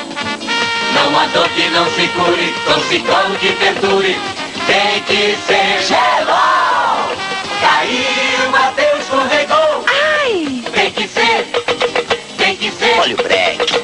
Não 0.93 1.19
há 1.19 1.25
dor 1.27 1.47
que 1.49 1.69
não 1.69 1.85
se 1.91 2.07
cure, 2.07 2.53
torcicolo 2.65 3.35
que 3.39 3.51
perdure. 3.53 4.17
Tem 4.65 5.01
que 5.03 5.37
ser 5.45 5.81
gelol. 5.87 6.69
Caiu, 7.61 8.51
bateu, 8.51 8.97
escorregou. 8.97 9.85
Ai! 9.87 10.63
Tem 10.73 10.91
que 10.91 11.07
ser, 11.07 11.45
tem 12.37 12.55
que 12.55 12.71
ser. 12.71 12.99
Olha 12.99 13.15
o 13.15 13.17
break. 13.17 13.78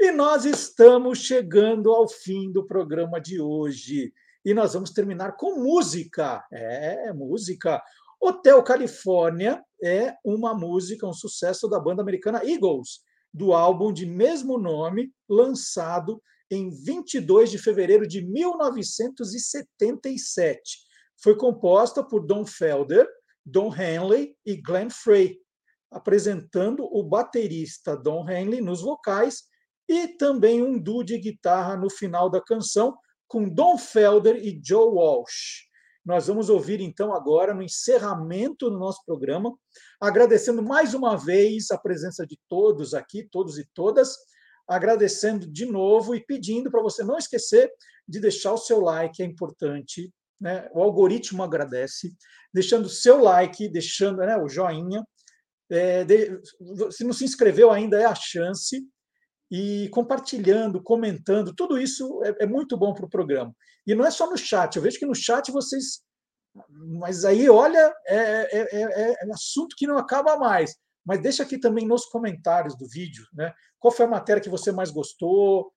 E 0.00 0.12
nós 0.12 0.44
estamos 0.44 1.18
chegando 1.18 1.90
ao 1.90 2.08
fim 2.08 2.52
do 2.52 2.64
programa 2.64 3.20
de 3.20 3.40
hoje. 3.40 4.14
E 4.44 4.54
nós 4.54 4.74
vamos 4.74 4.92
terminar 4.92 5.32
com 5.32 5.58
música. 5.58 6.46
É, 6.52 7.12
música. 7.12 7.82
Hotel 8.20 8.62
Califórnia 8.62 9.60
é 9.82 10.14
uma 10.24 10.54
música, 10.54 11.04
um 11.04 11.12
sucesso 11.12 11.66
da 11.66 11.80
banda 11.80 12.00
americana 12.00 12.44
Eagles, 12.44 13.00
do 13.34 13.52
álbum 13.52 13.92
de 13.92 14.06
mesmo 14.06 14.56
nome, 14.56 15.12
lançado 15.28 16.22
em 16.48 16.70
22 16.70 17.50
de 17.50 17.58
fevereiro 17.58 18.06
de 18.06 18.24
1977. 18.24 20.78
Foi 21.20 21.36
composta 21.36 22.04
por 22.04 22.24
Don 22.24 22.46
Felder, 22.46 23.04
Don 23.44 23.74
Henley 23.74 24.36
e 24.46 24.62
Glenn 24.62 24.90
Frey, 24.90 25.40
apresentando 25.90 26.84
o 26.84 27.02
baterista 27.02 27.96
Don 27.96 28.30
Henley 28.30 28.60
nos 28.60 28.80
vocais 28.80 29.48
e 29.88 30.08
também 30.08 30.62
um 30.62 30.78
duo 30.78 31.02
de 31.02 31.18
guitarra 31.18 31.76
no 31.76 31.88
final 31.88 32.28
da 32.28 32.40
canção 32.40 32.96
com 33.26 33.48
Don 33.48 33.78
Felder 33.78 34.36
e 34.36 34.60
Joe 34.62 34.88
Walsh. 34.88 35.68
Nós 36.04 36.26
vamos 36.26 36.48
ouvir 36.48 36.80
então 36.80 37.12
agora 37.12 37.52
no 37.52 37.62
encerramento 37.62 38.70
do 38.70 38.78
nosso 38.78 39.04
programa, 39.04 39.54
agradecendo 40.00 40.62
mais 40.62 40.94
uma 40.94 41.16
vez 41.16 41.70
a 41.70 41.78
presença 41.78 42.26
de 42.26 42.38
todos 42.48 42.94
aqui, 42.94 43.28
todos 43.30 43.58
e 43.58 43.68
todas, 43.74 44.16
agradecendo 44.66 45.46
de 45.46 45.66
novo 45.66 46.14
e 46.14 46.24
pedindo 46.24 46.70
para 46.70 46.82
você 46.82 47.02
não 47.02 47.18
esquecer 47.18 47.70
de 48.06 48.20
deixar 48.20 48.52
o 48.52 48.58
seu 48.58 48.80
like, 48.80 49.22
é 49.22 49.26
importante, 49.26 50.10
né? 50.40 50.70
O 50.72 50.82
algoritmo 50.82 51.42
agradece, 51.42 52.14
deixando 52.54 52.86
o 52.86 52.90
seu 52.90 53.20
like, 53.22 53.68
deixando 53.68 54.18
né, 54.18 54.36
o 54.36 54.48
joinha. 54.48 55.04
É, 55.70 56.04
de, 56.04 56.40
se 56.90 57.04
não 57.04 57.12
se 57.12 57.24
inscreveu 57.24 57.70
ainda, 57.70 58.00
é 58.00 58.04
a 58.06 58.14
chance 58.14 58.82
e 59.50 59.88
compartilhando, 59.90 60.82
comentando, 60.82 61.54
tudo 61.54 61.78
isso 61.78 62.22
é, 62.24 62.44
é 62.44 62.46
muito 62.46 62.76
bom 62.76 62.92
para 62.92 63.06
o 63.06 63.10
programa. 63.10 63.54
E 63.86 63.94
não 63.94 64.04
é 64.04 64.10
só 64.10 64.28
no 64.28 64.36
chat, 64.36 64.76
eu 64.76 64.82
vejo 64.82 64.98
que 64.98 65.06
no 65.06 65.14
chat 65.14 65.50
vocês. 65.50 66.02
Mas 67.00 67.24
aí, 67.24 67.48
olha, 67.48 67.94
é, 68.06 68.58
é, 68.58 68.82
é, 68.82 69.12
é 69.12 69.32
assunto 69.32 69.76
que 69.76 69.86
não 69.86 69.96
acaba 69.96 70.36
mais. 70.36 70.74
Mas 71.04 71.22
deixa 71.22 71.42
aqui 71.42 71.58
também 71.58 71.86
nos 71.86 72.04
comentários 72.06 72.76
do 72.76 72.86
vídeo, 72.86 73.24
né? 73.32 73.52
Qual 73.78 73.92
foi 73.92 74.04
a 74.04 74.10
matéria 74.10 74.42
que 74.42 74.50
você 74.50 74.70
mais 74.72 74.90
gostou, 74.90 75.72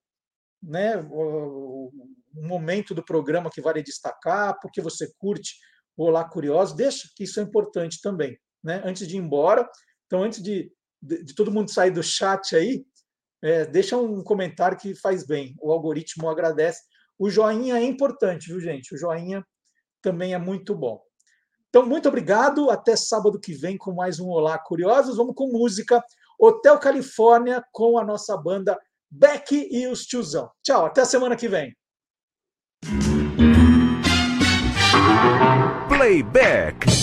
né? 0.62 0.98
O, 1.10 1.92
o 2.36 2.48
momento 2.48 2.94
do 2.94 3.04
programa 3.04 3.50
que 3.50 3.62
vale 3.62 3.84
destacar, 3.84 4.60
porque 4.60 4.82
você 4.82 5.10
curte 5.18 5.56
o 5.96 6.06
Olá 6.06 6.24
Curioso, 6.24 6.76
deixa 6.76 7.08
que 7.16 7.24
isso 7.24 7.40
é 7.40 7.44
importante 7.44 8.00
também, 8.02 8.38
né? 8.64 8.82
Antes 8.84 9.08
de 9.08 9.16
ir 9.16 9.20
embora, 9.20 9.70
então 10.06 10.24
antes 10.24 10.42
de, 10.42 10.72
de, 11.02 11.24
de 11.24 11.36
todo 11.36 11.52
mundo 11.52 11.72
sair 11.72 11.92
do 11.92 12.04
chat 12.04 12.56
aí, 12.56 12.86
é, 13.42 13.66
deixa 13.66 13.98
um 13.98 14.24
comentário 14.24 14.78
que 14.78 14.94
faz 14.96 15.26
bem. 15.26 15.56
O 15.60 15.72
algoritmo 15.72 16.30
agradece. 16.30 16.82
O 17.18 17.30
joinha 17.30 17.78
é 17.78 17.84
importante, 17.84 18.48
viu, 18.48 18.60
gente? 18.60 18.94
O 18.94 18.98
joinha 18.98 19.46
também 20.02 20.34
é 20.34 20.38
muito 20.38 20.76
bom. 20.76 21.02
Então, 21.70 21.86
muito 21.86 22.08
obrigado. 22.08 22.70
Até 22.70 22.96
sábado 22.96 23.40
que 23.40 23.54
vem 23.54 23.78
com 23.78 23.94
mais 23.94 24.20
um 24.20 24.28
Olá 24.28 24.58
Curiosos. 24.60 25.18
Vamos 25.18 25.36
com 25.36 25.52
música. 25.52 26.04
Hotel 26.40 26.78
Califórnia 26.80 27.64
com 27.72 27.98
a 27.98 28.04
nossa 28.04 28.36
banda 28.36 28.78
Beck 29.10 29.68
e 29.72 29.88
os 29.88 30.06
Tiozão. 30.06 30.50
Tchau, 30.64 30.86
até 30.86 31.06
semana 31.06 31.36
que 31.36 31.48
vem. 31.48 31.76
Playback. 35.88 37.01